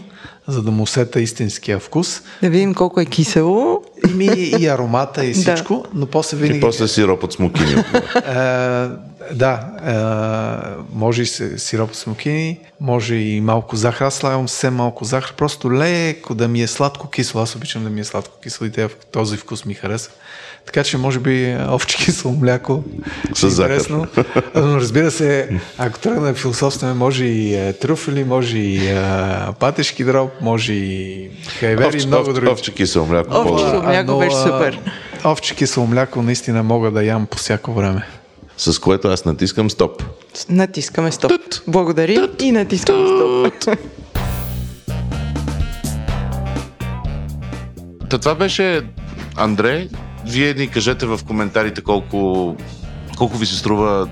за 0.47 0.61
да 0.61 0.71
му 0.71 0.83
усета 0.83 1.21
истинския 1.21 1.79
вкус. 1.79 2.21
Да 2.41 2.49
видим 2.49 2.73
колко 2.73 2.99
е 2.99 3.05
кисело. 3.05 3.83
И, 4.09 4.13
ми, 4.13 4.25
и 4.25 4.67
аромата 4.67 5.25
и 5.25 5.33
всичко, 5.33 5.73
да. 5.73 5.99
но 5.99 6.05
после 6.05 6.37
винаги... 6.37 6.57
И 6.57 6.61
после 6.61 6.87
сироп 6.87 7.23
от 7.23 7.33
смокини. 7.33 7.75
Да, 9.31 9.59
е, 9.85 10.95
може 10.95 11.21
и 11.21 11.25
сироп 11.57 11.95
смокини, 11.95 12.59
може 12.79 13.15
и 13.15 13.41
малко 13.41 13.75
захар. 13.75 14.05
Аз 14.05 14.15
слагам 14.15 14.47
все 14.47 14.69
малко 14.69 15.05
захар, 15.05 15.33
просто 15.37 15.73
леко 15.73 16.35
да 16.35 16.47
ми 16.47 16.61
е 16.61 16.67
сладко 16.67 17.09
кисло. 17.09 17.41
Аз 17.41 17.55
обичам 17.55 17.83
да 17.83 17.89
ми 17.89 18.01
е 18.01 18.03
сладко 18.03 18.39
кисло 18.43 18.65
и 18.65 18.71
този 19.11 19.37
вкус 19.37 19.65
ми 19.65 19.73
харесва. 19.73 20.13
Така 20.65 20.83
че 20.83 20.97
може 20.97 21.19
би 21.19 21.57
овче 21.69 21.97
кисело 21.97 22.33
мляко 22.33 22.83
с 23.33 23.49
захар. 23.49 24.07
Но 24.55 24.77
разбира 24.77 25.11
се, 25.11 25.49
ако 25.77 25.99
тръгна 25.99 26.33
философстваме, 26.33 26.93
може 26.93 27.25
и 27.25 27.55
е, 27.55 27.73
трюфели, 27.73 28.23
може 28.23 28.57
и 28.57 28.87
е, 28.87 29.01
патешки 29.59 30.03
дроб, 30.03 30.31
може 30.41 30.73
и 30.73 31.29
хайвери 31.59 32.01
и 32.03 32.07
много 32.07 32.33
други. 32.33 32.47
Овче 32.51 32.73
кисело 32.73 33.05
мляко. 33.05 33.37
Овче 33.37 33.63
кисело 33.63 33.83
мляко 33.83 34.19
беше 34.19 34.35
супер. 34.35 34.79
Овче 35.25 35.55
кисело 35.55 35.87
мляко 35.87 36.21
наистина 36.21 36.63
мога 36.63 36.91
да 36.91 37.03
ям 37.03 37.25
по 37.25 37.37
всяко 37.37 37.73
време 37.73 38.07
с 38.63 38.79
което 38.79 39.07
аз 39.07 39.25
натискам 39.25 39.69
стоп. 39.69 40.03
Натискаме 40.49 41.11
стоп. 41.11 41.31
Тът, 41.31 41.63
Благодари 41.67 42.15
тът, 42.15 42.41
и 42.41 42.51
натискаме 42.51 43.07
стоп. 43.07 43.77
Та 48.09 48.17
това 48.17 48.35
беше 48.35 48.81
Андрей. 49.35 49.89
Вие 50.25 50.53
ни 50.53 50.67
кажете 50.67 51.05
в 51.05 51.19
коментарите 51.27 51.81
колко 51.81 52.55
колко 53.17 53.37
ви 53.37 53.45
се 53.45 53.57
струва 53.57 54.09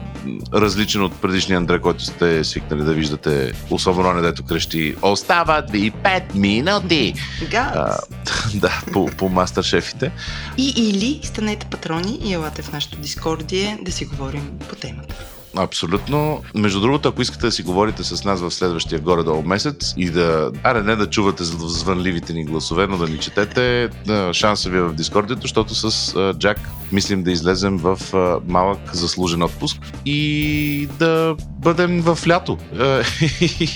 различен 0.53 1.03
от 1.03 1.21
предишния 1.21 1.57
Андре, 1.57 1.79
който 1.79 2.05
сте 2.05 2.43
свикнали 2.43 2.83
да 2.83 2.93
виждате, 2.93 3.53
особено 3.69 4.13
не 4.13 4.21
дето 4.21 4.43
крещи 4.43 4.95
Остават 5.01 5.71
ви 5.71 5.91
5 5.91 6.35
минути! 6.35 7.13
А, 7.53 7.97
да, 8.55 8.81
по, 8.93 9.05
по 9.17 9.29
мастер-шефите. 9.29 10.11
И 10.57 10.73
или 10.77 11.19
станете 11.23 11.65
патрони 11.65 12.19
и 12.23 12.33
елате 12.33 12.61
в 12.61 12.71
нашото 12.71 12.97
дискордие 12.97 13.79
да 13.81 13.91
си 13.91 14.05
говорим 14.05 14.51
по 14.69 14.75
темата. 14.75 15.15
Абсолютно. 15.55 16.43
Между 16.55 16.81
другото, 16.81 17.09
ако 17.09 17.21
искате 17.21 17.45
да 17.45 17.51
си 17.51 17.63
говорите 17.63 18.03
с 18.03 18.23
нас 18.23 18.41
в 18.41 18.51
следващия 18.51 18.99
горе-долу 18.99 19.43
месец 19.43 19.93
и 19.97 20.09
да, 20.09 20.51
аре 20.63 20.83
не 20.83 20.95
да 20.95 21.09
чувате 21.09 21.43
звънливите 21.43 22.33
ни 22.33 22.45
гласове, 22.45 22.87
но 22.87 22.97
да 22.97 23.07
ни 23.07 23.17
четете, 23.17 23.89
шанса 24.33 24.69
ви 24.69 24.77
е 24.77 24.81
в 24.81 24.93
Дискордито, 24.93 25.41
защото 25.41 25.75
с 25.75 26.33
Джак 26.39 26.59
мислим 26.91 27.23
да 27.23 27.31
излезем 27.31 27.77
в 27.77 27.99
малък 28.47 28.95
заслужен 28.95 29.43
отпуск 29.43 29.77
и 30.05 30.87
да 30.99 31.35
бъдем 31.39 32.01
в 32.01 32.19
лято. 32.27 32.57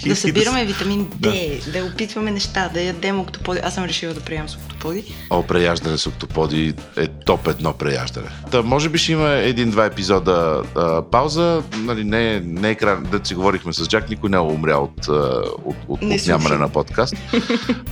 Да 0.07 0.15
събираме 0.15 0.65
витамин 0.65 1.06
D, 1.06 1.65
да. 1.65 1.72
да 1.72 1.85
опитваме 1.85 2.31
неща, 2.31 2.69
да 2.73 2.81
ядем 2.81 3.19
октоподи. 3.19 3.60
Аз 3.64 3.73
съм 3.73 3.84
решила 3.84 4.14
да 4.14 4.19
приемам 4.19 4.49
с 4.49 4.56
октоподи. 4.56 5.03
О, 5.30 5.43
преяждане 5.43 5.97
с 5.97 6.07
октоподи 6.07 6.73
е 6.97 7.07
топ 7.07 7.47
едно 7.47 7.73
преяждане. 7.73 8.27
Та, 8.52 8.61
може 8.61 8.89
би 8.89 8.97
ще 8.97 9.11
има 9.11 9.30
един-два 9.30 9.85
епизода 9.85 10.64
а, 10.76 11.02
пауза, 11.02 11.64
нали, 11.78 12.04
не, 12.04 12.40
не 12.40 12.70
е 12.70 12.76
край, 12.76 12.96
да 13.12 13.26
си 13.26 13.36
говорихме 13.36 13.74
с 13.74 13.88
Джак, 13.88 14.10
никой 14.10 14.30
не 14.30 14.38
е 14.38 14.40
умрял 14.40 14.84
от, 14.84 15.08
от, 15.08 15.76
от, 15.88 16.04
от 16.04 16.28
нямане 16.28 16.56
на 16.56 16.70
подкаст. 16.70 17.16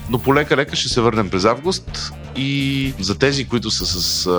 Но 0.10 0.20
полека-лека 0.20 0.76
ще 0.76 0.90
се 0.90 1.02
върнем 1.02 1.30
през 1.30 1.46
август 1.46 2.14
и 2.36 2.94
за 3.00 3.18
тези, 3.20 3.48
които 3.48 3.72
са 3.72 3.86
с 3.86 4.30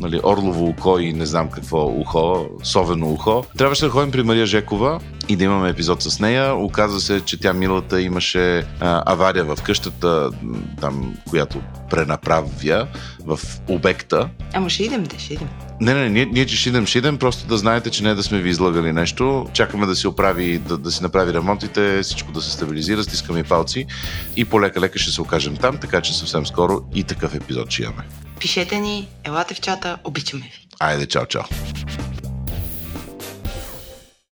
нали, 0.00 0.20
орлово 0.24 0.64
ухо 0.68 0.98
и 0.98 1.12
не 1.12 1.26
знам 1.26 1.50
какво 1.50 1.86
ухо, 1.86 2.46
совено 2.62 3.10
ухо, 3.12 3.44
трябваше 3.58 3.84
да 3.84 3.90
ходим 3.90 4.10
при 4.10 4.22
Мария 4.22 4.46
Жекова 4.46 5.00
и 5.30 5.36
да 5.36 5.44
имаме 5.44 5.68
епизод 5.68 6.02
с 6.02 6.20
нея. 6.20 6.54
Оказва 6.54 7.00
се, 7.00 7.20
че 7.20 7.40
тя 7.40 7.52
милата 7.52 8.00
имаше 8.00 8.58
а, 8.58 9.02
авария 9.06 9.44
в 9.44 9.58
къщата, 9.62 10.30
там, 10.80 11.14
която 11.28 11.60
пренаправя 11.90 12.86
в 13.26 13.40
обекта. 13.68 14.28
Ама 14.52 14.70
ще 14.70 14.82
идем, 14.82 15.02
да, 15.02 15.18
ще 15.18 15.34
идем. 15.34 15.48
Не, 15.80 15.94
не, 15.94 16.08
ние, 16.08 16.26
ние 16.26 16.46
че 16.46 16.56
ще 16.56 16.68
идем, 16.68 16.86
ще 16.86 16.98
идем, 16.98 17.18
просто 17.18 17.46
да 17.46 17.58
знаете, 17.58 17.90
че 17.90 18.02
не 18.02 18.14
да 18.14 18.22
сме 18.22 18.38
ви 18.38 18.50
излагали 18.50 18.92
нещо. 18.92 19.46
Чакаме 19.52 19.86
да 19.86 19.96
си 19.96 20.06
оправи, 20.06 20.58
да, 20.58 20.78
да 20.78 20.90
си 20.90 21.02
направи 21.02 21.34
ремонтите, 21.34 22.02
всичко 22.02 22.32
да 22.32 22.42
се 22.42 22.50
стабилизира, 22.50 23.04
стискаме 23.04 23.42
палци 23.42 23.86
и 24.36 24.44
полека-лека 24.44 24.98
ще 24.98 25.10
се 25.10 25.20
окажем 25.20 25.56
там, 25.56 25.78
така 25.78 26.00
че 26.00 26.18
съвсем 26.18 26.46
скоро 26.46 26.80
и 26.94 27.04
такъв 27.04 27.34
епизод 27.34 27.70
ще 27.70 27.82
имаме. 27.82 28.02
Пишете 28.40 28.78
ни, 28.78 29.08
елате 29.24 29.54
в 29.54 29.60
чата, 29.60 29.98
обичаме 30.04 30.42
ви. 30.42 30.66
Айде, 30.80 31.06
чао, 31.06 31.26
чао. 31.26 31.42